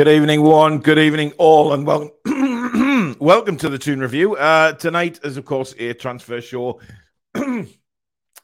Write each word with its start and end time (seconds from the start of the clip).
Good 0.00 0.08
evening, 0.08 0.40
one. 0.40 0.78
Good 0.78 0.98
evening, 0.98 1.34
all, 1.36 1.74
and 1.74 1.86
welcome, 1.86 3.16
welcome 3.20 3.58
to 3.58 3.68
the 3.68 3.76
Toon 3.76 4.00
Review. 4.00 4.34
Uh, 4.34 4.72
tonight 4.72 5.20
is, 5.24 5.36
of 5.36 5.44
course, 5.44 5.74
a 5.78 5.92
transfer 5.92 6.40
show 6.40 6.80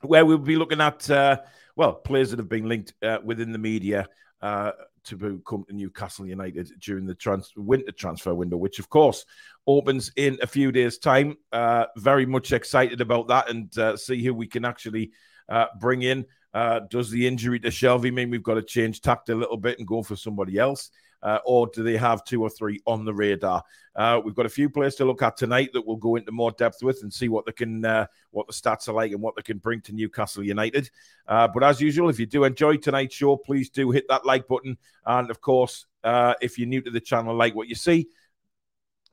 where 0.03 0.27
we'll 0.27 0.37
be 0.37 0.57
looking 0.57 0.83
at, 0.83 1.09
uh, 1.09 1.39
well, 1.75 1.95
players 1.95 2.29
that 2.29 2.41
have 2.41 2.51
been 2.51 2.69
linked 2.69 2.93
uh, 3.03 3.21
within 3.25 3.53
the 3.53 3.59
media 3.59 4.07
uh, 4.43 4.73
to 5.05 5.41
come 5.49 5.65
to 5.67 5.73
Newcastle 5.75 6.27
United 6.27 6.79
during 6.79 7.07
the 7.07 7.15
trans- 7.15 7.55
winter 7.57 7.91
transfer 7.91 8.34
window, 8.34 8.59
which, 8.59 8.79
of 8.79 8.91
course, 8.91 9.25
opens 9.67 10.12
in 10.17 10.37
a 10.43 10.47
few 10.47 10.71
days' 10.71 10.99
time. 10.99 11.39
Uh, 11.53 11.87
very 11.97 12.27
much 12.27 12.53
excited 12.53 13.01
about 13.01 13.29
that 13.29 13.49
and 13.49 13.79
uh, 13.79 13.97
see 13.97 14.23
who 14.23 14.34
we 14.34 14.47
can 14.47 14.67
actually 14.67 15.11
uh, 15.49 15.69
bring 15.81 16.03
in. 16.03 16.27
Uh, 16.53 16.81
does 16.91 17.09
the 17.09 17.27
injury 17.27 17.59
to 17.61 17.69
Shelvey 17.69 18.12
mean 18.12 18.29
we've 18.29 18.43
got 18.43 18.55
to 18.55 18.62
change 18.62 19.01
tact 19.01 19.31
a 19.31 19.34
little 19.34 19.57
bit 19.57 19.79
and 19.79 19.89
go 19.89 20.03
for 20.03 20.17
somebody 20.17 20.59
else? 20.59 20.91
Uh, 21.22 21.39
or 21.45 21.67
do 21.69 21.83
they 21.83 21.97
have 21.97 22.25
two 22.25 22.42
or 22.42 22.50
three 22.50 22.81
on 22.86 23.05
the 23.05 23.14
radar? 23.14 23.62
Uh, 23.95 24.20
we've 24.25 24.34
got 24.34 24.47
a 24.47 24.50
few 24.50 24.69
players 24.69 24.95
to 24.95 25.05
look 25.05 25.22
at 25.22 25.36
tonight 25.36 25.70
that 25.72 25.86
we'll 25.86 25.97
go 25.97 26.17
into 26.17 26.31
more 26.31 26.50
depth 26.53 26.83
with 26.83 27.03
and 27.03 27.12
see 27.12 27.28
what 27.28 27.47
they 27.47 27.53
can, 27.53 27.84
uh, 27.84 28.06
what 28.31 28.47
the 28.47 28.53
stats 28.53 28.89
are 28.89 28.92
like 28.92 29.12
and 29.12 29.20
what 29.20 29.34
they 29.34 29.42
can 29.42 29.59
bring 29.59 29.81
to 29.81 29.92
Newcastle 29.92 30.44
United. 30.44 30.91
Uh, 31.27 31.48
but 31.48 31.62
as 31.62 31.81
usual, 31.81 32.11
if 32.11 32.20
you 32.20 32.27
do 32.27 32.44
enjoy 32.44 32.77
tonight's 32.77 33.14
show, 33.14 33.37
please 33.37 33.70
do 33.70 33.91
hit 33.91 34.05
that 34.09 34.27
like 34.27 34.47
button. 34.47 34.77
And 35.06 35.31
of 35.31 35.41
course, 35.41 35.87
uh, 36.05 36.34
if 36.41 36.59
you're 36.59 36.69
new 36.69 36.83
to 36.83 36.91
the 36.91 37.00
channel, 37.00 37.34
like 37.34 37.55
what 37.55 37.69
you 37.69 37.75
see, 37.75 38.09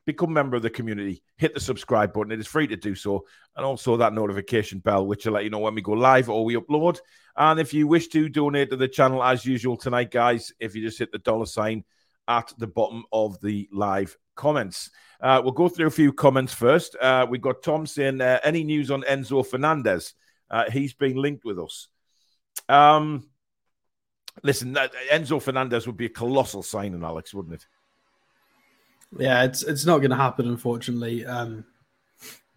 become 0.05 0.29
a 0.29 0.33
member 0.33 0.55
of 0.55 0.63
the 0.63 0.69
community, 0.69 1.23
hit 1.37 1.53
the 1.53 1.59
subscribe 1.59 2.13
button. 2.13 2.31
It 2.31 2.39
is 2.39 2.47
free 2.47 2.67
to 2.67 2.75
do 2.75 2.95
so. 2.95 3.25
And 3.55 3.65
also 3.65 3.97
that 3.97 4.13
notification 4.13 4.79
bell, 4.79 5.05
which 5.05 5.25
will 5.25 5.33
let 5.33 5.43
you 5.43 5.49
know 5.49 5.59
when 5.59 5.75
we 5.75 5.81
go 5.81 5.93
live 5.93 6.29
or 6.29 6.43
we 6.43 6.55
upload. 6.55 6.99
And 7.37 7.59
if 7.59 7.73
you 7.73 7.87
wish 7.87 8.07
to 8.09 8.29
donate 8.29 8.69
to 8.69 8.75
the 8.75 8.87
channel 8.87 9.23
as 9.23 9.45
usual 9.45 9.77
tonight, 9.77 10.11
guys, 10.11 10.51
if 10.59 10.75
you 10.75 10.81
just 10.81 10.99
hit 10.99 11.11
the 11.11 11.19
dollar 11.19 11.45
sign 11.45 11.83
at 12.27 12.53
the 12.57 12.67
bottom 12.67 13.03
of 13.11 13.39
the 13.41 13.67
live 13.71 14.17
comments. 14.35 14.89
Uh, 15.21 15.41
we'll 15.43 15.53
go 15.53 15.69
through 15.69 15.87
a 15.87 15.91
few 15.91 16.11
comments 16.11 16.53
first. 16.53 16.95
Uh, 16.99 17.25
we've 17.29 17.41
got 17.41 17.63
Tom 17.63 17.85
saying, 17.85 18.21
uh, 18.21 18.39
any 18.43 18.63
news 18.63 18.91
on 18.91 19.03
Enzo 19.03 19.45
Fernandez? 19.45 20.13
Uh, 20.49 20.69
he's 20.69 20.93
been 20.93 21.15
linked 21.15 21.45
with 21.45 21.59
us. 21.59 21.87
Um, 22.69 23.27
listen, 24.43 24.75
Enzo 25.11 25.41
Fernandez 25.41 25.87
would 25.87 25.97
be 25.97 26.05
a 26.05 26.09
colossal 26.09 26.63
signing, 26.63 27.03
Alex, 27.03 27.33
wouldn't 27.33 27.55
it? 27.55 27.67
Yeah, 29.17 29.43
it's 29.43 29.63
it's 29.63 29.85
not 29.85 29.99
going 29.99 30.11
to 30.11 30.17
happen, 30.17 30.47
unfortunately. 30.47 31.25
Um, 31.25 31.65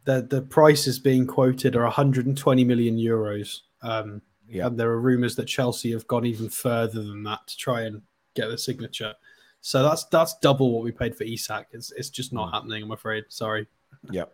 the 0.05 0.23
the 0.23 0.43
prices 0.43 0.99
being 0.99 1.27
quoted 1.27 1.77
are 1.77 1.83
120 1.83 2.65
million 2.65 2.97
euros. 2.97 3.61
Um, 3.83 4.23
yeah. 4.49 4.67
And 4.67 4.79
there 4.79 4.91
are 4.91 5.01
rumours 5.01 5.37
that 5.37 5.47
Chelsea 5.47 5.93
have 5.93 6.07
gone 6.07 6.25
even 6.25 6.49
further 6.49 7.03
than 7.03 7.25
that 7.25 7.47
to 7.47 7.57
try 7.57 7.83
and 7.83 8.03
get 8.35 8.49
the 8.49 8.59
signature. 8.59 9.15
So 9.61 9.83
that's 9.83 10.05
that's 10.05 10.39
double 10.39 10.73
what 10.73 10.85
we 10.85 10.93
paid 10.93 11.17
for 11.17 11.25
Isak. 11.25 11.69
It's 11.73 11.93
it's 11.93 12.11
just 12.11 12.33
not 12.33 12.49
mm. 12.49 12.53
happening. 12.53 12.83
I'm 12.83 12.93
afraid. 12.93 13.25
Sorry. 13.29 13.67
Yeah. 14.11 14.27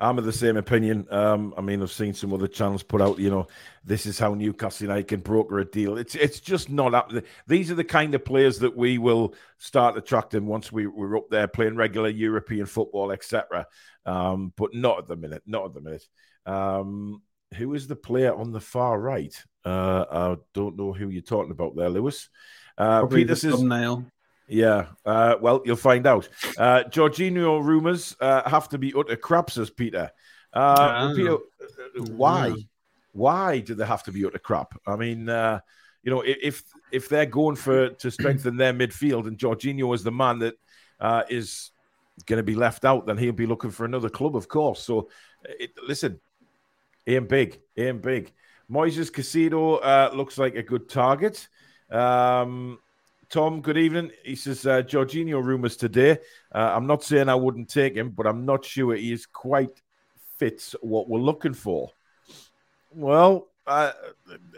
I'm 0.00 0.18
of 0.18 0.24
the 0.24 0.32
same 0.32 0.56
opinion. 0.56 1.06
Um, 1.10 1.54
I 1.56 1.60
mean, 1.60 1.82
I've 1.82 1.92
seen 1.92 2.14
some 2.14 2.32
other 2.32 2.48
channels 2.48 2.82
put 2.82 3.00
out, 3.00 3.18
you 3.18 3.30
know, 3.30 3.46
this 3.84 4.06
is 4.06 4.18
how 4.18 4.34
Newcastle 4.34 4.86
United 4.86 5.08
can 5.08 5.20
broker 5.20 5.58
a 5.58 5.64
deal. 5.64 5.98
It's 5.98 6.14
it's 6.14 6.40
just 6.40 6.70
not 6.70 6.94
up. 6.94 7.12
These 7.46 7.70
are 7.70 7.76
the 7.76 7.84
kind 7.84 8.14
of 8.14 8.24
players 8.24 8.58
that 8.60 8.76
we 8.76 8.98
will 8.98 9.34
start 9.58 9.96
attracting 9.96 10.46
once 10.46 10.72
we, 10.72 10.86
we're 10.86 11.16
up 11.16 11.30
there 11.30 11.48
playing 11.48 11.76
regular 11.76 12.08
European 12.08 12.66
football, 12.66 13.12
etc. 13.12 13.66
Um, 14.06 14.52
but 14.56 14.74
not 14.74 14.98
at 14.98 15.08
the 15.08 15.16
minute. 15.16 15.42
Not 15.46 15.66
at 15.66 15.74
the 15.74 15.80
minute. 15.80 16.06
Um, 16.46 17.22
who 17.54 17.74
is 17.74 17.86
the 17.86 17.96
player 17.96 18.34
on 18.34 18.52
the 18.52 18.60
far 18.60 18.98
right? 18.98 19.34
Uh, 19.64 20.04
I 20.10 20.36
don't 20.52 20.76
know 20.76 20.92
who 20.92 21.08
you're 21.08 21.22
talking 21.22 21.52
about 21.52 21.76
there, 21.76 21.88
Lewis. 21.88 22.28
Uh, 22.76 23.00
Probably 23.00 23.22
Peter 23.22 23.34
the 23.34 23.40
says, 23.40 23.54
thumbnail. 23.54 24.06
Yeah, 24.46 24.86
uh, 25.06 25.36
well, 25.40 25.62
you'll 25.64 25.76
find 25.76 26.06
out. 26.06 26.28
Uh, 26.58 26.84
Jorginho 26.84 27.64
rumors 27.64 28.14
uh, 28.20 28.48
have 28.48 28.68
to 28.70 28.78
be 28.78 28.92
utter 28.96 29.16
crap, 29.16 29.50
says 29.50 29.70
Peter. 29.70 30.10
Uh, 30.52 31.14
Peter, 31.14 31.34
uh, 31.34 32.04
why? 32.10 32.54
Why 33.12 33.60
do 33.60 33.74
they 33.74 33.86
have 33.86 34.02
to 34.04 34.12
be 34.12 34.24
utter 34.26 34.38
crap? 34.38 34.78
I 34.86 34.96
mean, 34.96 35.28
uh, 35.28 35.60
you 36.02 36.10
know, 36.10 36.22
if 36.26 36.62
if 36.92 37.08
they're 37.08 37.26
going 37.26 37.56
for 37.56 37.90
to 37.90 38.10
strengthen 38.10 38.56
their 38.56 38.74
midfield 38.74 39.26
and 39.26 39.38
Jorginho 39.38 39.94
is 39.94 40.02
the 40.02 40.12
man 40.12 40.40
that 40.40 40.54
uh, 41.00 41.22
is 41.28 41.70
going 42.26 42.36
to 42.38 42.42
be 42.42 42.54
left 42.54 42.84
out, 42.84 43.06
then 43.06 43.16
he'll 43.16 43.32
be 43.32 43.46
looking 43.46 43.70
for 43.70 43.84
another 43.84 44.10
club, 44.10 44.36
of 44.36 44.48
course. 44.48 44.82
So, 44.82 45.08
it, 45.44 45.70
listen, 45.86 46.20
aim 47.06 47.26
big, 47.26 47.60
aim 47.76 48.00
big. 48.00 48.32
Moises 48.70 49.10
Caicedo 49.10 49.80
uh, 49.82 50.14
looks 50.14 50.38
like 50.38 50.54
a 50.54 50.62
good 50.62 50.88
target. 50.88 51.48
Um, 51.90 52.78
Tom, 53.34 53.62
good 53.62 53.76
evening. 53.76 54.12
He 54.24 54.36
says, 54.36 54.64
uh, 54.64 54.80
Jorginho 54.82 55.42
rumours 55.42 55.76
today. 55.76 56.18
Uh, 56.54 56.70
I'm 56.72 56.86
not 56.86 57.02
saying 57.02 57.28
I 57.28 57.34
wouldn't 57.34 57.68
take 57.68 57.96
him, 57.96 58.10
but 58.10 58.28
I'm 58.28 58.46
not 58.46 58.64
sure 58.64 58.94
he 58.94 59.10
is 59.10 59.26
quite 59.26 59.82
fits 60.38 60.76
what 60.82 61.08
we're 61.08 61.18
looking 61.18 61.52
for. 61.52 61.90
Well, 62.92 63.48
uh, 63.66 63.90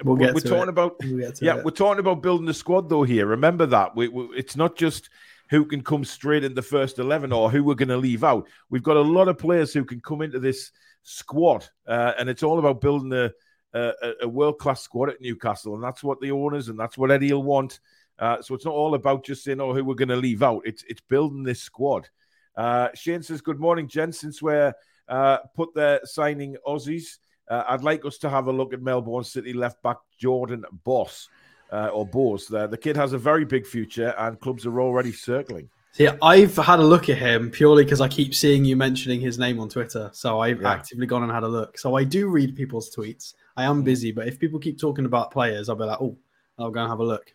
we'll 0.05 0.17
we're, 0.17 0.35
talking 0.35 0.65
it. 0.65 0.69
about 0.69 0.97
we'll 1.03 1.33
yeah, 1.41 1.57
it. 1.57 1.65
we're 1.65 1.71
talking 1.71 2.01
about 2.01 2.21
building 2.21 2.45
the 2.45 2.53
squad 2.53 2.91
though. 2.91 3.03
Here, 3.03 3.25
remember 3.25 3.65
that 3.65 3.97
we, 3.97 4.09
we, 4.09 4.25
it's 4.37 4.57
not 4.57 4.77
just 4.77 5.09
who 5.49 5.65
can 5.65 5.83
come 5.83 6.05
straight 6.05 6.45
in 6.45 6.53
the 6.53 6.61
first 6.61 6.99
eleven 6.99 7.33
or 7.33 7.51
who 7.51 7.65
we're 7.65 7.77
going 7.77 7.89
to 7.89 7.97
leave 7.97 8.25
out. 8.25 8.47
We've 8.69 8.83
got 8.83 8.99
a 8.99 9.01
lot 9.01 9.29
of 9.29 9.39
players 9.39 9.73
who 9.73 9.87
can 9.87 10.01
come 10.01 10.21
into 10.21 10.39
this 10.39 10.71
squad, 11.03 11.67
uh, 11.87 12.13
and 12.19 12.29
it's 12.29 12.43
all 12.43 12.59
about 12.59 12.83
building 12.83 13.15
a, 13.15 13.33
a, 13.73 14.13
a 14.25 14.29
world 14.29 14.59
class 14.59 14.83
squad 14.83 15.09
at 15.09 15.23
Newcastle, 15.23 15.77
and 15.77 15.83
that's 15.83 16.05
what 16.05 16.21
the 16.21 16.33
owners 16.33 16.69
and 16.69 16.79
that's 16.79 16.99
what 16.99 17.11
Eddie 17.11 17.33
will 17.33 17.43
want. 17.43 17.81
Uh, 18.19 18.41
so 18.41 18.55
it's 18.55 18.65
not 18.65 18.75
all 18.75 18.95
about 18.95 19.25
just 19.25 19.45
saying, 19.45 19.61
oh, 19.61 19.75
who 19.75 19.85
we're 19.85 19.95
going 19.95 20.09
to 20.09 20.17
leave 20.17 20.43
out. 20.43 20.63
It's 20.65 20.85
it's 20.89 21.03
building 21.03 21.43
this 21.43 21.61
squad. 21.61 22.09
Uh, 22.57 22.89
Shane 22.95 23.23
says, 23.23 23.41
good 23.41 23.61
morning, 23.61 23.87
gents. 23.89 24.21
Since 24.21 24.41
we're 24.41 24.73
uh, 25.09 25.39
put 25.55 25.75
there 25.75 26.01
signing 26.05 26.57
Aussies, 26.67 27.19
uh, 27.49 27.65
I'd 27.69 27.83
like 27.83 28.05
us 28.05 28.19
to 28.19 28.31
have 28.31 28.47
a 28.47 28.53
look 28.53 28.73
at 28.73 28.81
Melbourne 28.81 29.25
City 29.25 29.53
left 29.53 29.83
back 29.83 29.99
Jordan 30.19 30.65
Bos 30.85 31.29
uh, 31.71 31.89
or 31.89 32.07
Bose. 32.07 32.49
There, 32.49 32.67
the 32.67 32.79
kid 32.79 32.97
has 32.97 33.13
a 33.13 33.19
very 33.19 33.45
big 33.45 33.67
future, 33.67 34.15
and 34.19 34.41
clubs 34.41 34.67
are 34.67 34.81
already 34.81 35.13
circling. 35.13 35.69
See, 35.93 36.09
I've 36.21 36.55
had 36.57 36.79
a 36.79 36.85
look 36.85 37.09
at 37.09 37.17
him 37.17 37.51
purely 37.51 37.85
because 37.85 38.03
I 38.03 38.09
keep 38.09 38.35
seeing 38.35 38.67
you 38.67 38.77
mentioning 38.77 39.19
his 39.19 39.39
name 39.39 39.59
on 39.59 39.71
Twitter. 39.71 40.11
So 40.13 40.41
I've 40.41 40.61
yeah. 40.61 40.73
actively 40.73 41.07
gone 41.07 41.23
and 41.23 41.33
had 41.33 41.43
a 41.43 41.49
look. 41.49 41.79
So 41.79 41.95
I 41.95 42.05
do 42.05 42.29
read 42.29 42.55
people's 42.55 42.95
tweets. 42.95 43.33
I 43.57 43.65
am 43.65 43.83
busy, 43.83 44.13
but 44.13 44.29
if 44.29 44.39
people 44.39 44.59
keep 44.59 44.79
talking 44.79 45.07
about 45.07 45.31
players, 45.31 45.71
I'll 45.71 45.77
be 45.77 45.85
like, 45.85 46.01
oh, 46.01 46.19
I'll 46.59 46.71
go 46.71 46.81
and 46.81 46.91
have 46.91 47.01
a 47.01 47.05
look. 47.05 47.33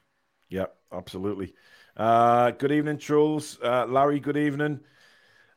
Yeah, 0.51 0.65
absolutely. 0.91 1.53
Uh, 1.95 2.51
good 2.51 2.73
evening, 2.73 2.97
trolls. 2.97 3.57
Uh, 3.63 3.85
Larry, 3.87 4.19
good 4.19 4.35
evening. 4.35 4.81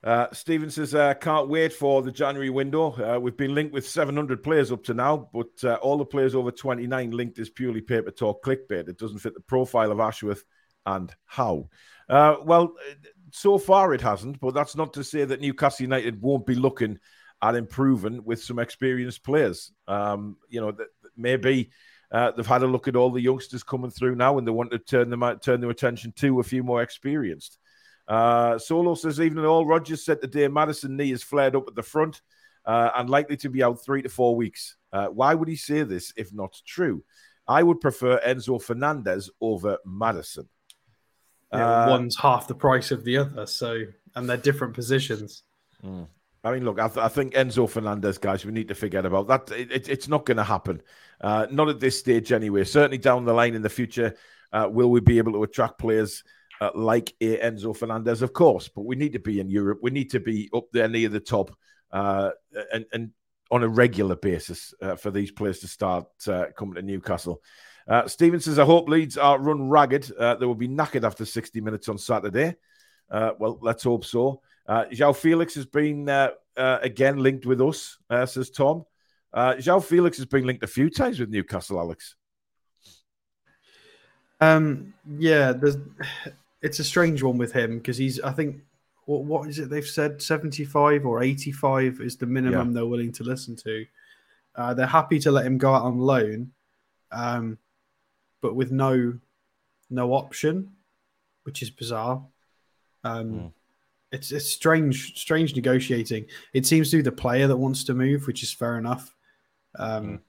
Uh, 0.05 0.29
Steven 0.33 0.71
says, 0.71 0.95
uh, 0.95 1.15
can't 1.15 1.49
wait 1.49 1.73
for 1.73 2.01
the 2.03 2.13
January 2.13 2.51
window. 2.51 2.93
Uh, 2.93 3.19
we've 3.19 3.37
been 3.37 3.55
linked 3.55 3.73
with 3.73 3.89
700 3.89 4.43
players 4.43 4.71
up 4.71 4.85
to 4.85 4.95
now, 4.95 5.29
but 5.33 5.65
uh, 5.65 5.75
all 5.83 5.99
the 5.99 6.05
players 6.05 6.35
over 6.35 6.53
29 6.53 7.11
linked 7.11 7.39
is 7.41 7.51
purely 7.51 7.81
paper 7.81 8.13
talk 8.13 8.45
clickbait. 8.45 8.89
It 8.89 8.99
doesn't 8.99 9.19
fit 9.19 9.35
the 9.35 9.41
profile 9.41 9.91
of 9.91 9.99
Ashworth 9.99 10.45
and 10.87 11.13
how. 11.25 11.71
Uh, 12.09 12.37
well, 12.45 12.75
so 13.33 13.59
far 13.59 13.95
it 13.95 14.01
hasn't, 14.03 14.39
but 14.39 14.55
that's 14.55 14.77
not 14.77 14.93
to 14.93 15.03
say 15.03 15.25
that 15.25 15.41
Newcastle 15.41 15.85
United 15.85 16.23
won't 16.23 16.47
be 16.47 16.55
looking 16.55 17.01
at 17.43 17.57
improving 17.57 18.25
with 18.25 18.45
some 18.45 18.61
experienced 18.61 19.25
players. 19.25 19.73
Um, 19.89 20.37
you 20.49 20.61
know, 20.61 20.71
that 20.71 20.89
maybe 21.17 21.71
uh, 22.15 22.31
they've 22.31 22.47
had 22.47 22.63
a 22.63 22.67
look 22.67 22.87
at 22.87 22.95
all 22.95 23.11
the 23.11 23.21
youngsters 23.21 23.65
coming 23.65 23.91
through 23.91 24.15
now, 24.15 24.39
and 24.39 24.47
they 24.47 24.53
want 24.53 24.71
to 24.71 24.79
turn 24.79 25.11
them 25.11 25.25
out, 25.25 25.43
turn 25.43 25.61
their 25.61 25.71
attention 25.71 26.13
to 26.13 26.39
a 26.39 26.45
few 26.45 26.63
more 26.63 26.81
experienced. 26.81 27.59
Uh, 28.07 28.57
Solo 28.57 28.95
says, 28.95 29.21
even 29.21 29.45
all 29.45 29.67
Rodgers 29.67 30.05
said 30.05 30.21
today, 30.21 30.47
Maddison 30.47 30.97
knee 30.97 31.11
is 31.11 31.25
flared 31.25 31.57
up 31.57 31.65
at 31.67 31.75
the 31.75 31.83
front 31.83 32.23
uh, 32.67 32.91
and 32.95 33.11
likely 33.11 33.37
to 33.39 33.49
be 33.49 33.65
out 33.65 33.85
three 33.85 34.01
to 34.01 34.09
four 34.09 34.37
weeks. 34.37 34.77
Uh, 34.93 35.09
why 35.09 35.35
would 35.35 35.49
he 35.49 35.57
say 35.57 35.83
this 35.83 36.13
if 36.17 36.33
not 36.33 36.55
true? 36.65 37.03
I 37.49 37.65
would 37.65 37.81
prefer 37.81 38.21
Enzo 38.25 38.63
Fernandez 38.63 39.29
over 39.41 39.79
Maddison. 39.85 40.49
Yeah, 41.53 41.85
uh, 41.85 41.91
one's 41.91 42.17
half 42.17 42.47
the 42.47 42.55
price 42.55 42.93
of 42.93 43.03
the 43.03 43.17
other, 43.17 43.47
so 43.47 43.83
and 44.15 44.31
they're 44.31 44.37
different 44.37 44.75
positions. 44.75 45.43
Mm. 45.85 46.07
I 46.45 46.53
mean, 46.53 46.65
look, 46.65 46.79
I, 46.79 46.89
th- 46.89 47.05
I, 47.05 47.09
think 47.09 47.33
Enzo 47.33 47.69
Fernandez, 47.69 48.19
guys, 48.19 48.45
we 48.45 48.53
need 48.53 48.69
to 48.69 48.75
forget 48.75 49.07
about 49.07 49.29
that. 49.29 49.51
It, 49.51 49.73
it, 49.73 49.89
it's 49.89 50.09
not 50.09 50.27
going 50.27 50.37
to 50.37 50.45
happen. 50.45 50.83
Uh, 51.19 51.47
not 51.51 51.71
at 51.71 51.81
this 51.81 51.99
stage, 51.99 52.33
anyway. 52.33 52.65
Certainly 52.65 52.99
down 52.99 53.25
the 53.25 53.33
line 53.33 53.55
in 53.55 53.63
the 53.63 53.71
future, 53.71 54.15
uh, 54.53 54.69
will 54.71 54.91
we 54.91 55.01
be 55.01 55.17
able 55.17 55.33
to 55.33 55.43
attract 55.43 55.79
players 55.79 56.23
uh, 56.61 56.71
like 56.75 57.15
Enzo 57.19 57.75
Fernandez? 57.75 58.21
Of 58.21 58.35
course, 58.35 58.69
but 58.69 58.85
we 58.85 58.95
need 58.95 59.15
to 59.15 59.19
be 59.19 59.41
in 59.41 59.49
Europe. 59.49 59.79
We 59.83 59.91
need 59.91 60.11
to 60.11 60.21
be 60.21 60.51
up 60.55 60.65
there 60.71 60.87
near 60.87 61.09
the 61.09 61.19
top 61.19 61.57
uh, 61.91 62.33
and, 62.73 62.85
and 62.93 63.11
on 63.51 63.63
a 63.63 63.69
regular 63.69 64.17
basis 64.17 64.75
uh, 64.83 64.97
for 64.97 65.11
these 65.11 65.31
players 65.31 65.61
to 65.61 65.69
start 65.69 66.07
uh, 66.29 66.47
coming 66.57 66.75
to 66.75 66.83
Newcastle. 66.83 67.43
Uh, 67.89 68.07
Steven 68.07 68.41
says, 68.41 68.59
I 68.59 68.65
hope 68.67 68.89
Leeds 68.89 69.17
are 69.17 69.39
run 69.39 69.71
ragged. 69.71 70.13
they 70.19 70.47
will 70.47 70.55
be 70.55 70.69
knackered 70.69 71.05
after 71.05 71.25
60 71.25 71.63
minutes 71.63 71.89
on 71.89 71.97
Saturday. 71.97 72.55
well, 73.11 73.59
let's 73.63 73.85
hope 73.85 74.05
so. 74.05 74.43
Uh, 74.67 74.85
João 74.87 75.15
Felix 75.15 75.55
has 75.55 75.67
been 75.67 76.09
uh, 76.09 76.31
uh, 76.57 76.79
again 76.83 77.19
linked 77.19 77.47
with 77.47 77.61
us, 77.61 77.99
uh, 78.11 78.27
says 78.27 78.51
Tom. 78.51 78.85
Uh, 79.33 79.55
João 79.55 79.83
Felix 79.83 80.17
has 80.17 80.27
been 80.27 80.47
linked 80.47 80.63
a 80.63 80.69
few 80.69 80.89
times 80.89 81.21
with 81.21 81.29
Newcastle, 81.29 81.79
Alex. 81.79 82.15
Um, 84.41 84.95
yeah, 85.19 85.53
it's 86.63 86.79
a 86.79 86.85
strange 86.85 87.23
one 87.23 87.39
with 87.39 87.53
him 87.53 87.79
because 87.79 87.97
he's. 87.97 88.21
I 88.21 88.33
think 88.33 88.63
what 89.07 89.25
what 89.25 89.49
is 89.49 89.59
it 89.59 89.71
they've 89.71 89.87
said 89.87 90.23
seventy 90.23 90.65
five 90.65 91.05
or 91.05 91.23
eighty 91.23 91.53
five 91.53 92.01
is 92.01 92.17
the 92.17 92.27
minimum 92.27 92.69
yeah. 92.69 92.75
they're 92.75 92.87
willing 92.87 93.13
to 93.13 93.25
listen 93.25 93.57
to. 93.57 93.87
Uh, 94.57 94.73
they're 94.75 94.87
happy 94.87 95.19
to 95.19 95.31
let 95.31 95.47
him 95.47 95.59
go 95.59 95.75
out 95.75 95.83
on 95.83 95.99
loan, 95.99 96.53
um, 97.11 97.59
but 98.41 98.55
with 98.55 98.71
no 98.71 99.19
no 99.91 100.13
option, 100.13 100.73
which 101.43 101.63
is 101.63 101.71
bizarre. 101.71 102.25
Um, 103.03 103.33
mm. 103.33 103.53
It's 104.15 104.31
it's 104.31 104.51
strange 104.51 105.19
strange 105.19 105.57
negotiating. 105.57 106.27
It 106.53 106.67
seems 106.67 106.91
to 106.91 106.97
be 106.97 107.03
the 107.03 107.13
player 107.13 107.49
that 107.49 107.57
wants 107.57 107.83
to 107.85 107.95
move, 107.95 108.27
which 108.27 108.43
is 108.43 108.53
fair 108.53 108.79
enough. 108.79 109.15
Um, 109.77 110.05
mm. 110.05 110.21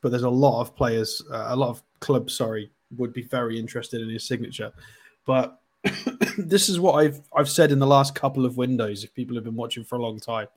But 0.00 0.10
there's 0.10 0.24
a 0.24 0.30
lot 0.30 0.60
of 0.60 0.76
players, 0.76 1.22
uh, 1.32 1.46
a 1.48 1.56
lot 1.56 1.70
of 1.70 1.82
clubs, 2.00 2.36
sorry, 2.36 2.70
would 2.96 3.12
be 3.12 3.22
very 3.22 3.58
interested 3.58 4.02
in 4.02 4.10
his 4.10 4.26
signature. 4.26 4.72
But 5.24 5.58
this 6.38 6.68
is 6.68 6.80
what 6.80 6.94
I've 6.94 7.20
I've 7.34 7.48
said 7.48 7.70
in 7.70 7.78
the 7.78 7.86
last 7.86 8.14
couple 8.14 8.44
of 8.44 8.56
windows. 8.56 9.04
If 9.04 9.14
people 9.14 9.36
have 9.36 9.44
been 9.44 9.56
watching 9.56 9.84
for 9.84 9.96
a 9.96 10.02
long 10.02 10.18
time, 10.18 10.48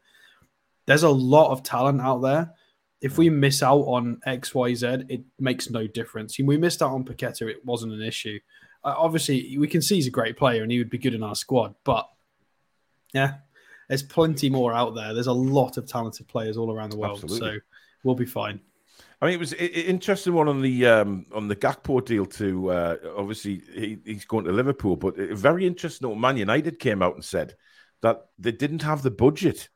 there's 0.88 1.04
a 1.04 1.10
lot 1.10 1.52
of 1.52 1.64
talent 1.64 2.02
out 2.02 2.22
there. 2.22 2.54
If 3.00 3.20
we 3.20 3.30
miss 3.30 3.62
out 3.62 3.84
on 3.84 4.20
X, 4.26 4.56
Y, 4.56 4.74
Z, 4.74 4.88
it 5.10 5.22
makes 5.40 5.70
no 5.70 5.86
difference. 5.86 6.40
We 6.40 6.58
missed 6.58 6.82
out 6.82 6.92
on 6.92 7.06
Paqueta; 7.06 7.48
it 7.48 7.64
wasn't 7.64 7.94
an 7.94 8.02
issue. 8.02 8.40
Uh, 8.84 8.96
obviously, 8.98 9.58
we 9.60 9.68
can 9.68 9.82
see 9.82 9.96
he's 9.96 10.08
a 10.08 10.12
great 10.12 10.38
player 10.38 10.64
and 10.64 10.72
he 10.72 10.80
would 10.80 10.90
be 10.90 10.98
good 10.98 11.14
in 11.14 11.22
our 11.22 11.36
squad. 11.36 11.76
But 11.84 12.10
yeah, 13.14 13.36
there's 13.88 14.04
plenty 14.04 14.50
more 14.50 14.74
out 14.74 14.96
there. 14.96 15.14
There's 15.14 15.28
a 15.28 15.34
lot 15.34 15.78
of 15.78 15.88
talented 15.88 16.28
players 16.28 16.58
all 16.58 16.74
around 16.74 16.92
the 16.92 16.98
world, 16.98 17.24
Absolutely. 17.24 17.58
so 17.58 17.60
we'll 18.04 18.16
be 18.16 18.26
fine. 18.26 18.60
I 19.22 19.26
mean, 19.26 19.36
it 19.36 19.40
was 19.40 19.54
an 19.54 19.68
interesting 19.68 20.34
one 20.34 20.48
on 20.48 20.62
the 20.62 20.86
um, 20.86 21.26
on 21.34 21.48
the 21.48 21.56
Gakpo 21.56 22.06
deal 22.06 22.26
too. 22.26 22.70
Uh, 22.70 22.98
obviously, 23.16 23.62
he, 23.74 23.98
he's 24.06 24.26
going 24.26 24.46
to 24.46 24.52
Liverpool, 24.52 24.96
but 24.96 25.18
very 25.18 25.66
interesting. 25.66 26.08
What 26.08 26.20
Man 26.20 26.38
United 26.38 26.80
came 26.80 27.02
out 27.02 27.16
and 27.16 27.26
said 27.26 27.56
that 28.02 28.28
they 28.38 28.52
didn't 28.52 28.84
have 28.84 29.02
the 29.02 29.12
budget. 29.12 29.70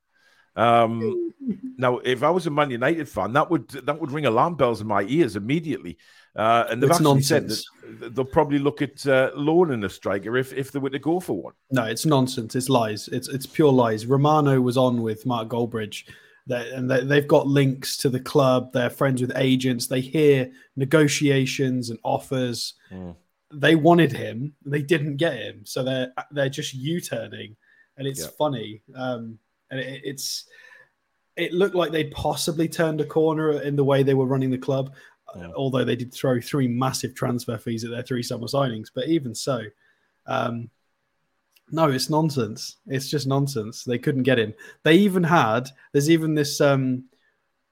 Um, 0.55 1.31
now, 1.77 1.97
if 1.99 2.21
I 2.21 2.29
was 2.29 2.45
a 2.45 2.51
Man 2.51 2.69
United 2.69 3.09
fan, 3.09 3.33
that 3.33 3.49
would 3.49 3.69
that 3.69 3.99
would 3.99 4.11
ring 4.11 4.27
alarm 4.27 4.55
bells 4.55 4.81
in 4.81 4.87
my 4.87 5.03
ears 5.03 5.35
immediately. 5.35 5.97
Uh, 6.35 6.65
and 6.69 6.81
they've 6.81 6.89
it's 6.89 6.99
actually 6.99 7.13
nonsense. 7.13 7.65
said 7.83 7.99
that 7.99 8.15
they'll 8.15 8.23
probably 8.23 8.59
look 8.59 8.81
at 8.81 9.05
uh, 9.05 9.31
loaning 9.35 9.83
a 9.83 9.89
striker 9.89 10.37
if, 10.37 10.53
if 10.53 10.71
they 10.71 10.79
were 10.79 10.89
to 10.89 10.99
go 10.99 11.19
for 11.19 11.33
one. 11.41 11.53
No, 11.71 11.83
it's 11.83 12.05
nonsense. 12.05 12.55
It's 12.55 12.69
lies. 12.69 13.09
It's 13.09 13.27
it's 13.27 13.45
pure 13.45 13.71
lies. 13.71 14.05
Romano 14.05 14.61
was 14.61 14.77
on 14.77 15.01
with 15.01 15.25
Mark 15.25 15.49
Goldbridge 15.49 16.05
and 16.47 16.89
they've 16.89 17.27
got 17.27 17.47
links 17.47 17.97
to 17.97 18.09
the 18.09 18.19
club. 18.19 18.73
They're 18.73 18.89
friends 18.89 19.21
with 19.21 19.31
agents. 19.35 19.87
They 19.87 20.01
hear 20.01 20.51
negotiations 20.75 21.89
and 21.89 21.99
offers. 22.03 22.73
Mm. 22.91 23.15
They 23.53 23.75
wanted 23.75 24.11
him. 24.11 24.53
They 24.65 24.81
didn't 24.81 25.17
get 25.17 25.33
him, 25.33 25.65
so 25.65 25.83
they're 25.83 26.11
they're 26.31 26.49
just 26.49 26.73
U-turning, 26.73 27.55
and 27.97 28.07
it's 28.07 28.25
funny. 28.25 28.81
Um, 28.95 29.39
and 29.69 29.79
it, 29.79 30.01
it's 30.03 30.45
it 31.35 31.53
looked 31.53 31.75
like 31.75 31.91
they 31.91 32.05
possibly 32.05 32.67
turned 32.67 33.01
a 33.01 33.05
corner 33.05 33.61
in 33.61 33.75
the 33.75 33.83
way 33.83 34.03
they 34.03 34.13
were 34.13 34.25
running 34.25 34.51
the 34.51 34.57
club. 34.57 34.93
Yeah. 35.35 35.51
Although 35.55 35.85
they 35.85 35.95
did 35.95 36.13
throw 36.13 36.41
three 36.41 36.67
massive 36.67 37.15
transfer 37.15 37.57
fees 37.57 37.83
at 37.83 37.91
their 37.91 38.03
three 38.03 38.23
summer 38.23 38.47
signings, 38.47 38.87
but 38.93 39.07
even 39.07 39.33
so, 39.33 39.63
um, 40.27 40.69
no, 41.71 41.89
it's 41.89 42.09
nonsense. 42.09 42.77
It's 42.87 43.09
just 43.09 43.27
nonsense. 43.27 43.83
They 43.83 43.97
couldn't 43.97 44.23
get 44.23 44.39
him. 44.39 44.53
They 44.83 44.95
even 44.95 45.23
had. 45.23 45.69
There's 45.93 46.09
even 46.09 46.35
this. 46.35 46.59
Um, 46.59 47.05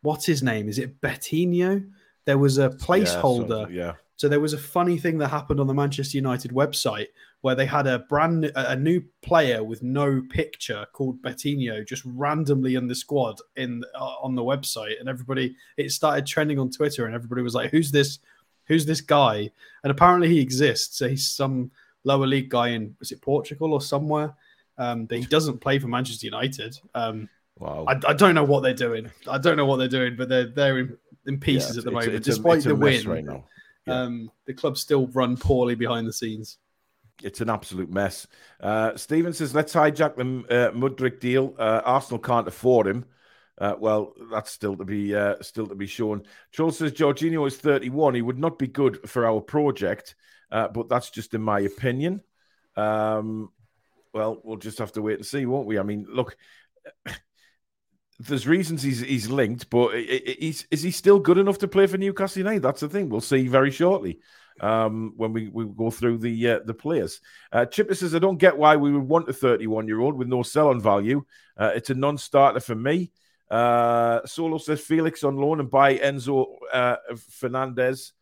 what's 0.02 0.26
his 0.26 0.42
name? 0.42 0.70
Is 0.70 0.80
it 0.80 1.02
Bettino? 1.02 1.86
There 2.26 2.38
was 2.38 2.58
a 2.58 2.70
placeholder. 2.70 3.62
Yeah, 3.62 3.66
so, 3.66 3.70
yeah. 3.70 3.94
So 4.16 4.30
there 4.30 4.40
was 4.40 4.54
a 4.54 4.58
funny 4.58 4.98
thing 4.98 5.18
that 5.18 5.30
happened 5.30 5.60
on 5.60 5.68
the 5.68 5.74
Manchester 5.74 6.18
United 6.18 6.52
website 6.52 7.08
where 7.42 7.56
they 7.56 7.66
had 7.66 7.88
a 7.88 8.00
brand 8.00 8.52
a 8.56 8.76
new 8.76 9.02
player 9.22 9.64
with 9.64 9.82
no 9.82 10.22
picture 10.30 10.86
called 10.92 11.22
Bettino 11.22 11.88
just 11.88 12.04
randomly 12.06 12.76
in 12.76 12.88
the 12.88 12.96
squad 12.96 13.38
in 13.56 13.84
uh, 13.96 14.16
on 14.22 14.36
the 14.36 14.44
website, 14.44 15.00
and 15.00 15.08
everybody 15.08 15.56
it 15.78 15.92
started 15.92 16.26
trending 16.26 16.60
on 16.60 16.70
Twitter, 16.70 17.06
and 17.06 17.16
everybody 17.16 17.42
was 17.42 17.56
like, 17.56 17.72
"Who's 17.72 17.92
this? 17.92 18.20
Who's 18.68 18.86
this 18.86 19.02
guy?" 19.02 19.52
And 19.84 19.92
apparently 19.92 20.30
he 20.30 20.40
exists. 20.40 20.98
So 20.98 21.08
he's 21.08 21.28
some 21.28 21.72
lower 22.04 22.28
league 22.28 22.50
guy 22.50 22.70
in 22.70 22.96
was 23.00 23.12
it 23.12 23.22
Portugal 23.22 23.74
or 23.74 23.82
somewhere. 23.82 24.34
Um, 24.78 25.06
but 25.06 25.18
he 25.18 25.26
doesn't 25.26 25.60
play 25.60 25.78
for 25.78 25.88
Manchester 25.88 26.26
United. 26.26 26.80
Um, 26.96 27.28
wow. 27.58 27.86
I, 27.86 28.00
I, 28.08 28.14
don't 28.14 28.34
know 28.34 28.46
what 28.46 28.62
they're 28.64 28.74
doing. 28.74 29.12
I 29.28 29.38
don't 29.38 29.58
know 29.58 29.66
what 29.66 29.76
they're 29.76 29.90
doing, 29.90 30.16
but 30.16 30.30
they're 30.30 30.48
they're 30.48 30.80
in, 30.80 30.98
in 31.28 31.40
pieces 31.40 31.76
yeah, 31.76 31.80
at 31.80 31.86
the 31.86 31.92
moment. 31.92 32.14
It's 32.14 32.26
Despite 32.26 32.66
a, 32.66 32.70
the 32.70 32.76
win, 32.76 33.08
right 33.08 33.26
now. 33.26 33.44
Yeah. 33.86 34.04
Um, 34.04 34.32
the 34.46 34.54
club 34.54 34.78
still 34.78 35.08
run 35.08 35.36
poorly 35.36 35.76
behind 35.76 36.08
the 36.08 36.14
scenes. 36.14 36.58
It's 37.22 37.42
an 37.42 37.50
absolute 37.50 37.92
mess. 37.92 38.28
Uh, 38.60 38.96
Steven 38.96 39.34
says, 39.34 39.54
let's 39.54 39.74
hijack 39.74 40.16
the 40.16 40.24
uh, 40.50 40.72
Mudryk 40.72 41.20
deal. 41.20 41.54
Uh, 41.58 41.82
Arsenal 41.84 42.20
can't 42.20 42.48
afford 42.48 42.88
him. 42.88 43.06
Uh, 43.58 43.76
well, 43.78 44.14
that's 44.32 44.52
still 44.52 44.78
to 44.78 44.86
be 44.86 45.14
uh, 45.14 45.36
still 45.42 45.68
to 45.68 45.76
be 45.76 45.86
shown. 45.86 46.24
Charles 46.52 46.78
says 46.78 46.94
Jorginho 46.94 47.46
is 47.46 47.58
31. 47.58 48.16
He 48.16 48.22
would 48.22 48.40
not 48.40 48.58
be 48.58 48.68
good 48.68 49.10
for 49.10 49.26
our 49.26 49.42
project. 49.42 50.16
Uh, 50.52 50.68
but 50.68 50.90
that's 50.90 51.10
just 51.10 51.34
in 51.34 51.42
my 51.42 51.60
opinion. 51.60 52.22
Um, 52.76 53.52
well, 54.14 54.40
we'll 54.44 54.58
just 54.58 54.80
have 54.80 54.92
to 54.94 55.02
wait 55.02 55.18
and 55.18 55.26
see, 55.26 55.46
won't 55.46 55.68
we? 55.68 55.78
I 55.78 55.84
mean, 55.84 56.08
look, 56.10 56.38
there's 58.20 58.48
reasons 58.48 58.82
he's 58.82 59.02
he's 59.02 59.30
linked, 59.30 59.70
but 59.70 59.94
he's 59.96 60.66
is 60.72 60.82
he 60.82 60.92
still 60.92 61.20
good 61.20 61.38
enough 61.38 61.60
to 61.60 61.68
play 61.68 61.86
for 61.86 61.98
Newcastle 61.98 62.40
United? 62.40 62.64
That's 62.64 62.82
the 62.82 62.90
thing. 62.90 63.10
We'll 63.10 63.22
see 63.22 63.48
very 63.48 63.72
shortly 63.72 64.20
um, 64.62 65.14
when 65.18 65.34
we, 65.34 65.48
we 65.50 65.66
go 65.66 65.92
through 65.92 66.18
the 66.20 66.50
uh, 66.50 66.60
the 66.66 66.74
players. 66.74 67.22
Uh, 67.52 67.66
Chipper 67.66 67.96
says, 67.96 68.16
I 68.16 68.20
don't 68.20 68.38
get 68.38 68.58
why 68.58 68.76
we 68.76 68.92
would 68.92 69.08
want 69.08 69.30
a 69.30 69.34
31 69.34 69.88
year 69.88 70.00
old 70.00 70.16
with 70.16 70.28
no 70.28 70.44
sell 70.44 70.70
on 70.70 70.82
value. 70.82 71.24
Uh, 71.58 71.72
it's 71.76 71.90
a 71.90 71.96
non 71.96 72.18
starter 72.18 72.60
for 72.60 72.76
me. 72.76 73.12
Uh, 73.50 74.26
Solo 74.26 74.58
says 74.58 74.80
Felix 74.80 75.24
on 75.24 75.38
loan 75.38 75.60
and 75.60 75.70
buy 75.70 75.98
Enzo 75.98 76.46
uh, 76.72 76.98
Fernandez. 77.30 78.14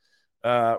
Uh, 0.44 0.78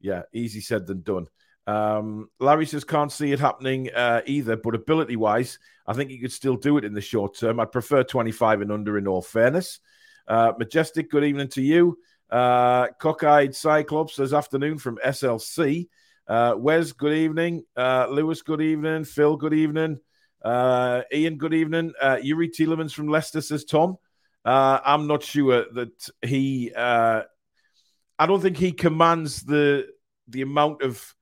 yeah, 0.00 0.22
easy 0.32 0.60
said 0.60 0.86
than 0.86 1.02
done. 1.02 1.26
Um, 1.66 2.30
Larry 2.38 2.66
says 2.66 2.84
can't 2.84 3.10
see 3.10 3.32
it 3.32 3.40
happening 3.40 3.90
uh, 3.92 4.22
either, 4.24 4.56
but 4.56 4.76
ability 4.76 5.16
wise, 5.16 5.58
I 5.86 5.94
think 5.94 6.10
he 6.10 6.18
could 6.18 6.32
still 6.32 6.56
do 6.56 6.78
it 6.78 6.84
in 6.84 6.94
the 6.94 7.00
short 7.00 7.36
term. 7.36 7.58
I'd 7.58 7.72
prefer 7.72 8.04
25 8.04 8.60
and 8.60 8.70
under 8.70 8.98
in 8.98 9.08
all 9.08 9.22
fairness. 9.22 9.80
Uh, 10.28 10.52
Majestic, 10.58 11.10
good 11.10 11.24
evening 11.24 11.48
to 11.48 11.62
you. 11.62 11.98
Uh, 12.30 12.88
Cockeyed 12.98 13.54
Cyclops 13.54 14.16
says 14.16 14.34
afternoon 14.34 14.78
from 14.78 14.98
SLC. 15.04 15.88
Uh, 16.26 16.54
Wes, 16.56 16.92
good 16.92 17.12
evening. 17.12 17.64
Uh, 17.76 18.08
Lewis, 18.10 18.42
good 18.42 18.60
evening. 18.60 19.04
Phil, 19.04 19.36
good 19.36 19.54
evening. 19.54 20.00
Uh, 20.44 21.02
Ian, 21.12 21.38
good 21.38 21.54
evening. 21.54 21.92
Uh, 22.00 22.16
Youri 22.16 22.50
Tielemans 22.50 22.92
from 22.92 23.08
Leicester 23.08 23.40
says 23.40 23.64
Tom. 23.64 23.96
Uh, 24.44 24.78
I'm 24.84 25.06
not 25.06 25.22
sure 25.22 25.64
that 25.72 26.08
he 26.22 26.72
uh, 26.74 27.22
I 28.18 28.26
don't 28.26 28.40
think 28.40 28.56
he 28.56 28.72
commands 28.72 29.42
the 29.42 29.88
the 30.28 30.42
amount 30.42 30.82
of 30.82 31.14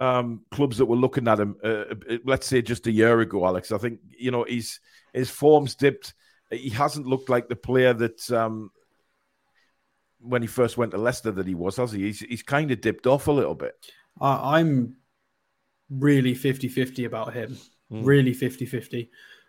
um, 0.00 0.42
clubs 0.50 0.78
that 0.78 0.86
were 0.86 0.96
looking 0.96 1.28
at 1.28 1.38
him. 1.38 1.56
Uh, 1.62 1.84
uh, 2.10 2.18
let's 2.24 2.46
say 2.46 2.60
just 2.60 2.86
a 2.88 2.92
year 2.92 3.20
ago, 3.20 3.46
Alex. 3.46 3.70
I 3.70 3.78
think 3.78 4.00
you 4.18 4.30
know 4.30 4.44
he's 4.44 4.80
his 5.12 5.30
form's 5.30 5.74
dipped. 5.76 6.14
He 6.50 6.70
hasn't 6.70 7.06
looked 7.06 7.30
like 7.30 7.48
the 7.48 7.56
player 7.56 7.94
that 7.94 8.30
um, 8.32 8.70
when 10.22 10.42
he 10.42 10.48
first 10.48 10.76
went 10.76 10.92
to 10.92 10.98
Leicester 10.98 11.30
that 11.32 11.46
he 11.46 11.54
was, 11.54 11.76
has 11.76 11.92
he? 11.92 12.02
He's, 12.02 12.20
he's 12.20 12.42
kind 12.42 12.70
of 12.70 12.80
dipped 12.80 13.06
off 13.06 13.28
a 13.28 13.32
little 13.32 13.54
bit. 13.54 13.74
I'm 14.20 14.96
really 15.90 16.34
50-50 16.34 17.06
about 17.06 17.34
him. 17.34 17.56
Mm. 17.90 18.06
Really 18.06 18.34
50-50. 18.34 19.08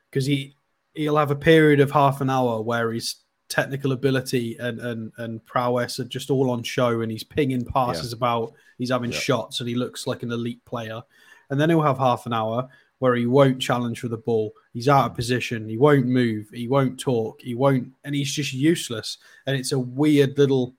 Because 0.10 0.26
he 0.26 0.56
he'll 0.94 1.18
have 1.18 1.32
a 1.32 1.36
period 1.36 1.80
of 1.80 1.92
half 1.92 2.22
an 2.22 2.30
hour 2.30 2.62
where 2.62 2.92
his 2.92 3.16
technical 3.50 3.92
ability 3.92 4.56
and 4.60 4.80
and 4.80 5.12
and 5.18 5.46
prowess 5.46 6.00
are 6.00 6.06
just 6.06 6.30
all 6.30 6.52
on 6.52 6.62
show, 6.64 7.02
and 7.02 7.12
he's 7.12 7.24
pinging 7.24 7.66
passes 7.66 8.12
yeah. 8.12 8.18
about. 8.18 8.54
He's 8.78 8.92
having 8.92 9.12
yeah. 9.12 9.18
shots, 9.18 9.60
and 9.60 9.68
he 9.68 9.76
looks 9.76 10.06
like 10.06 10.24
an 10.24 10.32
elite 10.32 10.64
player. 10.66 11.02
And 11.50 11.60
then 11.60 11.70
he'll 11.70 11.82
have 11.82 11.98
half 11.98 12.26
an 12.26 12.34
hour 12.34 12.68
where 13.04 13.16
he 13.16 13.26
won't 13.26 13.62
challenge 13.62 14.00
for 14.00 14.08
the 14.08 14.16
ball. 14.16 14.54
He's 14.72 14.88
out 14.88 15.12
of 15.12 15.14
position. 15.14 15.68
He 15.68 15.76
won't 15.76 16.06
move. 16.06 16.48
He 16.54 16.70
won't 16.70 16.98
talk. 16.98 17.42
He 17.42 17.54
won't, 17.54 17.92
and 18.06 18.16
he's 18.16 18.32
just 18.32 18.54
useless. 18.54 19.18
And 19.46 19.58
it's 19.58 19.74
a 19.74 19.78
weird 19.80 20.38
little. 20.38 20.74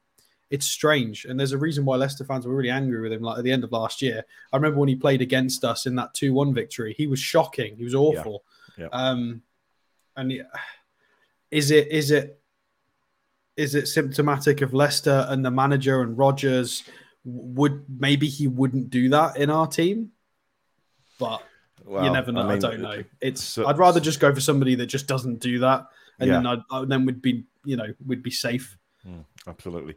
It's 0.48 0.64
strange, 0.64 1.26
and 1.26 1.38
there's 1.38 1.52
a 1.52 1.58
reason 1.58 1.84
why 1.84 1.96
Leicester 1.96 2.24
fans 2.24 2.46
were 2.46 2.56
really 2.56 2.70
angry 2.70 3.02
with 3.02 3.12
him. 3.12 3.20
Like 3.20 3.36
at 3.36 3.44
the 3.44 3.52
end 3.52 3.62
of 3.62 3.72
last 3.72 4.00
year, 4.00 4.24
I 4.50 4.56
remember 4.56 4.78
when 4.78 4.88
he 4.88 4.96
played 4.96 5.20
against 5.20 5.64
us 5.64 5.84
in 5.84 5.96
that 5.96 6.14
two-one 6.14 6.54
victory. 6.54 6.94
He 6.96 7.06
was 7.06 7.18
shocking. 7.18 7.76
He 7.76 7.84
was 7.84 7.94
awful. 7.94 8.42
Yeah. 8.78 8.84
yeah. 8.84 8.88
Um, 8.90 9.42
and 10.16 10.32
is 11.50 11.70
it 11.70 11.88
is 11.88 12.10
it 12.10 12.40
is 13.58 13.74
it 13.74 13.86
symptomatic 13.86 14.62
of 14.62 14.72
Leicester 14.72 15.26
and 15.28 15.44
the 15.44 15.50
manager 15.50 16.00
and 16.00 16.16
Rodgers? 16.16 16.84
Would 17.26 17.84
maybe 17.86 18.28
he 18.28 18.46
wouldn't 18.48 18.88
do 18.88 19.10
that 19.10 19.36
in 19.36 19.50
our 19.50 19.66
team, 19.66 20.12
but 21.18 21.42
well, 21.84 22.04
you 22.04 22.10
never 22.10 22.32
know. 22.32 22.40
I, 22.40 22.44
mean, 22.44 22.52
I 22.52 22.58
don't 22.58 22.80
know. 22.80 23.04
It's 23.20 23.42
so, 23.42 23.66
I'd 23.66 23.78
rather 23.78 24.00
just 24.00 24.20
go 24.20 24.34
for 24.34 24.40
somebody 24.40 24.74
that 24.76 24.86
just 24.86 25.06
doesn't 25.06 25.40
do 25.40 25.60
that, 25.60 25.86
and 26.18 26.28
yeah. 26.28 26.34
then 26.36 26.46
I'd, 26.46 26.60
I, 26.70 26.84
then 26.84 27.04
we'd 27.04 27.22
be 27.22 27.44
you 27.64 27.76
know 27.76 27.92
we'd 28.04 28.22
be 28.22 28.30
safe. 28.30 28.76
Mm, 29.06 29.24
absolutely. 29.46 29.96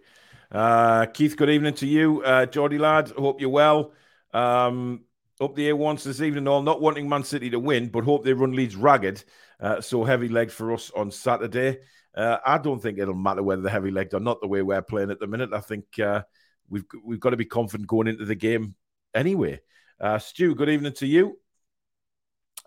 Uh, 0.51 1.05
Keith, 1.07 1.35
good 1.35 1.49
evening 1.49 1.73
to 1.75 1.87
you, 1.87 2.21
uh, 2.23 2.45
Geordie 2.45 2.77
lad. 2.77 3.09
Hope 3.11 3.41
you're 3.41 3.49
well. 3.49 3.93
Um, 4.33 5.01
up 5.39 5.55
the 5.55 5.67
air 5.67 5.75
once 5.75 6.03
this 6.03 6.21
evening, 6.21 6.47
all 6.47 6.61
not 6.61 6.81
wanting 6.81 7.07
Man 7.07 7.23
City 7.23 7.49
to 7.51 7.59
win, 7.59 7.87
but 7.87 8.03
hope 8.03 8.23
they 8.23 8.33
run 8.33 8.53
Leeds 8.53 8.75
ragged. 8.75 9.23
Uh, 9.59 9.81
so 9.81 10.03
heavy 10.03 10.29
leg 10.29 10.51
for 10.51 10.73
us 10.73 10.91
on 10.95 11.11
Saturday. 11.11 11.79
Uh, 12.15 12.37
I 12.45 12.57
don't 12.57 12.81
think 12.81 12.97
it'll 12.97 13.13
matter 13.13 13.43
whether 13.43 13.61
the 13.61 13.69
heavy 13.69 13.91
legged 13.91 14.13
or 14.13 14.19
not 14.19 14.41
the 14.41 14.47
way 14.47 14.61
we're 14.61 14.81
playing 14.81 15.11
at 15.11 15.19
the 15.19 15.27
minute. 15.27 15.53
I 15.53 15.59
think 15.59 15.85
uh, 15.99 16.23
we've 16.69 16.85
we've 17.03 17.19
got 17.19 17.31
to 17.31 17.37
be 17.37 17.45
confident 17.45 17.87
going 17.87 18.07
into 18.07 18.25
the 18.25 18.35
game 18.35 18.75
anyway. 19.13 19.59
Uh, 19.99 20.17
Stu, 20.17 20.55
good 20.55 20.69
evening 20.69 20.93
to 20.93 21.07
you. 21.07 21.37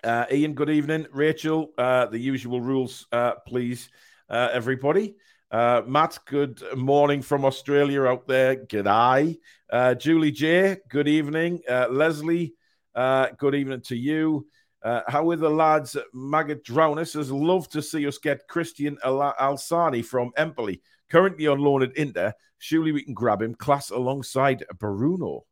Uh, 0.02 0.24
Ian, 0.32 0.54
good 0.54 0.70
evening. 0.70 1.06
Rachel, 1.12 1.72
uh, 1.76 2.06
the 2.06 2.18
usual 2.18 2.62
rules, 2.62 3.06
uh, 3.12 3.32
please, 3.46 3.90
uh, 4.30 4.48
everybody. 4.50 5.16
Uh, 5.50 5.82
Matt, 5.86 6.18
good 6.24 6.62
morning 6.74 7.20
from 7.20 7.44
Australia 7.44 8.04
out 8.04 8.26
there. 8.26 8.56
G'day. 8.56 9.38
Uh, 9.68 9.94
Julie 9.94 10.30
J, 10.30 10.78
good 10.88 11.06
evening. 11.06 11.60
Uh, 11.68 11.88
Leslie, 11.90 12.54
good 12.94 13.54
evening 13.54 13.82
to 13.82 13.96
you. 13.96 14.46
How 14.82 15.28
are 15.28 15.36
the 15.36 15.50
lads? 15.50 15.98
Maggot 16.14 16.64
Drowner 16.64 17.06
says, 17.06 17.30
love 17.30 17.68
to 17.68 17.82
see 17.82 18.06
us 18.06 18.16
get 18.16 18.48
Christian 18.48 18.96
Al- 19.04 19.34
Asllani 19.38 20.02
from 20.02 20.32
Empoli, 20.34 20.80
currently 21.10 21.46
on 21.46 21.58
loan 21.58 21.82
at 21.82 21.94
Inter. 21.94 22.32
Surely 22.56 22.92
we 22.92 23.02
can 23.02 23.12
grab 23.12 23.42
him, 23.42 23.54
class 23.54 23.90
alongside 23.90 24.64
Bruno. 24.78 25.44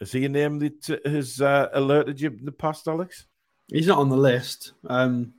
Is 0.00 0.12
he 0.12 0.24
a 0.24 0.28
name 0.28 0.60
that 0.60 1.00
has 1.04 1.40
alerted 1.40 2.20
you 2.20 2.28
in 2.28 2.44
the 2.44 2.52
past, 2.52 2.86
Alex? 2.86 3.26
He's 3.70 3.86
not 3.86 3.98
on 3.98 4.08
the 4.08 4.16
list. 4.16 4.72
Um, 4.86 5.34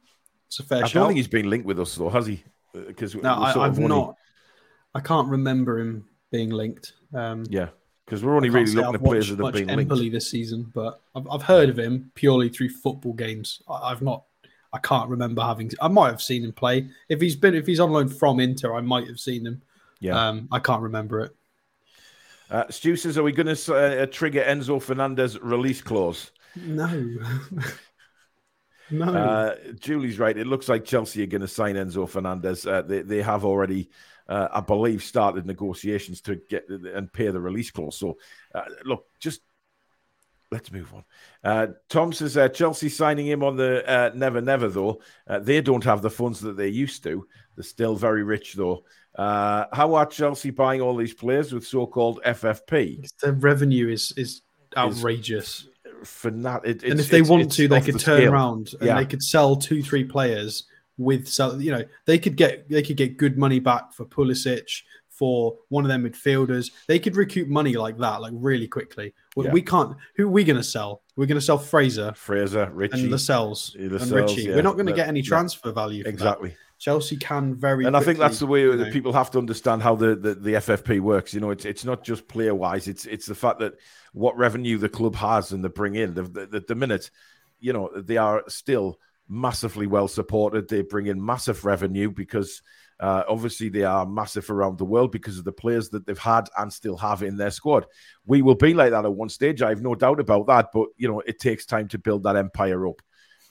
it's 0.47 0.59
a 0.59 0.63
fair 0.63 0.83
I 0.83 0.88
don't 0.88 1.07
think 1.07 1.17
he's 1.17 1.27
been 1.27 1.50
linked 1.50 1.65
with 1.65 1.79
us, 1.79 1.95
though, 1.95 2.09
has 2.09 2.27
he? 2.27 2.43
because 2.73 3.15
no, 3.15 3.33
I, 3.33 3.51
have 3.51 3.79
not. 3.79 4.15
I 4.93 5.00
can't 5.00 5.27
remember 5.27 5.79
him 5.79 6.05
being 6.31 6.50
linked. 6.50 6.93
Um, 7.13 7.45
yeah, 7.50 7.69
because 8.05 8.23
we're 8.23 8.35
only 8.35 8.50
really 8.50 8.73
looking 8.73 8.95
at 8.95 9.03
players 9.03 9.29
that 9.29 9.43
have 9.43 9.53
been 9.53 9.69
Empoli 9.69 10.00
linked 10.00 10.13
this 10.13 10.29
season, 10.29 10.71
but 10.73 11.01
I've, 11.15 11.27
I've 11.29 11.43
heard 11.43 11.69
of 11.69 11.77
him 11.77 12.11
purely 12.15 12.50
through 12.50 12.69
football 12.69 13.13
games. 13.13 13.61
I, 13.69 13.89
have 13.89 14.01
not. 14.01 14.23
I 14.73 14.79
can't 14.79 15.09
remember 15.09 15.41
having. 15.41 15.71
I 15.81 15.88
might 15.88 16.09
have 16.09 16.21
seen 16.21 16.43
him 16.43 16.53
play. 16.53 16.88
If 17.09 17.21
he's 17.21 17.35
been, 17.35 17.55
if 17.55 17.67
he's 17.67 17.79
on 17.79 17.91
loan 17.91 18.09
from 18.09 18.39
Inter, 18.39 18.75
I 18.75 18.81
might 18.81 19.07
have 19.07 19.19
seen 19.19 19.45
him. 19.45 19.61
Yeah, 20.00 20.19
um, 20.19 20.47
I 20.51 20.59
can't 20.59 20.81
remember 20.81 21.21
it. 21.21 21.35
Uh, 22.50 22.65
Stu 22.69 22.95
says, 22.95 23.17
"Are 23.17 23.23
we 23.23 23.31
going 23.31 23.53
to 23.53 23.75
uh, 23.75 24.05
trigger 24.07 24.43
Enzo 24.43 24.81
Fernandez 24.81 25.39
release 25.39 25.81
clause?" 25.81 26.31
No. 26.55 27.17
No. 28.91 29.05
Uh, 29.05 29.55
Julie's 29.79 30.19
right. 30.19 30.38
It 30.38 30.48
looks 30.48 30.69
like 30.69 30.86
Chelsea 30.86 31.24
are 31.24 31.27
going 31.27 31.41
to 31.41 31.48
sign 31.48 31.75
Enzo 31.75 32.07
Fernandez. 32.07 32.65
Uh, 32.67 32.81
they, 32.81 33.01
they 33.01 33.21
have 33.21 33.45
already, 33.45 33.89
uh, 34.27 34.50
I 34.51 34.60
believe, 34.60 35.03
started 35.03 35.45
negotiations 35.45 36.21
to 36.21 36.36
get 36.50 36.67
and 36.69 37.12
pay 37.12 37.29
the 37.29 37.39
release 37.39 37.71
clause. 37.71 37.98
So, 37.98 38.17
uh, 38.53 38.63
look, 38.83 39.05
just 39.19 39.41
let's 40.51 40.71
move 40.71 40.93
on. 40.93 41.03
Uh, 41.43 41.67
Tom 41.88 42.12
says 42.12 42.36
uh, 42.36 42.50
Chelsea 42.50 42.89
signing 42.89 43.25
him 43.25 43.43
on 43.43 43.55
the 43.55 44.12
never, 44.13 44.41
never, 44.41 44.67
though. 44.67 45.01
they 45.39 45.62
don't 45.62 45.83
have 45.83 46.01
the 46.01 46.10
funds 46.10 46.41
that 46.41 46.57
they 46.57 46.67
used 46.67 47.03
to. 47.03 47.25
They're 47.55 47.63
still 47.63 47.95
very 47.95 48.24
rich, 48.24 48.53
though. 48.53 48.83
how 49.17 49.95
are 49.95 50.05
Chelsea 50.05 50.50
buying 50.50 50.81
all 50.81 50.98
these 50.98 51.13
players 51.13 51.53
with 51.53 51.65
so 51.65 51.88
called 51.88 52.21
FFP? 52.25 53.10
The 53.19 53.31
revenue 53.31 53.88
is, 53.88 54.13
is 54.17 54.41
outrageous. 54.75 55.62
Is, 55.62 55.70
fanat- 56.03 56.65
it, 56.65 56.84
and 56.84 57.00
if 57.00 57.10
they 57.10 57.22
want 57.22 57.51
to, 57.53 57.67
they 57.67 57.81
could 57.81 57.96
the 57.96 58.00
turn 58.00 58.27
around 58.27 58.74
and 58.79 58.88
yeah. 58.88 58.98
they 58.98 59.05
could 59.05 59.24
sell 59.24 59.55
two, 59.55 59.81
three 59.81 60.03
players 60.03 60.65
with 60.98 61.27
sell. 61.27 61.62
You 61.62 61.72
know, 61.72 61.84
they 62.05 62.17
could 62.17 62.36
get 62.36 62.70
they 62.70 62.81
could 62.81 62.98
get 62.98 63.17
good 63.17 63.38
money 63.38 63.60
back 63.60 63.93
for 63.93 64.05
Pulisic, 64.05 64.81
for 65.22 65.55
one 65.70 65.86
of 65.86 65.89
their 65.89 66.00
midfielders. 66.00 66.72
They 66.88 66.98
could 66.98 67.15
recoup 67.15 67.48
money 67.48 67.74
like 67.74 67.96
that, 68.00 68.22
like 68.22 68.34
really 68.36 68.67
quickly. 68.67 69.13
We, 69.36 69.46
yeah. 69.46 69.51
we 69.51 69.62
can't. 69.62 69.96
Who 70.15 70.25
are 70.25 70.31
we 70.31 70.43
going 70.43 70.58
to 70.58 70.63
sell? 70.63 71.03
We're 71.15 71.27
going 71.27 71.39
to 71.39 71.46
sell 71.46 71.60
Fraser, 71.60 72.12
Fraser, 72.15 72.72
Ritchie, 72.74 73.01
and 73.01 73.12
Lascelles, 73.12 73.75
and 73.75 73.91
Ritchie. 73.91 74.46
Yeah. 74.46 74.55
We're 74.55 74.63
not 74.63 74.77
going 74.77 74.88
to 74.88 74.93
get 74.93 75.08
any 75.08 75.22
transfer 75.22 75.72
value. 75.72 76.03
exactly. 76.08 76.50
That. 76.50 76.58
Chelsea 76.81 77.15
can 77.15 77.53
very, 77.53 77.85
and 77.85 77.93
quickly, 77.93 78.01
I 78.01 78.05
think 78.05 78.17
that's 78.17 78.39
the 78.39 78.47
way 78.47 78.65
that 78.65 78.75
know. 78.75 78.91
people 78.91 79.13
have 79.13 79.29
to 79.31 79.38
understand 79.38 79.83
how 79.83 79.93
the, 79.93 80.15
the, 80.15 80.33
the 80.33 80.53
FFP 80.53 81.00
works. 81.00 81.31
You 81.31 81.39
know, 81.39 81.51
it's 81.51 81.63
it's 81.63 81.85
not 81.85 82.03
just 82.03 82.27
player 82.27 82.55
wise; 82.55 82.88
it's 82.88 83.05
it's 83.05 83.27
the 83.27 83.35
fact 83.35 83.59
that 83.59 83.75
what 84.13 84.35
revenue 84.35 84.79
the 84.79 84.89
club 84.89 85.15
has 85.15 85.51
and 85.51 85.63
they 85.63 85.69
bring 85.69 85.93
in. 85.93 86.15
The, 86.15 86.23
the, 86.23 86.65
the 86.67 86.73
minute, 86.73 87.11
you 87.59 87.71
know, 87.71 87.91
they 87.95 88.17
are 88.17 88.43
still 88.47 88.97
massively 89.29 89.85
well 89.85 90.07
supported. 90.07 90.67
They 90.67 90.81
bring 90.81 91.05
in 91.05 91.23
massive 91.23 91.65
revenue 91.65 92.09
because 92.09 92.63
uh, 93.00 93.25
obviously 93.29 93.69
they 93.69 93.83
are 93.83 94.07
massive 94.07 94.50
around 94.50 94.79
the 94.79 94.85
world 94.85 95.11
because 95.11 95.38
of 95.38 95.45
the 95.45 95.51
players 95.51 95.89
that 95.89 96.07
they've 96.07 96.17
had 96.17 96.50
and 96.57 96.73
still 96.73 96.97
have 96.97 97.21
in 97.21 97.38
their 97.38 97.51
squad. 97.51 97.85
We 98.25 98.41
will 98.41 98.55
be 98.55 98.73
like 98.73 98.89
that 98.89 99.05
at 99.05 99.13
one 99.13 99.29
stage. 99.29 99.61
I 99.61 99.69
have 99.69 99.83
no 99.83 99.93
doubt 99.93 100.19
about 100.19 100.47
that. 100.47 100.69
But 100.73 100.88
you 100.97 101.07
know, 101.07 101.19
it 101.19 101.39
takes 101.39 101.67
time 101.67 101.89
to 101.89 102.00
build 102.00 102.23
that 102.23 102.38
empire 102.38 102.88
up. 102.88 103.03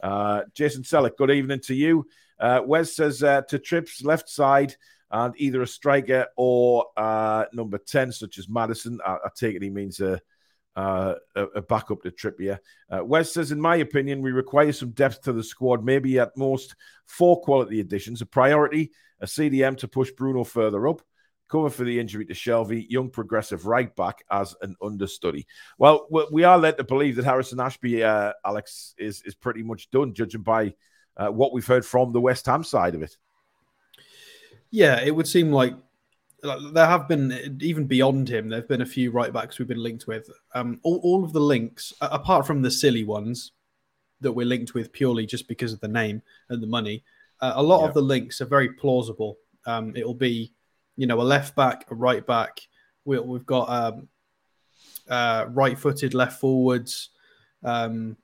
Uh, 0.03 0.43
Jason 0.53 0.83
Selleck, 0.83 1.17
good 1.17 1.31
evening 1.31 1.61
to 1.67 1.75
you. 1.75 2.07
Uh, 2.41 2.63
Wes 2.65 2.97
says 2.97 3.23
uh, 3.23 3.43
to 3.43 3.59
Trips 3.59 4.03
left 4.03 4.29
side 4.29 4.75
and 5.11 5.35
either 5.37 5.63
a 5.63 5.67
striker 5.67 6.27
or 6.37 6.87
uh, 6.97 7.45
number 7.53 7.79
10, 7.79 8.13
such 8.13 8.39
as 8.39 8.49
Maddison. 8.49 9.01
I, 9.05 9.15
I 9.15 9.29
take 9.37 9.57
it 9.57 9.63
he 9.63 9.71
means 9.71 10.01
a, 10.01 10.21
uh, 10.77 11.15
a, 11.35 11.45
a 11.57 11.63
backup 11.63 12.03
to 12.03 12.11
Trippier. 12.11 12.59
Uh, 12.89 13.05
Wes 13.05 13.33
says, 13.33 13.53
in 13.53 13.61
my 13.61 13.77
opinion, 13.77 14.23
we 14.23 14.33
require 14.33 14.73
some 14.73 14.91
depth 14.91 15.23
to 15.23 15.33
the 15.33 15.43
squad, 15.43 15.85
maybe 15.85 16.19
at 16.19 16.37
most 16.37 16.77
four 17.07 17.41
quality 17.41 17.81
additions. 17.81 18.23
A 18.23 18.27
priority, 18.27 18.93
a 19.21 19.27
CDM 19.27 19.77
to 19.79 19.89
push 19.89 20.13
Bruno 20.13 20.45
further 20.45 20.87
up, 20.87 21.03
cover 21.51 21.71
for 21.71 21.83
the 21.83 21.99
injury 21.99 22.25
to 22.27 22.35
Shelvey, 22.35 22.87
young 22.89 23.11
progressive 23.11 23.67
right 23.67 23.95
back 23.97 24.23
as 24.31 24.55
an 24.63 24.77
understudy. 24.81 25.47
Well, 25.77 26.07
we 26.31 26.45
are 26.45 26.57
led 26.57 26.79
to 26.79 26.85
believe 26.85 27.17
that 27.17 27.25
Harrison 27.25 27.61
Ashby, 27.61 28.05
uh, 28.05 28.33
Alex, 28.45 28.95
is, 28.97 29.23
is 29.23 29.35
pretty 29.35 29.65
much 29.65 29.91
done, 29.91 30.15
judging 30.15 30.43
by 30.43 30.75
uh, 31.21 31.31
what 31.31 31.53
we've 31.53 31.67
heard 31.67 31.85
from 31.85 32.13
the 32.13 32.21
West 32.21 32.47
Ham 32.47 32.65
side 32.65 32.95
of 32.95 33.03
it. 33.03 33.17
Yeah, 34.71 35.01
it 35.01 35.15
would 35.15 35.29
seem 35.29 35.53
like, 35.53 35.75
there 36.43 36.87
have 36.87 37.07
been 37.07 37.59
even 37.61 37.85
beyond 37.87 38.27
him. 38.27 38.49
There 38.49 38.61
have 38.61 38.69
been 38.69 38.81
a 38.81 38.87
few 38.87 39.11
right 39.11 39.31
backs 39.31 39.59
we've 39.59 39.69
been 39.69 39.83
linked 39.83 40.07
with. 40.07 40.31
Um, 40.55 40.81
all, 40.83 40.99
all 41.03 41.23
of 41.23 41.35
the 41.35 41.41
links, 41.41 41.93
apart 42.01 42.47
from 42.47 42.63
the 42.63 42.71
silly 42.71 43.05
ones 43.05 43.53
that 44.23 44.33
we're 44.33 44.47
linked 44.47 44.73
with 44.73 44.91
purely 44.91 45.27
just 45.27 45.49
because 45.49 45.75
of 45.75 45.81
the 45.81 45.89
name 45.89 46.23
and 46.49 46.63
the 46.63 46.67
money, 46.67 47.05
uh, 47.43 47.53
a 47.57 47.63
lot 47.63 47.83
yeah. 47.83 47.89
of 47.89 47.95
the 47.95 48.01
links 48.01 48.41
are 48.41 48.47
very 48.47 48.71
plausible. 48.71 49.37
Um, 49.67 49.95
it'll 49.95 50.15
be, 50.15 50.55
you 50.97 51.07
know, 51.07 51.21
a 51.21 51.23
left 51.23 51.55
back, 51.55 51.85
a 51.91 51.95
right 51.95 52.27
back. 52.27 52.61
We, 53.05 53.17
have 53.17 53.45
got 53.45 53.69
um, 53.69 54.09
uh, 55.11 55.45
right-footed 55.49 56.15
left 56.15 56.41
forwards. 56.41 57.11
Um, 57.63 58.17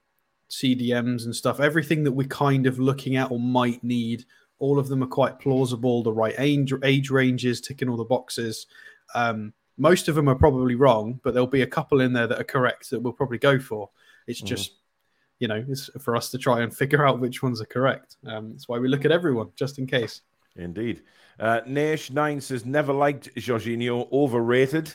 CDMs 0.60 1.24
and 1.24 1.34
stuff, 1.34 1.60
everything 1.60 2.04
that 2.04 2.12
we're 2.12 2.28
kind 2.28 2.66
of 2.66 2.78
looking 2.78 3.16
at 3.16 3.30
or 3.30 3.38
might 3.38 3.82
need, 3.84 4.24
all 4.58 4.78
of 4.78 4.88
them 4.88 5.02
are 5.02 5.08
quite 5.08 5.38
plausible. 5.38 6.02
The 6.02 6.12
right 6.12 6.34
age, 6.38 6.72
age 6.82 7.10
ranges, 7.10 7.60
ticking 7.60 7.88
all 7.88 7.96
the 7.96 8.04
boxes. 8.04 8.66
Um, 9.14 9.52
most 9.76 10.08
of 10.08 10.14
them 10.14 10.28
are 10.28 10.34
probably 10.34 10.74
wrong, 10.74 11.20
but 11.22 11.34
there'll 11.34 11.46
be 11.46 11.62
a 11.62 11.66
couple 11.66 12.00
in 12.00 12.12
there 12.12 12.26
that 12.26 12.40
are 12.40 12.44
correct 12.44 12.90
that 12.90 13.00
we'll 13.00 13.12
probably 13.12 13.38
go 13.38 13.58
for. 13.58 13.90
It's 14.26 14.40
mm. 14.40 14.46
just, 14.46 14.72
you 15.38 15.48
know, 15.48 15.62
it's 15.68 15.90
for 16.00 16.16
us 16.16 16.30
to 16.30 16.38
try 16.38 16.62
and 16.62 16.74
figure 16.74 17.06
out 17.06 17.20
which 17.20 17.42
ones 17.42 17.60
are 17.60 17.66
correct. 17.66 18.16
Um, 18.26 18.52
that's 18.52 18.68
why 18.68 18.78
we 18.78 18.88
look 18.88 19.04
at 19.04 19.12
everyone, 19.12 19.50
just 19.54 19.78
in 19.78 19.86
case. 19.86 20.22
Indeed. 20.56 21.02
Uh, 21.38 21.60
Nash9 21.68 22.40
says, 22.40 22.64
never 22.64 22.94
liked 22.94 23.34
Jorginho, 23.34 24.10
overrated. 24.10 24.94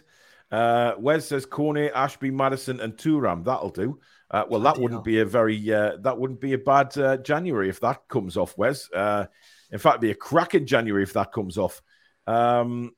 Uh, 0.51 0.93
Wes 0.97 1.27
says, 1.27 1.45
Kone, 1.45 1.91
Ashby, 1.93 2.31
Maddison, 2.31 2.79
and 2.79 2.97
Thuram. 2.97 3.45
That'll 3.45 3.69
do. 3.69 3.99
Uh, 4.31 4.45
well, 4.49 4.61
that 4.61 4.77
wouldn't 4.77 5.03
be 5.03 5.19
a 5.19 5.25
very 5.25 5.73
uh, 5.73 5.97
that 5.99 6.17
wouldn't 6.17 6.39
be 6.39 6.53
a 6.53 6.57
bad 6.57 6.97
uh, 6.97 7.17
January 7.17 7.67
if 7.67 7.81
that 7.81 8.07
comes 8.07 8.37
off, 8.37 8.57
Wes. 8.57 8.89
Uh, 8.91 9.25
in 9.71 9.77
fact, 9.77 9.95
it'd 9.95 10.01
be 10.01 10.11
a 10.11 10.15
cracking 10.15 10.65
January 10.65 11.03
if 11.03 11.13
that 11.13 11.33
comes 11.33 11.57
off. 11.57 11.81
Um, 12.25 12.91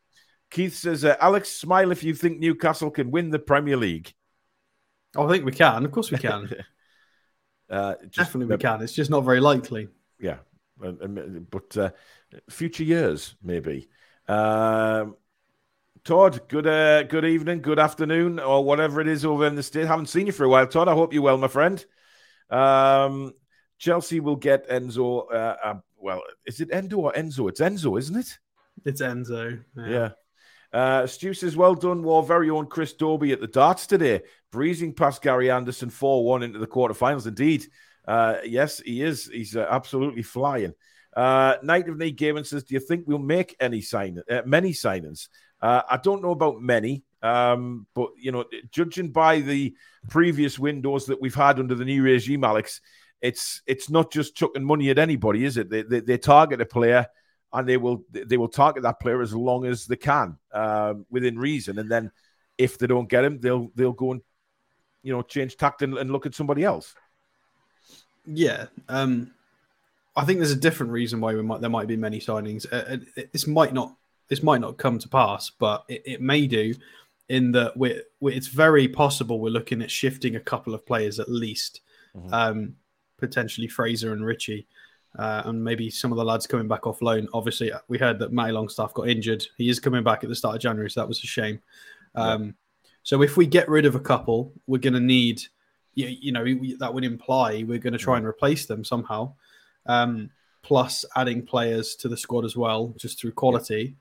Keith 0.52 0.76
says, 0.76 1.04
uh, 1.04 1.16
"Alex, 1.20 1.50
smile 1.50 1.92
if 1.92 2.04
you 2.04 2.14
think 2.14 2.38
Newcastle 2.38 2.92
can 2.92 3.10
win 3.10 3.32
the 3.32 3.40
Premier 3.40 3.78
League." 3.78 4.14
Oh, 5.16 5.28
I 5.28 5.32
think 5.32 5.44
we 5.44 5.52
can. 5.52 5.84
Of 5.86 5.92
course, 5.92 6.12
we 6.12 6.18
can. 6.18 6.50
Uh, 7.70 7.96
just, 8.02 8.28
Definitely, 8.28 8.56
we 8.56 8.60
can. 8.60 8.84
It's 8.84 8.94
just 8.94 9.10
not 9.10 9.22
very 9.22 9.40
likely. 9.40 9.88
Yeah, 10.20 10.40
but 10.78 11.96
future 12.50 12.84
years 12.84 13.36
maybe. 13.42 13.90
Um, 14.28 15.16
Todd, 16.06 16.50
good 16.50 16.68
uh, 16.68 17.04
good 17.04 17.24
evening, 17.24 17.62
good 17.62 17.80
afternoon, 17.80 18.38
or 18.38 18.62
whatever 18.62 19.00
it 19.00 19.08
is 19.08 19.24
over 19.24 19.48
in 19.48 19.56
the 19.56 19.64
state. 19.64 19.88
Haven't 19.88 20.08
seen 20.10 20.26
you 20.26 20.34
for 20.34 20.44
a 20.44 20.50
while, 20.50 20.68
Todd. 20.68 20.90
I 20.90 20.94
hope 20.94 21.14
you're 21.14 21.24
well, 21.24 21.38
my 21.38 21.48
friend. 21.48 21.84
Um, 22.50 23.32
Chelsea 23.78 24.20
will 24.20 24.36
get 24.36 24.70
Enzo. 24.70 25.32
Uh, 25.32 25.56
uh, 25.64 25.76
well, 25.96 26.22
is 26.46 26.60
it 26.60 26.74
Endo 26.74 26.98
or 26.98 27.14
Enzo? 27.14 27.48
It's 27.48 27.62
Enzo, 27.62 27.98
isn't 27.98 28.18
it? 28.18 28.38
It's 28.84 29.02
Enzo. 29.02 29.64
Yeah. 29.78 29.88
yeah. 29.88 30.10
Uh, 30.74 31.08
Stu 31.08 31.34
says, 31.34 31.56
well 31.56 31.76
done, 31.76 32.06
our 32.06 32.22
very 32.22 32.50
own 32.50 32.66
Chris 32.66 32.94
Dobey 32.94 33.32
at 33.32 33.40
the 33.40 33.48
darts 33.48 33.88
today, 33.88 34.24
breezing 34.52 34.94
past 34.94 35.22
Gary 35.22 35.50
Anderson 35.50 35.90
4 35.90 36.26
1 36.26 36.44
into 36.44 36.60
the 36.60 36.68
quarterfinals. 36.68 37.28
Indeed. 37.28 37.68
Uh, 38.06 38.38
yes, 38.44 38.80
he 38.80 39.02
is. 39.02 39.30
He's 39.32 39.56
uh, 39.56 39.68
absolutely 39.70 40.24
flying. 40.24 40.74
Uh, 41.16 41.56
Night 41.62 41.88
of 41.88 41.98
Knee 41.98 42.12
Gaming 42.12 42.44
says, 42.44 42.64
Do 42.64 42.74
you 42.74 42.80
think 42.80 43.06
we'll 43.08 43.20
make 43.20 43.56
any 43.60 43.82
sign 43.82 44.22
uh, 44.30 44.42
many 44.46 44.72
signings? 44.72 45.28
Uh, 45.64 45.82
I 45.90 45.96
don't 45.96 46.22
know 46.22 46.32
about 46.32 46.62
many. 46.62 47.04
Um, 47.22 47.88
but 47.94 48.10
you 48.18 48.34
know, 48.34 48.44
judging 48.70 49.10
by 49.10 49.40
the 49.40 49.74
previous 50.10 50.60
windows 50.60 51.06
that 51.06 51.22
we've 51.22 51.34
had 51.34 51.58
under 51.58 51.74
the 51.74 51.86
new 51.86 52.04
regime, 52.04 52.44
Alex, 52.44 52.82
it's 53.22 53.62
it's 53.66 53.90
not 53.90 54.12
just 54.12 54.36
chucking 54.36 54.64
money 54.64 54.90
at 54.90 55.00
anybody, 55.00 55.46
is 55.46 55.56
it? 55.56 55.70
They, 55.70 55.84
they, 55.84 56.02
they 56.02 56.18
target 56.18 56.60
a 56.60 56.66
player 56.66 57.08
and 57.54 57.68
they 57.68 57.78
will 57.78 58.04
they 58.12 58.36
will 58.36 58.50
target 58.50 58.84
that 58.84 59.00
player 59.00 59.22
as 59.22 59.34
long 59.34 59.66
as 59.66 59.86
they 59.86 59.96
can 59.96 60.38
um, 60.52 61.06
within 61.10 61.40
reason, 61.40 61.80
and 61.80 61.90
then 61.90 62.12
if 62.58 62.78
they 62.78 62.88
don't 62.88 63.08
get 63.08 63.24
him, 63.24 63.40
they'll 63.40 63.72
they'll 63.74 63.94
go 63.94 64.12
and 64.12 64.22
you 65.02 65.14
know 65.14 65.22
change 65.22 65.56
tact 65.56 65.82
and, 65.82 65.98
and 65.98 66.12
look 66.12 66.26
at 66.26 66.36
somebody 66.36 66.66
else. 66.66 66.94
Yeah, 68.26 68.66
um, 68.90 69.32
I 70.14 70.26
think 70.26 70.40
there's 70.40 70.52
a 70.52 70.58
different 70.58 70.92
reason 70.92 71.22
why 71.22 71.34
we 71.34 71.42
might 71.42 71.62
there 71.62 71.70
might 71.70 71.88
be 71.88 71.96
many 71.96 72.20
signings. 72.20 72.66
Uh, 72.70 72.98
this 73.32 73.48
might 73.48 73.74
not 73.74 73.96
this 74.34 74.42
might 74.42 74.62
not 74.62 74.80
come 74.80 74.98
to 74.98 75.08
pass, 75.08 75.52
but 75.52 75.86
it, 75.88 76.02
it 76.06 76.22
may 76.22 76.48
do. 76.48 76.74
In 77.30 77.52
that 77.52 77.78
we're, 77.78 78.02
we're, 78.20 78.34
it's 78.34 78.48
very 78.48 78.88
possible 78.88 79.40
we're 79.40 79.50
looking 79.50 79.84
at 79.84 79.92
shifting 79.92 80.36
a 80.36 80.40
couple 80.40 80.74
of 80.74 80.86
players 80.88 81.20
at 81.20 81.30
least, 81.30 81.82
mm-hmm. 82.18 82.34
um, 82.34 82.76
potentially 83.18 83.68
Fraser 83.68 84.12
and 84.12 84.26
Ritchie, 84.26 84.66
uh, 85.20 85.44
and 85.46 85.64
maybe 85.64 85.92
some 85.92 86.12
of 86.12 86.18
the 86.18 86.26
lads 86.26 86.48
coming 86.48 86.68
back 86.68 86.88
off 86.88 87.04
loan. 87.04 87.28
Obviously, 87.32 87.72
we 87.90 88.00
heard 88.00 88.18
that 88.20 88.34
Matty 88.34 88.54
Longstaff 88.54 88.96
got 88.96 89.08
injured. 89.08 89.46
He 89.56 89.70
is 89.70 89.80
coming 89.80 90.04
back 90.04 90.24
at 90.24 90.30
the 90.30 90.36
start 90.36 90.56
of 90.56 90.62
January, 90.62 90.90
so 90.90 91.00
that 91.02 91.08
was 91.08 91.24
a 91.24 91.28
shame. 91.28 91.62
Um, 92.16 92.44
yeah. 92.44 92.52
So 93.04 93.22
if 93.22 93.38
we 93.38 93.46
get 93.46 93.70
rid 93.70 93.86
of 93.86 93.94
a 93.94 94.00
couple, 94.00 94.52
we're 94.66 94.80
going 94.80 94.96
to 94.96 95.00
need, 95.00 95.44
you, 95.94 96.08
you 96.08 96.32
know, 96.32 96.44
that 96.80 96.92
would 96.92 97.06
imply 97.06 97.64
we're 97.68 97.78
going 97.78 97.94
to 97.94 98.00
try 98.00 98.18
and 98.18 98.26
replace 98.26 98.66
them 98.66 98.84
somehow 98.84 99.36
um, 99.86 100.32
plus 100.64 101.06
adding 101.16 101.46
players 101.46 101.96
to 101.98 102.08
the 102.08 102.18
squad 102.18 102.46
as 102.46 102.58
well, 102.58 102.94
just 102.98 103.20
through 103.20 103.34
quality. 103.34 103.96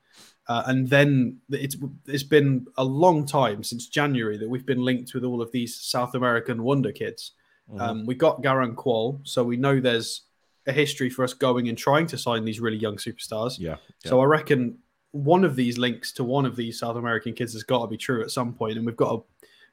Uh, 0.47 0.63
and 0.65 0.89
then 0.89 1.37
it's 1.49 1.77
it's 2.07 2.23
been 2.23 2.65
a 2.77 2.83
long 2.83 3.25
time 3.25 3.63
since 3.63 3.87
January 3.87 4.37
that 4.37 4.49
we've 4.49 4.65
been 4.65 4.83
linked 4.83 5.13
with 5.13 5.23
all 5.23 5.41
of 5.41 5.51
these 5.51 5.75
South 5.75 6.15
American 6.15 6.63
wonder 6.63 6.91
kids. 6.91 7.31
Mm-hmm. 7.69 7.81
Um, 7.81 8.05
we 8.05 8.15
got 8.15 8.41
Garang 8.41 8.75
Kuol, 8.75 9.19
so 9.23 9.43
we 9.43 9.55
know 9.55 9.79
there's 9.79 10.21
a 10.65 10.71
history 10.73 11.09
for 11.09 11.23
us 11.23 11.33
going 11.33 11.69
and 11.69 11.77
trying 11.77 12.07
to 12.07 12.17
sign 12.17 12.43
these 12.43 12.59
really 12.59 12.77
young 12.77 12.97
superstars. 12.97 13.59
Yeah. 13.59 13.77
yeah. 14.03 14.09
So 14.09 14.21
I 14.21 14.25
reckon 14.25 14.79
one 15.11 15.43
of 15.43 15.55
these 15.55 15.77
links 15.77 16.11
to 16.13 16.23
one 16.23 16.45
of 16.45 16.55
these 16.55 16.79
South 16.79 16.97
American 16.97 17.33
kids 17.33 17.53
has 17.53 17.63
got 17.63 17.81
to 17.81 17.87
be 17.87 17.97
true 17.97 18.21
at 18.21 18.31
some 18.31 18.53
point, 18.53 18.77
and 18.77 18.85
we've 18.85 18.97
got 18.97 19.11
to. 19.11 19.23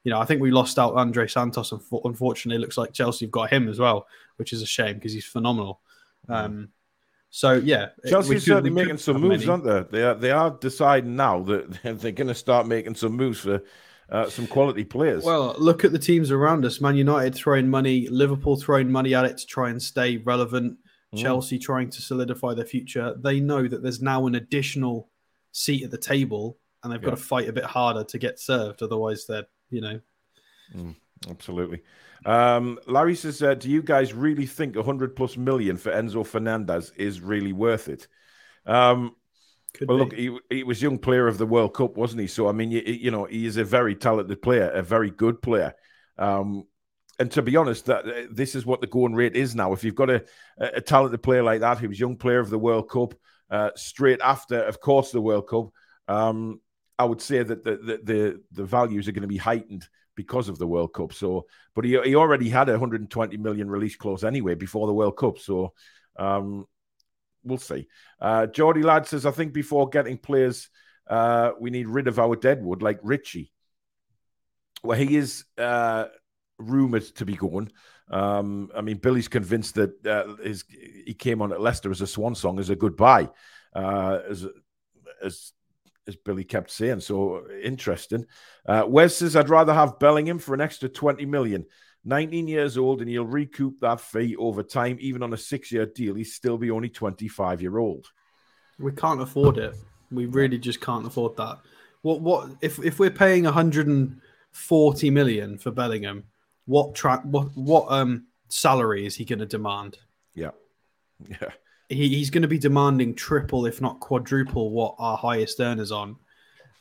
You 0.02 0.10
know, 0.10 0.18
I 0.18 0.24
think 0.24 0.40
we 0.40 0.50
lost 0.50 0.78
out 0.78 0.96
Andrey 0.96 1.28
Santos, 1.28 1.72
and 1.72 1.80
unfortunately, 2.04 2.56
it 2.56 2.60
looks 2.60 2.78
like 2.78 2.94
Chelsea 2.94 3.26
have 3.26 3.30
got 3.32 3.52
him 3.52 3.68
as 3.68 3.78
well, 3.78 4.06
which 4.36 4.54
is 4.54 4.62
a 4.62 4.66
shame 4.66 4.94
because 4.94 5.12
he's 5.12 5.26
phenomenal. 5.26 5.80
Um, 6.26 6.70
so 7.30 7.52
yeah, 7.52 7.90
Chelsea's 8.08 8.44
certainly 8.44 8.70
making 8.70 8.98
some 8.98 9.20
moves, 9.20 9.46
many. 9.46 9.50
aren't 9.50 9.90
they? 9.90 9.98
They 9.98 10.04
are 10.04 10.14
they 10.14 10.30
are 10.32 10.50
deciding 10.50 11.14
now 11.14 11.42
that 11.44 11.82
they're 11.82 12.12
going 12.12 12.28
to 12.28 12.34
start 12.34 12.66
making 12.66 12.96
some 12.96 13.12
moves 13.12 13.40
for 13.40 13.62
uh, 14.10 14.28
some 14.28 14.48
quality 14.48 14.84
players. 14.84 15.22
Well, 15.22 15.54
look 15.56 15.84
at 15.84 15.92
the 15.92 15.98
teams 15.98 16.32
around 16.32 16.64
us: 16.64 16.80
Man 16.80 16.96
United 16.96 17.36
throwing 17.36 17.68
money, 17.68 18.08
Liverpool 18.08 18.56
throwing 18.56 18.90
money 18.90 19.14
at 19.14 19.24
it 19.24 19.38
to 19.38 19.46
try 19.46 19.70
and 19.70 19.80
stay 19.80 20.16
relevant, 20.16 20.76
mm. 21.14 21.18
Chelsea 21.22 21.58
trying 21.58 21.88
to 21.90 22.02
solidify 22.02 22.54
their 22.54 22.64
future. 22.64 23.14
They 23.16 23.38
know 23.38 23.68
that 23.68 23.80
there's 23.80 24.02
now 24.02 24.26
an 24.26 24.34
additional 24.34 25.08
seat 25.52 25.84
at 25.84 25.92
the 25.92 25.98
table, 25.98 26.58
and 26.82 26.92
they've 26.92 27.00
yeah. 27.00 27.10
got 27.10 27.16
to 27.16 27.22
fight 27.22 27.48
a 27.48 27.52
bit 27.52 27.64
harder 27.64 28.02
to 28.02 28.18
get 28.18 28.40
served. 28.40 28.82
Otherwise, 28.82 29.26
they're 29.26 29.46
you 29.70 29.80
know. 29.80 30.00
Mm, 30.74 30.96
absolutely. 31.28 31.82
Um, 32.24 32.78
Larry 32.86 33.14
says, 33.14 33.42
uh, 33.42 33.54
"Do 33.54 33.70
you 33.70 33.82
guys 33.82 34.12
really 34.12 34.46
think 34.46 34.76
100 34.76 35.16
plus 35.16 35.36
million 35.36 35.76
for 35.76 35.90
Enzo 35.90 36.26
Fernandez 36.26 36.92
is 36.96 37.20
really 37.20 37.52
worth 37.52 37.88
it?" 37.88 38.08
Um, 38.66 39.16
Could 39.74 39.88
well, 39.88 40.04
be. 40.04 40.28
look, 40.28 40.40
he, 40.48 40.56
he 40.56 40.62
was 40.64 40.82
young 40.82 40.98
player 40.98 41.26
of 41.26 41.38
the 41.38 41.46
World 41.46 41.74
Cup, 41.74 41.96
wasn't 41.96 42.20
he? 42.20 42.26
So, 42.26 42.48
I 42.48 42.52
mean, 42.52 42.70
you, 42.70 42.80
you 42.80 43.10
know, 43.10 43.24
he 43.24 43.46
is 43.46 43.56
a 43.56 43.64
very 43.64 43.94
talented 43.94 44.42
player, 44.42 44.70
a 44.70 44.82
very 44.82 45.10
good 45.10 45.40
player. 45.40 45.74
Um, 46.18 46.64
and 47.18 47.30
to 47.32 47.42
be 47.42 47.56
honest, 47.56 47.86
that 47.86 48.06
uh, 48.06 48.26
this 48.30 48.54
is 48.54 48.64
what 48.66 48.80
the 48.80 48.86
going 48.86 49.14
rate 49.14 49.36
is 49.36 49.54
now. 49.54 49.72
If 49.72 49.84
you've 49.84 49.94
got 49.94 50.10
a, 50.10 50.24
a 50.58 50.80
talented 50.80 51.22
player 51.22 51.42
like 51.42 51.60
that, 51.60 51.78
he 51.78 51.86
was 51.86 52.00
young 52.00 52.16
player 52.16 52.40
of 52.40 52.50
the 52.50 52.58
World 52.58 52.90
Cup, 52.90 53.14
uh, 53.50 53.70
straight 53.76 54.20
after, 54.22 54.62
of 54.62 54.80
course, 54.80 55.10
the 55.10 55.20
World 55.20 55.48
Cup. 55.48 55.68
Um, 56.08 56.60
I 56.98 57.04
would 57.04 57.20
say 57.20 57.42
that 57.42 57.64
the 57.64 57.76
the 57.76 58.00
the, 58.02 58.40
the 58.52 58.64
values 58.64 59.08
are 59.08 59.12
going 59.12 59.22
to 59.22 59.28
be 59.28 59.36
heightened 59.36 59.88
because 60.22 60.50
of 60.50 60.58
the 60.58 60.66
World 60.66 60.92
Cup. 60.92 61.14
So, 61.14 61.46
but 61.74 61.86
he, 61.86 61.98
he 62.04 62.14
already 62.14 62.50
had 62.50 62.68
a 62.68 62.72
120 62.72 63.38
million 63.38 63.70
release 63.70 63.96
clause 63.96 64.22
anyway 64.22 64.54
before 64.54 64.86
the 64.86 64.92
World 64.92 65.16
Cup. 65.16 65.38
So, 65.38 65.72
um, 66.16 66.66
we'll 67.42 67.56
see. 67.56 67.88
Uh, 68.20 68.46
Geordie 68.46 68.82
Lad 68.82 69.06
says, 69.06 69.24
I 69.24 69.30
think 69.30 69.54
before 69.54 69.88
getting 69.88 70.18
players, 70.18 70.68
uh, 71.08 71.52
we 71.58 71.70
need 71.70 71.88
rid 71.88 72.06
of 72.06 72.18
our 72.18 72.36
deadwood 72.36 72.82
like 72.82 73.00
Ritchie. 73.02 73.50
Well, 74.82 74.98
he 74.98 75.16
is 75.16 75.44
uh, 75.56 76.06
rumored 76.58 77.04
to 77.16 77.24
be 77.24 77.34
going. 77.34 77.72
Um, 78.10 78.70
I 78.74 78.82
mean, 78.82 78.98
Billy's 78.98 79.28
convinced 79.28 79.76
that 79.76 80.06
uh, 80.06 80.36
his 80.42 80.64
he 80.68 81.14
came 81.14 81.40
on 81.40 81.52
at 81.52 81.60
Leicester 81.60 81.90
as 81.90 82.02
a 82.02 82.06
swan 82.06 82.34
song, 82.34 82.58
as 82.58 82.68
a 82.68 82.76
goodbye, 82.76 83.28
uh, 83.74 84.18
as 84.28 84.46
as 85.22 85.52
as 86.10 86.16
Billy 86.16 86.44
kept 86.44 86.70
saying. 86.70 87.00
So 87.00 87.46
interesting. 87.62 88.26
Uh, 88.66 88.84
Wes 88.86 89.16
says, 89.16 89.36
I'd 89.36 89.48
rather 89.48 89.72
have 89.72 89.98
Bellingham 89.98 90.38
for 90.38 90.54
an 90.54 90.60
extra 90.60 90.88
20 90.88 91.24
million. 91.24 91.64
19 92.04 92.48
years 92.48 92.78
old, 92.78 93.00
and 93.00 93.10
he'll 93.10 93.26
recoup 93.26 93.78
that 93.80 94.00
fee 94.00 94.34
over 94.36 94.62
time, 94.62 94.96
even 95.00 95.22
on 95.22 95.32
a 95.32 95.36
six 95.36 95.70
year 95.70 95.86
deal. 95.86 96.14
He's 96.14 96.34
still 96.34 96.58
be 96.58 96.70
only 96.70 96.88
25 96.88 97.62
year 97.62 97.78
old. 97.78 98.06
We 98.78 98.92
can't 98.92 99.20
afford 99.20 99.58
it. 99.58 99.76
We 100.10 100.26
really 100.26 100.58
just 100.58 100.80
can't 100.80 101.06
afford 101.06 101.36
that. 101.36 101.58
What, 102.02 102.20
what, 102.22 102.50
if, 102.62 102.78
if 102.82 102.98
we're 102.98 103.10
paying 103.10 103.44
140 103.44 105.10
million 105.10 105.58
for 105.58 105.70
Bellingham, 105.70 106.24
what 106.64 106.94
track, 106.94 107.20
what, 107.24 107.48
what, 107.54 107.90
um, 107.90 108.26
salary 108.48 109.04
is 109.04 109.14
he 109.14 109.24
going 109.24 109.40
to 109.40 109.46
demand? 109.46 109.98
Yeah. 110.34 110.50
Yeah 111.28 111.50
he, 111.90 112.08
he's 112.08 112.30
going 112.30 112.42
to 112.42 112.48
be 112.48 112.58
demanding 112.58 113.14
triple, 113.14 113.66
if 113.66 113.80
not 113.80 114.00
quadruple, 114.00 114.70
what 114.70 114.94
our 114.98 115.16
highest 115.16 115.60
earners 115.60 115.92
on. 115.92 116.16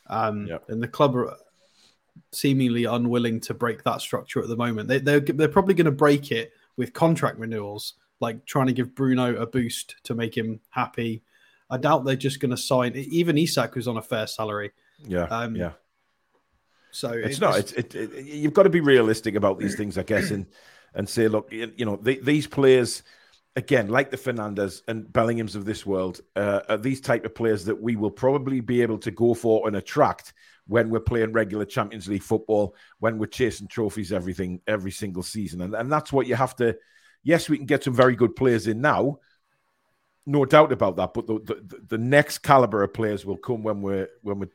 Um, 0.07 0.47
yep. 0.47 0.63
And 0.69 0.81
the 0.81 0.87
club 0.87 1.15
are 1.15 1.35
seemingly 2.31 2.85
unwilling 2.85 3.39
to 3.41 3.53
break 3.53 3.83
that 3.83 4.01
structure 4.01 4.41
at 4.41 4.47
the 4.47 4.55
moment. 4.55 4.87
They, 4.87 4.99
they're, 4.99 5.19
they're 5.19 5.47
probably 5.47 5.73
going 5.73 5.85
to 5.85 5.91
break 5.91 6.31
it 6.31 6.53
with 6.77 6.93
contract 6.93 7.37
renewals, 7.37 7.95
like 8.19 8.45
trying 8.45 8.67
to 8.67 8.73
give 8.73 8.95
Bruno 8.95 9.35
a 9.35 9.45
boost 9.45 9.95
to 10.03 10.15
make 10.15 10.37
him 10.37 10.59
happy. 10.69 11.23
I 11.69 11.77
doubt 11.77 12.05
they're 12.05 12.15
just 12.15 12.39
going 12.39 12.51
to 12.51 12.57
sign. 12.57 12.95
Even 12.95 13.37
Isak 13.37 13.75
was 13.75 13.87
on 13.87 13.97
a 13.97 14.01
fair 14.01 14.27
salary. 14.27 14.71
Yeah, 15.07 15.25
um, 15.25 15.55
yeah. 15.55 15.71
So 16.91 17.11
it's, 17.11 17.27
it's 17.27 17.39
not. 17.39 17.59
It's, 17.59 17.71
it, 17.73 17.95
it, 17.95 18.25
you've 18.25 18.53
got 18.53 18.63
to 18.63 18.69
be 18.69 18.81
realistic 18.81 19.35
about 19.35 19.59
these 19.59 19.75
things, 19.75 19.97
I 19.97 20.03
guess, 20.03 20.31
and 20.31 20.47
and 20.95 21.07
say, 21.07 21.27
look, 21.27 21.53
you, 21.53 21.71
you 21.77 21.85
know, 21.85 21.97
the, 22.01 22.19
these 22.23 22.47
players 22.47 23.03
again, 23.59 23.89
like 23.89 24.09
the 24.09 24.17
Fernandez 24.17 24.83
and 24.87 25.03
Bellinghams 25.03 25.53
of 25.53 25.65
this 25.65 25.85
world, 25.85 26.21
uh, 26.37 26.61
are 26.69 26.77
these 26.77 27.01
type 27.01 27.25
of 27.25 27.35
players 27.35 27.65
that 27.65 27.79
we 27.79 27.97
will 27.97 28.09
probably 28.09 28.61
be 28.61 28.81
able 28.81 28.97
to 28.99 29.11
go 29.11 29.33
for 29.33 29.67
and 29.67 29.75
attract 29.75 30.33
when 30.65 30.89
we're 30.89 31.01
playing 31.01 31.33
regular 31.33 31.65
Champions 31.65 32.07
League 32.07 32.23
football, 32.23 32.73
when 32.99 33.17
we're 33.17 33.25
chasing 33.25 33.67
trophies, 33.67 34.13
everything 34.13 34.61
every 34.65 34.91
single 34.91 35.23
season, 35.23 35.61
and 35.61 35.75
and 35.75 35.91
that's 35.91 36.13
what 36.13 36.25
you 36.25 36.35
have 36.35 36.55
to. 36.55 36.77
Yes, 37.21 37.49
we 37.49 37.57
can 37.57 37.65
get 37.65 37.83
some 37.83 37.93
very 37.93 38.15
good 38.15 38.33
players 38.33 38.65
in 38.65 38.79
now, 38.79 39.19
no 40.25 40.45
doubt 40.45 40.71
about 40.71 40.95
that. 40.95 41.13
But 41.13 41.27
the 41.27 41.39
the, 41.39 41.79
the 41.89 41.97
next 41.97 42.39
caliber 42.39 42.81
of 42.81 42.93
players 42.93 43.25
will 43.25 43.37
come 43.37 43.61
when 43.61 43.81
we're 43.81 44.07
when 44.21 44.39
we're. 44.39 44.49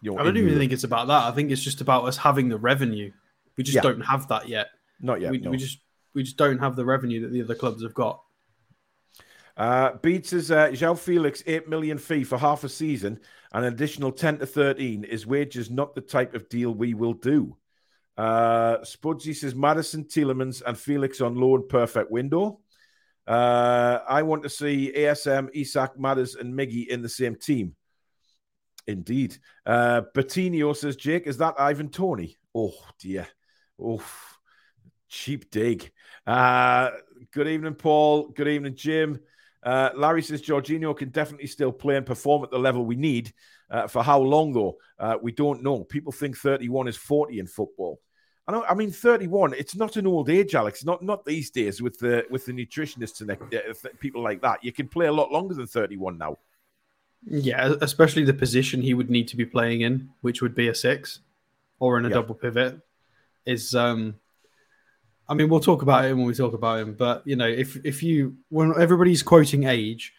You 0.00 0.12
know, 0.12 0.18
I 0.18 0.24
don't 0.24 0.36
even 0.36 0.58
think 0.58 0.72
it's 0.72 0.84
about 0.84 1.08
that. 1.08 1.24
I 1.24 1.32
think 1.32 1.50
it's 1.50 1.62
just 1.62 1.80
about 1.80 2.04
us 2.04 2.16
having 2.16 2.48
the 2.48 2.58
revenue. 2.58 3.12
We 3.56 3.64
just 3.64 3.76
yeah. 3.76 3.82
don't 3.82 4.00
have 4.00 4.28
that 4.28 4.48
yet. 4.48 4.68
Not 5.00 5.20
yet. 5.20 5.32
We, 5.32 5.38
no. 5.38 5.50
we 5.50 5.56
just 5.56 5.78
we 6.14 6.22
just 6.22 6.36
don't 6.36 6.58
have 6.58 6.76
the 6.76 6.84
revenue 6.84 7.22
that 7.22 7.32
the 7.32 7.42
other 7.42 7.54
clubs 7.54 7.82
have 7.82 7.94
got. 7.94 8.22
Uh, 9.58 9.94
Beats 10.00 10.32
is 10.32 10.52
uh, 10.52 10.68
João 10.68 10.96
Felix, 10.96 11.42
8 11.44 11.68
million 11.68 11.98
fee 11.98 12.22
for 12.22 12.38
half 12.38 12.62
a 12.62 12.68
season, 12.68 13.18
and 13.52 13.64
an 13.64 13.72
additional 13.72 14.12
10 14.12 14.38
to 14.38 14.46
13. 14.46 15.02
Is 15.02 15.26
wages 15.26 15.68
not 15.68 15.96
the 15.96 16.00
type 16.00 16.34
of 16.34 16.48
deal 16.48 16.72
we 16.72 16.94
will 16.94 17.14
do? 17.14 17.56
Uh, 18.16 18.78
Spudsy 18.78 19.34
says 19.34 19.56
Maddison, 19.56 20.04
Tielemans, 20.04 20.62
and 20.64 20.78
Felix 20.78 21.20
on 21.20 21.34
loan, 21.34 21.66
perfect 21.68 22.10
window. 22.10 22.60
Uh, 23.26 23.98
I 24.08 24.22
want 24.22 24.44
to 24.44 24.48
see 24.48 24.92
ASM, 24.96 25.50
Isak, 25.52 25.98
Madders, 25.98 26.36
and 26.36 26.54
Miggy 26.54 26.86
in 26.86 27.02
the 27.02 27.08
same 27.08 27.34
team. 27.34 27.74
Indeed. 28.86 29.36
Uh, 29.66 30.02
says, 30.14 30.96
Jake, 30.96 31.26
is 31.26 31.38
that 31.38 31.54
Ivan 31.58 31.90
Toney? 31.90 32.36
Oh, 32.54 32.72
dear. 33.00 33.28
Oh, 33.80 34.02
cheap 35.08 35.50
dig. 35.50 35.90
Uh, 36.26 36.90
good 37.32 37.48
evening, 37.48 37.74
Paul. 37.74 38.28
Good 38.28 38.48
evening, 38.48 38.76
Jim. 38.76 39.20
Uh, 39.62 39.90
Larry 39.94 40.22
says 40.22 40.42
Jorginho 40.42 40.96
can 40.96 41.10
definitely 41.10 41.48
still 41.48 41.72
play 41.72 41.96
and 41.96 42.06
perform 42.06 42.44
at 42.44 42.50
the 42.50 42.58
level 42.58 42.84
we 42.84 42.96
need. 42.96 43.32
Uh, 43.70 43.86
for 43.86 44.02
how 44.02 44.20
long, 44.20 44.52
though? 44.52 44.78
Uh, 44.98 45.18
we 45.20 45.30
don't 45.32 45.62
know. 45.62 45.84
People 45.84 46.12
think 46.12 46.36
31 46.36 46.88
is 46.88 46.96
40 46.96 47.38
in 47.38 47.46
football. 47.46 48.00
I, 48.46 48.52
know, 48.52 48.64
I 48.64 48.74
mean, 48.74 48.90
31. 48.90 49.52
It's 49.58 49.76
not 49.76 49.96
an 49.96 50.06
old 50.06 50.30
age, 50.30 50.54
Alex. 50.54 50.84
Not 50.84 51.02
not 51.02 51.26
these 51.26 51.50
days 51.50 51.82
with 51.82 51.98
the 51.98 52.24
with 52.30 52.46
the 52.46 52.52
nutritionists 52.52 53.20
and 53.20 53.28
the, 53.28 53.90
people 54.00 54.22
like 54.22 54.40
that. 54.40 54.64
You 54.64 54.72
can 54.72 54.88
play 54.88 55.06
a 55.06 55.12
lot 55.12 55.30
longer 55.30 55.54
than 55.54 55.66
31 55.66 56.16
now. 56.16 56.38
Yeah, 57.26 57.74
especially 57.82 58.24
the 58.24 58.32
position 58.32 58.80
he 58.80 58.94
would 58.94 59.10
need 59.10 59.28
to 59.28 59.36
be 59.36 59.44
playing 59.44 59.82
in, 59.82 60.08
which 60.22 60.40
would 60.40 60.54
be 60.54 60.68
a 60.68 60.74
six. 60.74 61.20
or 61.78 61.98
in 61.98 62.06
a 62.06 62.10
double 62.10 62.34
pivot 62.34 62.80
is 63.44 63.74
um 63.74 64.14
I 65.28 65.34
mean 65.34 65.48
we'll 65.48 65.60
talk 65.60 65.82
about 65.82 66.04
him 66.04 66.18
when 66.18 66.26
we 66.26 66.34
talk 66.34 66.54
about 66.54 66.80
him, 66.80 66.94
but 66.94 67.22
you 67.26 67.36
know, 67.36 67.48
if 67.48 67.76
if 67.84 68.02
you 68.02 68.36
when 68.48 68.72
everybody's 68.80 69.22
quoting 69.22 69.64
age, 69.64 70.12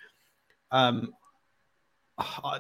um 0.72 1.14
I, 2.18 2.60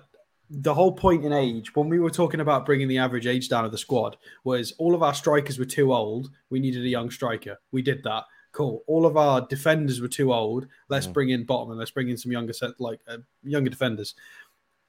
the 0.49 0.73
whole 0.73 0.91
point 0.91 1.25
in 1.25 1.33
age 1.33 1.75
when 1.75 1.89
we 1.89 1.99
were 1.99 2.09
talking 2.09 2.39
about 2.39 2.65
bringing 2.65 2.87
the 2.87 2.97
average 2.97 3.27
age 3.27 3.49
down 3.49 3.65
of 3.65 3.71
the 3.71 3.77
squad 3.77 4.17
was 4.43 4.73
all 4.79 4.95
of 4.95 5.03
our 5.03 5.13
strikers 5.13 5.59
were 5.59 5.65
too 5.65 5.93
old. 5.93 6.31
We 6.49 6.59
needed 6.59 6.83
a 6.83 6.89
young 6.89 7.11
striker. 7.11 7.59
We 7.71 7.81
did 7.81 8.03
that. 8.03 8.23
Cool. 8.51 8.83
All 8.87 9.05
of 9.05 9.15
our 9.15 9.45
defenders 9.47 10.01
were 10.01 10.07
too 10.07 10.33
old. 10.33 10.67
Let's 10.89 11.05
mm. 11.05 11.13
bring 11.13 11.29
in 11.29 11.45
Botman 11.45 11.71
and 11.71 11.79
let's 11.79 11.91
bring 11.91 12.09
in 12.09 12.17
some 12.17 12.31
younger 12.31 12.53
set 12.53 12.71
like 12.79 12.99
uh, 13.07 13.17
younger 13.43 13.69
defenders. 13.69 14.15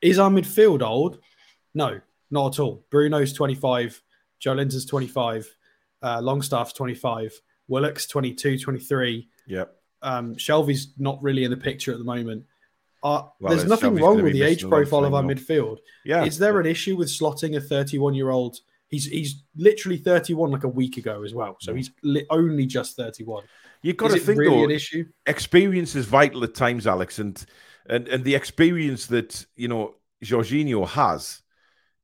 Is 0.01 0.19
our 0.19 0.31
midfield 0.31 0.81
old? 0.81 1.19
No, 1.75 2.01
not 2.31 2.55
at 2.55 2.61
all. 2.61 2.85
Bruno's 2.91 3.35
25, 3.35 4.03
Joelinton's 4.43 4.87
25, 4.87 5.55
uh, 6.03 6.21
Longstaff's 6.23 6.73
25, 6.73 7.39
Willock's 7.71 8.07
22, 8.07 8.59
23. 8.59 9.29
Yep. 9.47 9.75
Um, 10.03 10.35
Shelvey's 10.37 10.93
not 10.99 11.23
really 11.23 11.45
in 11.45 11.51
the 11.51 11.57
picture 11.57 11.93
at 11.93 11.99
the 11.99 12.05
moment. 12.05 12.45
Uh, 13.03 13.23
well, 13.41 13.55
there's 13.55 13.69
nothing 13.69 13.95
wrong 13.95 14.23
with 14.23 14.35
the 14.35 14.43
age 14.43 14.69
profile 14.69 15.05
of 15.05 15.15
our 15.15 15.23
midfield. 15.23 15.79
Yeah. 16.05 16.25
Is 16.25 16.39
there 16.39 16.61
an 16.61 16.67
issue 16.67 16.97
with 16.97 17.09
slotting 17.09 17.57
a 17.57 17.61
31 17.61 18.15
year 18.15 18.31
old? 18.31 18.59
He's 18.89 19.07
he's 19.07 19.45
literally 19.57 19.97
31 19.97 20.51
like 20.51 20.65
a 20.65 20.69
week 20.69 20.97
ago 20.97 21.23
as 21.23 21.33
well. 21.33 21.57
So 21.61 21.75
he's 21.75 21.91
li- 22.03 22.27
only 22.29 22.67
just 22.67 22.97
31. 22.97 23.45
You've 23.83 23.97
got 23.97 24.11
is 24.11 24.15
to 24.15 24.21
think 24.21 24.39
really 24.39 24.57
though, 24.57 24.65
an 24.65 24.71
issue. 24.71 25.07
Experience 25.27 25.95
is 25.95 26.07
vital 26.07 26.45
at 26.45 26.55
times, 26.55 26.87
Alex, 26.87 27.19
and 27.19 27.43
and 27.87 28.09
and 28.09 28.25
the 28.25 28.35
experience 28.35 29.07
that 29.07 29.47
you 29.55 29.69
know 29.69 29.95
Jorginho 30.23 30.87
has 30.89 31.41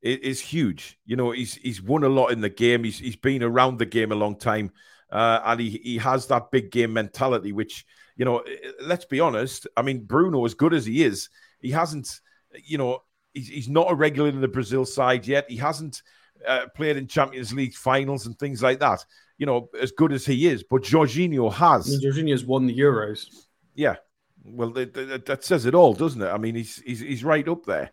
is, 0.02 0.40
huge. 0.40 0.98
You 1.04 1.16
know, 1.16 1.32
he's 1.32 1.54
he's 1.54 1.82
won 1.82 2.04
a 2.04 2.08
lot 2.08 2.28
in 2.28 2.40
the 2.40 2.48
game. 2.48 2.84
He's 2.84 2.98
he's 2.98 3.16
been 3.16 3.42
around 3.42 3.78
the 3.78 3.86
game 3.86 4.12
a 4.12 4.16
long 4.16 4.36
time, 4.36 4.70
uh, 5.10 5.40
and 5.44 5.60
he 5.60 5.70
he 5.82 5.98
has 5.98 6.26
that 6.26 6.50
big 6.50 6.70
game 6.70 6.92
mentality, 6.92 7.52
which 7.52 7.84
you 8.16 8.24
know, 8.24 8.38
eh, 8.38 8.72
let's 8.82 9.04
be 9.04 9.20
honest. 9.20 9.66
I 9.76 9.82
mean, 9.82 10.04
Bruno, 10.04 10.44
as 10.44 10.54
good 10.54 10.74
as 10.74 10.86
he 10.86 11.04
is, 11.04 11.28
he 11.60 11.70
hasn't, 11.70 12.20
you 12.64 12.78
know, 12.78 13.02
he's, 13.34 13.48
he's 13.48 13.68
not 13.68 13.90
a 13.90 13.94
regular 13.94 14.28
in 14.28 14.40
the 14.40 14.48
Brazil 14.48 14.84
side 14.84 15.26
yet. 15.26 15.48
He 15.48 15.56
hasn't 15.56 16.02
uh, 16.46 16.66
played 16.74 16.96
in 16.96 17.06
Champions 17.06 17.52
League 17.52 17.74
finals 17.74 18.26
and 18.26 18.38
things 18.38 18.62
like 18.62 18.80
that. 18.80 19.04
You 19.38 19.46
know, 19.46 19.68
as 19.80 19.92
good 19.92 20.12
as 20.12 20.24
he 20.24 20.46
is, 20.48 20.64
but 20.64 20.82
Jorginho 20.82 21.52
has. 21.52 21.86
I 21.86 21.90
mean, 21.90 22.00
Jorginho's 22.00 22.44
won 22.44 22.66
the 22.66 22.76
Euros. 22.76 23.26
Yeah, 23.74 23.96
well, 24.42 24.70
that, 24.70 25.26
that, 25.26 25.44
says 25.44 25.66
it 25.66 25.74
all, 25.74 25.92
doesn't 25.92 26.22
it? 26.22 26.28
I 26.28 26.38
mean, 26.38 26.54
he's 26.54 26.76
he's, 26.76 27.00
he's 27.00 27.24
right 27.24 27.46
up 27.46 27.66
there. 27.66 27.90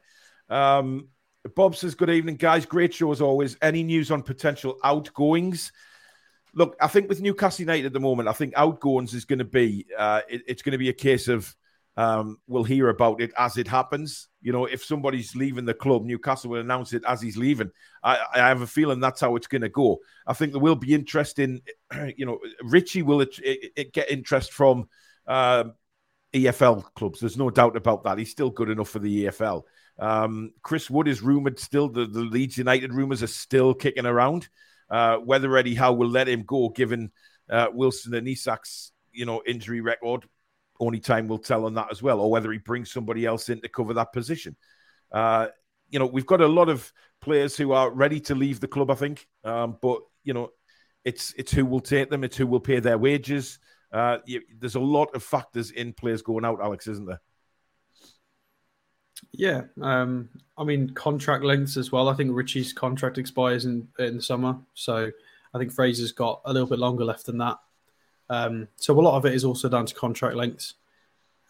Um, 0.49 1.09
Bob 1.53 1.75
says, 1.75 1.95
"Good 1.95 2.09
evening, 2.09 2.37
guys. 2.37 2.65
Great 2.65 2.93
show 2.93 3.11
as 3.11 3.19
always. 3.19 3.57
Any 3.61 3.83
news 3.83 4.09
on 4.09 4.21
potential 4.21 4.77
outgoings?" 4.85 5.73
Look, 6.55 6.75
I 6.79 6.87
think 6.87 7.09
with 7.09 7.21
Newcastle 7.21 7.63
United 7.63 7.87
at 7.87 7.93
the 7.93 7.99
moment, 7.99 8.29
I 8.29 8.33
think 8.33 8.53
outgoings 8.55 9.13
is 9.13 9.25
going 9.25 9.39
to 9.39 9.45
be 9.45 9.87
uh, 9.97 10.21
it, 10.29 10.41
it's 10.47 10.61
going 10.61 10.73
to 10.73 10.77
be 10.77 10.89
a 10.89 10.93
case 10.93 11.27
of 11.27 11.55
um, 11.95 12.37
we'll 12.47 12.63
hear 12.63 12.89
about 12.89 13.21
it 13.21 13.31
as 13.37 13.57
it 13.57 13.67
happens. 13.67 14.27
You 14.41 14.51
know, 14.51 14.65
if 14.65 14.83
somebody's 14.83 15.35
leaving 15.35 15.65
the 15.65 15.73
club, 15.73 16.03
Newcastle 16.03 16.51
will 16.51 16.61
announce 16.61 16.93
it 16.93 17.03
as 17.07 17.21
he's 17.21 17.37
leaving. 17.37 17.71
I, 18.03 18.19
I 18.33 18.39
have 18.39 18.61
a 18.61 18.67
feeling 18.67 18.99
that's 18.99 19.21
how 19.21 19.35
it's 19.35 19.47
going 19.47 19.61
to 19.61 19.69
go. 19.69 19.99
I 20.25 20.33
think 20.33 20.51
there 20.51 20.61
will 20.61 20.75
be 20.75 20.93
interest 20.93 21.39
in, 21.39 21.61
you 22.17 22.25
know, 22.25 22.39
Ritchie 22.63 23.03
will 23.03 23.21
it, 23.21 23.37
it, 23.39 23.71
it 23.75 23.93
get 23.93 24.09
interest 24.09 24.53
from 24.53 24.89
uh, 25.27 25.65
EFL 26.33 26.83
clubs. 26.95 27.19
There's 27.19 27.37
no 27.37 27.51
doubt 27.51 27.77
about 27.77 28.03
that. 28.03 28.17
He's 28.17 28.31
still 28.31 28.49
good 28.49 28.69
enough 28.69 28.89
for 28.89 28.99
the 28.99 29.25
EFL. 29.25 29.63
Um, 29.99 30.51
Chris 30.63 30.89
Wood 30.89 31.07
is 31.07 31.21
rumored 31.21 31.59
still. 31.59 31.89
The, 31.89 32.07
the 32.07 32.21
Leeds 32.21 32.57
United 32.57 32.93
rumors 32.93 33.21
are 33.21 33.27
still 33.27 33.75
kicking 33.75 34.07
around. 34.07 34.49
Uh, 34.93 35.17
whether 35.17 35.57
Eddie 35.57 35.73
Howe 35.73 35.93
will 35.93 36.07
let 36.07 36.29
him 36.29 36.43
go, 36.43 36.69
given 36.69 37.11
uh, 37.49 37.65
Wilson 37.73 38.13
and 38.13 38.27
Isak's 38.27 38.91
you 39.11 39.25
know 39.25 39.41
injury 39.43 39.81
record, 39.81 40.25
only 40.79 40.99
time 40.99 41.27
will 41.27 41.39
tell 41.39 41.65
on 41.65 41.73
that 41.73 41.87
as 41.89 42.03
well, 42.03 42.19
or 42.19 42.29
whether 42.29 42.51
he 42.51 42.59
brings 42.59 42.91
somebody 42.91 43.25
else 43.25 43.49
in 43.49 43.59
to 43.61 43.69
cover 43.69 43.95
that 43.95 44.13
position. 44.13 44.55
Uh, 45.11 45.47
you 45.89 45.97
know, 45.97 46.05
we've 46.05 46.27
got 46.27 46.41
a 46.41 46.47
lot 46.47 46.69
of 46.69 46.93
players 47.21 47.57
who 47.57 47.71
are 47.71 47.89
ready 47.89 48.19
to 48.19 48.35
leave 48.35 48.59
the 48.59 48.67
club, 48.67 48.91
I 48.91 48.95
think, 48.95 49.27
um, 49.43 49.77
but 49.81 49.99
you 50.23 50.35
know, 50.35 50.51
it's 51.03 51.33
it's 51.39 51.51
who 51.51 51.65
will 51.65 51.79
take 51.79 52.11
them, 52.11 52.23
it's 52.23 52.37
who 52.37 52.45
will 52.45 52.59
pay 52.59 52.79
their 52.79 52.99
wages. 52.99 53.57
Uh, 53.91 54.19
you, 54.27 54.41
there's 54.59 54.75
a 54.75 54.79
lot 54.79 55.15
of 55.15 55.23
factors 55.23 55.71
in 55.71 55.93
players 55.93 56.21
going 56.21 56.45
out, 56.45 56.61
Alex, 56.61 56.85
isn't 56.85 57.07
there? 57.07 57.21
Yeah, 59.31 59.63
um, 59.81 60.29
I 60.57 60.63
mean 60.63 60.89
contract 60.91 61.43
lengths 61.43 61.77
as 61.77 61.91
well. 61.91 62.09
I 62.09 62.13
think 62.13 62.31
Ritchie's 62.33 62.73
contract 62.73 63.17
expires 63.17 63.65
in 63.65 63.87
in 63.99 64.17
the 64.17 64.21
summer, 64.21 64.57
so 64.73 65.11
I 65.53 65.57
think 65.57 65.71
Fraser's 65.71 66.11
got 66.11 66.41
a 66.45 66.53
little 66.53 66.67
bit 66.67 66.79
longer 66.79 67.05
left 67.05 67.25
than 67.25 67.37
that. 67.39 67.59
Um, 68.29 68.67
so 68.77 68.99
a 68.99 69.01
lot 69.01 69.15
of 69.15 69.25
it 69.25 69.33
is 69.33 69.45
also 69.45 69.69
down 69.69 69.85
to 69.85 69.93
contract 69.93 70.35
lengths 70.35 70.75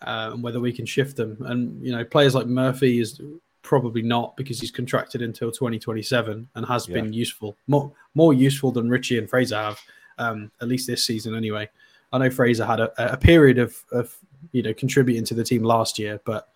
uh, 0.01 0.31
and 0.33 0.43
whether 0.43 0.59
we 0.59 0.73
can 0.73 0.85
shift 0.85 1.15
them. 1.15 1.37
And 1.45 1.83
you 1.83 1.91
know, 1.91 2.03
players 2.03 2.35
like 2.35 2.47
Murphy 2.47 2.99
is 2.99 3.21
probably 3.61 4.01
not 4.01 4.35
because 4.35 4.59
he's 4.59 4.71
contracted 4.71 5.21
until 5.21 5.51
2027 5.51 6.49
and 6.53 6.65
has 6.65 6.87
yeah. 6.87 6.93
been 6.95 7.13
useful, 7.13 7.57
more 7.67 7.91
more 8.13 8.33
useful 8.33 8.71
than 8.71 8.89
Ritchie 8.89 9.17
and 9.17 9.29
Fraser 9.29 9.55
have, 9.55 9.79
um, 10.17 10.51
at 10.61 10.67
least 10.67 10.87
this 10.87 11.05
season 11.05 11.35
anyway. 11.35 11.69
I 12.11 12.19
know 12.19 12.29
Fraser 12.29 12.65
had 12.65 12.79
a, 12.79 13.13
a 13.13 13.17
period 13.17 13.57
of, 13.57 13.75
of 13.91 14.15
you 14.51 14.61
know 14.61 14.73
contributing 14.73 15.25
to 15.25 15.33
the 15.33 15.43
team 15.43 15.63
last 15.63 15.97
year, 15.97 16.19
but 16.25 16.49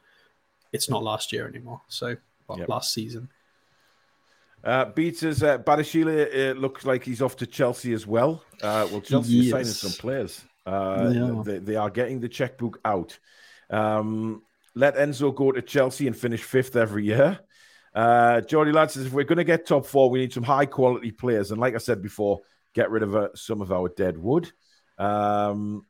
it's 0.73 0.89
not 0.89 1.03
last 1.03 1.31
year 1.31 1.47
anymore. 1.47 1.81
So 1.87 2.15
well, 2.47 2.59
yep. 2.59 2.69
last 2.69 2.93
season. 2.93 3.29
Uh, 4.63 4.85
Beaters, 4.85 5.43
uh, 5.43 5.57
Badiashile 5.59 6.51
uh, 6.51 6.59
looks 6.59 6.85
like 6.85 7.03
he's 7.03 7.21
off 7.21 7.35
to 7.37 7.45
Chelsea 7.45 7.93
as 7.93 8.07
well. 8.07 8.43
Uh, 8.61 8.87
well, 8.91 9.01
Chelsea 9.01 9.33
yes. 9.33 9.51
signing 9.51 9.65
some 9.65 9.91
players. 9.91 10.43
Uh, 10.65 11.11
yeah. 11.13 11.41
they, 11.45 11.59
they, 11.59 11.75
are 11.75 11.89
getting 11.89 12.19
the 12.19 12.27
checkbook 12.27 12.79
out. 12.83 13.17
Um, 13.69 14.41
let 14.75 14.95
Enzo 14.95 15.33
go 15.33 15.51
to 15.51 15.61
Chelsea 15.61 16.07
and 16.07 16.17
finish 16.17 16.43
fifth 16.43 16.75
every 16.75 17.05
year. 17.05 17.39
Uh, 17.95 18.41
Geordie 18.41 18.73
Lad 18.73 18.91
says 18.91 19.05
if 19.05 19.13
we're 19.13 19.23
going 19.23 19.37
to 19.37 19.43
get 19.43 19.65
top 19.65 19.85
four, 19.85 20.09
we 20.09 20.19
need 20.19 20.33
some 20.33 20.43
high 20.43 20.65
quality 20.65 21.11
players. 21.11 21.51
And 21.51 21.59
like 21.61 21.73
I 21.73 21.79
said 21.79 22.01
before, 22.01 22.41
get 22.73 22.91
rid 22.91 23.03
of 23.03 23.15
uh, 23.15 23.29
some 23.35 23.61
of 23.61 23.71
our 23.71 23.89
dead 23.89 24.17
wood. 24.17 24.51
Um, 24.97 25.83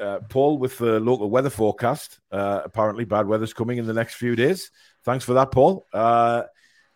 uh, 0.00 0.20
Paul 0.28 0.58
with 0.58 0.78
the 0.78 0.98
local 0.98 1.30
weather 1.30 1.50
forecast. 1.50 2.18
Uh, 2.32 2.62
apparently, 2.64 3.04
bad 3.04 3.26
weather's 3.26 3.52
coming 3.52 3.78
in 3.78 3.86
the 3.86 3.92
next 3.92 4.14
few 4.14 4.34
days. 4.34 4.70
Thanks 5.04 5.24
for 5.24 5.34
that, 5.34 5.50
Paul. 5.50 5.86
Uh, 5.92 6.44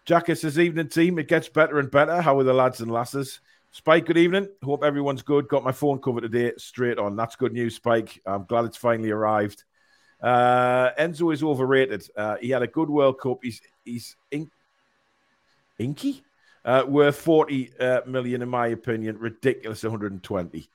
Jacket 0.05 0.37
says, 0.37 0.59
Evening 0.59 0.89
team. 0.89 1.19
It 1.19 1.29
gets 1.29 1.49
better 1.49 1.79
and 1.79 1.91
better. 1.91 2.21
How 2.21 2.39
are 2.39 2.45
the 2.45 2.53
lads 2.53 2.81
and 2.81 2.91
lasses? 2.91 3.41
Spike, 3.71 4.07
good 4.07 4.19
evening. 4.19 4.49
Hope 4.63 4.85
everyone's 4.85 5.23
good. 5.23 5.49
Got 5.49 5.65
my 5.65 5.73
phone 5.73 6.01
covered 6.01 6.21
today 6.21 6.53
straight 6.59 6.99
on. 6.99 7.17
That's 7.17 7.37
good 7.37 7.53
news, 7.53 7.75
Spike. 7.75 8.21
I'm 8.25 8.45
glad 8.45 8.67
it's 8.67 8.77
finally 8.77 9.11
arrived. 9.11 9.65
Uh, 10.21 10.91
Enzo 10.99 11.33
is 11.35 11.43
overrated. 11.43 12.09
Uh, 12.17 12.37
he 12.41 12.51
had 12.51 12.63
a 12.63 12.69
good 12.69 12.89
World 12.89 13.19
Cup. 13.21 13.39
He's 13.43 13.61
he's 13.85 14.17
in- 14.31 14.51
inky, 15.79 16.23
uh, 16.65 16.85
worth 16.87 17.17
40 17.17 17.73
uh, 17.81 18.01
million 18.07 18.43
in 18.43 18.49
my 18.49 18.69
opinion. 18.69 19.19
Ridiculous 19.19 19.83
120. 19.83 20.69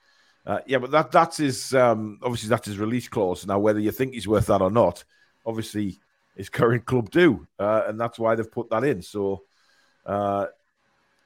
Uh, 0.45 0.59
yeah, 0.65 0.77
but 0.77 0.91
that 0.91 1.11
that's 1.11 1.37
his 1.37 1.73
um, 1.73 2.19
obviously 2.23 2.49
that's 2.49 2.67
release 2.69 3.07
clause. 3.07 3.45
Now, 3.45 3.59
whether 3.59 3.79
you 3.79 3.91
think 3.91 4.13
he's 4.13 4.27
worth 4.27 4.47
that 4.47 4.61
or 4.61 4.71
not, 4.71 5.03
obviously 5.45 5.99
his 6.35 6.49
current 6.49 6.85
club 6.85 7.11
do, 7.11 7.45
uh, 7.59 7.83
and 7.87 7.99
that's 7.99 8.17
why 8.17 8.35
they've 8.35 8.51
put 8.51 8.69
that 8.69 8.83
in. 8.83 9.01
So 9.01 9.43
uh, 10.05 10.47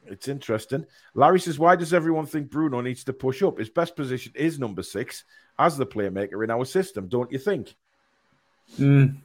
it's 0.08 0.28
interesting. 0.28 0.86
Larry 1.14 1.40
says, 1.40 1.60
"Why 1.60 1.76
does 1.76 1.94
everyone 1.94 2.26
think 2.26 2.50
Bruno 2.50 2.82
needs 2.82 3.04
to 3.06 3.14
push 3.14 3.44
up? 3.44 3.60
His 3.60 3.70
best 3.70 3.96
position 3.96 4.34
is 4.36 4.60
number 4.60 4.84
six 4.84 5.24
as 5.60 5.78
the 5.78 5.86
playmaker 5.86 6.44
in 6.44 6.52
our 6.52 6.66
system, 6.66 7.08
don't 7.08 7.32
you 7.32 7.40
think?" 7.40 7.76
Mm. 8.78 9.18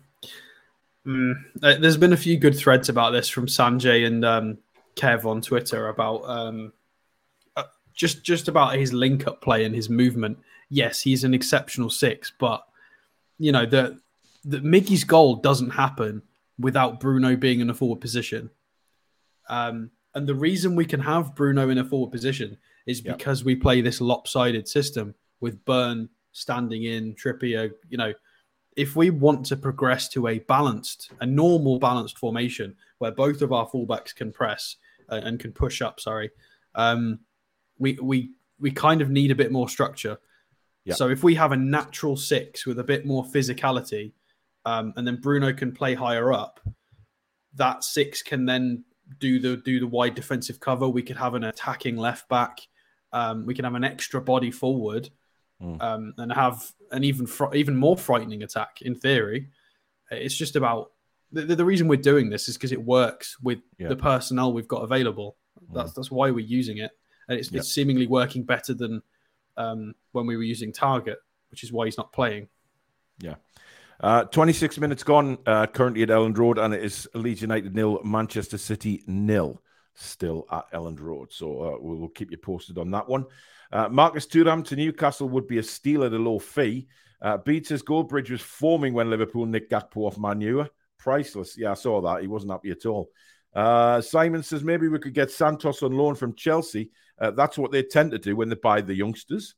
Mm. 1.07 1.35
There's 1.55 1.97
been 1.97 2.13
a 2.13 2.19
few 2.19 2.37
good 2.37 2.57
threads 2.57 2.89
about 2.89 3.13
this 3.13 3.29
from 3.29 3.47
Sanjay 3.47 4.07
and 4.07 4.25
um, 4.25 4.59
Kev 4.95 5.25
on 5.25 5.41
Twitter 5.41 5.89
about 5.89 6.23
um, 6.29 6.73
just 7.99 8.23
just 8.23 8.49
about 8.49 8.77
his 8.77 8.93
link 8.95 9.27
up 9.27 9.43
play 9.43 9.65
and 9.65 9.75
his 9.75 9.91
movement. 9.91 10.39
Yes, 10.71 11.03
he's 11.03 11.25
an 11.25 11.35
exceptional 11.35 11.91
six, 11.91 12.33
but 12.39 12.65
you 13.39 13.53
know 13.53 13.67
the 13.67 14.01
the 14.45 14.59
Miggy's 14.61 15.05
goal 15.05 15.37
doesn't 15.37 15.71
happen 15.71 16.23
without 16.59 17.01
Bruno 17.01 17.37
being 17.37 17.61
in 17.61 17.69
a 17.69 17.75
forward 17.75 18.01
position. 18.01 18.49
Um, 19.49 19.91
and 20.15 20.27
the 20.27 20.35
reason 20.35 20.75
we 20.77 20.87
can 20.87 21.01
have 21.01 21.35
Bruno 21.35 21.69
in 21.69 21.79
a 21.79 21.85
forward 21.85 22.13
position 22.13 22.57
is 22.87 23.05
yep. 23.05 23.19
because 23.19 23.45
we 23.45 23.55
play 23.55 23.81
this 23.81 24.01
lopsided 24.01 24.67
system 24.67 25.15
with 25.41 25.65
Burn 25.65 26.09
standing 26.33 26.85
in, 26.85 27.15
Trippier. 27.15 27.73
You 27.91 27.99
know, 27.99 28.13
if 28.77 28.95
we 28.95 29.11
want 29.11 29.45
to 29.47 29.57
progress 29.57 30.09
to 30.11 30.29
a 30.29 30.39
balanced, 30.41 31.11
a 31.21 31.27
normal 31.27 31.79
balanced 31.79 32.19
formation 32.19 32.77
where 32.99 33.11
both 33.11 33.43
of 33.43 33.53
our 33.53 33.69
fullbacks 33.69 34.15
can 34.15 34.33
press 34.33 34.77
uh, 35.11 35.21
and 35.25 35.41
can 35.41 35.53
push 35.53 35.83
up, 35.83 36.01
sorry, 36.01 36.31
um, 36.75 37.19
we 37.79 37.99
we 38.01 38.31
we 38.59 38.71
kind 38.71 39.01
of 39.03 39.11
need 39.11 39.31
a 39.31 39.35
bit 39.35 39.53
more 39.53 39.69
structure. 39.69 40.19
Yeah. 40.85 40.95
So 40.95 41.09
if 41.09 41.23
we 41.23 41.35
have 41.35 41.53
a 41.53 41.57
natural 41.57 42.17
six 42.17 42.67
with 42.67 42.79
a 42.79 42.85
bit 42.85 43.05
more 43.05 43.25
physicality, 43.25 44.13
um, 44.65 44.93
and 44.97 45.07
then 45.07 45.17
Bruno 45.21 45.53
can 45.53 45.73
play 45.73 45.95
higher 45.95 46.33
up, 46.33 46.61
that 47.55 47.85
six 47.85 48.23
can 48.23 48.47
then 48.47 48.85
do 49.19 49.39
the 49.39 49.57
do 49.57 49.81
the 49.81 49.87
wide 49.87 50.15
defensive 50.15 50.61
cover. 50.61 50.89
We 50.89 51.03
could 51.03 51.17
have 51.17 51.35
an 51.35 51.45
attacking 51.45 51.97
left 51.97 52.29
back. 52.29 52.61
Um, 53.13 53.47
we 53.47 53.55
can 53.55 53.65
have 53.65 53.75
an 53.75 53.85
extra 53.85 54.21
body 54.21 54.51
forward, 54.51 55.11
mm. 55.63 55.81
um, 55.81 56.15
and 56.19 56.33
have 56.33 56.73
an 56.91 57.05
even 57.05 57.27
fr- 57.27 57.55
even 57.55 57.77
more 57.77 57.97
frightening 57.97 58.43
attack 58.43 58.83
in 58.83 58.95
theory. 58.95 59.49
It's 60.11 60.37
just 60.37 60.57
about 60.57 60.93
the, 61.33 61.43
the 61.55 61.65
reason 61.65 61.89
we're 61.89 61.97
doing 61.97 62.31
this 62.31 62.49
is 62.49 62.57
because 62.57 62.73
it 62.73 62.83
works 62.83 63.37
with 63.43 63.61
yeah. 63.79 63.89
the 63.89 63.97
personnel 63.97 64.53
we've 64.53 64.69
got 64.69 64.83
available. 64.83 65.37
Mm. 65.71 65.75
That's 65.75 65.93
that's 65.93 66.11
why 66.11 66.31
we're 66.31 66.45
using 66.45 66.79
it, 66.79 66.93
and 67.29 67.39
it's, 67.39 67.51
it's 67.53 67.73
seemingly 67.73 68.07
working 68.07 68.43
better 68.43 68.75
than 68.75 69.03
um, 69.57 69.95
when 70.13 70.27
we 70.27 70.37
were 70.37 70.43
using 70.43 70.73
Targett, 70.73 71.17
which 71.51 71.63
is 71.63 71.73
why 71.73 71.87
he's 71.87 71.99
not 71.99 72.13
playing. 72.13 72.49
Yeah. 73.21 73.35
Uh, 74.01 74.25
26 74.25 74.79
minutes 74.79 75.03
gone 75.03 75.39
uh, 75.47 75.67
currently 75.67 76.03
at 76.03 76.09
Elland 76.09 76.39
Road, 76.39 76.59
and 76.59 76.73
it 76.73 76.85
is 76.85 77.09
Leeds 77.15 77.43
United 77.43 77.75
nil, 77.75 78.01
Manchester 78.05 78.57
City 78.57 79.03
nil, 79.07 79.61
still 79.95 80.47
at 80.53 80.71
Elland 80.73 81.01
Road. 81.01 81.33
So 81.33 81.63
uh, 81.63 81.79
we'll, 81.81 81.97
we'll, 81.97 82.09
keep 82.09 82.31
you 82.31 82.39
posted 82.39 82.79
on 82.79 82.91
that 82.93 83.09
one. 83.09 83.27
Uh, 83.73 83.89
Marcus 83.89 84.27
Thuram 84.27 84.65
to 84.67 84.77
Newcastle 84.77 85.29
would 85.31 85.49
be 85.49 85.59
a 85.59 85.63
steal 85.63 86.05
at 86.05 86.13
a 86.13 86.19
low 86.19 86.39
fee. 86.39 86.87
Uh, 87.21 87.37
Beats 87.39 87.71
says 87.71 87.83
Goldbridge 87.83 88.31
was 88.31 88.41
forming 88.41 88.95
when 88.95 89.11
Liverpool 89.11 89.45
nicked 89.47 89.73
Gakpo 89.73 90.07
off 90.07 90.19
Manua. 90.19 90.71
Priceless. 90.99 91.59
Yeah, 91.59 91.73
I 91.73 91.75
saw 91.75 92.01
that. 92.01 92.23
He 92.23 92.29
wasn't 92.29 92.53
happy 92.53 92.71
at 92.71 92.87
all. 92.87 93.11
Uh, 93.55 94.01
Simon 94.01 94.43
says 94.43 94.63
maybe 94.63 94.89
we 94.89 94.99
could 94.99 95.15
get 95.15 95.31
Santos 95.31 95.83
on 95.83 95.93
loan 95.93 96.15
from 96.15 96.35
Chelsea. 96.35 96.91
Uh, 97.21 97.31
that's 97.33 97.59
what 97.59 97.73
they 97.73 97.83
tend 97.83 98.13
to 98.13 98.19
do 98.19 98.37
when 98.37 98.49
they 98.49 98.55
buy 98.55 98.81
the 98.81 98.95
youngsters. 98.95 99.55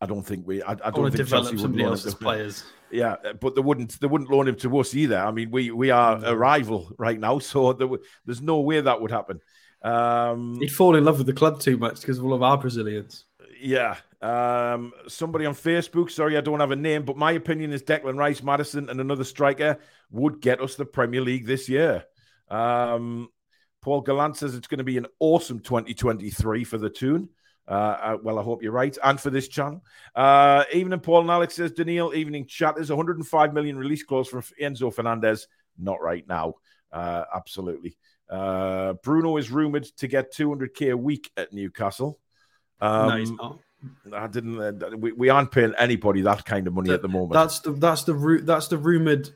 I 0.00 0.06
don't 0.06 0.22
think 0.22 0.46
we. 0.46 0.62
I, 0.62 0.72
I 0.72 0.90
don't 0.90 1.04
think 1.04 1.16
develop 1.16 1.46
Chelsea 1.46 1.58
somebody 1.58 1.84
else's 1.84 2.14
players. 2.14 2.64
Yeah, 2.90 3.16
but 3.40 3.54
they 3.54 3.60
wouldn't. 3.60 4.00
They 4.00 4.06
wouldn't 4.06 4.30
loan 4.30 4.48
him 4.48 4.56
to 4.56 4.78
us 4.78 4.94
either. 4.94 5.18
I 5.18 5.30
mean, 5.30 5.50
we 5.50 5.70
we 5.70 5.90
are 5.90 6.22
a 6.24 6.34
rival 6.34 6.92
right 6.98 7.18
now, 7.18 7.38
so 7.38 7.72
there, 7.72 7.88
there's 8.24 8.42
no 8.42 8.60
way 8.60 8.80
that 8.80 9.00
would 9.00 9.10
happen. 9.10 9.40
Um, 9.82 10.58
He'd 10.60 10.68
fall 10.68 10.96
in 10.96 11.04
love 11.04 11.18
with 11.18 11.26
the 11.26 11.32
club 11.32 11.60
too 11.60 11.76
much 11.76 12.00
because 12.00 12.18
of 12.18 12.24
all 12.24 12.34
of 12.34 12.42
our 12.42 12.58
Brazilians. 12.58 13.24
Yeah. 13.60 13.96
Um, 14.20 14.92
somebody 15.08 15.46
on 15.46 15.54
Facebook, 15.54 16.10
sorry, 16.10 16.36
I 16.36 16.40
don't 16.40 16.60
have 16.60 16.70
a 16.70 16.76
name, 16.76 17.04
but 17.04 17.16
my 17.16 17.32
opinion 17.32 17.72
is 17.72 17.82
Declan 17.82 18.16
Rice, 18.16 18.42
Maddison, 18.42 18.88
and 18.88 19.00
another 19.00 19.24
striker 19.24 19.78
would 20.10 20.40
get 20.40 20.60
us 20.60 20.74
the 20.74 20.84
Premier 20.84 21.20
League 21.20 21.46
this 21.46 21.68
year. 21.68 22.04
Um, 22.48 23.28
Paul 23.86 24.00
Gallant 24.00 24.36
says 24.36 24.56
it's 24.56 24.66
going 24.66 24.78
to 24.78 24.84
be 24.84 24.98
an 24.98 25.06
awesome 25.20 25.60
2023 25.60 26.64
for 26.64 26.76
the 26.76 26.90
Toon. 26.90 27.28
Uh, 27.68 27.70
uh, 27.70 28.16
well, 28.20 28.40
I 28.40 28.42
hope 28.42 28.60
you're 28.60 28.72
right. 28.72 28.98
And 29.04 29.20
for 29.20 29.30
this 29.30 29.46
channel. 29.46 29.84
Uh, 30.12 30.64
evening, 30.72 30.98
Paul 30.98 31.20
and 31.20 31.30
Alex 31.30 31.54
says, 31.54 31.70
Daniil, 31.70 32.12
evening 32.12 32.46
chat. 32.46 32.74
There's 32.74 32.90
105 32.90 33.54
million 33.54 33.78
release 33.78 34.02
clause 34.02 34.26
from 34.26 34.42
Enzo 34.60 34.92
Fernandez. 34.92 35.46
Not 35.78 36.02
right 36.02 36.26
now. 36.26 36.54
Uh, 36.90 37.26
absolutely. 37.32 37.96
Uh, 38.28 38.94
Bruno 39.04 39.36
is 39.36 39.52
rumored 39.52 39.84
to 39.98 40.08
get 40.08 40.34
200k 40.34 40.90
a 40.90 40.96
week 40.96 41.30
at 41.36 41.52
Newcastle. 41.52 42.18
Um, 42.80 43.08
no, 43.08 43.16
he's 43.18 43.30
not. 43.30 43.60
I 44.12 44.26
didn't. 44.26 44.60
Uh, 44.60 44.96
we, 44.96 45.12
we 45.12 45.28
aren't 45.28 45.52
paying 45.52 45.74
anybody 45.78 46.22
that 46.22 46.44
kind 46.44 46.66
of 46.66 46.74
money 46.74 46.90
at 46.90 47.02
the 47.02 47.08
moment. 47.08 47.34
That's 47.34 47.60
the 47.60 47.70
that's 47.70 48.02
the 48.02 48.40
that's 48.42 48.66
the 48.66 48.78
rumored 48.78 49.30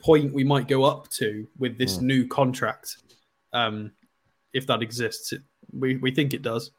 point 0.00 0.34
we 0.34 0.42
might 0.42 0.66
go 0.66 0.82
up 0.82 1.08
to 1.10 1.46
with 1.56 1.78
this 1.78 1.98
mm. 1.98 2.02
new 2.02 2.26
contract, 2.26 2.96
um, 3.52 3.92
if 4.52 4.66
that 4.66 4.82
exists. 4.82 5.32
It, 5.32 5.42
we 5.72 5.96
we 5.96 6.10
think 6.10 6.34
it 6.34 6.42
does. 6.42 6.70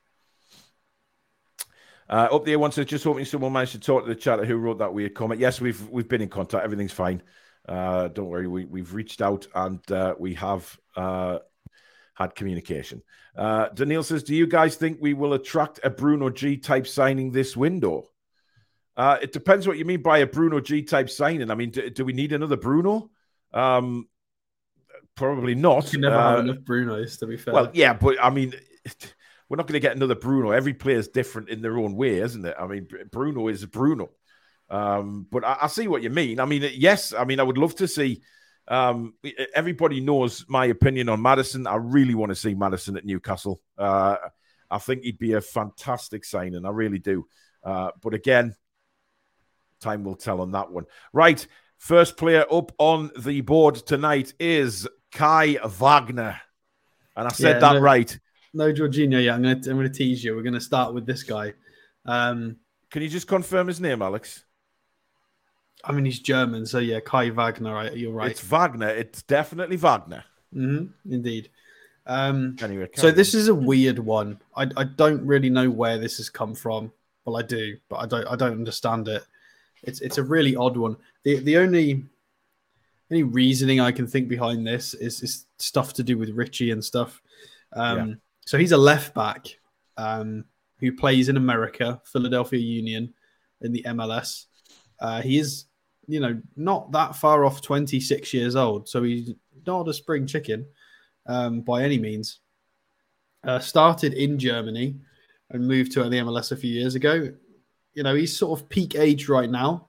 Uh, 2.10 2.28
up 2.32 2.44
there, 2.44 2.58
one 2.58 2.72
says 2.72 2.88
just 2.88 3.04
hoping 3.04 3.24
someone 3.24 3.54
managed 3.54 3.74
to 3.74 3.80
talk 3.80 4.04
to 4.04 4.10
the 4.10 4.16
chatter 4.16 4.44
who 4.44 4.58
wrote 4.58 4.80
that 4.80 4.94
weird 4.94 5.14
comment. 5.14 5.40
Yes, 5.40 5.62
we've 5.62 5.88
we've 5.90 6.10
been 6.10 6.22
in 6.22 6.30
contact. 6.30 6.64
Everything's 6.64 6.92
fine. 6.92 7.22
Uh, 7.68 8.08
don't 8.08 8.28
worry. 8.28 8.48
We 8.48 8.66
we've 8.66 8.94
reached 8.94 9.22
out 9.22 9.48
and 9.54 9.80
uh, 9.92 10.16
we 10.18 10.34
have 10.34 10.80
uh, 10.96 11.40
had 12.16 12.34
communication. 12.34 13.04
Uh, 13.36 13.70
Daniil 13.70 14.04
says, 14.04 14.24
"Do 14.24 14.36
you 14.36 14.48
guys 14.48 14.76
think 14.76 14.98
we 15.00 15.14
will 15.14 15.34
attract 15.34 15.80
a 15.84 15.92
Bruno 15.92 16.32
G 16.32 16.58
type 16.58 16.88
signing 16.88 17.32
this 17.32 17.56
window?" 17.56 18.10
Uh, 18.98 19.18
it 19.22 19.32
depends 19.32 19.68
what 19.68 19.78
you 19.78 19.86
mean 19.86 20.02
by 20.02 20.18
a 20.18 20.26
Bruno 20.26 20.60
G 20.60 20.82
type 20.82 21.12
signing. 21.12 21.52
I 21.52 21.56
mean, 21.56 21.70
do, 21.70 21.90
do 21.92 22.04
we 22.04 22.14
need 22.14 22.34
another 22.34 22.58
Bruno? 22.58 23.12
Um, 23.54 24.08
probably 25.16 25.56
not. 25.56 25.92
You 25.94 26.00
never 26.00 26.20
have 26.20 26.40
enough 26.40 26.60
Brunos, 26.60 27.20
to 27.20 27.28
be 27.28 27.38
fair. 27.38 27.54
Well, 27.54 27.70
yeah, 27.74 27.94
but 27.94 28.18
I 28.22 28.30
mean. 28.30 28.54
we're 29.50 29.58
not 29.58 29.68
going 29.68 29.74
to 29.74 29.80
get 29.80 29.96
another 29.96 30.16
Bruno. 30.16 30.52
Every 30.52 30.76
player 30.76 30.98
is 30.98 31.08
different 31.08 31.50
in 31.50 31.62
their 31.62 31.78
own 31.78 31.96
way, 31.96 32.20
isn't 32.20 32.46
it? 32.46 32.56
I 32.58 32.68
mean, 32.68 32.88
Bruno 33.12 33.48
is 33.48 33.66
Bruno. 33.66 34.12
Um, 34.70 35.26
but 35.30 35.44
I, 35.44 35.58
I, 35.64 35.68
see 35.68 35.88
what 35.88 36.04
you 36.04 36.12
mean. 36.12 36.40
I 36.40 36.46
mean, 36.46 36.70
yes, 36.76 37.14
I 37.14 37.24
mean, 37.26 37.40
I 37.40 37.44
would 37.44 37.58
love 37.58 37.76
to 37.76 37.88
see. 37.88 38.22
Um, 38.68 39.16
everybody 39.56 40.00
knows 40.00 40.46
my 40.48 40.66
opinion 40.66 41.10
on 41.10 41.24
Maddison. 41.24 41.66
I 41.66 41.78
really 41.78 42.14
want 42.14 42.30
to 42.30 42.36
see 42.36 42.54
Maddison 42.54 42.96
at 42.96 43.06
Newcastle. 43.06 43.60
Uh, 43.76 44.18
I 44.70 44.78
think 44.78 45.02
he'd 45.02 45.18
be 45.18 45.34
a 45.34 45.42
fantastic 45.42 46.24
signing. 46.24 46.66
I 46.66 46.70
really 46.70 47.00
do. 47.00 47.26
Uh, 47.64 47.90
but 48.00 48.14
again, 48.14 48.56
time 49.82 50.04
will 50.04 50.16
tell 50.16 50.42
on 50.42 50.52
that 50.52 50.72
one. 50.72 50.86
Right. 51.12 51.46
First 51.80 52.18
player 52.18 52.46
up 52.52 52.72
on 52.78 53.10
the 53.18 53.42
board 53.42 53.76
tonight 53.76 54.34
is 54.40 54.88
Kai 55.12 55.58
Wagner. 55.66 56.40
And 57.16 57.28
I 57.28 57.32
said 57.32 57.56
yeah, 57.56 57.60
that 57.60 57.74
no, 57.74 57.80
right 57.80 58.20
no 58.54 58.72
Jorginho 58.72 59.24
yet. 59.24 59.36
I'm 59.36 59.42
going 59.42 59.62
to 59.62 59.72
I'm 59.72 59.82
to 59.82 59.90
tease 59.90 60.24
you. 60.24 60.36
We're 60.36 60.44
going 60.44 60.54
to 60.54 60.62
start 60.62 60.94
with 60.94 61.06
this 61.06 61.24
guy. 61.24 61.54
Um, 62.06 62.58
Can 62.90 63.02
you 63.02 63.10
just 63.10 63.28
confirm 63.28 63.68
his 63.68 63.80
name, 63.80 64.02
Alex? 64.02 64.46
I 65.84 65.94
mean, 65.94 66.06
he's 66.06 66.20
German, 66.20 66.66
so 66.66 66.80
yeah, 66.80 67.00
Kai 67.00 67.30
Wagner. 67.30 67.74
Right? 67.74 67.96
You're 67.96 68.12
right. 68.12 68.32
It's 68.32 68.42
Wagner. 68.42 68.90
It's 68.90 69.22
definitely 69.24 69.78
Wagner. 69.78 70.26
Mm-hmm, 70.54 71.14
indeed. 71.14 71.50
Um, 72.06 72.56
anyway, 72.62 72.90
so 72.96 73.12
this 73.12 73.34
is 73.34 73.50
a 73.50 73.56
weird 73.56 74.00
one. 74.00 74.42
I, 74.56 74.68
I 74.76 74.84
don't 74.84 75.26
really 75.26 75.50
know 75.50 75.70
where 75.70 75.98
this 75.98 76.18
has 76.18 76.30
come 76.30 76.56
from. 76.56 76.92
Well, 77.24 77.38
I 77.38 77.44
do, 77.44 77.78
but 77.88 77.98
I 77.98 78.08
don't 78.08 78.28
I 78.28 78.36
don't 78.36 78.54
understand 78.54 79.08
it. 79.08 79.24
It's 79.84 80.02
it's 80.02 80.18
a 80.18 80.24
really 80.24 80.56
odd 80.56 80.76
one. 80.76 80.98
The 81.24 81.40
the 81.40 81.58
only 81.58 82.04
any 83.12 83.24
reasoning 83.24 83.80
I 83.80 83.92
can 83.92 84.08
think 84.08 84.28
behind 84.28 84.66
this 84.66 84.94
is, 84.94 85.22
is 85.22 85.46
stuff 85.58 85.94
to 85.94 86.04
do 86.04 86.18
with 86.18 86.30
Ritchie 86.30 86.72
and 86.72 86.84
stuff. 86.84 87.22
Um, 87.74 88.10
yeah. 88.10 88.16
So 88.46 88.58
he's 88.58 88.72
a 88.72 88.78
left 88.78 89.14
back 89.14 89.48
um, 89.98 90.46
who 90.80 90.96
plays 90.96 91.30
in 91.30 91.38
America, 91.38 92.02
Philadelphia 92.06 92.60
Union, 92.60 93.14
in 93.62 93.72
the 93.72 93.84
MLS. 93.88 94.46
Uh, 95.00 95.22
he 95.22 95.38
is, 95.38 95.66
you 96.08 96.20
know, 96.20 96.40
not 96.56 96.92
that 96.92 97.16
far 97.16 97.46
off 97.46 97.62
26 97.62 98.34
years 98.34 98.56
old, 98.56 98.88
so 98.88 99.04
he's 99.04 99.32
not 99.66 99.88
a 99.88 99.94
spring 99.94 100.26
chicken 100.26 100.66
um, 101.26 101.62
by 101.62 101.84
any 101.84 101.98
means. 101.98 102.40
Uh, 103.44 103.60
started 103.60 104.14
in 104.14 104.38
Germany 104.38 104.96
and 105.52 105.68
moved 105.68 105.94
to 105.94 106.04
the 106.04 106.18
MLS 106.18 106.52
a 106.52 106.58
few 106.58 106.72
years 106.72 106.96
ago. 106.96 107.32
You 107.94 108.04
know, 108.04 108.16
he's 108.16 108.38
sort 108.38 108.60
of 108.60 108.70
peak 108.70 108.96
age 108.96 109.30
right 109.30 109.50
now. 109.50 109.89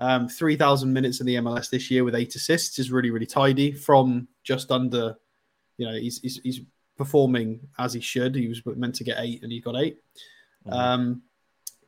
Um, 0.00 0.28
3,000 0.28 0.92
minutes 0.92 1.20
in 1.20 1.26
the 1.26 1.36
MLS 1.36 1.70
this 1.70 1.90
year 1.90 2.04
with 2.04 2.14
eight 2.14 2.34
assists 2.34 2.78
is 2.78 2.92
really, 2.92 3.10
really 3.10 3.26
tidy 3.26 3.72
from 3.72 4.28
just 4.44 4.70
under, 4.70 5.16
you 5.76 5.86
know, 5.86 5.94
he's, 5.94 6.20
he's, 6.20 6.40
he's 6.44 6.60
performing 6.98 7.60
as 7.78 7.94
he 7.94 8.00
should. 8.00 8.34
He 8.34 8.48
was 8.48 8.60
meant 8.64 8.96
to 8.96 9.04
get 9.04 9.16
eight, 9.20 9.42
and 9.42 9.50
he 9.50 9.60
got 9.60 9.76
8 9.76 9.96
mm-hmm. 10.66 10.72
um, 10.72 11.22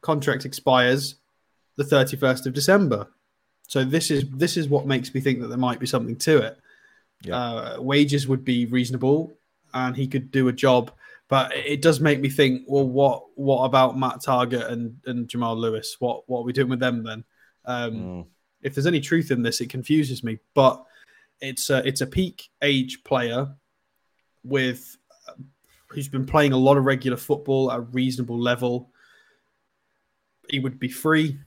contract 0.01 0.47
expires 0.47 1.17
the 1.77 1.85
31st 1.85 2.47
of 2.47 2.55
December. 2.55 3.09
So 3.67 3.85
this 3.85 4.11
is 4.11 4.25
this 4.31 4.57
is 4.57 4.69
what 4.69 4.87
makes 4.87 5.15
me 5.15 5.21
think 5.21 5.41
that 5.41 5.47
there 5.47 5.59
might 5.59 5.79
be 5.79 5.87
something 5.87 6.17
to 6.17 6.39
it. 6.39 6.59
Yeah. 7.23 7.37
Uh, 7.37 7.77
wages 7.81 8.27
would 8.27 8.45
be 8.45 8.67
reasonable, 8.67 9.33
and 9.73 9.97
he 9.97 10.09
could 10.09 10.33
do 10.33 10.49
a 10.49 10.53
job. 10.53 10.91
But 11.29 11.55
it 11.55 11.81
does 11.81 12.01
make 12.01 12.21
me 12.21 12.29
think. 12.29 12.65
Well, 12.67 12.89
what 12.89 13.23
what 13.37 13.65
about 13.65 13.97
Matt 13.97 14.23
Target 14.23 14.67
and, 14.67 14.99
and 15.07 15.29
Jamal 15.29 15.57
Lewis? 15.57 15.97
What 16.01 16.29
what 16.29 16.41
are 16.41 16.45
we 16.45 16.53
doing 16.53 16.69
with 16.69 16.81
them 16.81 17.05
then? 17.05 17.23
Um, 17.65 17.93
mm. 17.93 18.27
If 18.63 18.75
there's 18.75 18.87
any 18.87 19.01
truth 19.01 19.31
in 19.31 19.43
this, 19.43 19.61
it 19.61 19.71
confuses 19.71 20.23
me. 20.23 20.39
But 20.55 20.85
it's 21.41 21.71
a, 21.71 21.87
it's 21.87 22.01
a 22.01 22.07
peak 22.07 22.51
age 22.63 23.03
player 23.05 23.55
with 24.45 24.97
who's 25.89 26.09
been 26.09 26.27
playing 26.27 26.53
a 26.53 26.57
lot 26.57 26.77
of 26.77 26.85
regular 26.85 27.17
football 27.17 27.71
at 27.71 27.79
a 27.79 27.83
reasonable 27.83 28.39
level. 28.39 28.91
He 30.49 30.59
would 30.59 30.79
be 30.79 30.89
free. 30.89 31.39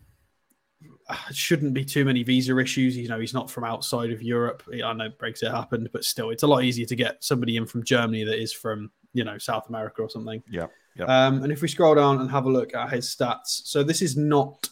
Uh, 1.10 1.16
shouldn't 1.32 1.74
be 1.74 1.86
too 1.86 2.06
many 2.06 2.24
visa 2.24 2.58
issues. 2.58 2.98
You 2.98 3.08
know, 3.08 3.20
he's 3.20 3.34
not 3.34 3.50
from 3.50 3.64
outside 3.64 4.12
of 4.12 4.22
Europe. 4.22 4.64
I 4.72 4.94
know 4.94 5.10
Brexit 5.10 5.52
happened, 5.52 5.90
but 5.94 6.04
still, 6.04 6.30
it's 6.30 6.44
a 6.44 6.48
lot 6.48 6.64
easier 6.64 6.86
to 6.86 6.96
get 6.96 7.24
somebody 7.24 7.58
in 7.58 7.66
from 7.66 7.84
Germany 7.84 8.24
that 8.24 8.42
is 8.42 8.54
from, 8.54 8.92
you 9.14 9.24
know, 9.24 9.38
South 9.38 9.70
America 9.70 10.02
or 10.02 10.10
something. 10.10 10.42
Yeah. 10.50 10.68
yeah. 10.96 11.06
Um, 11.06 11.44
and 11.44 11.52
if 11.52 11.62
we 11.62 11.68
scroll 11.68 11.96
down 11.96 12.20
and 12.20 12.30
have 12.32 12.46
a 12.46 12.50
look 12.50 12.74
at 12.74 12.92
his 12.92 13.08
stats, 13.08 13.66
so 13.66 13.84
this 13.84 14.02
is 14.02 14.16
not 14.18 14.70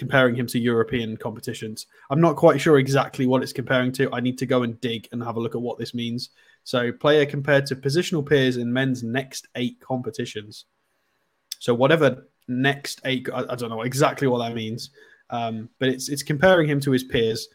comparing 0.00 0.34
him 0.34 0.46
to 0.46 0.58
European 0.58 1.14
competitions. 1.14 1.86
I'm 2.08 2.22
not 2.22 2.34
quite 2.34 2.58
sure 2.58 2.78
exactly 2.78 3.26
what 3.26 3.42
it's 3.42 3.52
comparing 3.52 3.92
to. 3.92 4.10
I 4.14 4.20
need 4.20 4.38
to 4.38 4.46
go 4.46 4.62
and 4.62 4.80
dig 4.80 5.06
and 5.12 5.22
have 5.22 5.36
a 5.36 5.40
look 5.40 5.54
at 5.54 5.60
what 5.60 5.78
this 5.78 5.92
means. 5.92 6.30
So, 6.64 6.90
player 6.90 7.26
compared 7.26 7.66
to 7.66 7.76
positional 7.76 8.26
peers 8.26 8.56
in 8.56 8.72
men's 8.72 9.02
next 9.02 9.46
eight 9.56 9.78
competitions. 9.80 10.64
So, 11.58 11.74
whatever 11.74 12.28
next 12.48 13.02
eight, 13.04 13.28
I, 13.32 13.40
I 13.50 13.54
don't 13.56 13.68
know 13.68 13.82
exactly 13.82 14.26
what 14.26 14.38
that 14.38 14.54
means, 14.54 14.90
um, 15.28 15.68
but 15.78 15.90
it's 15.90 16.08
it's 16.08 16.22
comparing 16.22 16.66
him 16.66 16.80
to 16.80 16.90
his 16.92 17.04
peers 17.04 17.48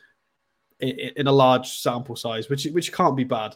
in, 0.79 0.89
in, 1.17 1.27
a 1.27 1.31
large 1.31 1.67
sample 1.79 2.15
size, 2.15 2.47
which 2.47 2.65
which 2.65 2.93
can't 2.93 3.17
be 3.17 3.23
bad. 3.23 3.55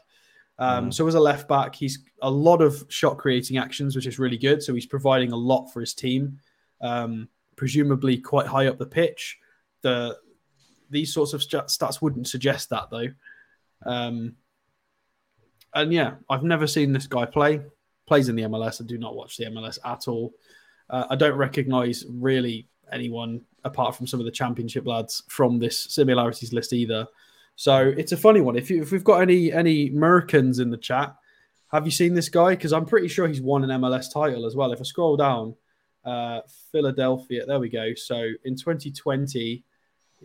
Um, 0.58 0.90
mm. 0.90 0.94
So 0.94 1.08
as 1.08 1.14
a 1.14 1.20
left 1.20 1.48
back, 1.48 1.76
he's 1.76 2.00
a 2.24 2.30
lot 2.30 2.64
of 2.64 2.84
shot 2.90 3.20
creating 3.20 3.60
actions, 3.60 3.96
which 3.96 4.08
is 4.08 4.18
really 4.18 4.38
good. 4.38 4.64
So 4.64 4.74
he's 4.74 4.88
providing 4.88 5.32
a 5.32 5.38
lot 5.38 5.68
for 5.68 5.80
his 5.80 5.94
team, 5.94 6.40
um, 6.82 7.30
presumably 7.60 8.18
quite 8.18 8.48
high 8.48 8.68
up 8.68 8.78
the 8.78 8.86
pitch. 8.86 9.38
The 9.82 10.18
these 10.90 11.14
sorts 11.14 11.34
of 11.34 11.42
stats 11.42 12.02
wouldn't 12.02 12.28
suggest 12.28 12.70
that 12.70 12.90
though. 12.90 13.10
Um, 13.86 14.38
and 15.76 15.94
yeah, 15.94 16.16
I've 16.30 16.44
never 16.44 16.66
seen 16.66 16.94
this 16.94 17.06
guy 17.06 17.26
play. 17.26 17.62
Plays 18.08 18.30
in 18.30 18.36
the 18.36 18.44
MLS. 18.44 18.82
I 18.82 18.86
do 18.86 18.98
not 18.98 19.16
watch 19.16 19.36
the 19.38 19.46
MLS 19.48 19.78
at 19.86 20.08
all. 20.08 20.34
Uh, 20.90 21.06
I 21.10 21.16
don't 21.16 21.38
recognize 21.38 22.06
really 22.10 22.68
anyone 22.92 23.42
apart 23.66 23.94
from 23.94 24.08
some 24.08 24.22
of 24.22 24.26
the 24.26 24.32
championship 24.32 24.88
lads 24.88 25.22
from 25.28 25.60
this 25.60 25.84
similarities 25.84 26.54
list 26.54 26.72
either. 26.72 27.06
So 27.58 27.94
it's 27.98 28.14
a 28.14 28.18
funny 28.18 28.40
one. 28.40 28.56
If, 28.56 28.72
you, 28.72 28.82
if 28.82 28.94
we've 28.94 29.04
got 29.04 29.22
any 29.22 29.52
any 29.52 29.90
Americans 29.90 30.60
in 30.60 30.70
the 30.72 30.78
chat, 30.78 31.14
have 31.74 31.86
you 31.86 31.92
seen 31.92 32.14
this 32.14 32.30
guy? 32.30 32.52
Because 32.52 32.72
I'm 32.72 32.86
pretty 32.86 33.10
sure 33.10 33.28
he's 33.28 33.42
won 33.42 33.70
an 33.70 33.82
MLS 33.82 34.12
title 34.12 34.46
as 34.46 34.56
well. 34.56 34.72
If 34.72 34.80
I 34.80 34.84
scroll 34.84 35.18
down, 35.18 35.56
uh, 36.06 36.42
Philadelphia, 36.72 37.46
there 37.46 37.60
we 37.60 37.70
go. 37.70 37.94
So 37.96 38.32
in 38.44 38.56
2020, 38.56 39.64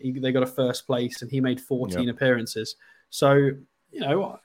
he, 0.01 0.13
they 0.13 0.33
got 0.33 0.43
a 0.43 0.47
first 0.47 0.87
place 0.87 1.23
and 1.23 1.31
he 1.31 1.41
made 1.41 1.61
14 1.61 2.03
yep. 2.03 2.15
appearances. 2.15 2.77
So, 3.11 3.35
you 3.91 4.01
know, 4.01 4.39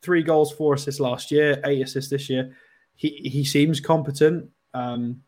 three 0.00 0.22
goals, 0.22 0.52
four 0.52 0.74
assists 0.74 1.00
last 1.00 1.30
year, 1.30 1.60
eight 1.64 1.82
assists 1.82 2.10
this 2.10 2.28
year. 2.28 2.54
He, 2.94 3.08
he 3.08 3.44
seems 3.44 3.80
competent. 3.80 4.50
Um, 4.74 5.22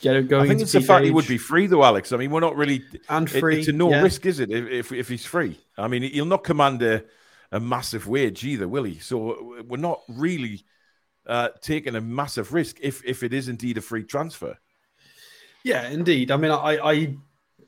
Get 0.00 0.28
going. 0.28 0.44
I 0.44 0.48
think 0.48 0.60
it's 0.60 0.72
the 0.72 0.82
fact 0.82 1.06
he 1.06 1.10
would 1.10 1.26
be 1.26 1.38
free 1.38 1.66
though, 1.66 1.82
Alex. 1.82 2.12
I 2.12 2.18
mean, 2.18 2.30
we're 2.30 2.40
not 2.40 2.54
really 2.54 2.84
and 3.08 3.30
free. 3.30 3.56
It, 3.56 3.58
it's 3.60 3.68
a 3.68 3.72
no 3.72 3.88
yeah. 3.88 4.02
risk, 4.02 4.26
is 4.26 4.40
it? 4.40 4.50
If, 4.50 4.66
if, 4.68 4.92
if 4.92 5.08
he's 5.08 5.24
free, 5.24 5.58
I 5.78 5.88
mean, 5.88 6.02
he'll 6.02 6.26
not 6.26 6.44
command 6.44 6.82
a, 6.82 7.02
a 7.50 7.58
massive 7.58 8.06
wage 8.06 8.44
either, 8.44 8.68
will 8.68 8.84
he? 8.84 8.98
So 8.98 9.62
we're 9.66 9.78
not 9.78 10.02
really 10.06 10.66
uh, 11.26 11.48
taking 11.62 11.96
a 11.96 12.00
massive 12.02 12.52
risk 12.52 12.76
if 12.82 13.02
if 13.06 13.22
it 13.22 13.32
is 13.32 13.48
indeed 13.48 13.78
a 13.78 13.80
free 13.80 14.04
transfer. 14.04 14.58
Yeah, 15.66 15.88
indeed. 15.88 16.30
I 16.30 16.36
mean, 16.36 16.52
I 16.52 16.78
I 16.78 17.16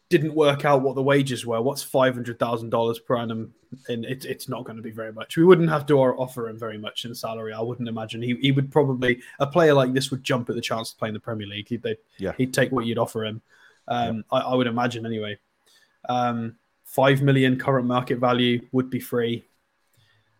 didn't 0.08 0.32
work 0.32 0.64
out 0.64 0.82
what 0.82 0.94
the 0.94 1.02
wages 1.02 1.44
were. 1.44 1.61
What's 1.61 1.82
five 1.82 2.14
hundred 2.14 2.38
thousand 2.38 2.70
dollars 2.70 3.00
per 3.00 3.18
annum? 3.18 3.52
And 3.88 4.04
it, 4.04 4.24
it's 4.24 4.48
not 4.48 4.62
going 4.62 4.76
to 4.76 4.82
be 4.84 4.92
very 4.92 5.12
much. 5.12 5.37
We 5.37 5.44
wouldn't 5.44 5.68
have 5.68 5.84
to 5.87 5.98
offer 5.98 6.48
him 6.48 6.56
very 6.56 6.78
much 6.78 7.04
in 7.04 7.12
salary. 7.12 7.52
I 7.52 7.61
wouldn't 7.61 7.88
imagine 7.88 8.22
he, 8.22 8.37
he 8.37 8.52
would 8.52 8.70
probably 8.70 9.20
a 9.40 9.48
player 9.48 9.74
like 9.74 9.94
this 9.94 10.12
would 10.12 10.22
jump 10.22 10.48
at 10.48 10.54
the 10.54 10.61
chance 10.61 10.92
to 10.92 10.96
play 10.96 11.08
in 11.08 11.14
the 11.14 11.18
Premier 11.18 11.48
League. 11.48 11.66
He'd 11.66 11.84
yeah. 12.18 12.34
he'd 12.38 12.54
take 12.54 12.70
what 12.70 12.87
you'd 12.87 12.98
offer 12.98 13.24
him. 13.24 13.42
Um, 13.88 14.24
yeah. 14.32 14.38
I, 14.38 14.40
I, 14.42 14.54
would 14.54 14.68
imagine 14.68 15.04
anyway. 15.04 15.37
Um, 16.08 16.54
five 16.84 17.20
million 17.20 17.58
current 17.58 17.88
market 17.88 18.18
value 18.18 18.64
would 18.70 18.90
be 18.90 19.00
free. 19.00 19.44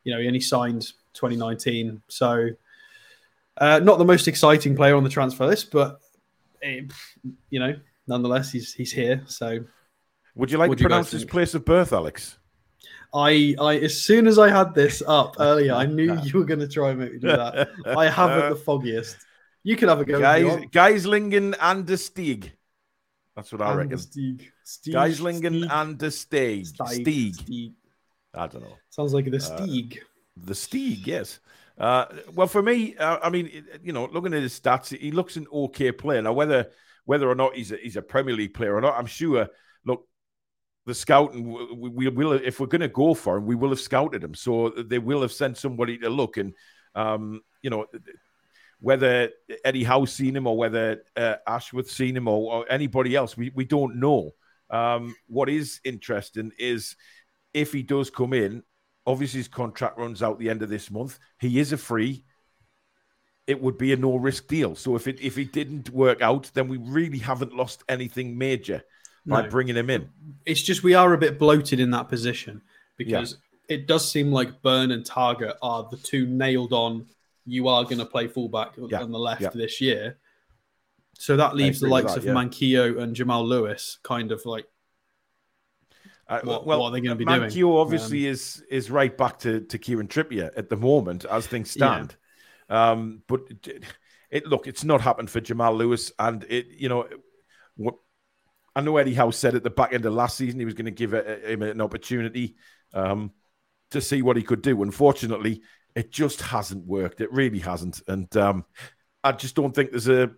You 0.05 0.15
know, 0.15 0.21
he 0.21 0.29
only 0.29 0.41
signed 0.41 0.93
2019, 1.15 2.03
so 2.07 2.51
uh, 3.57 3.81
not 3.81 3.99
the 3.99 4.05
most 4.05 4.29
exciting 4.29 4.77
player 4.77 4.95
on 4.95 5.03
the 5.03 5.11
transfer 5.11 5.47
list, 5.47 5.73
but 5.73 6.01
it, 6.63 6.85
eh, 6.91 7.31
you 7.51 7.61
know, 7.61 7.75
nonetheless, 8.07 8.53
he's 8.53 8.73
he's 8.73 8.93
here. 8.93 9.23
So, 9.27 9.61
would 10.35 10.51
you 10.51 10.59
like 10.59 10.71
to 10.71 10.77
pronounce 10.77 11.11
his 11.11 11.25
place 11.25 11.55
of 11.55 11.65
birth, 11.65 11.93
Alex? 11.93 12.39
I, 13.15 13.55
I, 13.59 13.77
as 13.79 13.99
soon 14.01 14.27
as 14.27 14.39
I 14.39 14.51
had 14.51 14.75
this 14.75 15.03
up 15.07 15.37
earlier, 15.41 15.73
I 15.75 15.87
knew 15.87 16.19
you 16.23 16.39
were 16.39 16.45
going 16.45 16.61
to 16.61 16.69
try 16.69 16.91
and 16.91 17.01
make 17.01 17.13
me 17.15 17.19
do 17.19 17.29
that. 17.29 17.69
I 17.87 18.07
haven't 18.11 18.51
the 18.51 18.57
foggiest. 18.57 19.17
You 19.63 19.77
can 19.77 19.89
have 19.89 20.01
a 20.01 20.05
go. 20.05 20.21
Guys, 20.21 20.45
Geislingen 20.71 21.55
and 21.61 21.87
the 21.87 21.95
Stieg. 21.95 22.53
That's 23.35 23.53
what 23.53 23.63
I 23.63 23.71
and 23.71 23.79
reckon. 23.79 23.99
Stieg. 23.99 24.43
Stieg. 24.67 24.95
Geislingen 24.95 25.69
and 25.71 25.99
the 25.99 26.07
Stieg. 26.07 26.73
Stieg. 26.73 27.37
Stieg. 27.37 27.73
I 28.35 28.47
don't 28.47 28.63
know. 28.63 28.77
Sounds 28.91 29.15
like 29.15 29.25
the 29.25 29.37
uh, 29.37 29.41
Stieg. 29.41 29.99
Uh, 29.99 30.05
the 30.37 30.55
Stieg, 30.55 31.07
yes. 31.07 31.41
Uh, 31.79 32.07
well, 32.35 32.49
for 32.49 32.63
me, 32.63 32.97
uh, 32.97 33.19
I 33.23 33.31
mean, 33.31 33.65
you 33.83 33.93
know, 33.93 34.07
looking 34.07 34.35
at 34.35 34.43
his 34.43 34.59
stats, 34.59 34.97
he 34.97 35.13
looks 35.13 35.37
an 35.37 35.47
okay 35.53 35.93
player. 35.93 36.21
Now, 36.21 36.33
whether 36.33 36.71
whether 37.05 37.31
or 37.31 37.35
not 37.35 37.55
he's 37.55 37.73
a, 37.73 37.77
he's 37.77 37.97
a 37.97 38.03
Premier 38.03 38.35
League 38.35 38.55
player 38.55 38.75
or 38.75 38.81
not, 38.81 38.99
I'm 38.99 39.07
sure. 39.07 39.49
Look, 39.85 40.07
the 40.87 40.95
scouting 40.95 41.51
we, 41.81 41.89
we 41.91 42.09
will 42.09 42.33
if 42.33 42.59
we're 42.59 42.67
going 42.67 42.81
to 42.81 42.89
go 42.89 43.15
for 43.15 43.37
him, 43.37 43.47
we 43.47 43.55
will 43.55 43.71
have 43.71 43.81
scouted 43.81 44.25
him, 44.25 44.35
so 44.35 44.71
they 44.71 44.99
will 44.99 45.23
have 45.23 45.33
sent 45.33 45.57
somebody 45.57 45.99
to 45.99 46.11
look 46.11 46.37
and 46.37 46.53
um, 46.95 47.43
you 47.63 47.71
know 47.71 47.87
whether 48.81 49.31
Eddie 49.65 49.85
Howe's 49.85 50.13
seen 50.13 50.37
him 50.37 50.47
or 50.47 50.57
whether 50.57 51.03
uh, 51.17 51.37
Ashworth 51.47 51.91
seen 51.91 52.17
him 52.17 52.29
or, 52.29 52.53
or, 52.53 52.67
anybody 52.71 53.17
else, 53.17 53.37
we, 53.37 53.51
we 53.55 53.65
don't 53.65 53.97
know. 53.97 54.31
Um, 54.71 55.17
what 55.27 55.49
is 55.49 55.81
interesting 55.85 56.53
is 56.59 56.97
if 57.53 57.73
he 57.73 57.83
does 57.83 58.11
come 58.11 58.33
in, 58.33 58.63
obviously 59.09 59.41
his 59.41 59.49
contract 59.49 59.99
runs 59.99 60.23
out 60.23 60.39
the 60.39 60.51
end 60.51 60.63
of 60.63 60.69
this 60.69 60.91
month. 60.91 61.19
He 61.41 61.59
is 61.59 61.73
a 61.73 61.77
free 61.77 62.25
it 63.49 63.63
would 63.63 63.79
be 63.79 63.95
a 63.95 63.97
no 63.97 64.17
risk 64.17 64.47
deal. 64.47 64.77
So 64.77 64.95
if 64.95 65.09
it 65.09 65.19
if 65.23 65.39
it 65.39 65.53
didn't 65.53 65.89
work 65.89 66.21
out, 66.21 66.51
then 66.53 66.69
we 66.69 66.77
really 66.77 67.19
haven't 67.19 67.57
lost 67.57 67.83
anything 67.89 68.37
major 68.37 68.85
by 69.27 69.41
no. 69.43 69.49
bringing 69.49 69.75
him 69.75 69.89
in. 69.89 70.11
It's 70.45 70.61
just 70.61 70.83
we 70.83 70.95
are 70.95 71.15
a 71.15 71.19
bit 71.19 71.39
bloated 71.39 71.81
in 71.81 71.91
that 71.93 72.11
position 72.11 72.61
because 72.99 73.39
yeah. 73.69 73.77
it 73.77 73.87
does 73.87 74.09
seem 74.09 74.31
like 74.31 74.61
Burn 74.61 74.91
and 74.91 75.03
Targett 75.03 75.55
are 75.63 75.89
the 75.91 75.97
two 75.97 76.27
nailed 76.27 76.75
on. 76.75 77.07
You 77.47 77.69
are 77.69 77.85
going 77.85 77.99
to 77.99 78.05
play 78.05 78.29
fullback 78.29 78.75
yeah. 78.77 79.01
on 79.01 79.11
the 79.11 79.19
left 79.19 79.41
yeah. 79.41 79.51
this 79.55 79.81
year. 79.81 80.19
So 81.19 81.39
that 81.39 81.57
leaves 81.57 81.81
the 81.81 81.89
likes 81.89 82.13
that, 82.13 82.19
of 82.19 82.25
yeah. 82.27 82.35
Manquillo 82.35 83.01
and 83.01 83.17
Jamal 83.17 83.47
Lewis 83.47 83.99
kind 84.03 84.31
of 84.31 84.45
like 84.45 84.67
uh, 86.29 86.41
what, 86.43 86.67
well, 86.67 86.81
what, 86.81 86.87
are 86.87 86.93
they 86.93 87.01
going 87.01 87.17
to 87.17 87.17
be 87.17 87.25
Manquillo 87.25 87.39
doing? 87.39 87.51
Manquillo 87.51 87.81
obviously 87.81 88.27
um, 88.27 88.33
is 88.33 88.63
is 88.71 88.91
right 88.91 89.17
back 89.17 89.39
to, 89.41 89.61
to 89.63 89.79
Kieran 89.79 90.09
Trippier 90.09 90.51
at 90.57 90.69
the 90.69 90.77
moment 90.77 91.25
as 91.25 91.47
things 91.47 91.71
stand. 91.71 92.17
Um, 92.69 93.23
but 93.27 93.41
it, 93.49 93.85
it, 94.31 94.47
look, 94.47 94.67
it's 94.67 94.85
not 94.85 95.01
happened 95.01 95.31
for 95.31 95.41
Jamal 95.41 95.75
Lewis, 95.75 96.13
and 96.19 96.45
it 96.49 96.67
you 96.69 96.89
know, 96.89 97.09
what 97.77 97.95
I 98.77 98.83
know 98.83 98.97
Eddie 98.99 99.15
Howe 99.15 99.31
said 99.31 99.55
at 99.55 99.63
the 99.63 99.71
back 99.71 99.95
end 99.95 100.05
of 100.05 100.13
last 100.13 100.37
season 100.37 100.61
he 100.61 100.67
was 100.67 100.75
going 100.75 100.85
to 100.85 100.91
give 100.91 101.13
him 101.13 101.63
an 101.63 101.81
opportunity 101.81 102.57
um, 102.93 103.33
to 103.91 104.01
see 104.01 104.21
what 104.21 104.37
he 104.37 104.43
could 104.43 104.61
do. 104.61 104.83
Unfortunately, 104.83 105.63
it 105.95 106.13
just 106.13 106.43
hasn't 106.43 106.87
worked. 106.87 107.23
It 107.23 107.33
really 107.33 107.59
hasn't, 107.61 108.03
and 108.07 108.35
um, 108.37 108.67
I 109.25 109.33
just 109.33 109.55
don't 109.55 109.75
think 109.75 109.91
there's 109.91 110.09
a 110.09 110.31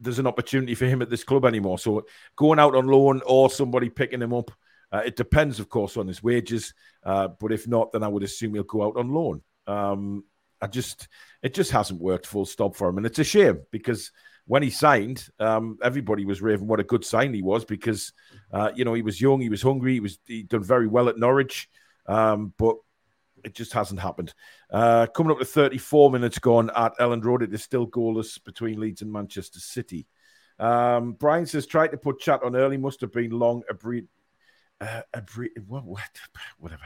there's 0.00 0.18
an 0.18 0.26
opportunity 0.26 0.74
for 0.74 0.84
him 0.84 1.00
at 1.00 1.08
this 1.08 1.24
club 1.24 1.46
anymore. 1.46 1.78
So 1.78 2.06
going 2.36 2.58
out 2.58 2.74
on 2.74 2.86
loan 2.86 3.22
or 3.26 3.48
somebody 3.48 3.88
picking 3.88 4.22
him 4.22 4.34
up, 4.34 4.50
uh, 4.96 5.02
it 5.04 5.16
depends, 5.16 5.60
of 5.60 5.68
course, 5.68 5.96
on 5.96 6.08
his 6.08 6.22
wages. 6.22 6.72
Uh, 7.02 7.28
but 7.28 7.52
if 7.52 7.68
not, 7.68 7.92
then 7.92 8.02
I 8.02 8.08
would 8.08 8.22
assume 8.22 8.54
he'll 8.54 8.62
go 8.62 8.84
out 8.84 8.96
on 8.96 9.12
loan. 9.12 9.42
Um, 9.66 10.24
I 10.60 10.66
just 10.68 11.08
it 11.42 11.52
just 11.52 11.70
hasn't 11.70 12.00
worked 12.00 12.26
full 12.26 12.46
stop 12.46 12.76
for 12.76 12.88
him, 12.88 12.96
and 12.96 13.06
it's 13.06 13.18
a 13.18 13.24
shame 13.24 13.60
because 13.70 14.10
when 14.46 14.62
he 14.62 14.70
signed, 14.70 15.28
um, 15.38 15.76
everybody 15.82 16.24
was 16.24 16.40
raving 16.40 16.66
what 16.66 16.80
a 16.80 16.84
good 16.84 17.04
sign 17.04 17.34
he 17.34 17.42
was 17.42 17.64
because 17.64 18.12
uh, 18.52 18.70
you 18.74 18.84
know 18.84 18.94
he 18.94 19.02
was 19.02 19.20
young, 19.20 19.40
he 19.40 19.50
was 19.50 19.60
hungry, 19.60 19.94
he 19.94 20.00
was 20.00 20.18
he 20.24 20.44
done 20.44 20.64
very 20.64 20.86
well 20.86 21.10
at 21.10 21.18
Norwich, 21.18 21.68
um, 22.06 22.54
but 22.56 22.76
it 23.44 23.54
just 23.54 23.74
hasn't 23.74 24.00
happened. 24.00 24.32
Uh, 24.70 25.06
coming 25.06 25.30
up 25.30 25.38
to 25.38 25.44
34 25.44 26.10
minutes 26.10 26.38
gone 26.38 26.70
at 26.74 26.96
Elland 26.98 27.24
Road, 27.24 27.42
it 27.42 27.52
is 27.52 27.62
still 27.62 27.86
goalless 27.86 28.42
between 28.42 28.80
Leeds 28.80 29.02
and 29.02 29.12
Manchester 29.12 29.60
City. 29.60 30.06
Um, 30.58 31.12
Brian 31.12 31.46
says 31.46 31.66
tried 31.66 31.88
to 31.88 31.98
put 31.98 32.18
chat 32.18 32.42
on 32.42 32.56
early, 32.56 32.76
must 32.78 33.02
have 33.02 33.12
been 33.12 33.30
long. 33.30 33.62
A 33.68 33.74
breed, 33.74 34.06
uh, 34.80 35.02
a 35.14 35.22
breed, 35.22 35.52
what, 35.66 35.84
whatever. 36.58 36.84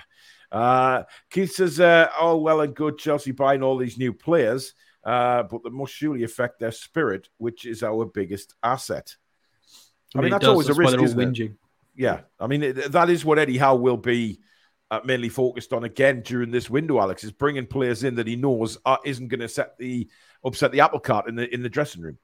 Uh, 0.50 1.04
Keith 1.30 1.52
says, 1.52 1.80
uh, 1.80 2.08
"Oh, 2.18 2.38
well 2.38 2.60
and 2.60 2.74
good, 2.74 2.98
Chelsea 2.98 3.32
buying 3.32 3.62
all 3.62 3.76
these 3.76 3.98
new 3.98 4.12
players, 4.12 4.74
uh, 5.04 5.44
but 5.44 5.62
they 5.62 5.70
must 5.70 5.92
surely 5.92 6.24
affect 6.24 6.60
their 6.60 6.72
spirit, 6.72 7.28
which 7.38 7.66
is 7.66 7.82
our 7.82 8.04
biggest 8.04 8.54
asset." 8.62 9.16
I, 10.14 10.18
I 10.18 10.22
mean, 10.22 10.30
that's 10.30 10.42
does. 10.42 10.50
always 10.50 10.66
that's 10.66 10.78
a 10.78 10.80
risk, 10.80 10.98
isn't 10.98 11.40
it? 11.40 11.52
Yeah, 11.94 12.20
I 12.38 12.46
mean, 12.46 12.62
it, 12.62 12.92
that 12.92 13.10
is 13.10 13.24
what 13.24 13.38
Eddie 13.38 13.58
Howe 13.58 13.76
will 13.76 13.96
be 13.96 14.40
uh, 14.90 15.00
mainly 15.04 15.28
focused 15.28 15.72
on 15.72 15.84
again 15.84 16.22
during 16.22 16.50
this 16.50 16.68
window. 16.68 17.00
Alex 17.00 17.24
is 17.24 17.32
bringing 17.32 17.66
players 17.66 18.04
in 18.04 18.16
that 18.16 18.26
he 18.26 18.36
knows 18.36 18.78
are, 18.84 18.98
isn't 19.04 19.28
going 19.28 19.40
to 19.40 19.48
set 19.48 19.78
the 19.78 20.08
upset 20.44 20.72
the 20.72 20.80
apple 20.80 21.00
cart 21.00 21.28
in 21.28 21.34
the 21.34 21.52
in 21.52 21.62
the 21.62 21.68
dressing 21.68 22.02
room. 22.02 22.18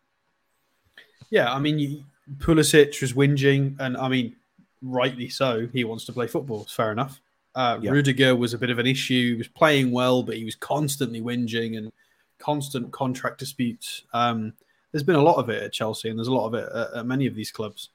Yeah, 1.31 1.53
I 1.53 1.59
mean, 1.59 1.79
you, 1.79 2.05
Pulisic 2.39 3.01
was 3.01 3.13
whinging, 3.13 3.77
and 3.79 3.97
I 3.97 4.09
mean, 4.09 4.37
rightly 4.83 5.29
so. 5.29 5.69
He 5.73 5.85
wants 5.85 6.05
to 6.07 6.13
play 6.13 6.27
football. 6.27 6.63
It's 6.63 6.73
fair 6.73 6.93
enough. 6.93 7.21
Uh, 7.55 7.79
yeah. 7.81 7.91
Rudiger 7.91 8.37
was 8.37 8.53
a 8.53 8.59
bit 8.59 8.71
of 8.71 8.79
an 8.79 8.87
issue. 8.87 9.33
He 9.33 9.39
was 9.39 9.49
playing 9.49 9.91
well, 9.91 10.23
but 10.23 10.37
he 10.37 10.45
was 10.45 10.55
constantly 10.55 11.23
whinging 11.23 11.79
and 11.79 11.91
constant 12.39 12.93
contract 12.93 13.39
disputes. 13.39 14.05
Um, 14.13 14.53
there's 14.93 15.03
been 15.03 15.17
a 15.17 15.23
lot 15.23 15.37
of 15.37 15.49
it 15.49 15.63
at 15.63 15.73
Chelsea, 15.73 16.11
and 16.11 16.19
there's 16.19 16.29
a 16.29 16.35
lot 16.35 16.47
of 16.47 16.55
it 16.55 16.69
at, 16.75 16.99
at 16.99 17.07
many 17.07 17.27
of 17.27 17.35
these 17.35 17.51
clubs. 17.51 17.91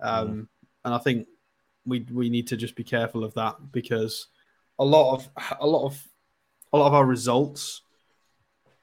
Um, 0.00 0.28
mm. 0.28 0.46
And 0.84 0.94
I 0.94 0.98
think 0.98 1.26
we 1.86 2.06
we 2.12 2.28
need 2.28 2.46
to 2.48 2.56
just 2.56 2.74
be 2.74 2.84
careful 2.84 3.24
of 3.24 3.34
that 3.34 3.56
because 3.72 4.26
a 4.78 4.84
lot 4.84 5.14
of 5.14 5.28
a 5.60 5.66
lot 5.66 5.86
of 5.86 6.08
a 6.72 6.78
lot 6.78 6.88
of 6.88 6.94
our 6.94 7.06
results 7.06 7.82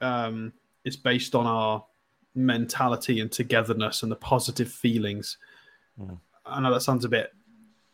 um, 0.00 0.52
is 0.84 0.96
based 0.96 1.34
on 1.34 1.46
our 1.46 1.84
mentality 2.34 3.20
and 3.20 3.30
togetherness 3.30 4.02
and 4.02 4.12
the 4.12 4.16
positive 4.16 4.70
feelings. 4.70 5.38
Mm. 6.00 6.18
I 6.44 6.60
know 6.60 6.72
that 6.72 6.82
sounds 6.82 7.04
a 7.04 7.08
bit 7.08 7.32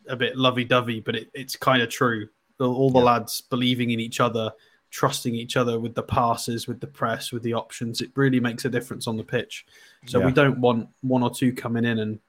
a 0.09 0.17
bit 0.17 0.37
lovey 0.37 0.65
dovey, 0.65 1.01
but 1.01 1.17
it, 1.17 1.31
it's 1.35 1.57
kind 1.57 1.83
of 1.83 1.89
true. 1.89 2.29
All 2.61 2.91
the 2.91 2.99
yeah. 2.99 3.05
lads 3.05 3.41
believing 3.41 3.91
in 3.91 3.99
each 3.99 4.21
other, 4.21 4.53
trusting 4.91 5.35
each 5.35 5.57
other 5.57 5.81
with 5.81 5.95
the 5.95 6.03
passes, 6.03 6.69
with 6.69 6.81
the 6.81 6.87
press, 6.87 7.33
with 7.33 7.43
the 7.43 7.55
options. 7.55 8.01
It 8.01 8.13
really 8.15 8.41
makes 8.41 8.65
a 8.65 8.69
difference 8.69 9.07
on 9.09 9.17
the 9.17 9.25
pitch. 9.25 9.67
So 10.07 10.21
yeah. 10.21 10.27
we 10.27 10.33
don't 10.33 10.59
want 10.59 10.89
one 11.01 11.23
or 11.23 11.31
two 11.31 11.53
coming 11.53 11.85
in 11.85 11.99
and 11.99 12.21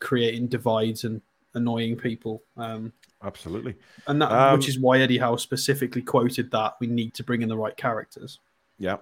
creating 0.00 0.48
divides 0.48 1.04
and 1.04 1.22
annoying 1.54 1.96
people. 1.96 2.42
Um, 2.56 2.92
Absolutely, 3.22 3.76
and 4.06 4.20
that, 4.22 4.32
um, 4.32 4.58
which 4.58 4.68
is 4.68 4.78
why 4.78 5.00
Eddie 5.00 5.18
Howe 5.18 5.36
specifically 5.36 6.02
quoted 6.02 6.50
that 6.50 6.74
we 6.80 6.86
need 6.86 7.14
to 7.14 7.24
bring 7.24 7.42
in 7.42 7.48
the 7.48 7.56
right 7.56 7.76
characters. 7.76 8.40
Yeah. 8.78 8.96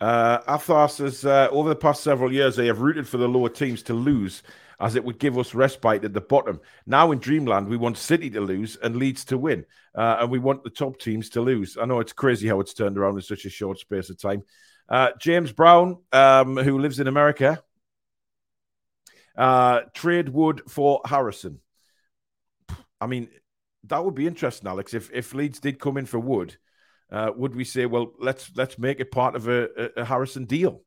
Uh, 0.00 0.38
Athos 0.48 0.94
says 0.94 1.24
uh, 1.24 1.48
over 1.50 1.68
the 1.68 1.76
past 1.76 2.04
several 2.04 2.32
years 2.32 2.54
they 2.54 2.66
have 2.66 2.80
rooted 2.80 3.08
for 3.08 3.16
the 3.16 3.26
lower 3.26 3.48
teams 3.48 3.82
to 3.82 3.94
lose 3.94 4.44
as 4.80 4.94
it 4.94 5.04
would 5.04 5.18
give 5.18 5.36
us 5.38 5.54
respite 5.54 6.04
at 6.04 6.12
the 6.12 6.20
bottom. 6.20 6.60
Now 6.86 7.10
in 7.12 7.18
Dreamland, 7.18 7.68
we 7.68 7.76
want 7.76 7.98
City 7.98 8.30
to 8.30 8.40
lose 8.40 8.76
and 8.76 8.96
Leeds 8.96 9.24
to 9.26 9.38
win, 9.38 9.64
uh, 9.94 10.18
and 10.20 10.30
we 10.30 10.38
want 10.38 10.64
the 10.64 10.70
top 10.70 10.98
teams 10.98 11.30
to 11.30 11.40
lose. 11.40 11.76
I 11.80 11.84
know 11.84 12.00
it's 12.00 12.12
crazy 12.12 12.48
how 12.48 12.60
it's 12.60 12.74
turned 12.74 12.98
around 12.98 13.16
in 13.16 13.22
such 13.22 13.44
a 13.44 13.50
short 13.50 13.78
space 13.78 14.10
of 14.10 14.20
time. 14.20 14.42
Uh, 14.88 15.10
James 15.20 15.52
Brown, 15.52 15.98
um, 16.12 16.56
who 16.56 16.78
lives 16.78 17.00
in 17.00 17.08
America, 17.08 17.62
uh, 19.36 19.80
trade 19.94 20.28
Wood 20.28 20.62
for 20.68 21.00
Harrison. 21.04 21.60
I 23.00 23.06
mean, 23.06 23.28
that 23.84 24.04
would 24.04 24.14
be 24.14 24.26
interesting, 24.26 24.68
Alex. 24.68 24.94
If 24.94 25.10
if 25.12 25.34
Leeds 25.34 25.60
did 25.60 25.78
come 25.78 25.96
in 25.96 26.06
for 26.06 26.18
Wood, 26.18 26.56
uh, 27.10 27.30
would 27.34 27.54
we 27.54 27.64
say, 27.64 27.86
well, 27.86 28.12
let's 28.18 28.50
let's 28.56 28.78
make 28.78 29.00
it 29.00 29.10
part 29.10 29.36
of 29.36 29.48
a, 29.48 30.00
a, 30.00 30.04
Harrison 30.04 30.44
deal? 30.44 30.82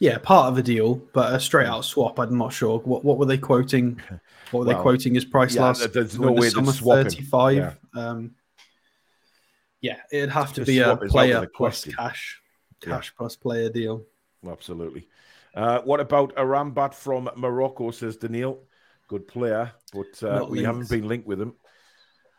Yeah, 0.00 0.16
part 0.16 0.50
of 0.50 0.56
a 0.56 0.62
deal, 0.62 0.94
but 1.12 1.34
a 1.34 1.38
straight 1.38 1.66
out 1.66 1.84
swap. 1.84 2.18
I'm 2.18 2.38
not 2.38 2.54
sure. 2.54 2.78
What 2.78 3.04
what 3.04 3.18
were 3.18 3.26
they 3.26 3.36
quoting? 3.36 4.00
What 4.50 4.60
were 4.60 4.64
well, 4.66 4.76
they 4.76 4.82
quoting 4.82 5.14
his 5.14 5.26
price 5.26 5.54
yeah, 5.54 5.62
last? 5.62 5.92
There's 5.92 6.18
no 6.18 6.32
way 6.32 6.48
to 6.48 6.72
swap 6.72 7.04
Thirty-five. 7.04 7.56
Yeah. 7.56 7.72
Um, 7.94 8.34
yeah, 9.82 9.98
it'd 10.10 10.30
have 10.30 10.54
to, 10.54 10.60
to 10.60 10.66
be 10.66 10.78
a 10.78 10.96
player 10.96 11.46
plus 11.54 11.84
cash, 11.84 12.40
cash 12.80 13.12
yeah. 13.12 13.18
plus 13.18 13.36
player 13.36 13.68
deal. 13.68 14.04
Absolutely. 14.46 15.06
Uh, 15.54 15.80
what 15.82 16.00
about 16.00 16.34
Amrabat 16.34 16.94
from 16.94 17.28
Morocco? 17.36 17.90
Says 17.90 18.16
Daniil. 18.16 18.60
Good 19.06 19.28
player, 19.28 19.72
but 19.92 20.22
uh, 20.22 20.46
we 20.48 20.62
haven't 20.62 20.88
been 20.88 21.08
linked 21.08 21.26
with 21.26 21.42
him. 21.42 21.54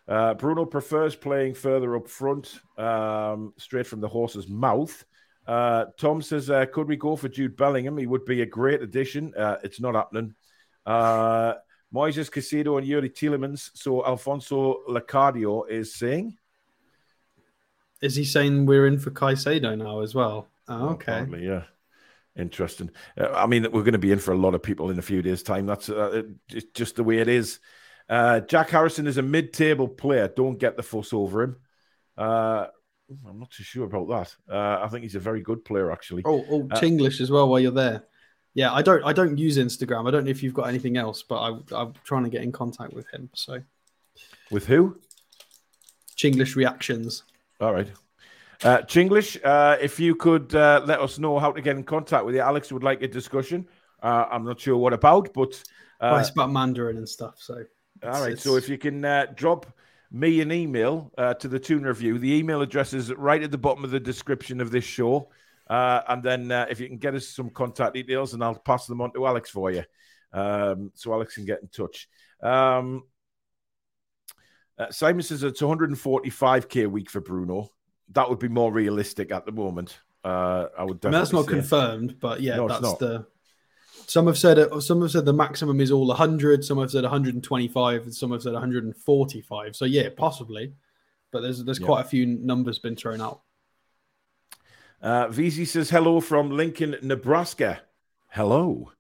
Uh, 0.08 0.34
Bruno 0.34 0.66
prefers 0.66 1.16
playing 1.16 1.54
further 1.54 1.96
up 1.96 2.08
front, 2.08 2.60
um, 2.78 3.54
straight 3.58 3.86
from 3.86 4.02
the 4.02 4.08
horse's 4.08 4.48
mouth. 4.48 5.06
Uh, 5.52 5.88
Tom 5.98 6.22
says, 6.22 6.50
uh, 6.50 6.66
could 6.68 6.88
we 6.88 6.96
go 6.96 7.18
for 7.18 7.28
Jude 7.28 7.58
Bellingham? 7.58 7.98
He 7.98 8.08
would 8.08 8.24
be 8.24 8.42
a 8.42 8.46
great 8.46 8.82
addition. 8.82 9.34
Uh, 9.36 9.58
it's 9.66 9.82
not 9.82 9.96
happening. 9.96 10.34
Uh, 10.86 11.56
Moises 11.94 12.32
Caicedo 12.32 12.78
and 12.78 12.88
Youri 12.88 13.12
Tielemans. 13.14 13.70
So 13.74 14.06
Alfonso 14.06 14.78
Lacadio 14.88 15.70
is 15.70 15.94
saying. 15.94 16.38
Is 18.02 18.16
he 18.16 18.24
saying 18.24 18.66
we're 18.66 18.88
in 18.88 18.98
for 18.98 19.12
Caicedo 19.12 19.78
now 19.78 20.00
as 20.00 20.16
well? 20.16 20.48
Oh, 20.70 20.92
okay. 20.92 21.12
Apparently, 21.12 21.46
yeah. 21.46 21.64
Interesting. 22.38 22.90
Uh, 23.20 23.34
I 23.34 23.46
mean, 23.46 23.64
we're 23.64 23.84
going 23.84 23.92
to 23.92 24.00
be 24.00 24.14
in 24.14 24.20
for 24.20 24.32
a 24.32 24.38
lot 24.38 24.56
of 24.56 24.64
people 24.64 24.90
in 24.90 25.00
a 25.00 25.02
few 25.02 25.22
days' 25.22 25.44
time. 25.44 25.66
That's 25.66 25.90
uh, 25.90 26.22
just 26.74 26.96
the 26.96 27.04
way 27.04 27.18
it 27.18 27.28
is. 27.28 27.60
Uh, 28.08 28.40
Jack 28.40 28.70
Harrison 28.70 29.06
is 29.06 29.18
a 29.18 29.22
mid-table 29.22 29.90
player. 29.90 30.30
Don't 30.30 30.58
get 30.58 30.78
the 30.78 30.84
fuss 30.84 31.12
over 31.12 31.44
him. 31.44 31.58
I'm 33.28 33.40
not 33.40 33.52
too 33.52 33.64
sure 33.64 33.86
about 33.86 34.08
that. 34.10 34.54
Uh, 34.54 34.84
I 34.84 34.88
think 34.88 35.04
he's 35.04 35.16
a 35.16 35.20
very 35.20 35.42
good 35.42 35.64
player, 35.66 35.92
actually. 35.92 36.24
Oh, 36.26 36.46
oh, 36.50 36.68
uh, 36.72 36.80
Chinglish 36.80 37.22
as 37.22 37.32
well. 37.32 37.50
While 37.50 37.60
you're 37.60 37.72
there, 37.72 38.04
yeah, 38.54 38.74
I 38.74 38.82
don't, 38.82 39.04
I 39.04 39.14
don't 39.14 39.38
use 39.38 39.58
Instagram. 39.58 40.08
I 40.08 40.12
don't 40.12 40.26
know 40.26 40.32
if 40.32 40.44
you've 40.44 40.54
got 40.54 40.68
anything 40.68 40.98
else, 40.98 41.24
but 41.24 41.38
I, 41.38 41.82
am 41.82 41.94
trying 42.04 42.24
to 42.24 42.30
get 42.30 42.44
in 42.44 42.52
contact 42.52 42.94
with 42.94 43.08
him. 43.12 43.30
So, 43.34 43.62
with 44.52 44.66
who? 44.66 44.98
Chinglish 46.16 46.56
reactions. 46.56 47.24
All 47.60 47.74
right. 47.74 47.90
Uh, 48.64 48.80
Chinglish, 48.80 49.44
uh, 49.44 49.78
if 49.82 50.00
you 50.00 50.16
could 50.16 50.54
uh, 50.54 50.82
let 50.86 51.00
us 51.00 51.18
know 51.18 51.40
how 51.40 51.52
to 51.52 51.62
get 51.62 51.76
in 51.76 51.84
contact 51.84 52.26
with 52.26 52.36
you, 52.36 52.42
Alex 52.42 52.72
would 52.72 52.84
like 52.84 53.02
a 53.02 53.08
discussion. 53.08 53.68
Uh, 54.04 54.26
I'm 54.32 54.46
not 54.46 54.60
sure 54.60 54.78
what 54.78 54.94
about, 54.94 55.34
but 55.34 55.62
uh, 56.00 56.10
well, 56.12 56.18
it's 56.18 56.30
about 56.30 56.52
Mandarin 56.52 56.98
and 56.98 57.10
stuff. 57.10 57.36
So 57.40 57.64
all 58.04 58.22
right. 58.22 58.34
It's... 58.34 58.44
So 58.44 58.58
if 58.58 58.70
you 58.70 58.78
can 58.78 59.04
uh, 59.04 59.28
drop 59.36 59.66
me 60.12 60.42
an 60.42 60.52
email 60.52 61.12
uh, 61.18 61.34
to 61.36 61.48
the 61.48 61.60
Toon 61.60 61.84
Review, 61.84 62.20
the 62.20 62.34
email 62.34 62.62
address 62.62 62.94
is 62.94 63.14
right 63.14 63.42
at 63.42 63.52
the 63.52 63.58
bottom 63.58 63.84
of 63.84 63.92
the 63.92 64.00
description 64.00 64.60
of 64.60 64.72
this 64.72 64.84
show. 64.84 65.30
Uh, 65.70 66.02
and 66.10 66.22
then 66.22 66.52
uh, 66.52 66.66
if 66.70 66.80
you 66.80 66.88
can 66.88 66.98
get 66.98 67.16
us 67.16 67.28
some 67.28 67.50
contact 67.50 67.94
details, 67.94 68.34
and 68.34 68.44
I'll 68.44 68.56
pass 68.56 68.88
them 68.88 69.00
on 69.00 69.14
to 69.14 69.26
Alex 69.26 69.50
for 69.50 69.72
you, 69.72 69.84
um, 70.34 70.92
so 70.96 71.14
Alex 71.14 71.36
can 71.36 71.46
get 71.46 71.62
in 71.62 71.70
touch. 71.70 72.10
Um, 72.44 73.04
uh, 74.78 74.92
Simon 74.92 75.22
says 75.22 75.44
it's 75.44 75.62
145k 75.62 76.86
a 76.86 76.90
week 76.90 77.10
for 77.10 77.22
Bruno. 77.22 77.70
That 78.10 78.30
would 78.30 78.40
be 78.40 78.50
more 78.50 78.74
realistic 78.74 79.32
at 79.32 79.46
the 79.46 79.54
moment. 79.54 79.98
Uh, 80.26 80.66
I 80.78 80.84
would. 80.84 81.06
I 81.06 81.10
mean, 81.10 81.12
that's 81.14 81.32
not 81.32 81.46
say. 81.46 81.52
confirmed, 81.52 82.20
but 82.20 82.42
yeah, 82.42 82.58
no, 82.58 82.68
that's 82.68 82.98
the 82.98 83.26
some 84.12 84.28
have 84.28 84.38
said 84.38 84.60
some 84.82 85.02
have 85.02 85.12
said 85.12 85.24
the 85.24 85.32
maximum 85.32 85.80
is 85.80 85.90
all 85.90 86.06
100. 86.08 86.66
Some 86.66 86.80
have 86.80 86.92
said 86.92 87.04
125, 87.04 88.04
and 88.04 88.14
some 88.14 88.32
have 88.32 88.42
said 88.42 88.52
145. 88.52 89.74
So 89.74 89.86
yeah, 89.86 90.10
possibly, 90.18 90.74
but 91.32 91.40
there's 91.40 91.64
there's 91.64 91.80
yeah. 91.80 91.86
quite 91.86 92.02
a 92.02 92.10
few 92.10 92.26
numbers 92.26 92.78
been 92.78 92.98
thrown 92.98 93.22
out. 93.22 93.40
Uh, 95.02 95.28
VZ 95.28 95.66
says 95.66 95.90
hello 95.90 96.20
from 96.20 96.52
Lincoln, 96.52 96.98
Nebraska. 97.02 97.84
Hello. 98.28 98.92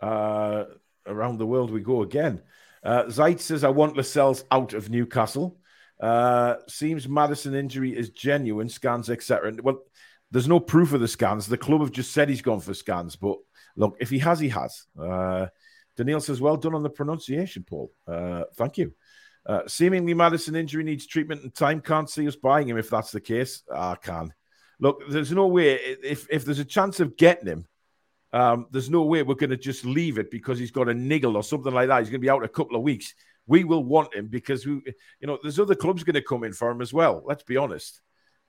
Uh, 0.00 0.64
around 1.06 1.38
the 1.38 1.46
world 1.46 1.70
we 1.70 1.80
go 1.80 2.02
again. 2.02 2.42
Uh, 2.82 3.04
Zeit 3.04 3.38
says 3.38 3.62
I 3.62 3.68
want 3.68 3.96
Lascelles 3.96 4.42
out 4.50 4.74
of 4.74 4.90
Newcastle. 4.90 5.60
Uh, 6.00 6.56
seems 6.66 7.08
Maddison 7.08 7.54
injury 7.54 7.96
is 7.96 8.10
genuine. 8.10 8.68
Scans 8.68 9.10
etc. 9.10 9.52
Well, 9.62 9.84
there's 10.32 10.48
no 10.48 10.58
proof 10.58 10.92
of 10.92 11.00
the 11.00 11.06
scans. 11.06 11.46
The 11.46 11.56
club 11.56 11.82
have 11.82 11.92
just 11.92 12.10
said 12.10 12.28
he's 12.28 12.42
gone 12.42 12.58
for 12.58 12.74
scans, 12.74 13.14
but 13.14 13.38
look, 13.76 13.96
if 14.00 14.10
he 14.10 14.18
has, 14.18 14.40
he 14.40 14.48
has. 14.48 14.86
Uh, 14.98 15.46
Daniil 15.96 16.20
says, 16.20 16.40
well 16.40 16.56
done 16.56 16.74
on 16.74 16.82
the 16.82 16.90
pronunciation, 16.90 17.64
Paul. 17.64 17.92
Uh, 18.06 18.44
thank 18.56 18.78
you. 18.78 18.92
Uh, 19.46 19.62
seemingly, 19.66 20.12
Maddison 20.12 20.56
injury 20.56 20.82
needs 20.82 21.06
treatment 21.06 21.42
and 21.42 21.54
time. 21.54 21.80
Can't 21.80 22.10
see 22.10 22.26
us 22.26 22.36
buying 22.36 22.68
him 22.68 22.78
if 22.78 22.90
that's 22.90 23.12
the 23.12 23.20
case. 23.20 23.62
I 23.72 23.94
can. 23.94 24.34
Look, 24.80 25.02
there's 25.08 25.32
no 25.32 25.46
way. 25.46 25.74
If 25.74 26.26
if 26.30 26.44
there's 26.44 26.58
a 26.58 26.64
chance 26.64 27.00
of 27.00 27.16
getting 27.16 27.46
him, 27.46 27.66
um, 28.32 28.66
there's 28.70 28.90
no 28.90 29.02
way 29.02 29.22
we're 29.22 29.34
going 29.34 29.50
to 29.50 29.56
just 29.56 29.84
leave 29.84 30.18
it 30.18 30.30
because 30.30 30.58
he's 30.58 30.72
got 30.72 30.88
a 30.88 30.94
niggle 30.94 31.36
or 31.36 31.44
something 31.44 31.72
like 31.72 31.88
that. 31.88 32.00
He's 32.00 32.10
going 32.10 32.20
to 32.20 32.24
be 32.24 32.30
out 32.30 32.44
a 32.44 32.48
couple 32.48 32.76
of 32.76 32.82
weeks. 32.82 33.14
We 33.46 33.62
will 33.62 33.84
want 33.84 34.14
him 34.14 34.26
because 34.26 34.66
we, 34.66 34.82
you 35.20 35.26
know, 35.26 35.38
there's 35.40 35.60
other 35.60 35.76
clubs 35.76 36.02
going 36.02 36.14
to 36.14 36.22
come 36.22 36.42
in 36.42 36.52
for 36.52 36.70
him 36.70 36.82
as 36.82 36.92
well. 36.92 37.22
Let's 37.24 37.44
be 37.44 37.56
honest. 37.56 38.00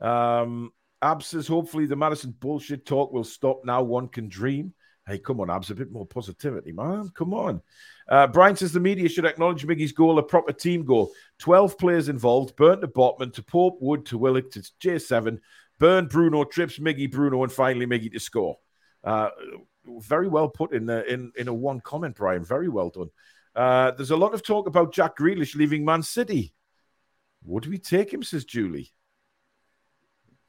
Um, 0.01 0.71
Ab 1.01 1.21
says 1.21 1.47
hopefully 1.47 1.85
the 1.85 1.95
Maddison 1.95 2.31
bullshit 2.31 2.85
talk 2.85 3.13
will 3.13 3.23
stop 3.23 3.61
now. 3.63 3.83
One 3.83 4.07
can 4.07 4.27
dream. 4.27 4.73
Hey, 5.07 5.19
come 5.19 5.39
on, 5.39 5.49
Abs, 5.49 5.69
a 5.69 5.75
bit 5.75 5.89
more 5.89 6.05
positivity, 6.05 6.73
man. 6.73 7.09
Come 7.15 7.33
on. 7.33 7.61
Uh, 8.09 8.27
Brian 8.27 8.57
says 8.57 8.73
the 8.73 8.81
media 8.81 9.07
should 9.07 9.25
acknowledge 9.25 9.65
Miggy's 9.65 9.93
goal, 9.93 10.19
a 10.19 10.23
proper 10.23 10.51
team 10.51 10.83
goal. 10.83 11.13
12 11.39 11.77
players 11.77 12.09
involved, 12.09 12.57
Burn 12.57 12.81
to 12.81 12.89
Botman, 12.89 13.33
to 13.33 13.43
Pope, 13.43 13.77
Wood, 13.79 14.05
to 14.07 14.17
Willock, 14.17 14.51
to 14.51 14.59
J7, 14.59 15.39
Burn, 15.79 16.07
Bruno, 16.07 16.43
Trips, 16.43 16.77
Miggy, 16.77 17.09
Bruno, 17.09 17.43
and 17.43 17.51
finally 17.51 17.87
Miggy 17.87 18.11
to 18.11 18.19
score. 18.19 18.57
Uh, 19.01 19.29
very 19.85 20.27
well 20.27 20.49
put 20.49 20.73
in, 20.73 20.85
the, 20.85 21.05
in, 21.11 21.31
in 21.37 21.47
a 21.47 21.53
one 21.53 21.79
comment, 21.79 22.17
Brian. 22.17 22.43
Very 22.43 22.67
well 22.67 22.89
done. 22.89 23.09
Uh, 23.55 23.91
there's 23.91 24.11
a 24.11 24.17
lot 24.17 24.33
of 24.33 24.43
talk 24.43 24.67
about 24.67 24.93
Jack 24.93 25.17
Grealish 25.17 25.55
leaving 25.55 25.85
Man 25.85 26.03
City. 26.03 26.53
Would 27.45 27.65
we 27.65 27.77
take 27.77 28.13
him, 28.13 28.23
says 28.23 28.43
Julie? 28.43 28.91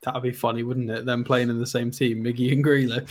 That'd 0.03 0.22
be 0.22 0.30
funny, 0.30 0.62
wouldn't 0.62 0.90
it? 0.90 1.07
Them 1.07 1.24
playing 1.24 1.51
in 1.51 1.59
the 1.59 1.66
same 1.66 1.90
team, 1.90 2.22
Miggy 2.22 2.53
and 2.53 2.64
Grealish. 2.64 3.11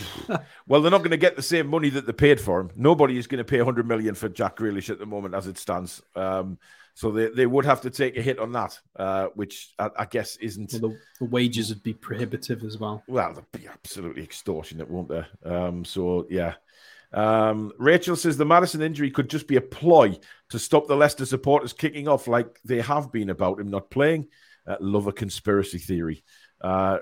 well, 0.66 0.80
they're 0.80 0.90
not 0.90 0.98
going 0.98 1.10
to 1.10 1.18
get 1.18 1.36
the 1.36 1.42
same 1.42 1.66
money 1.66 1.90
that 1.90 2.06
they 2.06 2.12
paid 2.12 2.40
for 2.40 2.60
him. 2.60 2.70
Nobody 2.76 3.18
is 3.18 3.26
going 3.26 3.38
to 3.38 3.44
pay 3.44 3.58
100 3.58 3.86
million 3.86 4.14
for 4.14 4.28
Jack 4.30 4.56
Grealish 4.56 4.88
at 4.88 4.98
the 4.98 5.04
moment, 5.04 5.34
as 5.34 5.46
it 5.46 5.58
stands. 5.58 6.00
Um, 6.16 6.58
so 6.94 7.12
they, 7.12 7.28
they 7.28 7.46
would 7.46 7.66
have 7.66 7.82
to 7.82 7.90
take 7.90 8.16
a 8.16 8.22
hit 8.22 8.38
on 8.38 8.52
that, 8.52 8.78
uh, 8.96 9.26
which 9.34 9.72
I, 9.78 9.90
I, 9.98 10.04
guess 10.06 10.36
isn't. 10.38 10.72
Well, 10.72 10.90
the, 10.90 10.98
the, 11.20 11.24
wages 11.26 11.68
would 11.68 11.82
be 11.82 11.94
prohibitive 11.94 12.64
as 12.64 12.78
well. 12.78 13.04
Well, 13.06 13.34
they'd 13.34 13.60
be 13.60 13.68
absolutely 13.68 14.24
extortionate, 14.24 14.90
won't 14.90 15.08
they? 15.08 15.24
Um, 15.44 15.84
so 15.84 16.26
yeah. 16.28 16.54
Um, 17.12 17.72
Rachel 17.78 18.16
says 18.16 18.36
the 18.36 18.44
Maddison 18.44 18.82
injury 18.82 19.10
could 19.12 19.30
just 19.30 19.46
be 19.46 19.54
a 19.54 19.60
ploy 19.60 20.18
to 20.50 20.58
stop 20.58 20.88
the 20.88 20.96
Leicester 20.96 21.24
supporters 21.24 21.72
kicking 21.72 22.08
off 22.08 22.26
like 22.26 22.58
they 22.64 22.80
have 22.80 23.12
been 23.12 23.30
about 23.30 23.60
him 23.60 23.70
not 23.70 23.90
playing. 23.90 24.26
Uh, 24.66 24.76
love 24.80 25.06
a 25.06 25.12
conspiracy 25.12 25.78
theory. 25.78 26.24
Uh, 26.60 26.98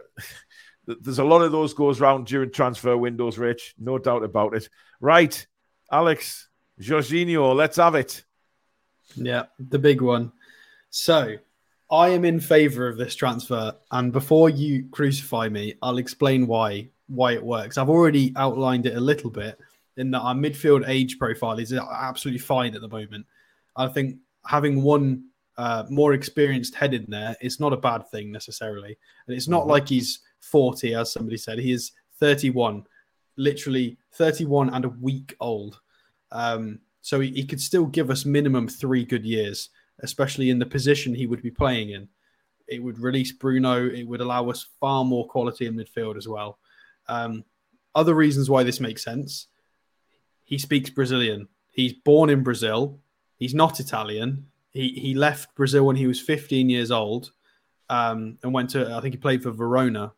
there's 0.87 1.19
a 1.19 1.25
lot 1.25 1.43
of 1.43 1.53
those 1.53 1.75
goes 1.75 2.01
around 2.01 2.27
during 2.27 2.51
transfer 2.51 2.97
windows, 2.97 3.39
Rich. 3.39 3.75
No 3.79 3.99
doubt 3.99 4.23
about 4.23 4.55
it. 4.55 4.69
Right, 5.01 5.47
Alex, 5.91 6.49
Jorginho, 6.81 7.55
let's 7.55 7.77
have 7.77 7.95
it. 7.95 8.25
Yeah, 9.15 9.45
the 9.59 9.79
big 9.79 10.01
one. 10.01 10.33
So, 10.91 11.37
I 11.91 12.09
am 12.09 12.25
in 12.25 12.41
favor 12.41 12.89
of 12.89 12.97
this 12.97 13.15
transfer, 13.15 13.75
and 13.91 14.13
before 14.13 14.51
you 14.51 14.89
crucify 14.91 15.49
me, 15.49 15.75
I'll 15.83 15.99
explain 15.99 16.47
why 16.47 16.89
why 17.09 17.33
it 17.33 17.43
works. 17.43 17.79
I've 17.79 17.89
already 17.89 18.33
outlined 18.37 18.87
it 18.87 18.97
a 18.97 19.01
little 19.01 19.31
bit 19.31 19.59
in 19.97 20.11
that 20.11 20.21
our 20.21 20.35
midfield 20.35 20.89
age 20.89 21.19
profile 21.19 21.59
is 21.59 21.73
absolutely 21.73 22.41
fine 22.41 22.75
at 22.75 22.81
the 22.81 22.89
moment. 22.89 23.27
I 23.77 23.89
think 23.89 24.17
having 24.45 24.83
one 24.83 25.27
uh, 25.59 25.85
more 25.89 26.13
experienced 26.13 26.75
head 26.75 26.95
in 26.95 27.07
there, 27.09 27.37
it's 27.41 27.61
not 27.61 27.73
a 27.73 27.79
bad 27.79 28.09
thing 28.11 28.31
necessarily. 28.31 28.99
And 29.27 29.37
it's 29.37 29.49
not 29.49 29.63
mm-hmm. 29.63 29.71
like 29.71 29.89
he's 29.89 30.21
40, 30.41 30.95
as 30.95 31.13
somebody 31.13 31.37
said. 31.37 31.59
He 31.59 31.73
is 31.73 31.93
31, 32.21 32.85
literally 33.37 33.99
31 34.13 34.71
and 34.71 34.85
a 34.85 34.91
week 34.91 35.35
old. 35.41 35.81
Um, 36.33 36.81
so 37.01 37.21
he, 37.21 37.31
he 37.31 37.45
could 37.45 37.61
still 37.61 37.87
give 37.87 38.11
us 38.11 38.25
minimum 38.25 38.69
three 38.69 39.05
good 39.05 39.25
years, 39.25 39.71
especially 40.01 40.51
in 40.51 40.59
the 40.59 40.67
position 40.67 41.15
he 41.15 41.27
would 41.27 41.43
be 41.43 41.51
playing 41.51 41.91
in. 41.91 42.09
It 42.69 42.83
would 42.83 42.99
release 42.99 43.33
Bruno. 43.33 43.89
It 43.89 44.05
would 44.05 44.21
allow 44.21 44.51
us 44.51 44.67
far 44.81 45.05
more 45.05 45.27
quality 45.29 45.67
in 45.67 45.77
midfield 45.77 46.17
as 46.17 46.27
well. 46.27 46.59
Um, 47.09 47.45
other 47.95 48.15
reasons 48.15 48.51
why 48.51 48.65
this 48.65 48.81
makes 48.81 49.05
sense. 49.05 49.47
He 50.45 50.59
speaks 50.59 50.91
Brazilian. 50.91 51.49
He's 51.71 51.93
born 51.93 52.29
in 52.29 52.43
Brazil. 52.43 52.99
He's 53.39 53.55
not 53.55 53.81
Italian. 53.81 54.47
He 54.77 54.89
he 54.91 55.15
left 55.15 55.55
Brazil 55.55 55.87
when 55.87 55.97
he 55.97 56.07
was 56.07 56.21
15 56.21 56.69
years 56.69 56.91
old, 56.91 57.33
um, 57.89 58.39
and 58.43 58.53
went 58.53 58.71
to 58.71 58.95
I 58.95 59.01
think 59.01 59.15
he 59.15 59.19
played 59.19 59.43
for 59.43 59.51
Verona, 59.51 60.13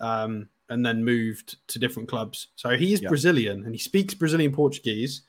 um, 0.00 0.48
and 0.68 0.84
then 0.84 1.04
moved 1.04 1.56
to 1.68 1.78
different 1.78 2.08
clubs. 2.08 2.48
So 2.56 2.76
he 2.76 2.92
is 2.92 3.00
yeah. 3.00 3.08
Brazilian 3.08 3.64
and 3.64 3.72
he 3.72 3.78
speaks 3.78 4.14
Brazilian 4.14 4.52
Portuguese, 4.52 5.22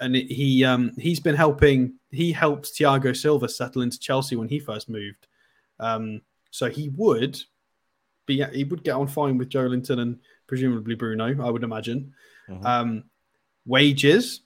and 0.00 0.16
he 0.16 0.64
um, 0.64 0.92
he's 0.98 1.20
been 1.20 1.36
helping. 1.36 1.94
He 2.10 2.32
helped 2.32 2.66
Thiago 2.66 3.16
Silva 3.16 3.48
settle 3.48 3.82
into 3.82 3.98
Chelsea 3.98 4.36
when 4.36 4.48
he 4.48 4.58
first 4.58 4.88
moved. 4.88 5.26
Um, 5.78 6.22
so 6.50 6.68
he 6.68 6.88
would 6.90 7.40
be 8.26 8.44
he 8.52 8.64
would 8.64 8.82
get 8.82 8.94
on 8.94 9.06
fine 9.06 9.38
with 9.38 9.48
Joelinton 9.48 10.00
and 10.00 10.18
presumably 10.46 10.94
Bruno, 10.94 11.46
I 11.46 11.50
would 11.50 11.62
imagine. 11.62 12.14
Mm-hmm. 12.48 12.66
Um, 12.66 13.04
wages 13.66 14.40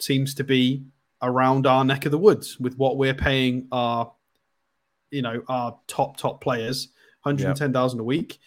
seems 0.00 0.34
to 0.34 0.44
be 0.44 0.84
around 1.22 1.66
our 1.66 1.84
neck 1.84 2.06
of 2.06 2.12
the 2.12 2.18
woods 2.18 2.58
with 2.58 2.76
what 2.76 2.96
we're 2.96 3.14
paying 3.14 3.66
our, 3.72 4.12
you 5.10 5.22
know, 5.22 5.42
our 5.48 5.78
top 5.86 6.16
top 6.16 6.40
players, 6.40 6.88
hundred 7.20 7.48
and 7.48 7.56
ten 7.56 7.72
thousand 7.72 7.98
yep. 7.98 8.02
a 8.02 8.04
week. 8.04 8.38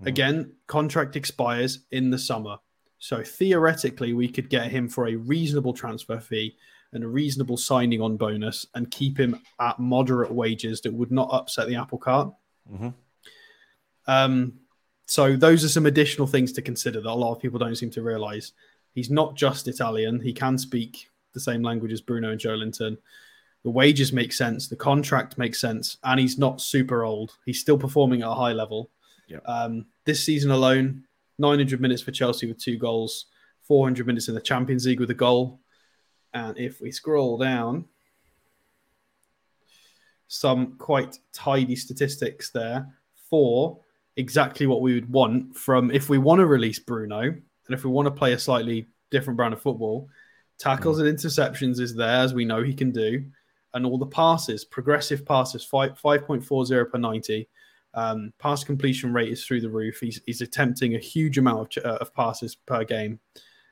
Mm-hmm. 0.00 0.08
Again, 0.08 0.52
contract 0.66 1.16
expires 1.16 1.80
in 1.90 2.10
the 2.10 2.18
summer, 2.18 2.56
so 2.98 3.22
theoretically 3.22 4.12
we 4.12 4.28
could 4.28 4.48
get 4.48 4.70
him 4.70 4.88
for 4.88 5.08
a 5.08 5.16
reasonable 5.16 5.72
transfer 5.72 6.20
fee 6.20 6.56
and 6.92 7.04
a 7.04 7.08
reasonable 7.08 7.56
signing 7.56 8.00
on 8.00 8.16
bonus 8.16 8.66
and 8.74 8.90
keep 8.90 9.18
him 9.18 9.40
at 9.60 9.78
moderate 9.78 10.32
wages 10.32 10.80
that 10.82 10.94
would 10.94 11.10
not 11.10 11.28
upset 11.32 11.66
the 11.66 11.74
apple 11.74 11.98
cart. 11.98 12.32
Mm-hmm. 12.72 12.90
Um, 14.06 14.54
so 15.06 15.36
those 15.36 15.64
are 15.64 15.68
some 15.68 15.86
additional 15.86 16.26
things 16.26 16.52
to 16.52 16.62
consider 16.62 17.00
that 17.00 17.10
a 17.10 17.14
lot 17.14 17.34
of 17.34 17.40
people 17.40 17.58
don't 17.58 17.76
seem 17.76 17.90
to 17.90 18.02
realize. 18.02 18.52
He's 18.92 19.10
not 19.10 19.36
just 19.36 19.68
Italian; 19.68 20.20
he 20.20 20.32
can 20.32 20.56
speak 20.56 21.10
the 21.34 21.40
same 21.40 21.62
language 21.62 21.92
as 21.92 22.00
Bruno 22.00 22.30
and 22.30 22.40
Joelinton. 22.40 22.96
The 23.62 23.70
wages 23.70 24.12
make 24.12 24.32
sense, 24.32 24.68
the 24.68 24.76
contract 24.76 25.38
makes 25.38 25.60
sense, 25.60 25.96
and 26.04 26.20
he's 26.20 26.38
not 26.38 26.60
super 26.60 27.04
old. 27.04 27.36
He's 27.46 27.60
still 27.60 27.78
performing 27.78 28.22
at 28.22 28.28
a 28.28 28.34
high 28.34 28.52
level. 28.52 28.90
Yeah. 29.26 29.38
Um, 29.46 29.86
this 30.04 30.22
season 30.22 30.50
alone, 30.50 31.04
900 31.38 31.80
minutes 31.80 32.02
for 32.02 32.10
Chelsea 32.10 32.46
with 32.46 32.58
two 32.58 32.76
goals, 32.76 33.26
400 33.62 34.06
minutes 34.06 34.28
in 34.28 34.34
the 34.34 34.40
Champions 34.40 34.86
League 34.86 35.00
with 35.00 35.10
a 35.10 35.14
goal. 35.14 35.60
And 36.34 36.58
if 36.58 36.80
we 36.80 36.90
scroll 36.90 37.38
down, 37.38 37.86
some 40.28 40.76
quite 40.78 41.18
tidy 41.32 41.76
statistics 41.76 42.50
there 42.50 42.86
for 43.30 43.80
exactly 44.16 44.66
what 44.66 44.80
we 44.80 44.94
would 44.94 45.10
want 45.10 45.56
from 45.56 45.90
if 45.90 46.08
we 46.08 46.18
want 46.18 46.40
to 46.40 46.46
release 46.46 46.78
Bruno 46.78 47.20
and 47.20 47.42
if 47.70 47.84
we 47.84 47.90
want 47.90 48.06
to 48.06 48.10
play 48.10 48.32
a 48.32 48.38
slightly 48.38 48.86
different 49.10 49.36
brand 49.36 49.54
of 49.54 49.62
football. 49.62 50.08
Tackles 50.58 50.98
mm. 50.98 51.08
and 51.08 51.18
interceptions 51.18 51.80
is 51.80 51.94
there 51.94 52.20
as 52.20 52.34
we 52.34 52.44
know 52.44 52.62
he 52.62 52.74
can 52.74 52.90
do, 52.90 53.24
and 53.72 53.84
all 53.84 53.98
the 53.98 54.06
passes, 54.06 54.64
progressive 54.64 55.24
passes, 55.26 55.64
five 55.64 55.98
five 55.98 56.24
point 56.26 56.44
four 56.44 56.64
zero 56.64 56.84
per 56.84 56.98
ninety. 56.98 57.48
Um, 57.94 58.32
pass 58.40 58.64
completion 58.64 59.12
rate 59.12 59.30
is 59.30 59.44
through 59.44 59.60
the 59.60 59.70
roof. 59.70 60.00
He's, 60.00 60.20
he's 60.26 60.40
attempting 60.40 60.96
a 60.96 60.98
huge 60.98 61.38
amount 61.38 61.76
of, 61.76 61.84
uh, 61.84 61.98
of 62.00 62.12
passes 62.12 62.56
per 62.56 62.82
game. 62.82 63.20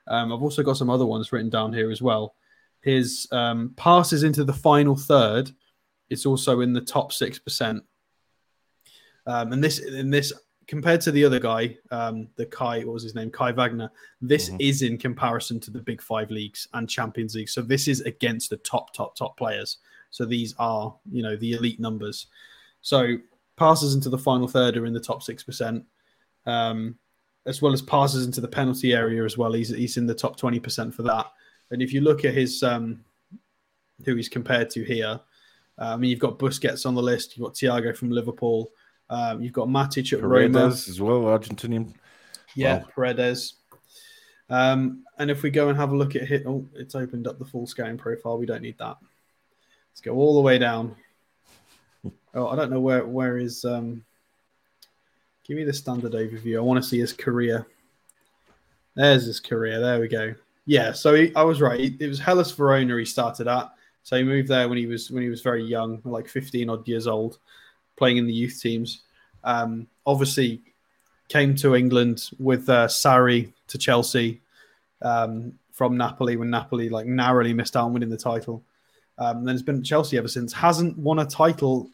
Um, 0.07 0.33
I've 0.33 0.43
also 0.43 0.63
got 0.63 0.77
some 0.77 0.91
other 0.91 1.05
ones 1.05 1.33
written 1.33 1.51
down 1.51 1.73
here 1.73 1.91
as 1.91 2.01
well. 2.01 2.37
His 2.83 3.27
um, 3.33 3.73
passes 3.77 4.23
into 4.23 4.45
the 4.45 4.53
final 4.53 4.95
third, 4.95 5.51
it's 6.09 6.25
also 6.25 6.61
in 6.61 6.73
the 6.73 6.81
top 6.81 7.13
six 7.13 7.41
percent 7.41 7.83
um, 9.27 9.53
and 9.53 9.63
this, 9.63 9.79
in 9.79 10.11
this, 10.11 10.33
compared 10.73 11.03
to 11.03 11.13
the 11.13 11.23
other 11.23 11.39
guy, 11.39 11.77
um, 11.91 12.27
the 12.37 12.47
Kai, 12.47 12.79
what 12.79 12.95
was 12.95 13.03
his 13.03 13.15
name, 13.15 13.31
Kai 13.31 13.53
Wagner, 13.53 13.91
this 14.23 14.49
mm-hmm. 14.49 14.57
is 14.59 14.81
in 14.81 14.97
comparison 14.97 15.61
to 15.61 15.71
the 15.71 15.79
big 15.79 16.01
five 16.01 16.31
leagues 16.31 16.67
and 16.73 16.89
Champions 16.89 17.35
League. 17.35 17.51
So 17.51 17.61
this 17.61 17.89
is 17.89 18.01
against 18.01 18.49
the 18.49 18.57
top, 18.57 18.95
top, 18.95 19.15
top 19.15 19.37
players. 19.37 19.77
So 20.09 20.25
these 20.25 20.55
are, 20.59 20.97
you 21.11 21.23
know, 21.23 21.37
the 21.37 21.53
elite 21.53 21.79
numbers. 21.79 22.29
So 22.81 23.19
passes 23.57 23.95
into 23.95 24.09
the 24.09 24.17
final 24.17 24.49
third 24.49 24.79
are 24.79 24.87
in 24.87 24.95
the 24.95 24.99
top 24.99 25.23
six 25.23 25.43
percent, 25.43 25.85
um, 26.47 26.97
as 27.45 27.61
well 27.61 27.75
as 27.75 27.83
passes 27.83 28.25
into 28.25 28.41
the 28.41 28.49
penalty 28.49 28.95
area 28.95 29.27
as 29.27 29.37
well. 29.37 29.53
He's 29.53 29.69
he's 29.69 29.99
in 29.99 30.07
the 30.07 30.15
top 30.15 30.39
twenty 30.39 30.59
percent 30.59 30.95
for 30.95 31.03
that. 31.03 31.27
And 31.71 31.83
if 31.83 31.93
you 31.93 32.01
look 32.01 32.25
at 32.25 32.33
his 32.33 32.63
um, 32.63 33.05
who 34.07 34.15
he's 34.17 34.31
compared 34.31 34.71
to 34.71 34.83
here, 34.85 35.21
uh, 35.79 35.93
I 35.93 35.97
mean, 35.97 36.09
you've 36.09 36.19
got 36.19 36.39
Busquets 36.39 36.87
on 36.87 36.95
the 36.95 37.03
list, 37.03 37.37
you've 37.37 37.45
got 37.45 37.57
Thiago 37.57 37.95
from 37.95 38.11
Liverpool. 38.11 38.71
Um, 39.13 39.43
you've 39.43 39.53
got 39.53 39.69
Matic 39.69 40.11
at 40.15 40.21
Paredes 40.21 40.55
Roma 40.55 40.69
as 40.69 40.99
well, 40.99 41.25
Argentinian. 41.25 41.93
Yeah, 42.55 42.79
wow. 42.79 42.89
Paredes. 42.95 43.57
Um, 44.49 45.05
and 45.19 45.31
if 45.31 45.43
we 45.43 45.51
go 45.51 45.69
and 45.69 45.77
have 45.77 45.93
a 45.93 45.97
look 45.97 46.17
at 46.17 46.23
hit, 46.23 46.45
oh, 46.47 46.67
it's 46.75 46.95
opened 46.95 47.27
up 47.27 47.39
the 47.39 47.45
full 47.45 47.67
scouting 47.67 47.99
profile. 47.99 48.39
We 48.39 48.47
don't 48.47 48.63
need 48.63 48.79
that. 48.79 48.97
Let's 49.91 50.01
go 50.01 50.15
all 50.15 50.35
the 50.35 50.41
way 50.41 50.59
down. 50.59 50.97
Oh, 52.35 52.49
I 52.49 52.57
don't 52.57 52.71
know 52.71 52.81
where 52.81 53.05
where 53.05 53.37
is. 53.37 53.63
Um, 53.63 54.03
give 55.45 55.59
me 55.59 55.65
the 55.65 55.73
standard 55.75 56.13
overview. 56.13 56.57
I 56.57 56.61
want 56.61 56.83
to 56.83 56.89
see 56.89 56.99
his 56.99 57.13
career. 57.13 57.67
There's 58.95 59.27
his 59.27 59.39
career. 59.39 59.79
There 59.81 60.01
we 60.01 60.09
go. 60.09 60.35
Yeah, 60.65 60.93
so 60.93 61.13
he, 61.13 61.37
I 61.37 61.43
was 61.43 61.61
right. 61.61 61.79
It 61.79 62.09
was 62.09 62.19
Hellas 62.19 62.51
Verona 62.53 62.97
he 62.97 63.05
started 63.05 63.49
at. 63.49 63.71
So 64.03 64.17
he 64.17 64.25
moved 64.25 64.49
there 64.49 64.67
when 64.67 64.79
he 64.79 64.87
was 64.87 65.11
when 65.11 65.23
he 65.23 65.29
was 65.29 65.43
very 65.43 65.63
young, 65.63 66.01
like 66.07 66.27
15 66.27 66.71
odd 66.71 66.89
years 66.89 67.07
old 67.07 67.37
playing 67.97 68.17
in 68.17 68.27
the 68.27 68.33
youth 68.33 68.61
teams. 68.61 69.03
Um, 69.45 69.87
obviously, 70.07 70.63
came 71.29 71.55
to 71.57 71.75
England 71.75 72.31
with 72.39 72.69
uh, 72.69 72.87
Sarri 72.87 73.53
to 73.69 73.79
Chelsea 73.79 74.41
um, 75.01 75.59
from 75.73 75.97
Napoli 75.97 76.37
when 76.37 76.51
Napoli 76.51 76.89
like 76.89 77.07
narrowly 77.07 77.55
missed 77.55 77.77
out 77.77 77.87
on 77.87 77.93
winning 77.95 78.11
the 78.11 78.17
title. 78.17 78.63
Um, 79.19 79.45
then 79.45 79.55
has 79.55 79.63
been 79.63 79.79
at 79.79 79.85
Chelsea 79.85 80.19
ever 80.19 80.29
since. 80.29 80.53
Hasn't 80.53 80.99
won 80.99 81.19
a 81.21 81.27
title 81.27 81.91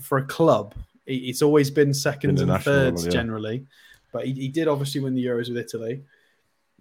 for 0.00 0.18
a 0.18 0.24
club. 0.24 0.74
It's 1.06 1.42
always 1.42 1.70
been 1.70 1.92
seconds 1.92 2.40
and 2.40 2.50
thirds 2.62 3.02
level, 3.02 3.04
yeah. 3.04 3.10
generally, 3.10 3.66
but 4.12 4.26
he, 4.26 4.32
he, 4.32 4.48
did 4.48 4.68
obviously 4.68 5.00
win 5.00 5.14
the 5.14 5.24
Euros 5.24 5.48
with 5.48 5.58
Italy. 5.58 6.02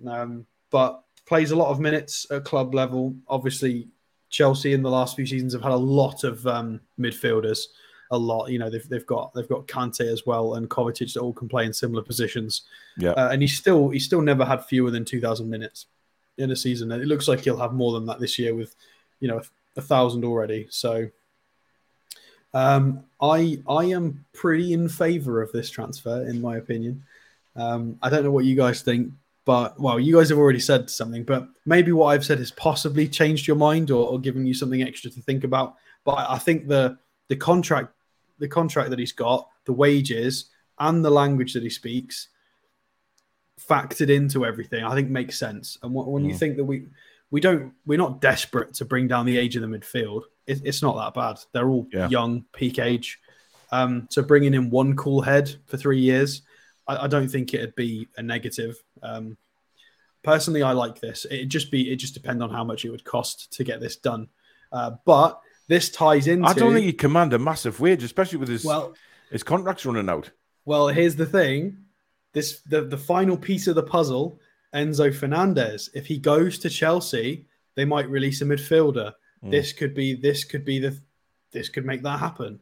Um, 0.08 0.46
but 0.70 1.04
plays 1.26 1.52
a 1.52 1.56
lot 1.56 1.70
of 1.70 1.80
minutes 1.80 2.26
at 2.32 2.46
club 2.46 2.74
level. 2.74 3.16
Obviously, 3.28 3.88
Chelsea 4.30 4.74
in 4.74 4.84
the 4.84 4.90
last 4.90 5.16
few 5.16 5.26
seasons 5.26 5.54
have 5.54 5.64
had 5.64 5.72
a 5.72 5.76
lot 5.76 6.24
of 6.24 6.46
um, 6.48 6.80
midfielders 7.00 7.66
a 8.12 8.18
lot. 8.18 8.50
You 8.50 8.60
know, 8.60 8.70
they've, 8.70 8.88
they've 8.88 9.06
got 9.06 9.34
they've 9.34 9.50
got 9.50 9.68
Kante 9.68 10.02
as 10.06 10.26
well 10.26 10.54
and 10.56 10.70
Kovacic 10.70 11.14
that 11.14 11.22
all 11.22 11.34
can 11.34 11.50
play 11.50 11.66
in 11.66 11.74
similar 11.74 12.04
positions. 12.04 12.64
Yeah, 12.98 13.12
uh, 13.12 13.30
and 13.32 13.42
he's 13.42 13.58
still 13.58 13.90
he's 13.90 14.06
still 14.06 14.22
never 14.22 14.46
had 14.46 14.66
fewer 14.66 14.92
than 14.92 15.06
two 15.06 15.22
thousand 15.22 15.50
minutes 15.50 15.88
in 16.38 16.52
a 16.52 16.56
season, 16.56 16.92
and 16.92 17.02
it 17.02 17.08
looks 17.08 17.28
like 17.28 17.42
he'll 17.42 17.58
have 17.58 17.74
more 17.74 17.94
than 17.94 18.06
that 18.06 18.20
this 18.20 18.38
year 18.40 18.56
with, 18.56 18.76
you 19.20 19.28
know, 19.28 19.38
a, 19.38 19.44
a 19.78 19.82
thousand 19.82 20.24
already. 20.24 20.68
So, 20.70 21.10
um, 22.54 23.04
I 23.22 23.62
I 23.68 23.86
am 23.86 24.26
pretty 24.34 24.74
in 24.74 24.90
favour 24.90 25.42
of 25.42 25.52
this 25.52 25.70
transfer, 25.70 26.26
in 26.28 26.42
my 26.42 26.58
opinion. 26.58 27.04
Um, 27.56 27.98
I 28.02 28.10
don't 28.10 28.24
know 28.24 28.32
what 28.32 28.46
you 28.46 28.56
guys 28.56 28.82
think, 28.82 29.12
but 29.46 29.80
well, 29.80 30.00
you 30.00 30.16
guys 30.16 30.30
have 30.30 30.38
already 30.38 30.60
said 30.60 30.90
something, 30.90 31.24
but 31.24 31.48
maybe 31.66 31.92
what 31.92 32.08
I've 32.08 32.26
said 32.26 32.40
has 32.40 32.52
possibly 32.52 33.08
changed 33.08 33.48
your 33.48 33.58
mind 33.58 33.92
or, 33.92 34.08
or 34.08 34.20
given 34.20 34.46
you 34.46 34.54
something 34.54 34.82
extra 34.82 35.12
to 35.12 35.22
think 35.22 35.44
about. 35.44 35.76
But 36.04 36.30
I 36.30 36.38
think 36.38 36.68
the 36.68 36.98
the 37.28 37.36
contract 37.36 37.94
the 38.42 38.48
contract 38.48 38.90
that 38.90 39.00
he's 39.00 39.14
got, 39.14 39.48
the 39.66 39.72
wages, 39.74 40.50
and 40.80 41.06
the 41.06 41.12
language 41.12 41.54
that 41.54 41.64
he 41.64 41.70
speaks 41.70 42.28
factored 43.70 44.10
into 44.10 44.46
everything, 44.46 44.84
I 44.84 44.96
think 44.96 45.10
makes 45.10 45.38
sense. 45.38 45.78
And 45.84 45.94
when 45.94 46.26
you 46.26 46.34
think 46.34 46.58
that 46.58 46.66
we 46.66 46.88
we 47.30 47.40
don't 47.40 47.74
we're 47.86 47.98
not 47.98 48.20
desperate 48.20 48.74
to 48.76 48.86
bring 48.86 49.08
down 49.08 49.26
the 49.26 49.38
age 49.38 49.56
of 49.56 49.62
the 49.62 49.68
midfield, 49.68 50.24
it, 50.48 50.62
it's 50.66 50.82
not 50.82 50.98
that 50.98 51.14
bad. 51.14 51.40
They're 51.54 51.70
all 51.70 51.88
yeah. 51.94 52.10
young, 52.10 52.44
peak 52.52 52.80
age. 52.80 53.20
Um, 53.72 54.08
so 54.10 54.22
bringing 54.22 54.54
in 54.54 54.70
one 54.70 54.96
cool 54.98 55.22
head 55.22 55.56
for 55.68 55.78
three 55.78 56.00
years, 56.00 56.42
I, 56.88 57.06
I 57.06 57.08
don't 57.08 57.30
think 57.30 57.54
it'd 57.54 57.76
be 57.76 58.10
a 58.18 58.24
negative. 58.24 58.76
Um, 59.04 59.38
personally, 60.24 60.64
I 60.64 60.72
like 60.72 61.00
this. 61.00 61.26
It 61.30 61.46
just 61.46 61.72
be 61.72 61.92
it 61.92 61.98
just 61.98 62.16
depend 62.16 62.42
on 62.42 62.50
how 62.50 62.64
much 62.64 62.84
it 62.84 62.90
would 62.90 63.06
cost 63.06 63.54
to 63.54 63.64
get 63.64 63.80
this 63.80 63.98
done. 63.98 64.28
Uh, 64.72 64.92
but 65.06 65.40
this 65.72 65.90
ties 65.90 66.28
into. 66.28 66.46
I 66.46 66.54
don't 66.54 66.74
think 66.74 66.86
he'd 66.86 66.98
command 66.98 67.32
a 67.32 67.40
massive 67.40 67.80
wage, 67.80 68.04
especially 68.04 68.40
with 68.40 68.50
his 68.50 68.66
well, 68.66 68.94
his 69.32 69.42
contracts 69.42 69.86
running 69.86 70.10
out. 70.10 70.30
Well, 70.66 70.90
here's 70.90 71.16
the 71.16 71.26
thing: 71.26 71.78
this 72.34 72.60
the 72.64 72.82
the 72.82 72.98
final 72.98 73.38
piece 73.38 73.68
of 73.68 73.76
the 73.76 73.84
puzzle. 73.84 74.40
Enzo 74.76 75.14
Fernandez. 75.14 75.90
If 75.94 76.06
he 76.06 76.18
goes 76.18 76.58
to 76.60 76.70
Chelsea, 76.70 77.46
they 77.76 77.86
might 77.86 78.10
release 78.10 78.42
a 78.42 78.46
midfielder. 78.46 79.14
Mm. 79.44 79.52
This 79.52 79.72
could 79.72 79.94
be 79.94 80.14
this 80.14 80.44
could 80.44 80.66
be 80.66 80.80
the 80.80 80.98
this 81.54 81.70
could 81.70 81.86
make 81.86 82.04
that 82.04 82.20
happen. 82.20 82.60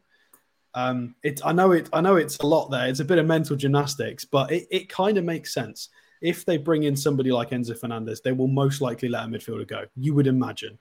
Um, 0.76 1.16
it, 1.24 1.42
I 1.44 1.52
know 1.52 1.72
it. 1.72 1.90
I 1.92 2.02
know 2.02 2.16
it's 2.16 2.38
a 2.38 2.46
lot 2.46 2.70
there. 2.70 2.88
It's 2.88 3.00
a 3.00 3.06
bit 3.06 3.18
of 3.18 3.26
mental 3.26 3.56
gymnastics, 3.56 4.24
but 4.24 4.52
it, 4.52 4.68
it 4.70 4.90
kind 4.90 5.18
of 5.18 5.24
makes 5.24 5.52
sense. 5.52 5.90
If 6.22 6.46
they 6.46 6.58
bring 6.58 6.84
in 6.84 6.96
somebody 6.96 7.32
like 7.32 7.50
Enzo 7.50 7.76
Fernandez, 7.78 8.22
they 8.22 8.34
will 8.34 8.48
most 8.48 8.82
likely 8.82 9.10
let 9.10 9.26
a 9.26 9.28
midfielder 9.28 9.68
go. 9.68 9.86
You 9.96 10.14
would 10.14 10.28
imagine. 10.28 10.78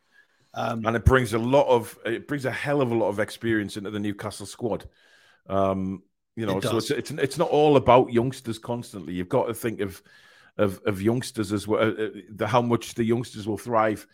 Um, 0.59 0.85
and 0.87 0.97
it 0.97 1.05
brings 1.05 1.35
a 1.35 1.39
lot 1.39 1.69
of 1.69 1.97
it 2.05 2.27
brings 2.27 2.45
a 2.45 2.51
hell 2.51 2.81
of 2.81 2.91
a 2.91 2.95
lot 2.95 3.11
of 3.11 3.21
experience 3.21 3.77
into 3.77 3.93
the 3.93 4.01
Newcastle 4.01 4.45
squad. 4.45 4.89
Um, 5.49 6.03
you 6.35 6.47
know, 6.47 6.59
so 6.59 6.79
it's, 6.79 6.91
it's 6.91 7.13
it's 7.13 7.39
not 7.39 7.51
all 7.51 7.77
about 7.77 8.13
youngsters 8.13 8.59
constantly. 8.59 9.15
You've 9.15 9.29
got 9.29 9.47
to 9.47 9.55
think 9.55 9.81
of 9.81 10.03
of, 10.57 10.81
of 10.85 11.01
youngsters 11.01 11.53
as 11.53 11.69
well, 11.69 11.81
uh, 11.81 12.07
uh 12.07 12.09
the, 12.31 12.47
how 12.49 12.61
much 12.61 12.95
the 12.95 13.05
youngsters 13.05 13.47
will 13.47 13.57
thrive 13.57 14.05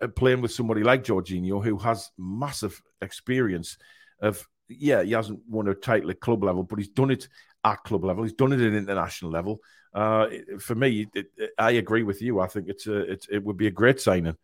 uh, 0.00 0.08
playing 0.08 0.40
with 0.40 0.50
somebody 0.50 0.82
like 0.82 1.04
Jorginho, 1.04 1.62
who 1.62 1.78
has 1.78 2.10
massive 2.18 2.82
experience 3.00 3.78
of 4.20 4.48
yeah, 4.68 5.04
he 5.04 5.12
hasn't 5.12 5.42
won 5.48 5.68
a 5.68 5.74
title 5.74 6.10
at 6.10 6.18
club 6.18 6.42
level, 6.42 6.64
but 6.64 6.80
he's 6.80 6.88
done 6.88 7.12
it 7.12 7.28
at 7.64 7.84
club 7.84 8.02
level. 8.04 8.24
He's 8.24 8.32
done 8.32 8.52
it 8.52 8.60
at 8.60 8.72
international 8.72 9.30
level. 9.30 9.60
Uh, 9.94 10.26
for 10.58 10.74
me, 10.74 11.06
it, 11.14 11.26
it, 11.36 11.50
I 11.56 11.72
agree 11.72 12.02
with 12.02 12.20
you. 12.20 12.40
I 12.40 12.48
think 12.48 12.68
it's 12.68 12.88
a, 12.88 13.12
it, 13.12 13.26
it 13.30 13.44
would 13.44 13.56
be 13.56 13.68
a 13.68 13.70
great 13.70 14.00
signing. 14.00 14.36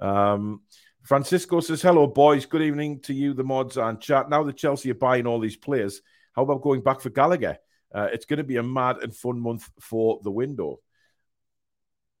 Um, 0.00 0.60
Francisco 1.02 1.60
says, 1.60 1.82
"Hello, 1.82 2.06
boys. 2.06 2.46
Good 2.46 2.62
evening 2.62 3.00
to 3.00 3.14
you, 3.14 3.34
the 3.34 3.44
mods 3.44 3.76
and 3.76 4.00
chat. 4.00 4.28
Now 4.28 4.42
that 4.42 4.56
Chelsea 4.56 4.90
are 4.90 4.94
buying 4.94 5.26
all 5.26 5.40
these 5.40 5.56
players, 5.56 6.02
how 6.32 6.42
about 6.42 6.62
going 6.62 6.82
back 6.82 7.00
for 7.00 7.10
Gallagher? 7.10 7.58
Uh, 7.94 8.08
it's 8.12 8.26
going 8.26 8.38
to 8.38 8.44
be 8.44 8.56
a 8.56 8.62
mad 8.62 8.98
and 9.02 9.14
fun 9.14 9.40
month 9.40 9.70
for 9.80 10.20
the 10.22 10.30
window." 10.30 10.80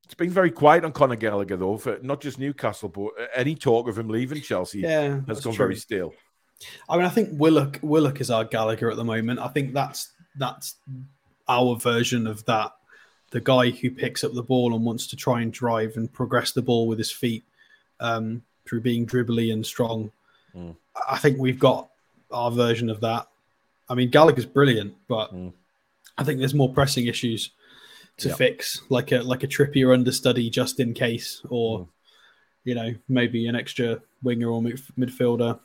It's 0.08 0.14
been 0.14 0.30
very 0.30 0.50
quiet 0.50 0.86
on 0.86 0.92
Conor 0.92 1.16
Gallagher, 1.16 1.58
though, 1.58 1.76
for 1.76 1.98
not 2.00 2.22
just 2.22 2.38
Newcastle, 2.38 2.88
but 2.88 3.10
any 3.34 3.54
talk 3.54 3.88
of 3.88 3.98
him 3.98 4.08
leaving 4.08 4.40
Chelsea 4.40 4.80
yeah, 4.80 5.20
has 5.28 5.40
gone 5.42 5.52
true. 5.52 5.66
very 5.66 5.76
stale. 5.76 6.14
I 6.88 6.96
mean, 6.96 7.04
I 7.04 7.10
think 7.10 7.28
Willock 7.32 7.78
Willock 7.82 8.20
is 8.20 8.30
our 8.30 8.44
Gallagher 8.44 8.90
at 8.90 8.96
the 8.96 9.04
moment. 9.04 9.38
I 9.38 9.48
think 9.48 9.74
that's 9.74 10.10
that's 10.36 10.76
our 11.46 11.76
version 11.76 12.26
of 12.26 12.44
that. 12.46 12.72
The 13.32 13.40
guy 13.40 13.68
who 13.68 13.90
picks 13.90 14.24
up 14.24 14.32
the 14.32 14.42
ball 14.42 14.74
and 14.74 14.82
wants 14.82 15.08
to 15.08 15.16
try 15.16 15.42
and 15.42 15.52
drive 15.52 15.96
and 15.96 16.10
progress 16.10 16.52
the 16.52 16.62
ball 16.62 16.86
with 16.86 16.96
his 16.96 17.12
feet 17.12 17.44
um, 18.00 18.42
through 18.68 18.82
being 18.82 19.06
dribbly 19.06 19.52
and 19.52 19.64
strong. 19.64 20.10
Mm. 20.54 20.76
I 21.08 21.18
think 21.18 21.38
we've 21.38 21.58
got 21.58 21.88
our 22.30 22.50
version 22.50 22.90
of 22.90 23.00
that. 23.00 23.26
I 23.88 23.94
mean, 23.94 24.10
Gallagher's 24.10 24.46
brilliant, 24.46 24.94
but 25.08 25.34
mm. 25.34 25.52
I 26.16 26.24
think 26.24 26.38
there's 26.38 26.54
more 26.54 26.72
pressing 26.72 27.06
issues 27.06 27.50
to 28.18 28.28
yep. 28.28 28.38
fix, 28.38 28.82
like 28.88 29.12
a 29.12 29.18
like 29.22 29.44
a 29.44 29.46
Trippier 29.46 29.94
understudy 29.94 30.50
just 30.50 30.80
in 30.80 30.92
case, 30.92 31.42
or 31.48 31.80
mm. 31.80 31.88
you 32.64 32.74
know 32.74 32.94
maybe 33.08 33.46
an 33.46 33.56
extra 33.56 34.00
winger 34.22 34.48
or 34.48 34.60
midfielder. 34.62 35.58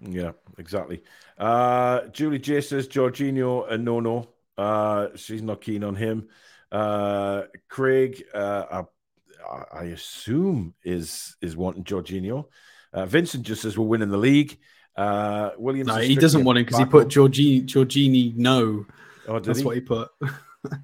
Yeah, 0.00 0.32
exactly. 0.58 1.02
Uh, 1.38 2.02
Julie 2.08 2.38
J 2.38 2.60
says 2.60 2.88
Jorginho 2.88 3.70
and 3.70 3.84
no 3.84 4.00
no. 4.00 4.28
Uh, 4.58 5.08
she's 5.16 5.42
not 5.42 5.60
keen 5.60 5.82
on 5.84 5.94
him. 5.94 6.28
Uh, 6.70 7.42
Craig, 7.68 8.24
uh, 8.34 8.84
I, 9.72 9.84
assume 9.84 10.74
is 10.82 11.36
is 11.40 11.56
wanting 11.56 11.84
Jorginho. 11.84 12.46
Uh, 12.92 13.06
Vincent 13.06 13.44
just 13.44 13.62
says 13.62 13.76
we're 13.76 13.86
winning 13.86 14.10
the 14.10 14.16
league. 14.16 14.58
Uh, 14.96 15.50
Williams. 15.58 15.88
No, 15.88 15.96
he 15.96 16.14
doesn't 16.14 16.44
want 16.44 16.58
him 16.58 16.64
because 16.64 16.78
he 16.78 16.84
put 16.84 17.08
Georgini 17.08 18.36
no. 18.36 18.86
Oh, 19.26 19.38
That's 19.38 19.60
he? 19.60 19.64
what 19.64 19.74
he 19.76 19.80
put. 19.80 20.08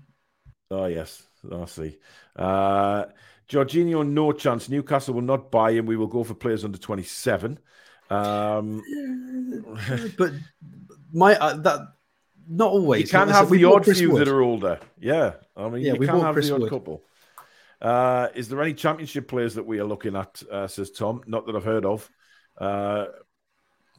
oh 0.70 0.86
yes, 0.86 1.22
I 1.50 1.64
see. 1.66 1.98
Uh, 2.36 3.04
Jorginho, 3.48 4.06
no 4.06 4.32
chance. 4.32 4.68
Newcastle 4.68 5.14
will 5.14 5.22
not 5.22 5.50
buy 5.50 5.72
him. 5.72 5.86
We 5.86 5.96
will 5.96 6.06
go 6.06 6.24
for 6.24 6.34
players 6.34 6.64
under 6.64 6.78
twenty-seven. 6.78 7.58
Um, 8.10 8.82
but 10.18 10.32
my 11.12 11.34
uh, 11.36 11.56
that 11.56 11.80
not 12.48 12.70
always. 12.70 13.02
You 13.02 13.08
can 13.08 13.28
not 13.28 13.36
have 13.36 13.50
the 13.50 13.64
odd 13.64 13.84
few 13.84 14.12
Wood. 14.12 14.20
that 14.20 14.28
are 14.28 14.40
older. 14.40 14.80
Yeah, 14.98 15.34
I 15.56 15.68
mean, 15.68 15.82
yeah, 15.82 15.94
you 15.94 16.00
can 16.00 16.20
have 16.20 16.34
Chris 16.34 16.48
the 16.48 16.54
odd 16.54 16.60
Wood. 16.62 16.70
couple. 16.70 17.02
Uh, 17.80 18.28
is 18.34 18.48
there 18.48 18.60
any 18.62 18.74
championship 18.74 19.28
players 19.28 19.54
that 19.54 19.66
we 19.66 19.78
are 19.78 19.84
looking 19.84 20.16
at? 20.16 20.42
Uh, 20.50 20.66
says 20.66 20.90
Tom. 20.90 21.22
Not 21.26 21.46
that 21.46 21.56
I've 21.56 21.64
heard 21.64 21.84
of. 21.84 22.08
Uh, 22.56 23.06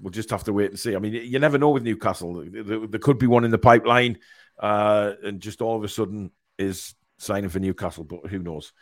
we'll 0.01 0.11
just 0.11 0.29
have 0.31 0.43
to 0.45 0.53
wait 0.53 0.71
and 0.71 0.79
see. 0.79 0.95
I 0.95 0.99
mean, 0.99 1.13
you 1.13 1.39
never 1.39 1.57
know 1.57 1.69
with 1.69 1.83
Newcastle. 1.83 2.45
There, 2.45 2.99
could 2.99 3.19
be 3.19 3.27
one 3.27 3.45
in 3.45 3.51
the 3.51 3.57
pipeline, 3.57 4.19
uh, 4.59 5.13
and 5.23 5.39
just 5.39 5.61
all 5.61 5.77
of 5.77 5.83
a 5.83 5.87
sudden 5.87 6.31
is 6.57 6.93
signing 7.17 7.49
for 7.49 7.59
Newcastle. 7.59 8.03
But 8.03 8.27
who 8.29 8.39
knows? 8.39 8.73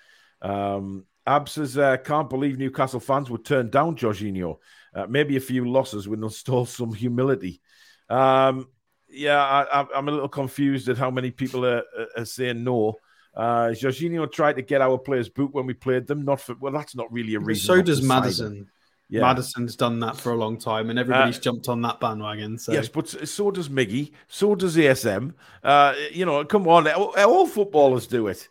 Um, 0.41 1.05
Ab 1.25 1.49
says, 1.49 1.77
uh, 1.77 1.97
can't 1.97 2.29
believe 2.29 2.57
Newcastle 2.57 3.01
fans 3.01 3.29
would 3.29 3.43
turn 3.43 3.69
down 3.69 3.97
Jorginho. 3.97 4.57
Uh, 4.95 5.05
maybe 5.07 5.35
a 5.35 5.41
few 5.41 5.69
losses 5.69 6.07
would 6.07 6.23
install 6.23 6.65
some 6.65 6.93
humility. 6.93 7.61
Um, 8.09 8.69
yeah, 9.09 9.37
I, 9.37 9.85
am 9.93 10.07
a 10.07 10.11
little 10.11 10.29
confused 10.29 10.87
at 10.89 10.97
how 10.97 11.11
many 11.11 11.31
people 11.31 11.65
are, 11.65 11.83
are 12.15 12.25
saying 12.25 12.63
no. 12.63 12.95
Uh, 13.38 13.69
Jorginho 13.69 14.29
tried 14.31 14.55
to 14.55 14.63
get 14.63 14.81
our 14.81 14.97
players 14.97 15.29
boot 15.29 15.53
when 15.53 15.67
we 15.67 15.75
played 15.75 16.07
them. 16.07 16.25
Not 16.25 16.41
for 16.41 16.55
well, 16.55 16.73
that's 16.73 16.95
not 16.95 17.11
really 17.13 17.35
a 17.35 17.39
reason. 17.39 17.65
So 17.67 17.81
does 17.83 18.01
Maddison. 18.01 18.71
Yeah. 19.09 19.21
Maddison's 19.21 19.75
done 19.75 19.99
that 19.99 20.17
for 20.17 20.31
a 20.31 20.35
long 20.35 20.57
time, 20.57 20.89
and 20.89 20.97
everybody's 20.97 21.38
uh, 21.38 21.41
jumped 21.41 21.69
on 21.69 21.81
that 21.83 21.99
bandwagon. 21.99 22.57
So. 22.57 22.73
Yes, 22.73 22.89
but 22.89 23.07
so 23.07 23.51
does 23.51 23.69
Miggy, 23.69 24.11
so 24.27 24.53
does 24.55 24.75
ASM. 24.75 25.33
Uh, 25.63 25.93
you 26.11 26.25
know, 26.25 26.43
come 26.43 26.67
on, 26.67 26.88
all, 26.89 27.15
all 27.17 27.47
footballers 27.47 28.07
do 28.07 28.27
it. 28.27 28.49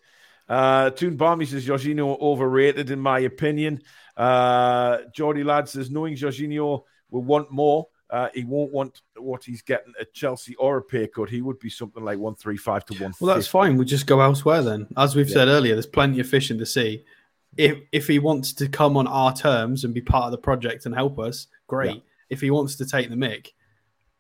Uh, 0.49 0.91
Toon 0.91 1.17
Barmy 1.17 1.45
says 1.45 1.67
Jorginho 1.67 2.19
overrated, 2.21 2.91
in 2.91 3.01
my 3.01 3.19
opinion. 3.19 3.83
Uh, 4.17 4.99
Geordie 5.13 5.45
Lad 5.45 5.69
says 5.69 5.91
knowing 5.91 6.15
Jorginho 6.15 6.85
will 7.11 7.23
want 7.23 7.51
more. 7.51 7.89
Uh, 8.09 8.29
he 8.35 8.45
won't 8.45 8.73
want 8.73 9.03
what 9.17 9.43
he's 9.43 9.63
getting 9.63 9.93
at 10.01 10.13
Chelsea 10.13 10.55
or 10.57 10.79
a 10.79 10.83
pay 10.83 11.09
cut. 11.09 11.29
He 11.29 11.43
would 11.43 11.59
be 11.59 11.71
something 11.71 12.05
like 12.05 12.19
135 12.19 12.85
to 12.87 12.93
150. 12.95 13.25
Well, 13.25 13.35
that's 13.35 13.49
fine. 13.49 13.77
We 13.77 13.85
just 13.85 14.07
go 14.07 14.21
elsewhere 14.21 14.63
then. 14.63 14.87
As 14.97 15.17
we've 15.17 15.29
yeah. 15.29 15.35
said 15.35 15.49
earlier, 15.49 15.75
there's 15.75 15.87
plenty 15.87 16.21
of 16.21 16.29
fish 16.29 16.51
in 16.51 16.59
the 16.59 16.67
sea. 16.67 17.05
If, 17.57 17.79
if 17.91 18.07
he 18.07 18.19
wants 18.19 18.53
to 18.55 18.69
come 18.69 18.97
on 18.97 19.07
our 19.07 19.35
terms 19.35 19.85
and 19.85 19.93
be 19.93 20.03
part 20.03 20.27
of 20.27 20.31
the 20.31 20.39
project 20.39 20.87
and 20.87 20.95
help 20.95 21.19
us, 21.19 21.49
great. 21.67 21.97
Yeah. 21.97 22.01
If 22.31 22.41
he 22.41 22.51
wants 22.51 22.77
to 22.77 22.87
take 22.87 23.09
the 23.11 23.17
mick, 23.17 23.49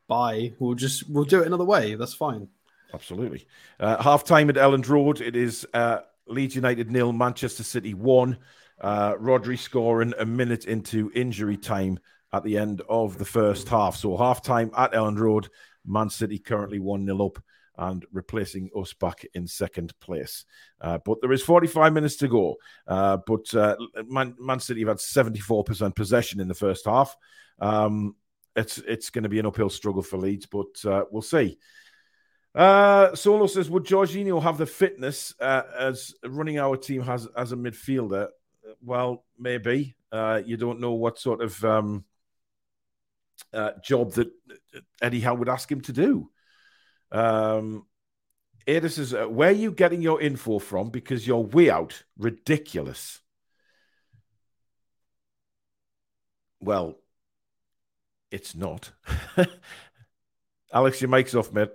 bye. 0.08 0.52
We'll 0.58 0.74
just 0.74 1.08
we'll 1.08 1.24
do 1.24 1.42
it 1.42 1.46
another 1.46 1.64
way. 1.64 1.94
That's 1.94 2.14
fine. 2.14 2.48
Absolutely. 2.94 3.46
Uh, 3.78 4.02
half 4.02 4.24
time 4.24 4.48
at 4.48 4.56
Elland 4.56 4.88
Road. 4.88 5.20
It 5.20 5.36
is 5.36 5.66
uh, 5.74 5.98
Leeds 6.26 6.56
United 6.56 6.90
nil, 6.90 7.12
Manchester 7.12 7.62
City 7.62 7.94
one. 7.94 8.38
Uh, 8.80 9.14
Rodri 9.14 9.58
scoring 9.58 10.12
a 10.18 10.26
minute 10.26 10.66
into 10.66 11.10
injury 11.14 11.56
time 11.56 11.98
at 12.36 12.44
the 12.44 12.58
end 12.58 12.82
of 12.88 13.18
the 13.18 13.24
first 13.24 13.68
half. 13.68 13.96
So 13.96 14.16
half 14.16 14.42
time 14.42 14.70
at 14.76 14.92
Elland 14.92 15.18
Road, 15.18 15.48
Man 15.84 16.10
City 16.10 16.38
currently 16.38 16.78
1 16.78 17.06
0 17.06 17.26
up 17.26 17.42
and 17.78 18.04
replacing 18.12 18.70
us 18.76 18.92
back 18.92 19.24
in 19.34 19.46
second 19.46 19.98
place. 20.00 20.44
Uh, 20.80 20.98
but 21.04 21.20
there 21.20 21.32
is 21.32 21.42
45 21.42 21.92
minutes 21.92 22.16
to 22.16 22.28
go. 22.28 22.56
Uh, 22.86 23.18
but 23.26 23.52
uh, 23.54 23.76
Man, 24.06 24.34
Man, 24.38 24.60
City 24.60 24.80
have 24.80 24.88
had 24.88 24.96
74% 24.98 25.94
possession 25.94 26.40
in 26.40 26.48
the 26.48 26.54
first 26.54 26.86
half. 26.86 27.16
Um, 27.58 28.16
it's 28.54 28.78
it's 28.78 29.10
going 29.10 29.24
to 29.24 29.28
be 29.28 29.38
an 29.38 29.46
uphill 29.46 29.68
struggle 29.68 30.02
for 30.02 30.16
Leeds, 30.16 30.46
but 30.46 30.82
uh, 30.86 31.04
we'll 31.10 31.20
see. 31.20 31.58
Uh, 32.54 33.14
Solo 33.14 33.46
says, 33.46 33.68
would 33.68 33.84
Jorginho 33.84 34.42
have 34.42 34.56
the 34.56 34.64
fitness 34.64 35.34
uh, 35.40 35.62
as 35.78 36.14
running 36.24 36.58
our 36.58 36.78
team 36.78 37.02
has 37.02 37.28
as 37.36 37.52
a 37.52 37.56
midfielder? 37.56 38.28
Well, 38.82 39.24
maybe. 39.38 39.94
You 40.12 40.56
don't 40.56 40.80
know 40.80 40.92
what 40.92 41.18
sort 41.18 41.42
of 41.42 41.62
um, 41.62 42.06
uh, 43.56 43.72
job 43.82 44.12
that 44.12 44.30
Eddie 45.00 45.20
Howe 45.20 45.34
would 45.34 45.48
ask 45.48 45.70
him 45.70 45.80
to 45.82 45.92
do. 45.92 46.30
Um, 47.10 47.86
says, 48.68 49.14
uh, 49.14 49.26
where 49.26 49.48
are 49.48 49.52
you 49.52 49.72
getting 49.72 50.02
your 50.02 50.20
info 50.20 50.58
from? 50.58 50.90
Because 50.90 51.26
you're 51.26 51.38
way 51.38 51.70
out. 51.70 52.02
Ridiculous. 52.18 53.20
Well, 56.60 56.98
it's 58.30 58.54
not. 58.54 58.92
Alex, 60.72 61.00
your 61.00 61.10
mic's 61.10 61.34
off, 61.34 61.52
mate. 61.52 61.70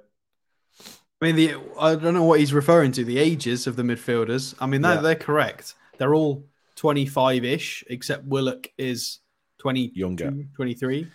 I 1.21 1.25
mean, 1.25 1.35
the 1.35 1.55
I 1.79 1.95
don't 1.95 2.13
know 2.13 2.23
what 2.23 2.39
he's 2.39 2.53
referring 2.53 2.91
to. 2.93 3.03
The 3.03 3.19
ages 3.19 3.67
of 3.67 3.75
the 3.75 3.83
midfielders. 3.83 4.55
I 4.59 4.65
mean, 4.65 4.81
they're, 4.81 4.95
yeah. 4.95 5.01
they're 5.01 5.15
correct. 5.15 5.75
They're 5.97 6.15
all 6.15 6.45
25 6.75 7.45
ish, 7.45 7.83
except 7.89 8.25
Willock 8.25 8.67
is 8.77 9.19
20, 9.59 9.91
younger, 9.93 10.33
23. 10.55 11.07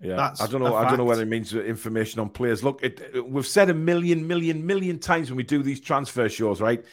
Yeah, 0.00 0.14
That's 0.14 0.40
I 0.40 0.46
don't 0.46 0.62
know. 0.62 0.76
I 0.76 0.88
don't 0.88 0.98
know 0.98 1.04
what 1.04 1.18
it 1.18 1.26
means. 1.26 1.52
Information 1.52 2.20
on 2.20 2.28
players. 2.28 2.62
Look, 2.62 2.82
it, 2.84 3.26
we've 3.28 3.46
said 3.46 3.68
a 3.68 3.74
million, 3.74 4.26
million, 4.26 4.64
million 4.64 4.98
times 4.98 5.28
when 5.28 5.36
we 5.36 5.42
do 5.42 5.62
these 5.62 5.80
transfer 5.80 6.28
shows, 6.28 6.60
right? 6.60 6.84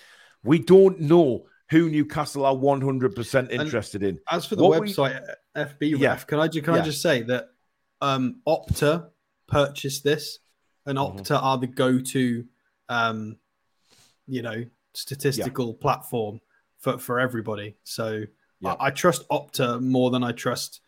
We 0.43 0.57
don't 0.59 0.99
know 0.99 1.45
who 1.69 1.89
Newcastle 1.89 2.45
are 2.45 2.55
one 2.55 2.81
hundred 2.81 3.15
percent 3.15 3.51
interested 3.51 4.01
in. 4.01 4.19
As 4.31 4.45
for 4.45 4.55
the 4.55 4.63
what 4.63 4.81
website 4.81 5.21
we, 5.55 5.61
FB 5.61 5.99
yeah. 5.99 6.09
Ref, 6.09 6.27
can 6.27 6.39
I 6.39 6.47
can 6.47 6.63
yeah. 6.63 6.73
I 6.73 6.81
just 6.81 7.01
say 7.01 7.21
that 7.23 7.49
um, 8.01 8.41
Opta 8.47 9.09
purchased 9.47 10.03
this, 10.03 10.39
and 10.85 10.97
mm-hmm. 10.97 11.19
Opta 11.19 11.35
mm-hmm. 11.35 11.45
are 11.45 11.57
the 11.59 11.67
go-to, 11.67 12.45
um, 12.89 13.37
you 14.27 14.41
know, 14.41 14.65
statistical 14.93 15.67
yeah. 15.67 15.81
platform 15.81 16.39
for 16.79 16.97
for 16.97 17.19
everybody. 17.19 17.75
So 17.83 18.23
I, 18.63 18.75
I, 18.79 18.89
trust 18.89 19.27
Opta 19.29 19.79
more 19.81 20.09
than 20.09 20.23
I 20.23 20.31
trust 20.31 20.81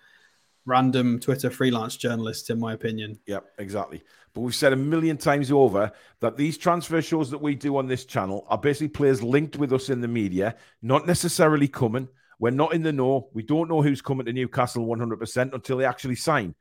random 0.68 1.20
Twitter 1.20 1.50
freelance 1.50 1.96
journalists, 1.96 2.50
in 2.50 2.60
my 2.60 2.74
opinion. 2.74 3.18
Yep, 3.26 3.46
exactly. 3.58 4.04
But 4.34 4.42
we've 4.42 4.54
said 4.54 4.74
a 4.74 4.76
million 4.76 5.18
times 5.18 5.50
over 5.50 5.92
that 6.20 6.38
these 6.38 6.58
transfer 6.58 7.02
shows 7.02 7.32
that 7.32 7.42
we 7.42 7.56
do 7.56 7.78
on 7.78 7.88
this 7.88 8.06
channel 8.06 8.46
are 8.50 8.58
basically 8.58 8.90
players 8.90 9.24
linked 9.24 9.56
with 9.56 9.74
us 9.74 9.90
in 9.90 10.02
the 10.02 10.08
media, 10.08 10.56
not 10.82 11.08
necessarily 11.08 11.68
coming. 11.68 12.10
We're 12.38 12.52
not 12.52 12.74
in 12.74 12.84
the 12.84 12.92
know. 12.92 13.30
We 13.34 13.42
don't 13.42 13.70
know 13.70 13.82
who's 13.82 14.02
coming 14.02 14.26
to 14.28 14.34
Newcastle 14.34 14.86
100% 14.86 15.54
until 15.54 15.78
they 15.78 15.86
actually 15.86 16.18
sign. 16.18 16.54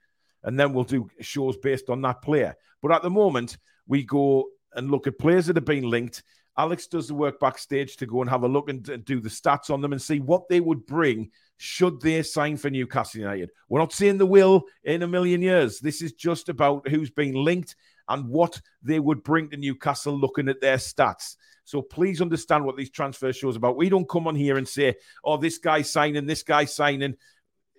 And 0.44 0.58
then 0.58 0.72
we'll 0.72 0.84
do 0.84 1.10
shows 1.20 1.56
based 1.56 1.90
on 1.90 2.00
that 2.02 2.22
player. 2.22 2.54
But 2.80 2.92
at 2.92 3.02
the 3.02 3.10
moment, 3.10 3.58
we 3.86 4.04
go 4.04 4.46
and 4.72 4.90
look 4.90 5.06
at 5.06 5.18
players 5.18 5.46
that 5.46 5.56
have 5.56 5.64
been 5.64 5.90
linked. 5.90 6.22
Alex 6.56 6.86
does 6.86 7.08
the 7.08 7.14
work 7.14 7.40
backstage 7.40 7.96
to 7.96 8.06
go 8.06 8.20
and 8.22 8.30
have 8.30 8.44
a 8.44 8.48
look 8.48 8.70
and 8.70 9.04
do 9.04 9.20
the 9.20 9.28
stats 9.28 9.68
on 9.68 9.80
them 9.80 9.92
and 9.92 10.00
see 10.00 10.20
what 10.20 10.48
they 10.48 10.60
would 10.60 10.86
bring 10.86 11.30
should 11.58 12.00
they 12.00 12.22
sign 12.22 12.56
for 12.56 12.70
Newcastle 12.70 13.20
United. 13.20 13.50
We're 13.68 13.80
not 13.80 13.92
saying 13.92 14.18
the 14.18 14.26
will 14.26 14.64
in 14.84 15.02
a 15.02 15.08
million 15.08 15.40
years. 15.42 15.80
This 15.80 16.02
is 16.02 16.12
just 16.12 16.48
about 16.48 16.88
who's 16.88 17.10
been 17.10 17.34
linked 17.34 17.76
and 18.08 18.28
what 18.28 18.60
they 18.82 19.00
would 19.00 19.22
bring 19.22 19.50
to 19.50 19.56
Newcastle 19.56 20.16
looking 20.16 20.48
at 20.48 20.60
their 20.60 20.76
stats. 20.76 21.36
So 21.64 21.82
please 21.82 22.22
understand 22.22 22.64
what 22.64 22.76
these 22.76 22.90
transfer 22.90 23.32
shows 23.32 23.56
about. 23.56 23.76
We 23.76 23.88
don't 23.88 24.08
come 24.08 24.28
on 24.28 24.36
here 24.36 24.56
and 24.56 24.68
say, 24.68 24.94
oh, 25.24 25.36
this 25.36 25.58
guy's 25.58 25.90
signing, 25.90 26.26
this 26.26 26.42
guy's 26.42 26.74
signing. 26.74 27.16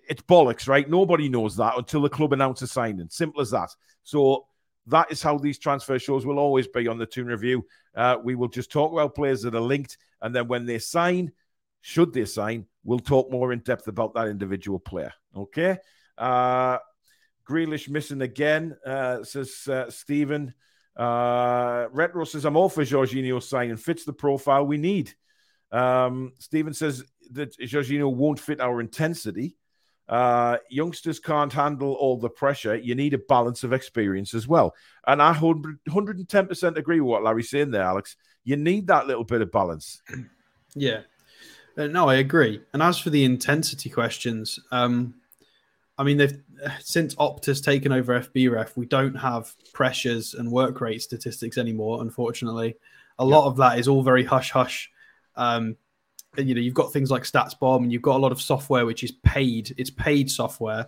It's 0.08 0.22
bollocks, 0.22 0.68
right? 0.68 0.88
Nobody 0.88 1.28
knows 1.28 1.56
that 1.56 1.76
until 1.76 2.02
the 2.02 2.10
club 2.10 2.32
announces 2.32 2.72
signing. 2.72 3.08
Simple 3.10 3.40
as 3.40 3.50
that. 3.50 3.74
So 4.02 4.46
that 4.86 5.10
is 5.10 5.22
how 5.22 5.38
these 5.38 5.58
transfer 5.58 5.98
shows 5.98 6.26
will 6.26 6.38
always 6.38 6.66
be 6.66 6.88
on 6.88 6.98
the 6.98 7.06
Toon 7.06 7.26
Review. 7.26 7.64
Uh, 7.94 8.16
we 8.22 8.34
will 8.34 8.48
just 8.48 8.72
talk 8.72 8.92
about 8.92 9.14
players 9.14 9.42
that 9.42 9.54
are 9.54 9.60
linked, 9.60 9.98
and 10.20 10.34
then 10.34 10.48
when 10.48 10.66
they 10.66 10.78
sign, 10.78 11.32
should 11.80 12.12
they 12.12 12.24
sign, 12.24 12.66
we'll 12.84 12.98
talk 12.98 13.30
more 13.30 13.52
in 13.52 13.60
depth 13.60 13.88
about 13.88 14.14
that 14.14 14.28
individual 14.28 14.78
player. 14.78 15.12
Okay. 15.36 15.78
Uh, 16.16 16.78
Grealish 17.48 17.88
missing 17.88 18.22
again, 18.22 18.76
uh, 18.84 19.22
says 19.24 19.66
uh, 19.68 19.90
Stephen. 19.90 20.54
Uh, 20.96 21.86
Retro 21.92 22.24
says, 22.24 22.44
I'm 22.44 22.56
all 22.56 22.68
for 22.68 22.82
Jorginho 22.82 23.42
signing, 23.42 23.76
fits 23.76 24.04
the 24.04 24.12
profile 24.12 24.66
we 24.66 24.78
need. 24.78 25.14
Um, 25.70 26.32
Stephen 26.38 26.74
says 26.74 27.04
that 27.32 27.58
Jorginho 27.58 28.12
won't 28.12 28.40
fit 28.40 28.60
our 28.60 28.80
intensity. 28.80 29.56
Uh, 30.08 30.56
youngsters 30.70 31.20
can't 31.20 31.52
handle 31.52 31.92
all 31.92 32.16
the 32.16 32.30
pressure. 32.30 32.74
You 32.74 32.94
need 32.94 33.14
a 33.14 33.18
balance 33.18 33.62
of 33.62 33.72
experience 33.72 34.32
as 34.34 34.48
well. 34.48 34.74
And 35.06 35.20
I 35.20 35.32
100, 35.32 35.78
110% 35.88 36.76
agree 36.76 37.00
with 37.00 37.10
what 37.10 37.22
Larry's 37.22 37.50
saying 37.50 37.70
there, 37.70 37.82
Alex. 37.82 38.16
You 38.44 38.56
need 38.56 38.86
that 38.86 39.06
little 39.06 39.24
bit 39.24 39.42
of 39.42 39.52
balance. 39.52 40.02
Yeah. 40.74 41.00
Uh, 41.78 41.86
no, 41.86 42.08
I 42.08 42.16
agree. 42.16 42.60
And 42.72 42.82
as 42.82 42.98
for 42.98 43.10
the 43.10 43.24
intensity 43.24 43.88
questions, 43.88 44.58
um, 44.72 45.14
I 45.96 46.02
mean, 46.02 46.16
they've 46.16 46.40
since 46.80 47.14
Opta's 47.14 47.60
taken 47.60 47.92
over 47.92 48.20
FBref, 48.20 48.76
we 48.76 48.86
don't 48.86 49.14
have 49.14 49.54
pressures 49.72 50.34
and 50.34 50.50
work 50.50 50.80
rate 50.80 51.02
statistics 51.02 51.56
anymore. 51.56 52.02
Unfortunately, 52.02 52.76
a 53.18 53.24
lot 53.24 53.46
of 53.46 53.56
that 53.58 53.78
is 53.78 53.86
all 53.86 54.02
very 54.02 54.24
hush 54.24 54.50
hush. 54.50 54.90
Um, 55.36 55.76
and, 56.36 56.48
you 56.48 56.54
know, 56.54 56.60
you've 56.60 56.74
got 56.74 56.92
things 56.92 57.10
like 57.10 57.22
StatsBomb, 57.22 57.82
and 57.82 57.92
you've 57.92 58.02
got 58.02 58.16
a 58.16 58.18
lot 58.18 58.32
of 58.32 58.40
software 58.40 58.84
which 58.84 59.02
is 59.04 59.12
paid. 59.12 59.74
It's 59.78 59.90
paid 59.90 60.30
software, 60.30 60.86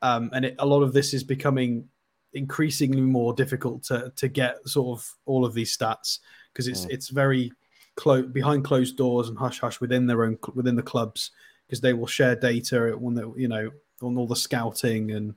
um, 0.00 0.30
and 0.32 0.46
it, 0.46 0.56
a 0.58 0.66
lot 0.66 0.82
of 0.82 0.92
this 0.92 1.12
is 1.12 1.24
becoming 1.24 1.88
increasingly 2.32 3.00
more 3.00 3.32
difficult 3.34 3.84
to 3.84 4.12
to 4.16 4.28
get 4.28 4.56
sort 4.66 4.98
of 4.98 5.14
all 5.24 5.44
of 5.44 5.54
these 5.54 5.76
stats 5.76 6.18
because 6.52 6.68
it's 6.68 6.84
mm. 6.84 6.90
it's 6.90 7.08
very 7.08 7.52
close 7.96 8.26
behind 8.26 8.64
closed 8.64 8.96
doors 8.96 9.28
and 9.28 9.38
hush 9.38 9.60
hush 9.60 9.80
within 9.80 10.06
their 10.06 10.24
own 10.24 10.38
within 10.54 10.76
the 10.76 10.82
clubs 10.82 11.30
because 11.66 11.80
they 11.80 11.92
will 11.92 12.06
share 12.06 12.36
data 12.36 12.96
they 13.00 13.40
you 13.40 13.48
know 13.48 13.70
on 14.02 14.16
all 14.16 14.26
the 14.26 14.36
scouting 14.36 15.10
and 15.12 15.34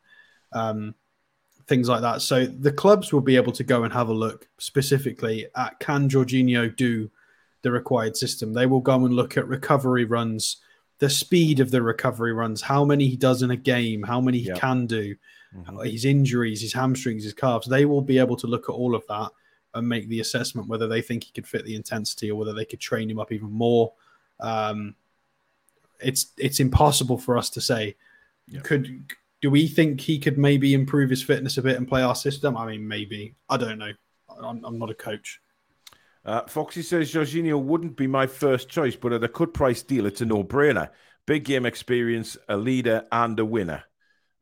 um, 0.51 0.93
things 1.67 1.87
like 1.87 2.01
that. 2.01 2.21
So 2.21 2.45
the 2.45 2.71
clubs 2.71 3.13
will 3.13 3.21
be 3.21 3.35
able 3.35 3.53
to 3.53 3.63
go 3.63 3.83
and 3.83 3.93
have 3.93 4.09
a 4.09 4.13
look 4.13 4.47
specifically 4.57 5.47
at 5.55 5.79
can 5.79 6.09
Jorginho 6.09 6.75
do 6.75 7.09
the 7.61 7.71
required 7.71 8.17
system. 8.17 8.53
They 8.53 8.65
will 8.65 8.81
go 8.81 9.05
and 9.05 9.13
look 9.13 9.37
at 9.37 9.47
recovery 9.47 10.05
runs, 10.05 10.57
the 10.97 11.09
speed 11.09 11.59
of 11.59 11.71
the 11.71 11.81
recovery 11.81 12.33
runs, 12.33 12.61
how 12.61 12.83
many 12.83 13.07
he 13.07 13.15
does 13.15 13.43
in 13.43 13.51
a 13.51 13.55
game, 13.55 14.03
how 14.03 14.19
many 14.19 14.39
he 14.39 14.51
can 14.51 14.87
do, 14.87 15.15
mm-hmm. 15.55 15.79
his 15.83 16.05
injuries, 16.05 16.61
his 16.61 16.73
hamstrings, 16.73 17.23
his 17.23 17.33
calves. 17.33 17.67
They 17.67 17.85
will 17.85 18.01
be 18.01 18.17
able 18.17 18.35
to 18.37 18.47
look 18.47 18.67
at 18.67 18.73
all 18.73 18.95
of 18.95 19.05
that 19.07 19.31
and 19.73 19.87
make 19.87 20.07
the 20.07 20.19
assessment 20.19 20.67
whether 20.67 20.87
they 20.87 21.01
think 21.01 21.23
he 21.23 21.31
could 21.31 21.47
fit 21.47 21.65
the 21.65 21.75
intensity 21.75 22.31
or 22.31 22.37
whether 22.37 22.53
they 22.53 22.65
could 22.65 22.79
train 22.79 23.09
him 23.09 23.19
up 23.19 23.31
even 23.31 23.51
more. 23.51 23.93
Um, 24.39 24.95
it's 25.99 26.31
it's 26.37 26.59
impossible 26.59 27.17
for 27.17 27.37
us 27.37 27.49
to 27.51 27.61
say. 27.61 27.95
Yeah. 28.47 28.61
Could 28.61 29.13
do 29.41 29.49
we 29.49 29.67
think 29.67 30.01
he 30.01 30.19
could 30.19 30.37
maybe 30.37 30.73
improve 30.73 31.09
his 31.09 31.23
fitness 31.23 31.57
a 31.57 31.61
bit 31.61 31.77
and 31.77 31.87
play 31.87 32.01
our 32.01 32.15
system? 32.15 32.57
I 32.57 32.65
mean, 32.65 32.87
maybe. 32.87 33.35
I 33.47 33.57
don't 33.57 33.77
know. 33.77 33.91
I'm, 34.41 34.63
I'm 34.65 34.77
not 34.77 34.89
a 34.89 34.95
coach. 34.95 35.41
Uh, 36.25 36.45
Foxy 36.47 36.81
says 36.81 37.11
Jorginho 37.11 37.61
wouldn't 37.61 37.95
be 37.95 38.07
my 38.07 38.27
first 38.27 38.69
choice, 38.69 38.95
but 38.95 39.13
at 39.13 39.23
a 39.23 39.29
cut 39.29 39.53
price 39.53 39.81
deal, 39.81 40.05
it's 40.05 40.21
a 40.21 40.25
no 40.25 40.43
brainer. 40.43 40.89
Big 41.25 41.45
game 41.45 41.65
experience, 41.65 42.37
a 42.49 42.57
leader, 42.57 43.05
and 43.11 43.39
a 43.39 43.45
winner. 43.45 43.83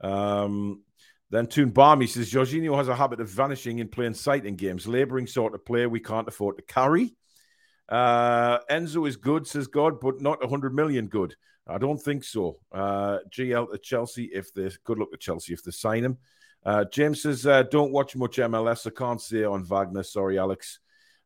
Um, 0.02 0.82
then 1.30 1.48
Toon 1.48 1.70
Barmy 1.70 2.08
says 2.08 2.32
Jorginho 2.32 2.78
has 2.78 2.88
a 2.88 2.96
habit 2.96 3.20
of 3.20 3.30
vanishing 3.30 3.80
in 3.80 3.90
plain 3.90 4.14
sight 4.14 4.46
in 4.46 4.56
games, 4.56 4.88
labouring 4.88 5.28
sort 5.28 5.54
of 5.54 5.66
player 5.66 5.90
we 5.90 6.00
can't 6.00 6.28
afford 6.28 6.58
to 6.58 6.64
carry. 6.64 7.16
Uh, 7.90 8.60
Enzo 8.70 9.08
is 9.08 9.18
good, 9.18 9.48
says 9.48 9.68
God, 9.68 10.00
but 10.00 10.22
not 10.22 10.42
100 10.42 10.74
million 10.74 11.08
good. 11.08 11.36
I 11.68 11.78
don't 11.78 12.02
think 12.02 12.24
so. 12.24 12.60
Uh, 12.72 13.20
GL 13.30 13.72
to 13.72 13.78
Chelsea, 13.78 14.26
if 14.34 14.54
they 14.54 14.70
good 14.86 15.00
luck 15.00 15.12
to 15.12 15.18
Chelsea 15.18 15.54
if 15.54 15.64
they 15.64 15.72
sign 15.72 16.04
him. 16.04 16.18
Uh, 16.66 16.86
James 16.86 17.22
says, 17.22 17.46
uh, 17.46 17.64
don't 17.64 17.92
watch 17.92 18.16
much 18.16 18.38
MLS. 18.38 18.88
I 18.88 18.90
can't 18.90 19.22
say 19.22 19.44
on 19.44 19.64
Wagner. 19.64 20.04
Sorry, 20.04 20.40
Alex. 20.40 20.80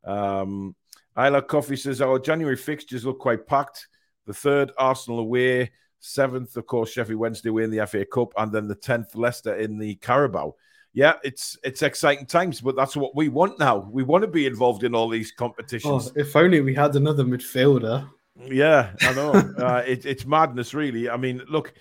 Um, 0.03 0.75
Isla 1.17 1.41
Coffee 1.43 1.75
says 1.75 2.01
our 2.01 2.19
January 2.19 2.55
fixtures 2.55 3.05
look 3.05 3.19
quite 3.19 3.45
packed. 3.45 3.87
The 4.25 4.33
third, 4.33 4.71
Arsenal 4.77 5.19
away. 5.19 5.71
Seventh, 6.01 6.57
of 6.57 6.65
course, 6.65 6.91
Sheffield 6.91 7.19
Wednesday 7.19 7.49
away 7.49 7.63
in 7.63 7.71
the 7.71 7.85
FA 7.87 8.05
Cup, 8.05 8.33
and 8.37 8.51
then 8.51 8.67
the 8.67 8.75
tenth, 8.75 9.15
Leicester 9.15 9.55
in 9.55 9.77
the 9.77 9.95
Carabao. 9.95 10.55
Yeah, 10.93 11.13
it's 11.23 11.57
it's 11.63 11.83
exciting 11.83 12.25
times, 12.25 12.59
but 12.59 12.75
that's 12.75 12.97
what 12.97 13.15
we 13.15 13.29
want 13.29 13.59
now. 13.59 13.87
We 13.89 14.03
want 14.03 14.23
to 14.23 14.27
be 14.27 14.45
involved 14.45 14.83
in 14.83 14.93
all 14.93 15.07
these 15.07 15.31
competitions. 15.31 16.09
Oh, 16.09 16.19
if 16.19 16.35
only 16.35 16.59
we 16.59 16.75
had 16.75 16.95
another 16.95 17.23
midfielder. 17.23 18.09
Yeah, 18.35 18.91
I 19.01 19.13
know. 19.13 19.31
uh, 19.57 19.83
it, 19.85 20.05
it's 20.05 20.25
madness, 20.25 20.73
really. 20.73 21.09
I 21.09 21.17
mean, 21.17 21.43
look, 21.47 21.73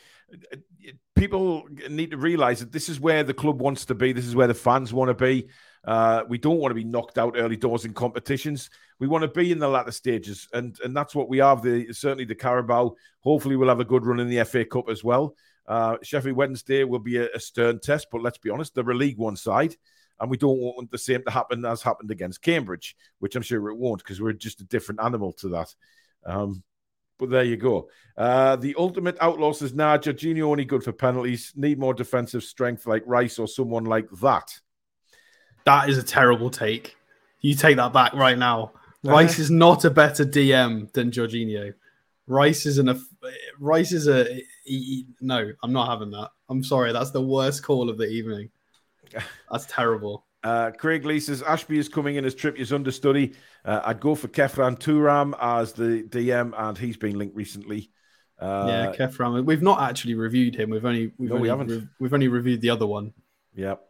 people 1.16 1.66
need 1.88 2.12
to 2.12 2.16
realize 2.16 2.60
that 2.60 2.72
this 2.72 2.88
is 2.88 3.00
where 3.00 3.24
the 3.24 3.34
club 3.34 3.60
wants 3.60 3.86
to 3.86 3.94
be. 3.94 4.12
This 4.12 4.26
is 4.26 4.36
where 4.36 4.46
the 4.46 4.54
fans 4.54 4.92
want 4.92 5.08
to 5.08 5.14
be. 5.14 5.48
Uh, 5.84 6.24
we 6.28 6.38
don't 6.38 6.58
want 6.58 6.70
to 6.70 6.74
be 6.74 6.84
knocked 6.84 7.18
out 7.18 7.36
early 7.36 7.56
doors 7.56 7.84
in 7.84 7.94
competitions. 7.94 8.68
We 8.98 9.08
want 9.08 9.22
to 9.22 9.28
be 9.28 9.50
in 9.50 9.58
the 9.58 9.68
latter 9.68 9.92
stages, 9.92 10.46
and 10.52 10.78
and 10.84 10.94
that's 10.94 11.14
what 11.14 11.28
we 11.28 11.38
have. 11.38 11.62
The 11.62 11.92
certainly 11.92 12.24
the 12.26 12.34
Carabao. 12.34 12.96
Hopefully, 13.20 13.56
we'll 13.56 13.68
have 13.68 13.80
a 13.80 13.84
good 13.84 14.04
run 14.04 14.20
in 14.20 14.28
the 14.28 14.44
FA 14.44 14.64
Cup 14.64 14.90
as 14.90 15.02
well. 15.02 15.34
Uh, 15.66 15.96
Sheffield 16.02 16.36
Wednesday 16.36 16.84
will 16.84 16.98
be 16.98 17.16
a, 17.16 17.28
a, 17.32 17.40
stern 17.40 17.78
test, 17.78 18.08
but 18.10 18.22
let's 18.22 18.38
be 18.38 18.50
honest, 18.50 18.74
they're 18.74 18.90
a 18.90 18.94
League 18.94 19.18
One 19.18 19.36
side, 19.36 19.76
and 20.18 20.28
we 20.28 20.36
don't 20.36 20.58
want 20.58 20.90
the 20.90 20.98
same 20.98 21.22
to 21.24 21.30
happen 21.30 21.64
as 21.64 21.80
happened 21.80 22.10
against 22.10 22.42
Cambridge, 22.42 22.96
which 23.20 23.36
I'm 23.36 23.42
sure 23.42 23.70
it 23.70 23.76
won't 23.76 24.02
because 24.02 24.20
we're 24.20 24.32
just 24.32 24.60
a 24.60 24.64
different 24.64 25.00
animal 25.00 25.32
to 25.34 25.48
that. 25.50 25.74
Um, 26.26 26.62
but 27.18 27.30
there 27.30 27.44
you 27.44 27.56
go. 27.56 27.88
Uh, 28.16 28.56
the 28.56 28.74
ultimate 28.78 29.16
outlaw 29.20 29.52
says, 29.52 29.74
nah, 29.74 29.98
Jorginho 29.98 30.42
only 30.42 30.64
good 30.64 30.82
for 30.82 30.92
penalties. 30.92 31.52
Need 31.54 31.78
more 31.78 31.94
defensive 31.94 32.42
strength 32.42 32.86
like 32.86 33.02
Rice 33.06 33.38
or 33.38 33.46
someone 33.46 33.84
like 33.84 34.10
that. 34.22 34.58
That 35.64 35.88
is 35.88 35.98
a 35.98 36.02
terrible 36.02 36.50
take. 36.50 36.96
You 37.40 37.54
take 37.54 37.76
that 37.76 37.92
back 37.92 38.14
right 38.14 38.38
now. 38.38 38.72
Uh-huh. 39.04 39.12
Rice 39.12 39.38
is 39.38 39.50
not 39.50 39.84
a 39.84 39.90
better 39.90 40.24
DM 40.24 40.92
than 40.92 41.10
Jorginho. 41.10 41.74
Rice 42.26 42.66
is 42.66 42.78
an 42.78 43.02
Rice 43.58 43.92
is 43.92 44.08
a 44.08 44.42
he, 44.64 45.06
no. 45.20 45.50
I'm 45.62 45.72
not 45.72 45.88
having 45.88 46.10
that. 46.12 46.30
I'm 46.48 46.62
sorry. 46.62 46.92
That's 46.92 47.10
the 47.10 47.22
worst 47.22 47.62
call 47.62 47.90
of 47.90 47.98
the 47.98 48.06
evening. 48.06 48.50
That's 49.50 49.66
terrible. 49.66 50.26
Uh, 50.42 50.70
Craig 50.70 51.04
Lee 51.04 51.20
says 51.20 51.42
Ashby 51.42 51.78
is 51.78 51.88
coming 51.88 52.16
in 52.16 52.24
as 52.24 52.34
Trippier's 52.34 52.72
understudy. 52.72 53.34
Uh, 53.64 53.80
I'd 53.84 54.00
go 54.00 54.14
for 54.14 54.28
Khéphren 54.28 54.78
Thuram 54.78 55.34
as 55.40 55.72
the 55.72 56.04
DM, 56.08 56.54
and 56.56 56.78
he's 56.78 56.96
been 56.96 57.18
linked 57.18 57.36
recently. 57.36 57.90
Uh, 58.38 58.64
yeah, 58.68 58.92
Khéphren. 58.92 59.44
We've 59.44 59.60
not 59.60 59.82
actually 59.82 60.14
reviewed 60.14 60.54
him. 60.54 60.70
We've 60.70 60.84
only 60.84 61.12
we've 61.18 61.28
no, 61.28 61.36
only, 61.36 61.42
we 61.42 61.48
haven't. 61.48 61.68
Re- 61.68 61.88
we've 61.98 62.14
only 62.14 62.28
reviewed 62.28 62.62
the 62.62 62.70
other 62.70 62.86
one. 62.86 63.12
Yep. 63.54 63.82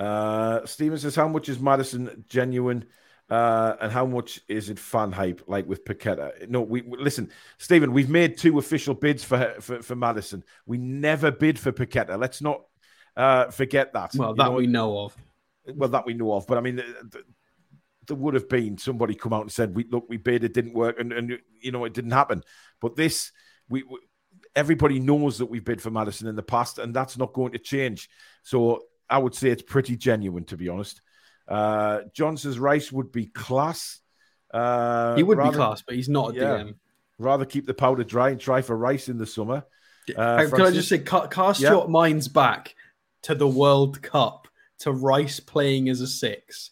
Uh, 0.00 0.64
Steven 0.64 0.98
says, 0.98 1.14
How 1.14 1.28
much 1.28 1.48
is 1.48 1.60
Maddison 1.60 2.24
genuine? 2.26 2.86
Uh, 3.28 3.76
and 3.80 3.92
how 3.92 4.04
much 4.04 4.40
is 4.48 4.70
it 4.70 4.78
fan 4.78 5.12
hype 5.12 5.42
like 5.46 5.68
with 5.68 5.84
Paqueta? 5.84 6.48
No, 6.48 6.62
we 6.62 6.82
listen, 6.82 7.30
Stephen. 7.58 7.92
We've 7.92 8.10
made 8.10 8.36
two 8.36 8.58
official 8.58 8.92
bids 8.92 9.22
for 9.22 9.54
for, 9.60 9.82
for 9.82 9.94
Maddison. 9.94 10.42
We 10.66 10.78
never 10.78 11.30
bid 11.30 11.56
for 11.56 11.70
Paqueta. 11.70 12.18
Let's 12.18 12.42
not 12.42 12.62
uh, 13.16 13.50
forget 13.52 13.92
that. 13.92 14.12
Well, 14.16 14.34
that 14.34 14.46
know, 14.46 14.52
we 14.52 14.66
know 14.66 14.98
of. 14.98 15.16
Well, 15.64 15.90
that 15.90 16.06
we 16.06 16.14
know 16.14 16.32
of. 16.32 16.48
But 16.48 16.58
I 16.58 16.60
mean, 16.60 16.82
there 18.06 18.16
would 18.16 18.34
have 18.34 18.48
been 18.48 18.78
somebody 18.78 19.14
come 19.14 19.32
out 19.32 19.42
and 19.42 19.52
said, 19.52 19.76
"We 19.76 19.84
look, 19.84 20.06
we 20.08 20.16
bid, 20.16 20.42
it 20.42 20.52
didn't 20.52 20.74
work, 20.74 20.98
and 20.98 21.12
and 21.12 21.38
you 21.60 21.70
know 21.70 21.84
it 21.84 21.94
didn't 21.94 22.10
happen." 22.10 22.42
But 22.80 22.96
this, 22.96 23.30
we 23.68 23.84
everybody 24.56 24.98
knows 24.98 25.38
that 25.38 25.46
we've 25.46 25.64
bid 25.64 25.80
for 25.80 25.90
Maddison 25.90 26.26
in 26.26 26.34
the 26.34 26.42
past, 26.42 26.78
and 26.78 26.92
that's 26.92 27.16
not 27.16 27.32
going 27.32 27.52
to 27.52 27.58
change. 27.58 28.10
So 28.42 28.82
I 29.10 29.18
would 29.18 29.34
say 29.34 29.50
it's 29.50 29.62
pretty 29.62 29.96
genuine, 29.96 30.44
to 30.44 30.56
be 30.56 30.68
honest. 30.68 31.00
Uh, 31.48 32.02
John 32.14 32.36
says 32.36 32.58
Rice 32.58 32.92
would 32.92 33.10
be 33.10 33.26
class. 33.26 34.00
Uh, 34.54 35.16
he 35.16 35.22
would 35.22 35.38
rather, 35.38 35.50
be 35.50 35.56
class, 35.56 35.82
but 35.82 35.96
he's 35.96 36.08
not 36.08 36.30
a 36.30 36.34
yeah, 36.34 36.42
DM. 36.42 36.74
Rather 37.18 37.44
keep 37.44 37.66
the 37.66 37.74
powder 37.74 38.04
dry 38.04 38.30
and 38.30 38.40
try 38.40 38.62
for 38.62 38.76
Rice 38.76 39.08
in 39.08 39.18
the 39.18 39.26
summer. 39.26 39.64
Uh, 40.16 40.46
Can 40.48 40.62
I 40.62 40.70
just 40.70 40.88
say, 40.88 40.98
cast 40.98 41.60
yeah. 41.60 41.70
your 41.70 41.88
minds 41.88 42.28
back 42.28 42.74
to 43.22 43.34
the 43.34 43.46
World 43.46 44.00
Cup, 44.00 44.48
to 44.80 44.92
Rice 44.92 45.40
playing 45.40 45.88
as 45.88 46.00
a 46.00 46.06
six, 46.06 46.70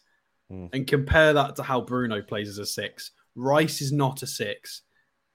mm. 0.51 0.69
and 0.73 0.87
compare 0.87 1.33
that 1.33 1.57
to 1.57 1.63
how 1.63 1.81
Bruno 1.81 2.21
plays 2.21 2.49
as 2.49 2.57
a 2.57 2.65
six. 2.65 3.11
Rice 3.35 3.81
is 3.81 3.91
not 3.91 4.23
a 4.23 4.27
six; 4.27 4.81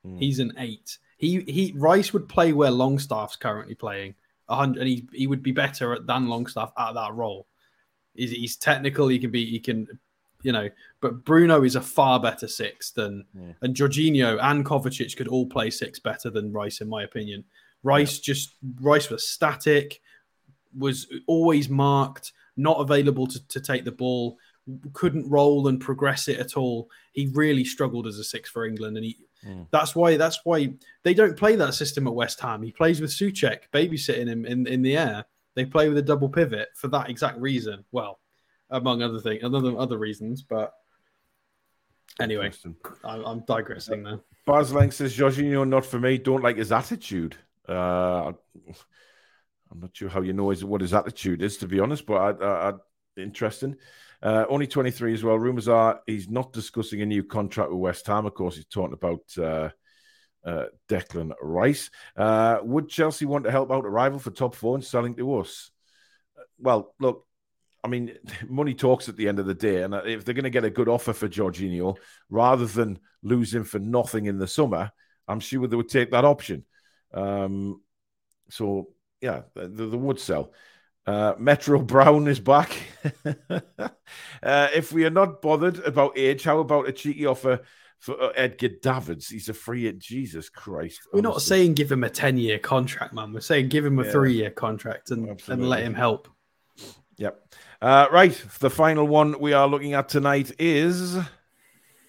mm. 0.07 0.19
he's 0.19 0.39
an 0.41 0.53
eight. 0.59 0.99
He 1.19 1.41
he 1.41 1.73
Rice 1.77 2.13
would 2.13 2.29
play 2.29 2.53
where 2.53 2.71
Longstaff's 2.71 3.37
currently 3.37 3.75
playing, 3.75 4.17
and 4.49 4.77
he 4.77 5.07
he 5.13 5.27
would 5.27 5.43
be 5.43 5.53
better 5.53 5.99
than 5.99 6.29
Longstaff 6.29 6.73
at 6.79 6.95
that 6.95 7.15
role. 7.15 7.47
He's, 8.15 8.31
he's 8.31 8.57
technical. 8.57 9.09
He 9.09 9.19
can 9.19 9.31
be. 9.31 9.45
He 9.51 9.59
can, 9.59 9.87
you 10.43 10.53
know. 10.53 10.69
But 11.01 11.25
Bruno 11.25 11.65
is 11.65 11.77
a 11.77 11.81
far 11.81 12.21
better 12.21 12.49
six 12.49 12.91
than, 12.91 13.25
yeah. 13.35 13.53
and 13.63 13.75
Jorginho 13.75 14.39
and 14.43 14.65
Kovacic 14.65 15.17
could 15.17 15.29
all 15.29 15.47
play 15.47 15.71
six 15.71 15.99
better 15.99 16.31
than 16.31 16.53
Rice, 16.53 16.81
in 16.81 16.89
my 16.89 17.03
opinion. 17.03 17.45
Rice 17.83 18.19
yeah. 18.19 18.33
just 18.33 18.55
Rice 18.81 19.11
was 19.11 19.29
static, 19.29 20.01
was 20.79 21.07
always 21.27 21.69
marked, 21.69 22.33
not 22.57 22.81
available 22.81 23.27
to, 23.27 23.47
to 23.49 23.61
take 23.61 23.85
the 23.85 23.93
ball, 23.93 24.39
couldn't 24.93 25.29
roll 25.29 25.69
and 25.69 25.81
progress 25.81 26.29
it 26.29 26.39
at 26.39 26.57
all. 26.57 26.89
He 27.13 27.31
really 27.35 27.65
struggled 27.65 28.07
as 28.07 28.19
a 28.19 28.25
six 28.25 28.49
for 28.49 28.67
England, 28.67 28.97
and 28.97 29.05
he 29.05 29.19
mm. 29.47 29.67
that's 29.71 29.95
why 29.95 30.17
that's 30.17 30.41
why 30.45 30.73
they 31.03 31.15
don't 31.15 31.37
play 31.37 31.57
that 31.57 31.75
system 31.75 32.07
at 32.07 32.15
West 32.15 32.41
Ham. 32.41 32.63
He 32.63 32.73
plays 32.73 33.01
with 33.01 33.11
Soucek 33.11 33.61
babysitting 33.73 34.29
him 34.29 34.45
in, 34.45 34.67
in 34.67 34.83
the 34.83 34.97
air. 34.97 35.25
They 35.55 35.65
play 35.65 35.89
with 35.89 35.99
a 35.99 36.03
double 36.03 36.29
pivot 36.29 36.69
for 36.75 36.89
that 36.89 37.11
exact 37.11 37.39
reason. 37.39 37.85
Well, 37.93 38.19
among 38.71 39.03
other 39.03 39.21
things, 39.21 39.45
other 39.45 39.79
other 39.79 39.99
reasons, 39.99 40.43
but 40.43 40.75
anyway, 42.21 42.51
I'm, 43.05 43.25
I'm 43.25 43.41
digressing 43.41 44.03
now. 44.03 44.21
Baz 44.47 44.73
Lang 44.73 44.91
says 44.91 45.17
Jorginho 45.17 45.67
not 45.67 45.87
for 45.87 45.99
me. 45.99 46.19
Don't 46.19 46.43
like 46.43 46.57
his 46.57 46.73
attitude. 46.73 47.37
Uh, 47.69 48.33
I'm 49.75 49.81
not 49.81 49.97
sure 49.97 50.09
how 50.09 50.21
you 50.21 50.33
know 50.33 50.51
his, 50.51 50.65
what 50.65 50.81
his 50.81 50.95
attitude 50.95 51.43
is, 51.43 51.57
to 51.59 51.67
be 51.67 51.81
honest, 51.81 52.07
but 52.07 52.43
I, 52.43 52.69
I, 52.71 52.73
interesting. 53.17 53.77
Uh, 54.23 54.45
only 54.49 54.67
23 54.67 55.13
as 55.15 55.23
well. 55.23 55.39
Rumors 55.39 55.69
are 55.69 56.01
he's 56.07 56.29
not 56.29 56.53
discussing 56.53 57.03
a 57.03 57.07
new 57.07 57.23
contract 57.23 57.71
with 57.71 57.81
West 57.81 58.07
Ham. 58.07 58.27
Of 58.27 58.35
course, 58.35 58.57
he's 58.57 58.67
talking 58.67 58.95
about 58.95 59.21
uh, 59.39 59.71
uh, 60.45 60.67
Declan 60.89 61.33
Rice. 61.43 61.91
Uh, 62.17 62.59
would 62.63 62.89
Chelsea 62.89 63.27
want 63.27 63.45
to 63.45 63.51
help 63.51 63.71
out 63.71 63.85
a 63.85 63.91
rival 63.91 64.19
for 64.19 64.31
top 64.31 64.55
four 64.55 64.75
and 64.75 64.85
selling 64.85 65.15
to 65.17 65.37
us? 65.37 65.71
Well, 66.59 66.95
look, 67.01 67.27
I 67.83 67.89
mean, 67.89 68.13
money 68.49 68.75
talks 68.75 69.09
at 69.09 69.17
the 69.17 69.29
end 69.29 69.39
of 69.39 69.47
the 69.47 69.55
day, 69.55 69.83
and 69.83 69.95
if 69.95 70.25
they're 70.25 70.35
going 70.35 70.45
to 70.45 70.51
get 70.51 70.65
a 70.65 70.71
good 70.71 70.89
offer 70.89 71.13
for 71.13 71.29
Jorginho 71.29 71.97
rather 72.31 72.67
than 72.67 72.99
lose 73.23 73.55
him 73.55 73.65
for 73.65 73.79
nothing 73.79 74.27
in 74.27 74.39
the 74.39 74.49
summer, 74.49 74.91
I'm 75.29 75.41
sure 75.41 75.67
they 75.67 75.77
would 75.77 75.89
take 75.89 76.11
that 76.13 76.25
option. 76.25 76.65
Um, 77.13 77.81
so 78.49 78.89
yeah, 79.21 79.43
the, 79.55 79.69
the 79.69 79.99
would 79.99 80.21
sell. 80.21 80.53
Uh, 81.07 81.35
Metro 81.39 81.81
Brown 81.81 82.29
is 82.29 82.41
back. 82.41 82.75
uh, 83.25 84.69
if 84.75 84.93
we 84.93 85.05
are 85.05 85.11
not 85.11 85.43
bothered 85.43 85.79
about 85.81 86.17
age, 86.17 86.45
how 86.45 86.59
about 86.61 86.89
a 86.89 86.93
cheeky 86.93 87.27
offer 87.27 87.61
for 87.99 88.21
uh, 88.23 88.29
Edgar 88.35 88.71
Davids? 88.83 89.29
He's 89.29 89.49
a 89.49 89.55
free 89.55 89.87
at 89.89 89.99
Jesus 89.99 90.49
Christ. 90.49 91.01
We're 91.13 91.21
not 91.21 91.43
saying 91.43 91.75
give 91.75 91.93
him 91.93 92.05
a 92.05 92.11
10 92.11 92.39
year 92.39 92.59
contract, 92.59 93.13
man. 93.13 93.33
We're 93.33 93.41
saying 93.41 93.69
give 93.69 93.85
him 93.85 93.99
a 93.99 94.05
yeah. 94.05 94.13
three 94.13 94.33
year 94.35 94.51
contract 94.51 95.11
and, 95.11 95.41
and 95.49 95.69
let 95.69 95.83
him 95.83 95.95
help. 95.95 96.29
Yep. 97.19 97.55
Uh, 97.83 98.07
right. 98.11 98.45
The 98.61 98.71
final 98.71 99.07
one 99.07 99.39
we 99.39 99.53
are 99.53 99.69
looking 99.69 99.93
at 99.93 100.09
tonight 100.09 100.53
is 100.59 101.19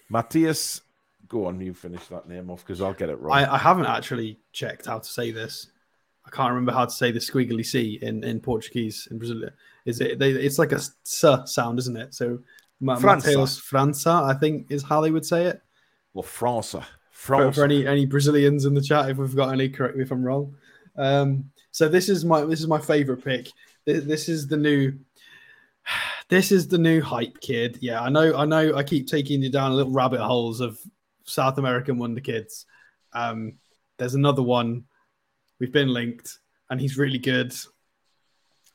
Matthias 0.08 0.80
Go 1.28 1.46
on, 1.46 1.60
you 1.60 1.74
finish 1.74 2.06
that 2.08 2.28
name 2.28 2.50
off 2.50 2.64
because 2.64 2.80
I'll 2.80 2.92
get 2.92 3.08
it 3.08 3.20
wrong. 3.20 3.36
I, 3.36 3.54
I, 3.54 3.58
haven't 3.58 3.86
actually 3.86 4.38
checked 4.52 4.86
how 4.86 4.98
to 4.98 5.08
say 5.08 5.30
this. 5.32 5.68
I 6.26 6.30
can't 6.30 6.50
remember 6.50 6.72
how 6.72 6.84
to 6.84 6.90
say 6.90 7.12
the 7.12 7.20
squiggly 7.20 7.64
C 7.64 7.98
in, 8.02 8.24
in 8.24 8.40
Portuguese 8.40 9.06
in 9.10 9.18
Brazil. 9.18 9.42
Is 9.84 10.00
it? 10.00 10.18
They, 10.18 10.30
it's 10.32 10.58
like 10.58 10.72
a 10.72 10.76
s 10.76 10.94
sound, 11.04 11.78
isn't 11.78 11.96
it? 11.96 12.14
So 12.14 12.40
Mateus 12.80 13.60
França, 13.60 14.24
I 14.24 14.34
think, 14.34 14.70
is 14.70 14.82
how 14.82 15.00
they 15.00 15.10
would 15.10 15.24
say 15.24 15.44
it. 15.46 15.62
Well, 16.14 16.24
França. 16.24 16.84
For, 17.12 17.50
for, 17.52 17.64
any 17.64 17.86
any 17.86 18.04
Brazilians 18.04 18.66
in 18.66 18.74
the 18.74 18.82
chat, 18.82 19.08
if 19.08 19.16
we've 19.16 19.34
got 19.34 19.52
any, 19.52 19.68
correct 19.68 19.96
me 19.96 20.02
if 20.02 20.10
I'm 20.10 20.22
wrong. 20.22 20.54
Um, 20.96 21.50
so 21.70 21.88
this 21.88 22.08
is 22.08 22.24
my 22.24 22.42
this 22.44 22.60
is 22.60 22.66
my 22.66 22.78
favorite 22.78 23.24
pick. 23.24 23.48
This, 23.84 24.04
this 24.04 24.28
is 24.28 24.46
the 24.46 24.56
new 24.56 24.92
this 26.28 26.52
is 26.52 26.68
the 26.68 26.78
new 26.78 27.00
hype 27.00 27.40
kid. 27.40 27.78
Yeah, 27.80 28.02
I 28.02 28.08
know, 28.08 28.36
I 28.36 28.44
know. 28.44 28.74
I 28.74 28.82
keep 28.82 29.06
taking 29.06 29.42
you 29.42 29.50
down 29.50 29.74
little 29.74 29.92
rabbit 29.92 30.20
holes 30.20 30.60
of 30.60 30.78
South 31.24 31.58
American 31.58 31.98
Wonder 31.98 32.20
Kids. 32.20 32.66
Um, 33.12 33.54
there's 33.98 34.14
another 34.14 34.42
one. 34.42 34.84
We've 35.58 35.72
been 35.72 35.92
linked, 35.92 36.38
and 36.70 36.80
he's 36.80 36.98
really 36.98 37.18
good. 37.18 37.54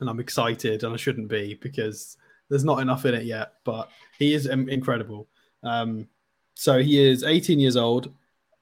And 0.00 0.10
I'm 0.10 0.20
excited, 0.20 0.82
and 0.82 0.92
I 0.92 0.96
shouldn't 0.96 1.28
be 1.28 1.58
because 1.60 2.16
there's 2.48 2.64
not 2.64 2.80
enough 2.80 3.06
in 3.06 3.14
it 3.14 3.24
yet. 3.24 3.54
But 3.64 3.90
he 4.18 4.34
is 4.34 4.46
incredible. 4.46 5.28
Um, 5.62 6.08
so 6.54 6.82
he 6.82 7.02
is 7.02 7.24
18 7.24 7.60
years 7.60 7.76
old. 7.76 8.12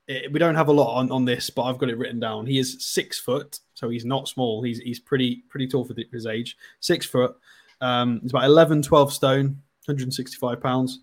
It, 0.06 0.32
we 0.32 0.38
don't 0.38 0.54
have 0.54 0.68
a 0.68 0.72
lot 0.72 0.96
on, 0.96 1.10
on 1.10 1.24
this, 1.24 1.50
but 1.50 1.62
I've 1.62 1.78
got 1.78 1.88
it 1.88 1.98
written 1.98 2.20
down. 2.20 2.46
He 2.46 2.58
is 2.58 2.84
six 2.84 3.18
foot, 3.18 3.60
so 3.74 3.88
he's 3.88 4.04
not 4.04 4.28
small. 4.28 4.62
He's 4.62 4.78
he's 4.80 4.98
pretty 4.98 5.44
pretty 5.48 5.66
tall 5.66 5.84
for 5.84 5.94
his 6.12 6.26
age. 6.26 6.56
Six 6.80 7.06
foot. 7.06 7.36
Um, 7.80 8.20
he's 8.22 8.32
about 8.32 8.44
11, 8.44 8.82
12 8.82 9.12
stone, 9.12 9.44
165 9.86 10.60
pounds. 10.60 11.00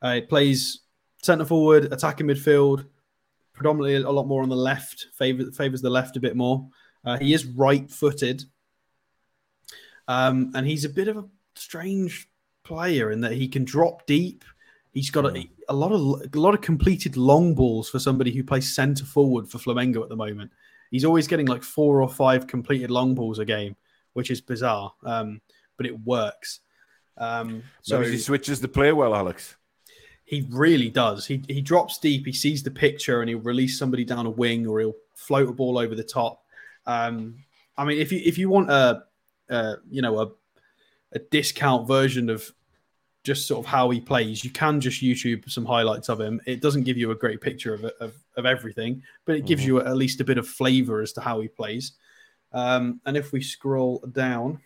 Uh, 0.00 0.14
he 0.14 0.20
plays 0.22 0.80
centre 1.22 1.44
forward, 1.44 1.92
attacking 1.92 2.26
midfield, 2.26 2.86
predominantly 3.54 3.94
a 3.94 4.10
lot 4.10 4.26
more 4.26 4.42
on 4.42 4.48
the 4.48 4.56
left, 4.56 5.06
favor, 5.14 5.50
favors 5.52 5.80
the 5.80 5.90
left 5.90 6.16
a 6.16 6.20
bit 6.20 6.36
more. 6.36 6.68
Uh, 7.04 7.18
he 7.18 7.32
is 7.32 7.46
right 7.46 7.90
footed. 7.90 8.44
Um, 10.08 10.52
and 10.54 10.66
he's 10.66 10.84
a 10.84 10.88
bit 10.88 11.08
of 11.08 11.16
a 11.16 11.24
strange 11.54 12.28
player 12.64 13.10
in 13.10 13.20
that 13.22 13.32
he 13.32 13.48
can 13.48 13.64
drop 13.64 14.06
deep. 14.06 14.44
He's 14.92 15.10
got 15.10 15.24
a, 15.24 15.30
hmm. 15.30 15.46
a, 15.68 15.74
lot 15.74 15.92
of 15.92 16.34
a 16.34 16.38
lot 16.38 16.54
of 16.54 16.60
completed 16.60 17.16
long 17.16 17.54
balls 17.54 17.88
for 17.88 17.98
somebody 17.98 18.32
who 18.32 18.44
plays 18.44 18.74
centre 18.74 19.04
forward 19.04 19.48
for 19.48 19.58
Flamengo 19.58 20.02
at 20.02 20.08
the 20.08 20.16
moment. 20.16 20.50
He's 20.90 21.04
always 21.04 21.26
getting 21.26 21.46
like 21.46 21.62
four 21.62 22.02
or 22.02 22.08
five 22.08 22.46
completed 22.46 22.90
long 22.90 23.14
balls 23.14 23.38
a 23.38 23.44
game, 23.44 23.76
which 24.12 24.30
is 24.30 24.40
bizarre, 24.40 24.92
um, 25.04 25.40
but 25.76 25.86
it 25.86 25.98
works. 26.00 26.60
Um, 27.16 27.62
so 27.82 28.02
he 28.02 28.18
switches 28.18 28.60
the 28.60 28.68
play 28.68 28.92
well, 28.92 29.14
Alex. 29.14 29.56
He 30.24 30.46
really 30.50 30.88
does. 30.88 31.26
He 31.26 31.42
he 31.48 31.60
drops 31.60 31.98
deep. 31.98 32.24
He 32.26 32.32
sees 32.32 32.62
the 32.62 32.70
picture 32.70 33.20
and 33.20 33.28
he'll 33.28 33.40
release 33.40 33.78
somebody 33.78 34.04
down 34.04 34.26
a 34.26 34.30
wing 34.30 34.66
or 34.66 34.80
he'll 34.80 34.96
float 35.14 35.48
a 35.48 35.52
ball 35.52 35.78
over 35.78 35.94
the 35.94 36.04
top. 36.04 36.42
Um, 36.86 37.36
I 37.76 37.84
mean, 37.84 37.98
if 37.98 38.10
you 38.10 38.20
if 38.24 38.38
you 38.38 38.48
want 38.48 38.70
a, 38.70 39.04
a 39.48 39.76
you 39.90 40.02
know 40.02 40.20
a 40.20 40.30
a 41.12 41.18
discount 41.18 41.86
version 41.86 42.30
of 42.30 42.50
just 43.22 43.46
sort 43.46 43.64
of 43.64 43.70
how 43.70 43.88
he 43.90 44.00
plays, 44.00 44.44
you 44.44 44.50
can 44.50 44.80
just 44.80 45.02
YouTube 45.02 45.48
some 45.50 45.64
highlights 45.64 46.08
of 46.08 46.20
him. 46.20 46.40
It 46.46 46.60
doesn't 46.60 46.84
give 46.84 46.98
you 46.98 47.10
a 47.10 47.14
great 47.14 47.40
picture 47.40 47.74
of 47.74 47.84
of, 48.00 48.14
of 48.36 48.46
everything, 48.46 49.02
but 49.26 49.36
it 49.36 49.46
gives 49.46 49.62
mm-hmm. 49.62 49.76
you 49.76 49.80
at 49.80 49.96
least 49.96 50.20
a 50.20 50.24
bit 50.24 50.38
of 50.38 50.48
flavor 50.48 51.02
as 51.02 51.12
to 51.14 51.20
how 51.20 51.40
he 51.40 51.48
plays. 51.48 51.92
Um, 52.52 53.00
and 53.04 53.16
if 53.16 53.32
we 53.32 53.42
scroll 53.42 53.98
down, 54.12 54.60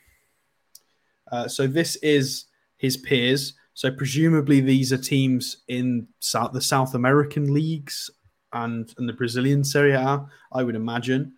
uh, 1.33 1.49
so 1.49 1.67
this 1.67 1.97
is 1.97 2.45
his 2.77 2.97
peers. 2.97 3.55
So 3.79 3.93
presumably 3.93 4.61
these 4.61 4.93
are 4.93 4.99
teams 4.99 5.59
in 5.69 6.09
South, 6.19 6.53
the 6.53 6.61
South 6.61 6.97
American 6.97 7.55
leagues 7.55 8.11
and, 8.53 8.93
and 8.99 9.09
the 9.09 9.13
Brazilian 9.13 9.63
Serie 9.63 9.93
A, 9.93 10.27
I 10.51 10.65
would 10.65 10.75
imagine. 10.75 11.35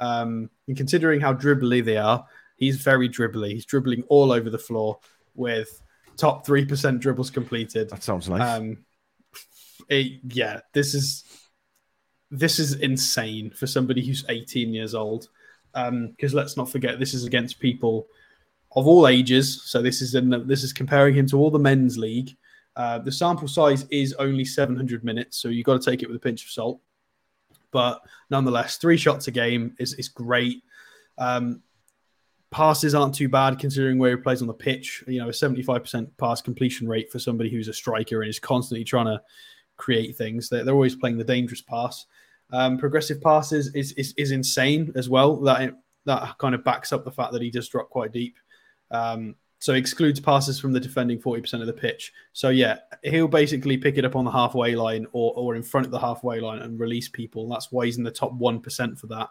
Um, 0.00 0.50
and 0.66 0.76
considering 0.76 1.20
how 1.20 1.34
dribbly 1.34 1.84
they 1.84 1.96
are, 1.96 2.26
he's 2.56 2.78
very 2.78 3.08
dribbly. 3.08 3.52
He's 3.52 3.64
dribbling 3.64 4.02
all 4.08 4.32
over 4.32 4.50
the 4.50 4.58
floor 4.58 4.98
with 5.36 5.80
top 6.16 6.44
3% 6.44 6.98
dribbles 6.98 7.30
completed. 7.30 7.90
That 7.90 8.02
sounds 8.02 8.28
nice. 8.28 8.58
Um, 8.58 8.78
it, 9.88 10.20
yeah, 10.30 10.62
this 10.72 10.94
is 10.94 11.22
this 12.28 12.58
is 12.58 12.74
insane 12.74 13.52
for 13.52 13.68
somebody 13.68 14.04
who's 14.04 14.24
18 14.28 14.74
years 14.74 14.96
old. 14.96 15.28
Because 15.72 16.32
um, 16.32 16.36
let's 16.36 16.56
not 16.56 16.68
forget, 16.68 16.98
this 16.98 17.14
is 17.14 17.24
against 17.24 17.60
people 17.60 18.08
of 18.74 18.86
all 18.86 19.06
ages. 19.06 19.62
So 19.64 19.82
this 19.82 20.02
is 20.02 20.14
in 20.14 20.46
this 20.46 20.62
is 20.62 20.72
comparing 20.72 21.14
him 21.14 21.26
to 21.28 21.38
all 21.38 21.50
the 21.50 21.58
men's 21.58 21.98
league. 21.98 22.36
Uh, 22.76 22.98
the 22.98 23.12
sample 23.12 23.46
size 23.46 23.86
is 23.90 24.14
only 24.14 24.44
700 24.44 25.04
minutes, 25.04 25.36
so 25.36 25.48
you've 25.48 25.66
got 25.66 25.80
to 25.80 25.90
take 25.90 26.02
it 26.02 26.08
with 26.08 26.16
a 26.16 26.20
pinch 26.20 26.44
of 26.44 26.50
salt. 26.50 26.80
But 27.70 28.00
nonetheless, 28.30 28.76
three 28.76 28.96
shots 28.96 29.28
a 29.28 29.30
game 29.30 29.76
is, 29.78 29.94
is 29.94 30.08
great. 30.08 30.62
Um, 31.18 31.62
passes 32.50 32.94
aren't 32.94 33.14
too 33.14 33.28
bad 33.28 33.58
considering 33.58 33.98
where 33.98 34.16
he 34.16 34.22
plays 34.22 34.42
on 34.42 34.48
the 34.48 34.54
pitch. 34.54 35.04
You 35.06 35.20
know, 35.20 35.28
a 35.28 35.32
75% 35.32 36.08
pass 36.18 36.40
completion 36.40 36.88
rate 36.88 37.10
for 37.10 37.18
somebody 37.18 37.50
who's 37.50 37.68
a 37.68 37.72
striker 37.72 38.22
and 38.22 38.30
is 38.30 38.38
constantly 38.38 38.84
trying 38.84 39.06
to 39.06 39.20
create 39.76 40.16
things. 40.16 40.48
They're, 40.48 40.64
they're 40.64 40.74
always 40.74 40.96
playing 40.96 41.18
the 41.18 41.24
dangerous 41.24 41.62
pass. 41.62 42.06
Um, 42.52 42.78
progressive 42.78 43.20
passes 43.20 43.74
is, 43.74 43.92
is 43.92 44.14
is 44.16 44.30
insane 44.30 44.92
as 44.94 45.08
well. 45.08 45.36
That 45.36 45.74
that 46.04 46.38
kind 46.38 46.54
of 46.54 46.62
backs 46.62 46.92
up 46.92 47.04
the 47.04 47.10
fact 47.10 47.32
that 47.32 47.42
he 47.42 47.50
does 47.50 47.68
drop 47.68 47.88
quite 47.90 48.12
deep. 48.12 48.36
Um, 48.90 49.36
so 49.58 49.72
excludes 49.72 50.20
passes 50.20 50.60
from 50.60 50.72
the 50.72 50.80
defending 50.80 51.18
40% 51.18 51.60
of 51.60 51.66
the 51.66 51.72
pitch. 51.72 52.12
So 52.34 52.50
yeah, 52.50 52.80
he'll 53.02 53.26
basically 53.26 53.78
pick 53.78 53.96
it 53.96 54.04
up 54.04 54.14
on 54.14 54.26
the 54.26 54.30
halfway 54.30 54.74
line 54.74 55.06
or, 55.12 55.32
or 55.36 55.54
in 55.54 55.62
front 55.62 55.86
of 55.86 55.90
the 55.90 55.98
halfway 55.98 56.38
line 56.38 56.58
and 56.58 56.78
release 56.78 57.08
people. 57.08 57.48
That's 57.48 57.72
why 57.72 57.86
he's 57.86 57.96
in 57.96 58.04
the 58.04 58.10
top 58.10 58.32
1% 58.38 58.98
for 58.98 59.06
that. 59.06 59.30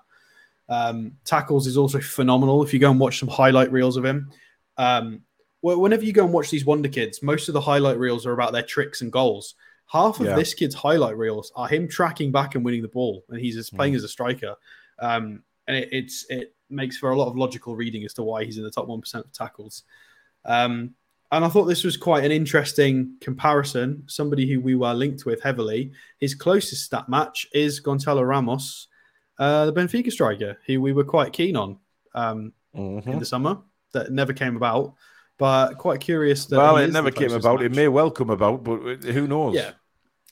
Um, 0.69 1.13
tackles 1.23 1.67
is 1.67 1.77
also 1.77 1.99
phenomenal. 1.99 2.63
If 2.63 2.73
you 2.73 2.79
go 2.79 2.89
and 2.89 2.99
watch 2.99 3.19
some 3.19 3.29
highlight 3.29 3.71
reels 3.71 3.95
of 3.95 4.05
him, 4.05 4.31
um, 4.77 5.21
whenever 5.61 6.03
you 6.03 6.13
go 6.13 6.23
and 6.23 6.33
watch 6.33 6.49
these 6.49 6.65
Wonder 6.65 6.89
Kids, 6.89 7.21
most 7.21 7.47
of 7.47 7.53
the 7.53 7.61
highlight 7.61 7.97
reels 7.97 8.25
are 8.25 8.33
about 8.33 8.53
their 8.53 8.63
tricks 8.63 9.01
and 9.01 9.11
goals. 9.11 9.55
Half 9.85 10.19
of 10.19 10.25
yeah. 10.25 10.35
this 10.35 10.53
kid's 10.53 10.73
highlight 10.73 11.17
reels 11.17 11.51
are 11.55 11.67
him 11.67 11.87
tracking 11.87 12.31
back 12.31 12.55
and 12.55 12.65
winning 12.65 12.81
the 12.81 12.87
ball, 12.87 13.23
and 13.29 13.39
he's 13.39 13.55
just 13.55 13.75
playing 13.75 13.93
mm. 13.93 13.97
as 13.97 14.03
a 14.03 14.09
striker. 14.09 14.55
Um, 14.99 15.43
and 15.67 15.77
it, 15.77 15.89
it's 15.91 16.25
it 16.29 16.52
makes 16.69 16.97
for 16.97 17.11
a 17.11 17.17
lot 17.17 17.27
of 17.27 17.37
logical 17.37 17.75
reading 17.75 18.03
as 18.03 18.13
to 18.15 18.23
why 18.23 18.43
he's 18.43 18.57
in 18.57 18.63
the 18.63 18.71
top 18.71 18.87
one 18.87 19.01
percent 19.01 19.25
of 19.25 19.31
tackles. 19.31 19.83
Um, 20.45 20.95
and 21.31 21.43
I 21.43 21.49
thought 21.49 21.65
this 21.65 21.83
was 21.83 21.97
quite 21.97 22.23
an 22.23 22.31
interesting 22.31 23.15
comparison. 23.19 24.03
Somebody 24.07 24.47
who 24.47 24.59
we 24.61 24.75
were 24.75 24.93
linked 24.93 25.25
with 25.25 25.41
heavily, 25.41 25.91
his 26.19 26.35
closest 26.35 26.83
stat 26.83 27.09
match 27.09 27.47
is 27.53 27.81
Gonçalo 27.81 28.27
Ramos, 28.27 28.87
uh, 29.39 29.65
the 29.65 29.73
Benfica 29.73 30.11
striker, 30.11 30.59
who 30.67 30.79
we 30.79 30.93
were 30.93 31.03
quite 31.03 31.33
keen 31.33 31.55
on 31.55 31.79
um, 32.13 32.53
mm-hmm. 32.75 33.09
in 33.09 33.19
the 33.19 33.25
summer. 33.25 33.57
That 33.93 34.11
never 34.11 34.33
came 34.33 34.55
about, 34.55 34.95
but 35.37 35.75
quite 35.77 35.99
curious. 35.99 36.45
That 36.45 36.57
well, 36.57 36.77
it 36.77 36.91
never 36.91 37.11
came 37.11 37.31
about. 37.31 37.59
Match. 37.59 37.65
It 37.65 37.75
may 37.75 37.87
well 37.87 38.09
come 38.09 38.31
about, 38.31 38.63
but 38.63 39.03
who 39.03 39.27
knows? 39.27 39.55
Yeah, 39.55 39.71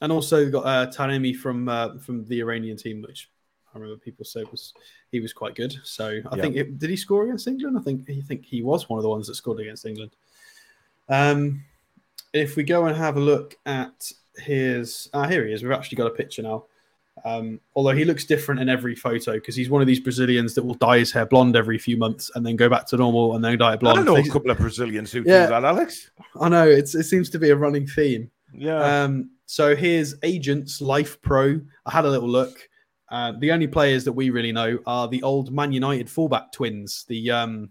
and 0.01 0.11
also 0.11 0.49
got 0.49 0.65
uh, 0.65 0.91
Taremi 0.91 1.35
from 1.35 1.69
uh, 1.69 1.99
from 1.99 2.25
the 2.25 2.39
Iranian 2.39 2.77
team, 2.77 3.03
which 3.03 3.29
I 3.73 3.79
remember 3.79 3.99
people 3.99 4.25
said 4.25 4.49
was 4.51 4.73
he 5.11 5.19
was 5.19 5.33
quite 5.33 5.55
good. 5.55 5.73
So 5.83 6.19
I 6.31 6.39
think 6.39 6.55
it, 6.55 6.77
did 6.79 6.89
he 6.89 6.95
score 6.95 7.23
against 7.23 7.47
England? 7.47 7.77
I 7.77 7.81
think 7.81 8.07
he 8.07 8.21
think 8.21 8.45
he 8.45 8.61
was 8.61 8.89
one 8.89 8.97
of 8.99 9.03
the 9.03 9.09
ones 9.09 9.27
that 9.27 9.35
scored 9.35 9.59
against 9.59 9.85
England. 9.85 10.11
Um, 11.09 11.63
if 12.33 12.55
we 12.55 12.63
go 12.63 12.85
and 12.85 12.95
have 12.95 13.17
a 13.17 13.19
look 13.19 13.57
at 13.65 14.11
his, 14.37 15.09
ah, 15.13 15.27
here 15.27 15.45
he 15.45 15.53
is. 15.53 15.63
We've 15.63 15.71
actually 15.71 15.97
got 15.97 16.07
a 16.07 16.11
picture 16.11 16.41
now. 16.41 16.65
Um, 17.23 17.59
although 17.75 17.91
he 17.91 18.05
looks 18.05 18.25
different 18.25 18.61
in 18.61 18.69
every 18.69 18.95
photo 18.95 19.33
because 19.33 19.55
he's 19.55 19.69
one 19.69 19.81
of 19.81 19.87
these 19.87 19.99
Brazilians 19.99 20.55
that 20.55 20.63
will 20.63 20.75
dye 20.75 20.99
his 20.99 21.11
hair 21.11 21.25
blonde 21.25 21.55
every 21.55 21.77
few 21.77 21.97
months 21.97 22.31
and 22.33 22.45
then 22.45 22.55
go 22.55 22.69
back 22.69 22.87
to 22.87 22.97
normal 22.97 23.35
and 23.35 23.43
then 23.43 23.57
dye 23.57 23.73
it 23.73 23.79
blonde. 23.79 23.99
I 23.99 24.03
know 24.03 24.15
a 24.15 24.27
couple 24.29 24.49
of 24.49 24.57
Brazilians 24.57 25.11
who 25.11 25.19
yeah, 25.19 25.45
do 25.45 25.51
that, 25.51 25.63
Alex. 25.63 26.09
I 26.39 26.49
know 26.49 26.67
it's 26.67 26.95
it 26.95 27.03
seems 27.03 27.29
to 27.31 27.39
be 27.39 27.49
a 27.49 27.55
running 27.55 27.85
theme. 27.85 28.31
Yeah. 28.53 29.03
Um, 29.03 29.31
so 29.45 29.75
here's 29.75 30.15
Agents 30.23 30.81
Life 30.81 31.21
Pro. 31.21 31.59
I 31.85 31.91
had 31.91 32.05
a 32.05 32.09
little 32.09 32.29
look. 32.29 32.69
Uh, 33.11 33.33
the 33.39 33.51
only 33.51 33.67
players 33.67 34.05
that 34.05 34.13
we 34.13 34.29
really 34.29 34.53
know 34.53 34.79
are 34.87 35.07
the 35.07 35.21
old 35.21 35.51
Man 35.51 35.73
United 35.73 36.09
fullback 36.09 36.53
twins. 36.53 37.05
The 37.09 37.29
um, 37.29 37.69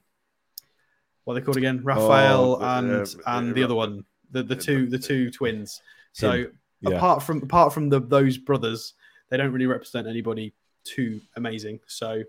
what 1.25 1.35
are 1.35 1.41
they 1.41 1.45
called 1.45 1.57
again? 1.57 1.81
Raphael 1.83 2.59
oh, 2.61 2.79
and 2.79 2.93
uh, 2.93 3.07
and 3.27 3.55
the 3.55 3.65
other 3.65 3.75
one, 3.75 4.05
the 4.31 4.43
the 4.43 4.55
two 4.55 4.87
the 4.87 4.99
two 4.99 5.31
twins. 5.31 5.81
So 6.13 6.47
apart 6.85 7.23
from 7.23 7.43
apart 7.43 7.73
from 7.73 7.89
the 7.89 8.01
those 8.01 8.37
brothers, 8.37 8.95
they 9.31 9.39
don't 9.39 9.53
really 9.53 9.67
represent 9.67 10.07
anybody 10.07 10.53
too 10.85 11.21
amazing. 11.37 11.81
So, 11.87 12.23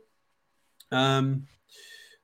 um, 0.91 1.47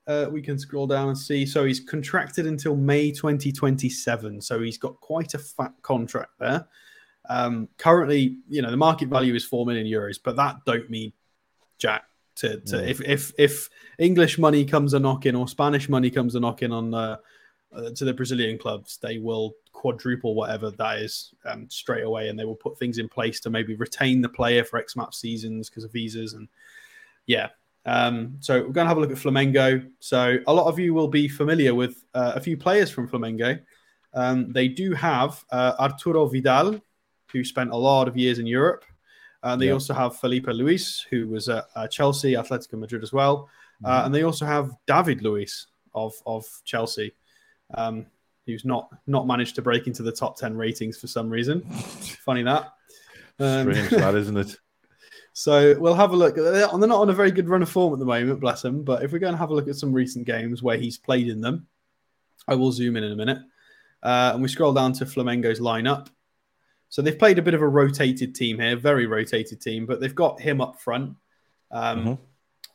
uh, 0.07 0.27
we 0.31 0.41
can 0.41 0.57
scroll 0.57 0.87
down 0.87 1.09
and 1.09 1.17
see. 1.17 1.45
So 1.45 1.65
he's 1.65 1.81
contracted 1.81 2.47
until 2.47 2.77
May 2.77 3.11
2027. 3.11 4.41
So 4.41 4.61
he's 4.61 4.77
got 4.77 4.99
quite 5.01 5.33
a 5.33 5.39
fat 5.39 5.73
contract 5.81 6.31
there. 6.39 6.65
Um, 7.29 7.67
currently, 7.77 8.37
you 8.47 8.61
know, 8.61 8.71
the 8.71 8.77
market 8.77 9.09
value 9.09 9.35
is 9.35 9.43
four 9.43 9.65
million 9.65 9.85
euros, 9.85 10.19
but 10.23 10.35
that 10.37 10.57
don't 10.65 10.89
mean 10.89 11.13
jack. 11.77 12.05
To, 12.37 12.59
to 12.59 12.77
yeah. 12.77 12.83
if 12.83 13.01
if 13.01 13.31
if 13.37 13.69
English 13.97 14.37
money 14.37 14.63
comes 14.63 14.93
a 14.93 14.99
knocking 14.99 15.35
or 15.35 15.47
Spanish 15.47 15.89
money 15.89 16.11
comes 16.11 16.35
a 16.35 16.39
knocking 16.39 16.71
on 16.71 16.93
uh, 16.93 17.17
uh, 17.75 17.89
to 17.95 18.05
the 18.05 18.13
Brazilian 18.13 18.57
clubs, 18.57 18.97
they 19.01 19.17
will 19.17 19.55
quadruple 19.71 20.35
whatever 20.35 20.71
that 20.71 20.99
is 20.99 21.33
um, 21.45 21.67
straight 21.69 22.03
away, 22.03 22.29
and 22.29 22.37
they 22.37 22.45
will 22.45 22.55
put 22.55 22.77
things 22.77 22.99
in 22.99 23.09
place 23.09 23.39
to 23.39 23.49
maybe 23.49 23.75
retain 23.75 24.21
the 24.21 24.29
player 24.29 24.63
for 24.63 24.77
X 24.77 24.95
of 24.97 25.13
seasons 25.13 25.69
because 25.69 25.83
of 25.83 25.91
visas 25.91 26.33
and 26.33 26.47
yeah. 27.25 27.49
Um, 27.85 28.35
so 28.39 28.55
we're 28.55 28.73
going 28.73 28.85
to 28.85 28.89
have 28.89 28.97
a 28.97 28.99
look 28.99 29.11
at 29.11 29.17
Flamengo. 29.17 29.89
So 29.99 30.37
a 30.45 30.53
lot 30.53 30.67
of 30.67 30.77
you 30.77 30.93
will 30.93 31.07
be 31.07 31.27
familiar 31.27 31.73
with 31.73 32.03
uh, 32.13 32.33
a 32.35 32.41
few 32.41 32.57
players 32.57 32.91
from 32.91 33.07
Flamengo. 33.07 33.59
Um, 34.13 34.51
they 34.51 34.67
do 34.67 34.93
have 34.93 35.43
uh, 35.51 35.73
Arturo 35.79 36.25
Vidal, 36.27 36.81
who 37.31 37.43
spent 37.43 37.71
a 37.71 37.75
lot 37.75 38.07
of 38.07 38.17
years 38.17 38.39
in 38.39 38.47
Europe. 38.47 38.85
And 39.43 39.61
they 39.61 39.67
yeah. 39.67 39.73
also 39.73 39.93
have 39.93 40.17
Filipe 40.17 40.47
Luís, 40.47 41.05
who 41.09 41.27
was 41.27 41.47
at 41.47 41.65
uh, 41.75 41.87
Chelsea, 41.87 42.33
Atletico 42.33 42.73
Madrid 42.73 43.03
as 43.03 43.13
well. 43.13 43.49
Uh, 43.83 43.89
mm-hmm. 43.89 44.05
and 44.05 44.15
they 44.15 44.23
also 44.23 44.45
have 44.45 44.71
David 44.87 45.21
Luiz 45.21 45.67
of, 45.93 46.13
of 46.25 46.45
Chelsea, 46.65 47.13
um, 47.75 48.05
who's 48.45 48.65
not 48.65 48.89
not 49.05 49.27
managed 49.27 49.55
to 49.55 49.61
break 49.61 49.87
into 49.87 50.03
the 50.03 50.11
top 50.11 50.37
10 50.37 50.57
ratings 50.57 50.97
for 50.97 51.07
some 51.07 51.29
reason. 51.29 51.61
Funny 52.25 52.43
that. 52.43 52.73
Um, 53.39 53.71
Strange 53.71 53.89
that, 53.91 54.15
isn't 54.15 54.37
it? 54.37 54.57
So 55.33 55.77
we'll 55.79 55.93
have 55.93 56.13
a 56.13 56.15
look. 56.15 56.35
They're 56.35 56.67
not 56.67 56.99
on 56.99 57.09
a 57.11 57.13
very 57.13 57.29
good 57.29 57.47
run 57.47 57.61
of 57.61 57.69
form 57.69 57.93
at 57.93 57.99
the 57.99 58.05
moment, 58.05 58.39
bless 58.39 58.65
him. 58.65 58.83
But 58.83 59.03
if 59.03 59.11
we're 59.11 59.19
going 59.19 59.33
to 59.33 59.37
have 59.37 59.51
a 59.51 59.53
look 59.53 59.67
at 59.67 59.75
some 59.75 59.93
recent 59.93 60.25
games 60.25 60.63
where 60.63 60.77
he's 60.77 60.97
played 60.97 61.27
in 61.27 61.41
them, 61.41 61.67
I 62.47 62.55
will 62.55 62.71
zoom 62.71 62.97
in 62.97 63.03
in 63.03 63.11
a 63.11 63.15
minute. 63.15 63.37
Uh, 64.01 64.31
and 64.33 64.41
we 64.41 64.47
scroll 64.47 64.73
down 64.73 64.93
to 64.93 65.05
Flamengo's 65.05 65.59
lineup. 65.59 66.07
So 66.89 67.01
they've 67.01 67.17
played 67.17 67.37
a 67.37 67.41
bit 67.41 67.53
of 67.53 67.61
a 67.61 67.67
rotated 67.67 68.33
team 68.33 68.59
here, 68.59 68.75
very 68.75 69.05
rotated 69.05 69.61
team, 69.61 69.85
but 69.85 69.99
they've 69.99 70.15
got 70.15 70.39
him 70.39 70.61
up 70.61 70.79
front. 70.79 71.15
Um, 71.71 71.99
mm-hmm. 71.99 72.13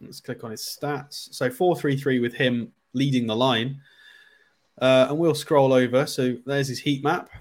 Let's 0.04 0.20
click 0.20 0.44
on 0.44 0.50
his 0.50 0.62
stats. 0.62 1.32
So 1.34 1.50
4 1.50 1.76
3 1.76 1.96
3 1.96 2.18
with 2.20 2.34
him 2.34 2.72
leading 2.92 3.26
the 3.26 3.36
line. 3.36 3.80
Uh, 4.80 5.06
and 5.10 5.18
we'll 5.18 5.34
scroll 5.34 5.72
over. 5.72 6.06
So 6.06 6.36
there's 6.44 6.68
his 6.68 6.78
heat 6.78 7.04
map. 7.04 7.30
A 7.32 7.38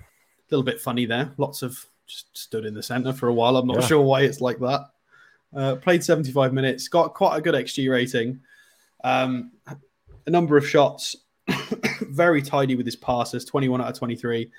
little 0.51 0.63
bit 0.63 0.79
funny 0.79 1.05
there. 1.05 1.33
Lots 1.37 1.61
of 1.61 1.85
just 2.11 2.37
stood 2.37 2.65
in 2.65 2.73
the 2.73 2.83
center 2.83 3.13
for 3.13 3.29
a 3.29 3.33
while. 3.33 3.57
I'm 3.57 3.67
not 3.67 3.81
yeah. 3.81 3.87
sure 3.87 4.01
why 4.01 4.21
it's 4.21 4.41
like 4.41 4.59
that. 4.59 4.81
Uh, 5.55 5.75
played 5.75 6.03
75 6.03 6.53
minutes, 6.53 6.87
got 6.87 7.13
quite 7.13 7.37
a 7.37 7.41
good 7.41 7.55
XG 7.55 7.89
rating. 7.89 8.39
Um, 9.03 9.51
a 10.25 10.29
number 10.29 10.57
of 10.57 10.67
shots, 10.67 11.15
very 12.01 12.41
tidy 12.41 12.75
with 12.75 12.85
his 12.85 12.95
passes, 12.95 13.43
21 13.45 13.81
out 13.81 13.89
of 13.89 13.97
23. 13.97 14.51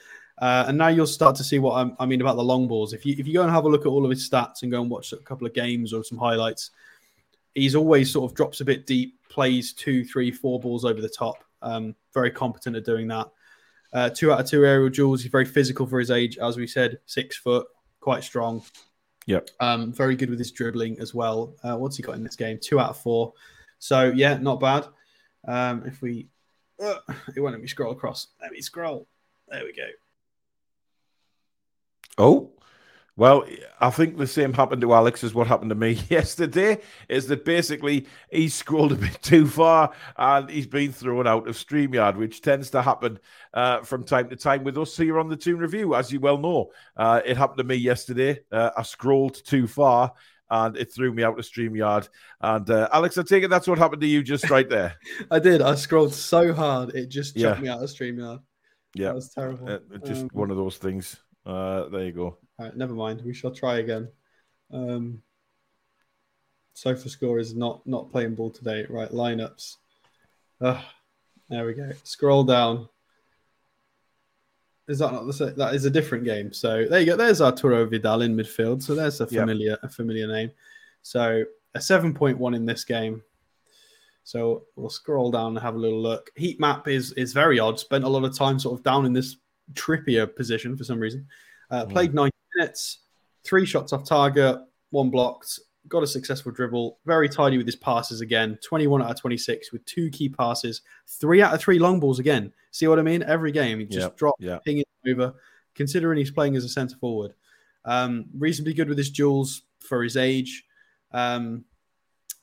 Uh, 0.42 0.64
and 0.66 0.76
now 0.76 0.88
you'll 0.88 1.06
start 1.06 1.36
to 1.36 1.44
see 1.44 1.60
what 1.60 1.74
I'm, 1.76 1.94
i 2.00 2.04
mean 2.04 2.20
about 2.20 2.34
the 2.34 2.42
long 2.42 2.66
balls. 2.66 2.92
If 2.92 3.06
you 3.06 3.14
if 3.16 3.28
you 3.28 3.32
go 3.32 3.42
and 3.42 3.50
have 3.52 3.64
a 3.64 3.68
look 3.68 3.82
at 3.82 3.86
all 3.86 4.04
of 4.04 4.10
his 4.10 4.28
stats 4.28 4.62
and 4.62 4.72
go 4.72 4.82
and 4.82 4.90
watch 4.90 5.12
a 5.12 5.18
couple 5.18 5.46
of 5.46 5.54
games 5.54 5.92
or 5.92 6.02
some 6.02 6.18
highlights, 6.18 6.72
he's 7.54 7.76
always 7.76 8.12
sort 8.12 8.28
of 8.28 8.36
drops 8.36 8.60
a 8.60 8.64
bit 8.64 8.84
deep, 8.84 9.20
plays 9.28 9.72
two, 9.72 10.04
three, 10.04 10.32
four 10.32 10.58
balls 10.58 10.84
over 10.84 11.00
the 11.00 11.08
top. 11.08 11.44
Um, 11.62 11.94
very 12.12 12.32
competent 12.32 12.74
at 12.74 12.84
doing 12.84 13.06
that. 13.06 13.30
Uh, 13.92 14.10
two 14.10 14.32
out 14.32 14.40
of 14.40 14.46
two 14.46 14.66
aerial 14.66 14.88
duels. 14.88 15.22
He's 15.22 15.30
very 15.30 15.44
physical 15.44 15.86
for 15.86 16.00
his 16.00 16.10
age, 16.10 16.38
as 16.38 16.56
we 16.56 16.66
said, 16.66 16.98
six 17.06 17.36
foot, 17.36 17.68
quite 18.00 18.24
strong. 18.24 18.64
Yep. 19.26 19.48
Um, 19.60 19.92
very 19.92 20.16
good 20.16 20.28
with 20.28 20.40
his 20.40 20.50
dribbling 20.50 20.98
as 20.98 21.14
well. 21.14 21.54
Uh, 21.62 21.76
what's 21.76 21.96
he 21.96 22.02
got 22.02 22.16
in 22.16 22.24
this 22.24 22.34
game? 22.34 22.58
Two 22.60 22.80
out 22.80 22.90
of 22.90 22.96
four. 22.96 23.32
So 23.78 24.10
yeah, 24.12 24.38
not 24.38 24.58
bad. 24.58 24.88
Um, 25.46 25.84
if 25.86 26.02
we, 26.02 26.26
uh, 26.82 26.96
it 27.36 27.40
won't 27.40 27.54
let 27.54 27.62
me 27.62 27.68
scroll 27.68 27.92
across. 27.92 28.26
Let 28.40 28.50
me 28.50 28.60
scroll. 28.60 29.06
There 29.48 29.62
we 29.62 29.72
go. 29.72 29.86
Oh, 32.18 32.52
well, 33.14 33.44
I 33.78 33.90
think 33.90 34.16
the 34.16 34.26
same 34.26 34.54
happened 34.54 34.80
to 34.82 34.94
Alex 34.94 35.22
as 35.22 35.34
what 35.34 35.46
happened 35.46 35.68
to 35.68 35.74
me 35.74 35.92
yesterday. 36.08 36.80
Is 37.10 37.26
that 37.26 37.44
basically 37.44 38.06
he 38.30 38.48
scrolled 38.48 38.92
a 38.92 38.96
bit 38.96 39.20
too 39.22 39.46
far 39.46 39.92
and 40.16 40.48
he's 40.48 40.66
been 40.66 40.92
thrown 40.92 41.26
out 41.26 41.46
of 41.46 41.56
StreamYard, 41.56 42.16
which 42.16 42.40
tends 42.40 42.70
to 42.70 42.80
happen 42.80 43.18
uh, 43.52 43.82
from 43.82 44.04
time 44.04 44.30
to 44.30 44.36
time 44.36 44.64
with 44.64 44.78
us 44.78 44.96
here 44.96 45.18
on 45.18 45.28
the 45.28 45.36
Toon 45.36 45.58
Review, 45.58 45.94
as 45.94 46.10
you 46.10 46.20
well 46.20 46.38
know. 46.38 46.70
Uh, 46.96 47.20
it 47.24 47.36
happened 47.36 47.58
to 47.58 47.64
me 47.64 47.74
yesterday. 47.74 48.40
Uh, 48.50 48.70
I 48.76 48.82
scrolled 48.82 49.44
too 49.44 49.66
far 49.66 50.12
and 50.48 50.76
it 50.78 50.92
threw 50.92 51.12
me 51.12 51.22
out 51.22 51.38
of 51.38 51.44
StreamYard. 51.44 52.08
And 52.40 52.68
uh, 52.70 52.88
Alex, 52.92 53.18
I 53.18 53.24
take 53.24 53.44
it 53.44 53.48
that's 53.48 53.68
what 53.68 53.78
happened 53.78 54.00
to 54.02 54.06
you 54.06 54.22
just 54.22 54.48
right 54.48 54.68
there. 54.68 54.96
I 55.30 55.38
did. 55.38 55.60
I 55.60 55.74
scrolled 55.74 56.14
so 56.14 56.54
hard 56.54 56.94
it 56.94 57.10
just 57.10 57.36
chucked 57.36 57.58
yeah. 57.58 57.62
me 57.62 57.68
out 57.68 57.82
of 57.82 57.90
StreamYard. 57.90 58.40
Yeah, 58.94 59.08
that 59.08 59.14
was 59.14 59.28
terrible. 59.30 59.68
Uh, 59.70 59.98
just 60.04 60.22
um, 60.22 60.30
one 60.32 60.50
of 60.50 60.56
those 60.56 60.76
things. 60.78 61.21
Uh, 61.44 61.88
there 61.88 62.04
you 62.04 62.12
go. 62.12 62.38
All 62.58 62.66
right, 62.66 62.76
never 62.76 62.94
mind. 62.94 63.22
We 63.24 63.34
shall 63.34 63.50
try 63.50 63.78
again. 63.78 64.08
Um, 64.72 65.22
SofaScore 66.76 67.40
is 67.40 67.54
not 67.54 67.86
not 67.86 68.10
playing 68.10 68.34
ball 68.34 68.50
today. 68.50 68.86
Right, 68.88 69.10
lineups. 69.10 69.76
Uh, 70.60 70.80
there 71.48 71.66
we 71.66 71.74
go. 71.74 71.90
Scroll 72.04 72.44
down. 72.44 72.88
Is 74.88 74.98
that 74.98 75.12
not 75.12 75.26
the 75.26 75.32
same? 75.32 75.54
That 75.56 75.74
is 75.74 75.84
a 75.84 75.90
different 75.90 76.24
game. 76.24 76.52
So 76.52 76.86
there 76.86 77.00
you 77.00 77.06
go. 77.06 77.16
There's 77.16 77.40
Arturo 77.40 77.86
Vidal 77.86 78.22
in 78.22 78.36
midfield. 78.36 78.82
So 78.82 78.94
there's 78.94 79.20
a 79.20 79.26
familiar 79.26 79.70
yep. 79.70 79.80
a 79.82 79.88
familiar 79.88 80.26
name. 80.26 80.50
So 81.02 81.44
a 81.74 81.80
seven 81.80 82.14
point 82.14 82.38
one 82.38 82.54
in 82.54 82.66
this 82.66 82.84
game. 82.84 83.22
So 84.24 84.64
we'll 84.76 84.90
scroll 84.90 85.30
down 85.30 85.56
and 85.56 85.58
have 85.58 85.74
a 85.74 85.78
little 85.78 86.00
look. 86.00 86.30
Heat 86.36 86.60
map 86.60 86.88
is 86.88 87.12
is 87.12 87.32
very 87.32 87.58
odd. 87.58 87.78
Spent 87.78 88.04
a 88.04 88.08
lot 88.08 88.24
of 88.24 88.36
time 88.36 88.58
sort 88.58 88.78
of 88.78 88.84
down 88.84 89.04
in 89.04 89.12
this 89.12 89.36
Trippier 89.74 90.34
position 90.34 90.76
for 90.76 90.84
some 90.84 90.98
reason. 90.98 91.26
Uh, 91.70 91.84
hmm. 91.84 91.92
played 91.92 92.14
90 92.14 92.32
minutes, 92.56 92.98
three 93.44 93.66
shots 93.66 93.92
off 93.92 94.04
target, 94.04 94.60
one 94.90 95.10
blocked, 95.10 95.58
got 95.88 96.02
a 96.02 96.06
successful 96.06 96.52
dribble, 96.52 96.98
very 97.06 97.28
tidy 97.28 97.56
with 97.56 97.66
his 97.66 97.76
passes 97.76 98.20
again. 98.20 98.58
21 98.64 99.02
out 99.02 99.10
of 99.10 99.20
26 99.20 99.72
with 99.72 99.84
two 99.84 100.10
key 100.10 100.28
passes, 100.28 100.82
three 101.06 101.42
out 101.42 101.54
of 101.54 101.60
three 101.60 101.78
long 101.78 101.98
balls 101.98 102.18
again. 102.18 102.52
See 102.70 102.86
what 102.86 102.98
I 102.98 103.02
mean? 103.02 103.22
Every 103.22 103.52
game, 103.52 103.80
he 103.80 103.86
just 103.86 104.16
drops, 104.16 104.40
yeah. 104.40 104.58
ping 104.64 104.78
it 104.78 104.88
over, 105.08 105.34
considering 105.74 106.18
he's 106.18 106.30
playing 106.30 106.56
as 106.56 106.64
a 106.64 106.68
centre 106.68 106.96
forward. 106.96 107.34
Um, 107.84 108.26
reasonably 108.36 108.74
good 108.74 108.88
with 108.88 108.98
his 108.98 109.10
duels 109.10 109.62
for 109.80 110.02
his 110.02 110.16
age. 110.16 110.64
Um, 111.12 111.64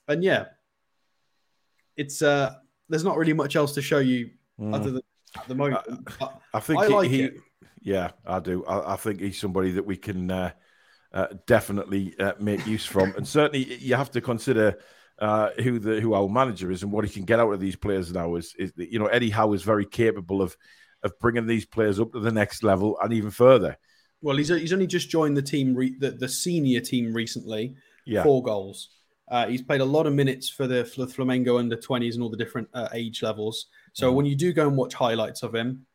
and 0.08 0.24
yeah, 0.24 0.46
it's 1.96 2.22
uh, 2.22 2.56
there's 2.90 3.04
not 3.04 3.18
really 3.18 3.34
much 3.34 3.56
else 3.56 3.74
to 3.76 3.82
show 3.82 4.00
you 4.00 4.32
mm. 4.60 4.74
other 4.76 4.92
than 4.92 5.02
at 5.38 5.48
the 5.48 5.56
moment. 5.56 5.82
I, 6.22 6.30
I 6.54 6.60
think 6.60 6.80
I 6.82 6.88
he, 6.88 6.94
like 6.94 7.10
he 7.10 7.30
yeah, 7.82 8.12
I 8.26 8.40
do. 8.40 8.66
I, 8.66 8.94
I, 8.94 8.96
think 8.98 9.22
he's 9.22 9.40
somebody 9.40 9.72
that 9.72 9.86
we 9.86 9.98
can 9.98 10.30
uh, 10.30 10.52
uh, 11.14 11.28
definitely 11.48 12.16
uh, 12.20 12.34
make 12.40 12.66
use 12.68 12.86
from, 12.86 13.14
and 13.16 13.28
certainly 13.28 13.76
you 13.76 13.96
have 13.96 14.12
to 14.12 14.22
consider 14.22 14.78
uh, 15.20 15.50
who 15.62 15.80
the 15.80 16.00
who 16.00 16.14
our 16.14 16.28
manager 16.28 16.72
is 16.72 16.84
and 16.84 16.92
what 16.92 17.06
he 17.06 17.12
can 17.12 17.26
get 17.26 17.40
out 17.40 17.52
of 17.52 17.60
these 17.60 17.76
players 17.76 18.12
now. 18.12 18.36
Is, 18.36 18.54
is 18.58 18.74
you 18.76 19.00
know 19.00 19.08
Eddie 19.08 19.30
Howe 19.30 19.54
is 19.54 19.64
very 19.64 19.86
capable 19.86 20.42
of 20.42 20.58
of 21.04 21.18
bringing 21.20 21.48
these 21.48 21.66
players 21.66 22.00
up 22.00 22.12
to 22.12 22.20
the 22.20 22.32
next 22.32 22.64
level 22.64 22.98
and 23.02 23.14
even 23.14 23.32
further. 23.32 23.78
Well, 24.22 24.36
he's 24.36 24.50
he's 24.50 24.74
only 24.74 24.88
just 24.88 25.10
joined 25.10 25.38
the 25.38 25.42
team, 25.42 25.76
re- 25.76 25.96
the, 25.98 26.12
the 26.12 26.28
senior 26.28 26.82
team 26.82 27.14
recently. 27.14 27.76
Yeah, 28.06 28.24
four 28.24 28.44
goals. 28.44 28.90
Uh, 29.30 29.48
he's 29.48 29.62
played 29.62 29.82
a 29.82 29.86
lot 29.86 30.08
of 30.08 30.14
minutes 30.14 30.50
for 30.50 30.66
the, 30.66 30.84
for 30.84 31.06
the 31.06 31.14
Flamengo 31.14 31.60
under 31.60 31.78
20s 31.78 32.16
and 32.16 32.24
all 32.24 32.32
the 32.32 32.38
different 32.38 32.68
uh, 32.74 32.90
age 32.94 33.22
levels. 33.22 33.68
So 33.94 34.12
when 34.12 34.26
you 34.26 34.36
do 34.36 34.54
go 34.54 34.68
and 34.68 34.78
watch 34.78 34.94
highlights 34.94 35.44
of 35.44 35.54
him, 35.54 35.86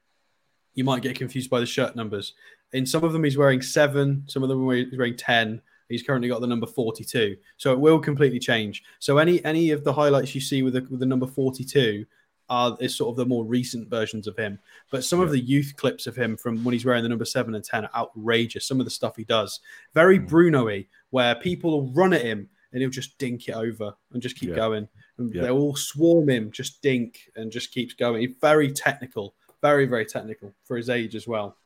you 0.74 0.84
might 0.84 1.02
get 1.02 1.16
confused 1.16 1.50
by 1.50 1.60
the 1.60 1.66
shirt 1.66 1.96
numbers. 1.96 2.34
In 2.72 2.86
some 2.86 3.04
of 3.04 3.12
them, 3.12 3.24
he's 3.24 3.38
wearing 3.38 3.62
seven, 3.62 4.24
some 4.26 4.42
of 4.42 4.48
them 4.48 4.68
he's 4.70 4.98
wearing 4.98 5.16
10. 5.16 5.62
He's 5.88 6.02
currently 6.02 6.28
got 6.28 6.40
the 6.40 6.46
number 6.46 6.66
42. 6.66 7.36
So 7.56 7.72
it 7.72 7.78
will 7.78 8.00
completely 8.00 8.38
change. 8.38 8.82
So 8.98 9.18
any 9.18 9.44
any 9.44 9.70
of 9.70 9.84
the 9.84 9.92
highlights 9.92 10.34
you 10.34 10.40
see 10.40 10.62
with 10.62 10.74
the, 10.74 10.80
with 10.90 11.00
the 11.00 11.06
number 11.06 11.26
42 11.26 12.04
are 12.48 12.76
is 12.80 12.96
sort 12.96 13.10
of 13.10 13.16
the 13.16 13.26
more 13.26 13.44
recent 13.44 13.88
versions 13.88 14.26
of 14.26 14.36
him. 14.36 14.58
But 14.90 15.04
some 15.04 15.20
yeah. 15.20 15.26
of 15.26 15.30
the 15.30 15.40
youth 15.40 15.74
clips 15.76 16.06
of 16.06 16.16
him 16.16 16.36
from 16.36 16.64
when 16.64 16.72
he's 16.72 16.84
wearing 16.84 17.02
the 17.02 17.08
number 17.08 17.24
seven 17.24 17.54
and 17.54 17.64
10 17.64 17.84
are 17.84 17.90
outrageous. 17.94 18.66
Some 18.66 18.80
of 18.80 18.86
the 18.86 18.90
stuff 18.90 19.16
he 19.16 19.24
does, 19.24 19.60
very 19.92 20.18
mm. 20.18 20.28
Bruno 20.28 20.66
y, 20.66 20.86
where 21.10 21.34
people 21.34 21.70
will 21.70 21.92
run 21.92 22.12
at 22.12 22.22
him 22.22 22.48
and 22.74 22.82
he'll 22.82 22.90
just 22.90 23.16
dink 23.16 23.48
it 23.48 23.54
over 23.54 23.94
and 24.12 24.20
just 24.20 24.36
keep 24.36 24.50
yeah. 24.50 24.56
going. 24.56 24.88
And 25.16 25.34
yeah. 25.34 25.42
they'll 25.42 25.58
all 25.58 25.76
swarm 25.76 26.28
him, 26.28 26.50
just 26.50 26.82
dink 26.82 27.30
and 27.36 27.50
just 27.50 27.72
keeps 27.72 27.94
going. 27.94 28.20
He's 28.20 28.36
very 28.42 28.70
technical 28.70 29.34
very, 29.64 29.86
very 29.86 30.04
technical 30.04 30.52
for 30.64 30.76
his 30.76 30.90
age 30.90 31.14
as 31.14 31.26
well. 31.26 31.56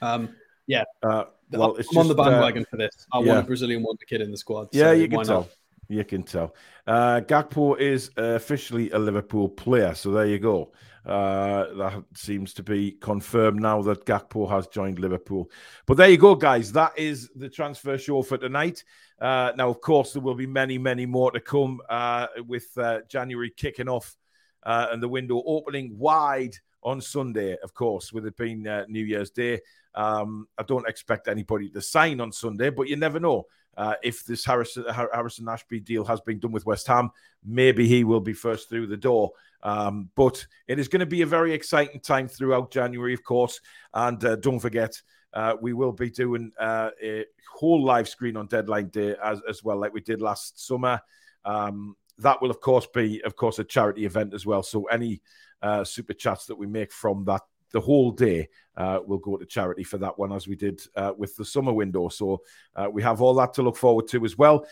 Um, 0.00 0.36
yeah. 0.68 0.84
Uh, 1.02 1.24
well, 1.50 1.70
I'm 1.72 1.76
just, 1.78 1.96
on 1.96 2.06
the 2.06 2.14
bandwagon 2.14 2.62
uh, 2.62 2.70
for 2.70 2.76
this. 2.76 2.94
I 3.12 3.18
yeah. 3.18 3.26
want 3.26 3.38
a 3.40 3.42
Brazilian 3.48 3.82
wonder 3.82 4.04
kid 4.04 4.20
in 4.20 4.30
the 4.30 4.36
squad. 4.36 4.68
Yeah, 4.70 4.84
so 4.84 4.92
you 4.92 5.08
can 5.08 5.24
tell. 5.24 5.40
Not? 5.40 5.50
You 5.88 6.04
can 6.04 6.22
tell. 6.22 6.54
Uh, 6.86 7.20
Gakpo 7.20 7.78
is 7.80 8.10
officially 8.16 8.92
a 8.92 8.98
Liverpool 8.98 9.48
player, 9.48 9.92
so 9.96 10.12
there 10.12 10.26
you 10.26 10.38
go. 10.38 10.70
Uh, 11.06 11.72
that 11.74 12.04
seems 12.14 12.52
to 12.52 12.64
be 12.64 12.90
confirmed 12.90 13.60
now 13.60 13.80
that 13.80 14.04
Gakpo 14.04 14.50
has 14.50 14.66
joined 14.66 14.98
Liverpool. 14.98 15.48
But 15.86 15.98
there 15.98 16.08
you 16.08 16.16
go, 16.16 16.34
guys. 16.34 16.72
That 16.72 16.98
is 16.98 17.30
the 17.36 17.48
transfer 17.48 17.96
show 17.96 18.22
for 18.22 18.36
tonight. 18.36 18.82
Uh, 19.20 19.52
now, 19.56 19.68
of 19.68 19.80
course, 19.80 20.12
there 20.12 20.22
will 20.22 20.34
be 20.34 20.48
many, 20.48 20.78
many 20.78 21.06
more 21.06 21.30
to 21.30 21.40
come 21.40 21.80
uh, 21.88 22.26
with 22.46 22.66
uh, 22.76 23.02
January 23.08 23.50
kicking 23.56 23.88
off 23.88 24.16
uh, 24.64 24.88
and 24.90 25.00
the 25.00 25.08
window 25.08 25.40
opening 25.46 25.96
wide 25.96 26.56
on 26.82 27.00
Sunday, 27.00 27.56
of 27.62 27.72
course, 27.72 28.12
with 28.12 28.26
it 28.26 28.36
being 28.36 28.66
New 28.88 29.04
Year's 29.04 29.30
Day. 29.30 29.60
Um, 29.94 30.48
I 30.58 30.64
don't 30.64 30.88
expect 30.88 31.28
anybody 31.28 31.70
to 31.70 31.80
sign 31.80 32.20
on 32.20 32.32
Sunday, 32.32 32.70
but 32.70 32.88
you 32.88 32.96
never 32.96 33.20
know. 33.20 33.46
Uh, 33.76 33.94
if 34.02 34.24
this 34.24 34.44
Harrison, 34.44 34.84
Harrison 34.88 35.48
Ashby 35.48 35.80
deal 35.80 36.04
has 36.04 36.20
been 36.22 36.38
done 36.38 36.52
with 36.52 36.64
West 36.64 36.86
Ham, 36.86 37.10
maybe 37.44 37.86
he 37.86 38.04
will 38.04 38.20
be 38.20 38.32
first 38.32 38.68
through 38.68 38.86
the 38.86 38.96
door. 38.96 39.32
Um, 39.66 40.10
but 40.14 40.46
it 40.68 40.78
is 40.78 40.86
going 40.86 41.00
to 41.00 41.06
be 41.06 41.22
a 41.22 41.26
very 41.26 41.52
exciting 41.52 42.00
time 42.00 42.28
throughout 42.28 42.70
January, 42.70 43.12
of 43.12 43.24
course. 43.24 43.60
And 43.92 44.24
uh, 44.24 44.36
don't 44.36 44.60
forget, 44.60 45.02
uh, 45.34 45.56
we 45.60 45.72
will 45.72 45.90
be 45.90 46.08
doing 46.08 46.52
uh, 46.58 46.90
a 47.02 47.24
whole 47.52 47.84
live 47.84 48.08
screen 48.08 48.36
on 48.36 48.46
deadline 48.46 48.90
day 48.90 49.16
as, 49.20 49.40
as 49.48 49.64
well, 49.64 49.76
like 49.80 49.92
we 49.92 50.00
did 50.00 50.20
last 50.20 50.64
summer. 50.64 51.00
Um, 51.44 51.96
that 52.18 52.40
will, 52.40 52.50
of 52.50 52.60
course, 52.60 52.86
be, 52.94 53.20
of 53.24 53.34
course, 53.34 53.58
a 53.58 53.64
charity 53.64 54.04
event 54.04 54.34
as 54.34 54.46
well. 54.46 54.62
So 54.62 54.84
any 54.84 55.20
uh, 55.60 55.82
super 55.82 56.14
chats 56.14 56.46
that 56.46 56.56
we 56.56 56.68
make 56.68 56.92
from 56.92 57.24
that 57.24 57.42
the 57.72 57.80
whole 57.80 58.12
day 58.12 58.48
uh, 58.76 59.00
will 59.04 59.18
go 59.18 59.36
to 59.36 59.44
charity 59.44 59.82
for 59.82 59.98
that 59.98 60.16
one, 60.16 60.32
as 60.32 60.46
we 60.46 60.54
did 60.54 60.80
uh, 60.94 61.12
with 61.18 61.34
the 61.34 61.44
summer 61.44 61.72
window. 61.72 62.08
So 62.08 62.42
uh, 62.76 62.88
we 62.90 63.02
have 63.02 63.20
all 63.20 63.34
that 63.34 63.52
to 63.54 63.62
look 63.62 63.76
forward 63.76 64.06
to 64.10 64.24
as 64.24 64.38
well. 64.38 64.64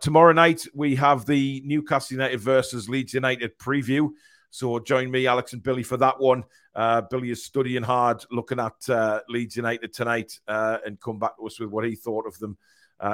Tomorrow 0.00 0.32
night, 0.32 0.66
we 0.74 0.96
have 0.96 1.26
the 1.26 1.62
Newcastle 1.64 2.16
United 2.16 2.40
versus 2.40 2.88
Leeds 2.88 3.14
United 3.14 3.56
preview. 3.56 4.10
So 4.52 4.78
join 4.78 5.10
me, 5.10 5.26
Alex 5.26 5.54
and 5.54 5.62
Billy, 5.62 5.82
for 5.82 5.96
that 5.96 6.20
one. 6.20 6.44
Uh, 6.74 7.00
Billy 7.00 7.30
is 7.30 7.42
studying 7.42 7.82
hard, 7.82 8.22
looking 8.30 8.60
at 8.60 8.88
uh, 8.90 9.20
Leeds 9.26 9.56
United 9.56 9.94
tonight, 9.94 10.38
and 10.46 11.00
come 11.00 11.18
back 11.18 11.38
to 11.38 11.46
us 11.46 11.58
with 11.58 11.70
what 11.70 11.86
he 11.86 11.94
thought 11.94 12.26
of 12.26 12.38
them. 12.38 12.58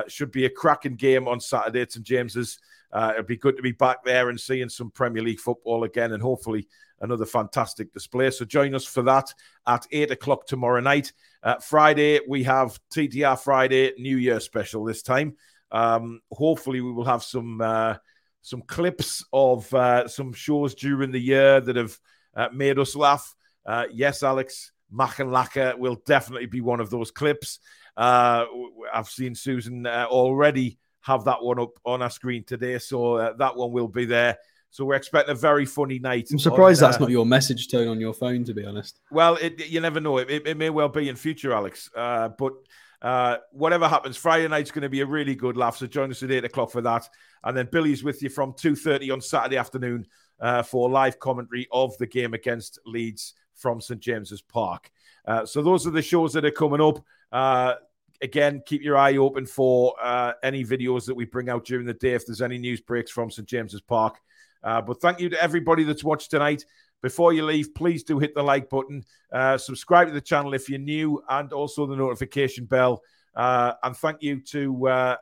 should 0.09 0.33
be 0.33 0.47
a 0.47 0.51
cracking 0.51 0.97
game 0.97 1.29
on 1.29 1.39
Saturday 1.39 1.83
at 1.83 1.93
St 1.93 2.05
James's. 2.05 2.59
it'd 2.93 3.29
be 3.29 3.37
good 3.37 3.57
to 3.57 3.63
be 3.63 3.71
back 3.71 4.03
there 4.05 4.31
and 4.31 4.41
seeing 4.41 4.69
some 4.69 4.91
Premier 4.91 5.23
League 5.23 5.39
football 5.39 5.85
again, 5.85 6.13
and 6.13 6.21
hopefully 6.21 6.67
another 7.01 7.25
fantastic 7.25 7.93
display. 7.93 8.31
So 8.31 8.45
join 8.45 8.75
us 8.75 8.85
for 8.85 9.03
that 9.03 9.33
at 9.65 9.87
eight 9.93 10.11
o'clock 10.11 10.45
tomorrow 10.45 10.81
night. 10.81 11.13
Uh, 11.45 11.57
Friday, 11.61 12.21
we 12.27 12.43
have 12.43 12.81
TTR 12.93 13.39
Friday 13.39 13.93
New 13.97 14.17
Year 14.17 14.41
special 14.41 14.85
this 14.85 15.03
time. 15.03 15.37
Um, 15.71 16.21
hopefully, 16.33 16.81
we 16.81 16.93
will 16.93 17.05
have 17.05 17.23
some 17.23 17.61
uh, 17.61 17.95
some 18.43 18.63
clips 18.63 19.25
of 19.33 19.73
uh, 19.75 20.09
some 20.09 20.33
shows 20.33 20.75
during 20.75 21.11
the 21.13 21.21
year 21.21 21.61
that 21.61 21.77
have 21.77 21.99
uh, 22.37 22.49
made 22.53 22.79
us 22.79 22.97
laugh. 22.97 23.35
Uh, 23.67 23.85
yes, 23.93 24.23
Alex 24.23 24.73
Mach 24.91 25.19
and 25.19 25.31
Lacquer 25.31 25.75
will 25.77 25.97
definitely 26.07 26.47
be 26.47 26.61
one 26.61 26.81
of 26.81 26.91
those 26.91 27.11
clips. 27.11 27.59
Uh, 27.97 28.47
I've 28.93 29.09
seen 29.09 29.35
Susan 29.35 29.87
already 29.87 30.79
have 31.03 31.25
that 31.25 31.43
one 31.43 31.59
up 31.59 31.79
on 31.85 32.03
our 32.03 32.11
screen 32.11 32.45
today, 32.45 32.79
so 32.79 33.35
that 33.39 33.57
one 33.57 33.73
will 33.73 33.89
be 33.89 34.07
there. 34.07 34.39
So 34.71 34.85
we're 34.85 34.97
expecting 34.97 35.33
a 35.33 35.39
very 35.39 35.65
funny 35.65 35.99
night. 35.99 36.29
I'm 36.31 36.39
surprised 36.39 36.83
on, 36.83 36.89
that's 36.89 36.99
uh, 36.99 37.05
not 37.05 37.11
your 37.11 37.25
message 37.25 37.69
tone 37.69 37.89
on 37.89 38.01
your 38.01 38.13
phone, 38.13 38.45
to 38.45 38.55
be 38.55 38.65
honest. 38.65 39.01
Well, 39.11 39.37
it, 39.37 39.67
you 39.69 39.81
never 39.81 40.01
know. 40.01 40.19
It, 40.19 40.31
it, 40.31 40.47
it, 40.47 40.57
may 40.57 40.71
well 40.71 40.89
be 40.89 41.09
in 41.09 41.17
future, 41.17 41.53
Alex. 41.53 41.91
Uh, 41.95 42.29
but 42.29 42.53
uh, 43.01 43.39
whatever 43.53 43.89
happens, 43.89 44.17
Friday 44.17 44.47
night's 44.49 44.71
going 44.71 44.83
to 44.83 44.89
be 44.89 45.01
a 45.01 45.07
really 45.07 45.35
good 45.35 45.57
laugh. 45.57 45.79
So 45.79 45.87
join 45.87 46.11
us 46.11 46.23
at 46.23 46.31
eight 46.31 46.45
o'clock 46.45 46.71
for 46.71 46.83
that, 46.83 47.09
and 47.45 47.57
then 47.57 47.69
Billy's 47.71 48.05
with 48.05 48.23
you 48.23 48.29
from 48.29 48.55
two 48.57 48.77
thirty 48.77 49.11
on 49.11 49.21
Saturday 49.21 49.57
afternoon 49.57 50.07
uh, 50.41 50.63
for 50.63 50.89
live 50.91 51.19
commentary 51.19 51.67
of 51.73 51.97
the 51.99 52.07
game 52.07 52.35
against 52.35 52.79
Leeds 52.87 53.35
from 53.55 53.81
St 53.81 54.01
James's 54.01 54.43
Park. 54.43 54.91
Uh, 55.27 55.45
so 55.45 55.63
those 55.63 55.87
are 55.87 55.91
the 55.91 56.03
shows 56.03 56.33
that 56.33 56.45
are 56.45 56.51
coming 56.51 56.81
up. 56.81 57.05
Uh, 57.33 57.75
again, 58.23 58.63
keep 58.67 58.83
your 58.83 58.97
eye 58.97 59.17
open 59.17 59.47
for 59.47 59.95
any 60.43 60.65
videos 60.65 61.07
that 61.07 61.15
we 61.15 61.25
bring 61.25 61.49
out 61.49 61.65
during 61.65 61.87
the 61.87 61.95
day. 61.95 62.15
If 62.15 62.27
there's 62.27 62.43
any 62.43 62.59
news 62.59 62.81
breaks 62.81 63.11
from 63.11 63.31
St 63.31 63.49
James's 63.49 63.81
Park. 63.81 64.19
Uh, 64.63 64.81
but 64.81 65.01
thank 65.01 65.21
you 65.21 65.29
to 65.29 65.43
everybody 65.43 65.85
that's 65.85 66.03
watched 66.03 66.31
tonight. 66.31 66.65
Before 67.01 67.33
you 67.33 67.45
leave, 67.45 67.75
please 67.75 68.03
do 68.03 68.19
hit 68.19 68.35
the 68.35 68.43
like 68.43 68.69
button, 68.69 69.05
uh, 69.33 69.57
subscribe 69.57 70.09
to 70.09 70.15
the 70.15 70.21
channel 70.21 70.53
if 70.53 70.69
you're 70.69 70.81
new, 70.81 71.23
and 71.29 71.53
also 71.53 71.87
the 71.87 71.95
notification 71.95 72.65
bell. 72.65 73.03
Uh, 73.37 73.75
and 73.85 73.97
thank 73.97 74.21
you 74.21 74.41
to 74.41 74.89
uh, 74.89 75.17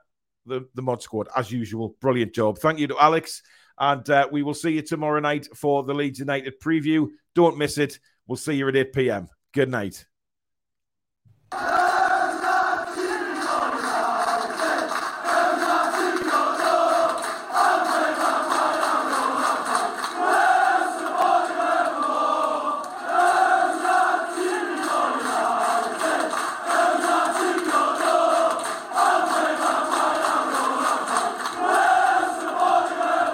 the, 0.47 0.69
the 0.75 0.83
mod 0.83 1.03
squad, 1.03 1.29
as 1.37 1.51
usual. 1.51 1.97
Brilliant 2.01 2.35
job. 2.35 2.59
Thank 2.59 2.79
you 2.79 2.87
to 2.89 2.99
Alex. 2.99 3.43
And 3.79 4.09
uh, 4.09 4.29
we 4.31 4.43
will 4.43 4.55
see 4.55 4.71
you 4.71 4.83
tomorrow 4.83 5.21
night 5.21 5.49
for 5.55 5.83
the 5.83 5.95
Leeds 5.95 6.19
United 6.19 6.61
preview. 6.61 7.09
Don't 7.35 7.59
miss 7.59 7.77
it. 7.79 7.99
We'll 8.27 8.37
see 8.37 8.55
you 8.55 8.69
at 8.69 8.77
8 8.77 8.93
p.m. 8.93 9.29
Good 9.53 9.71
night. 9.71 10.07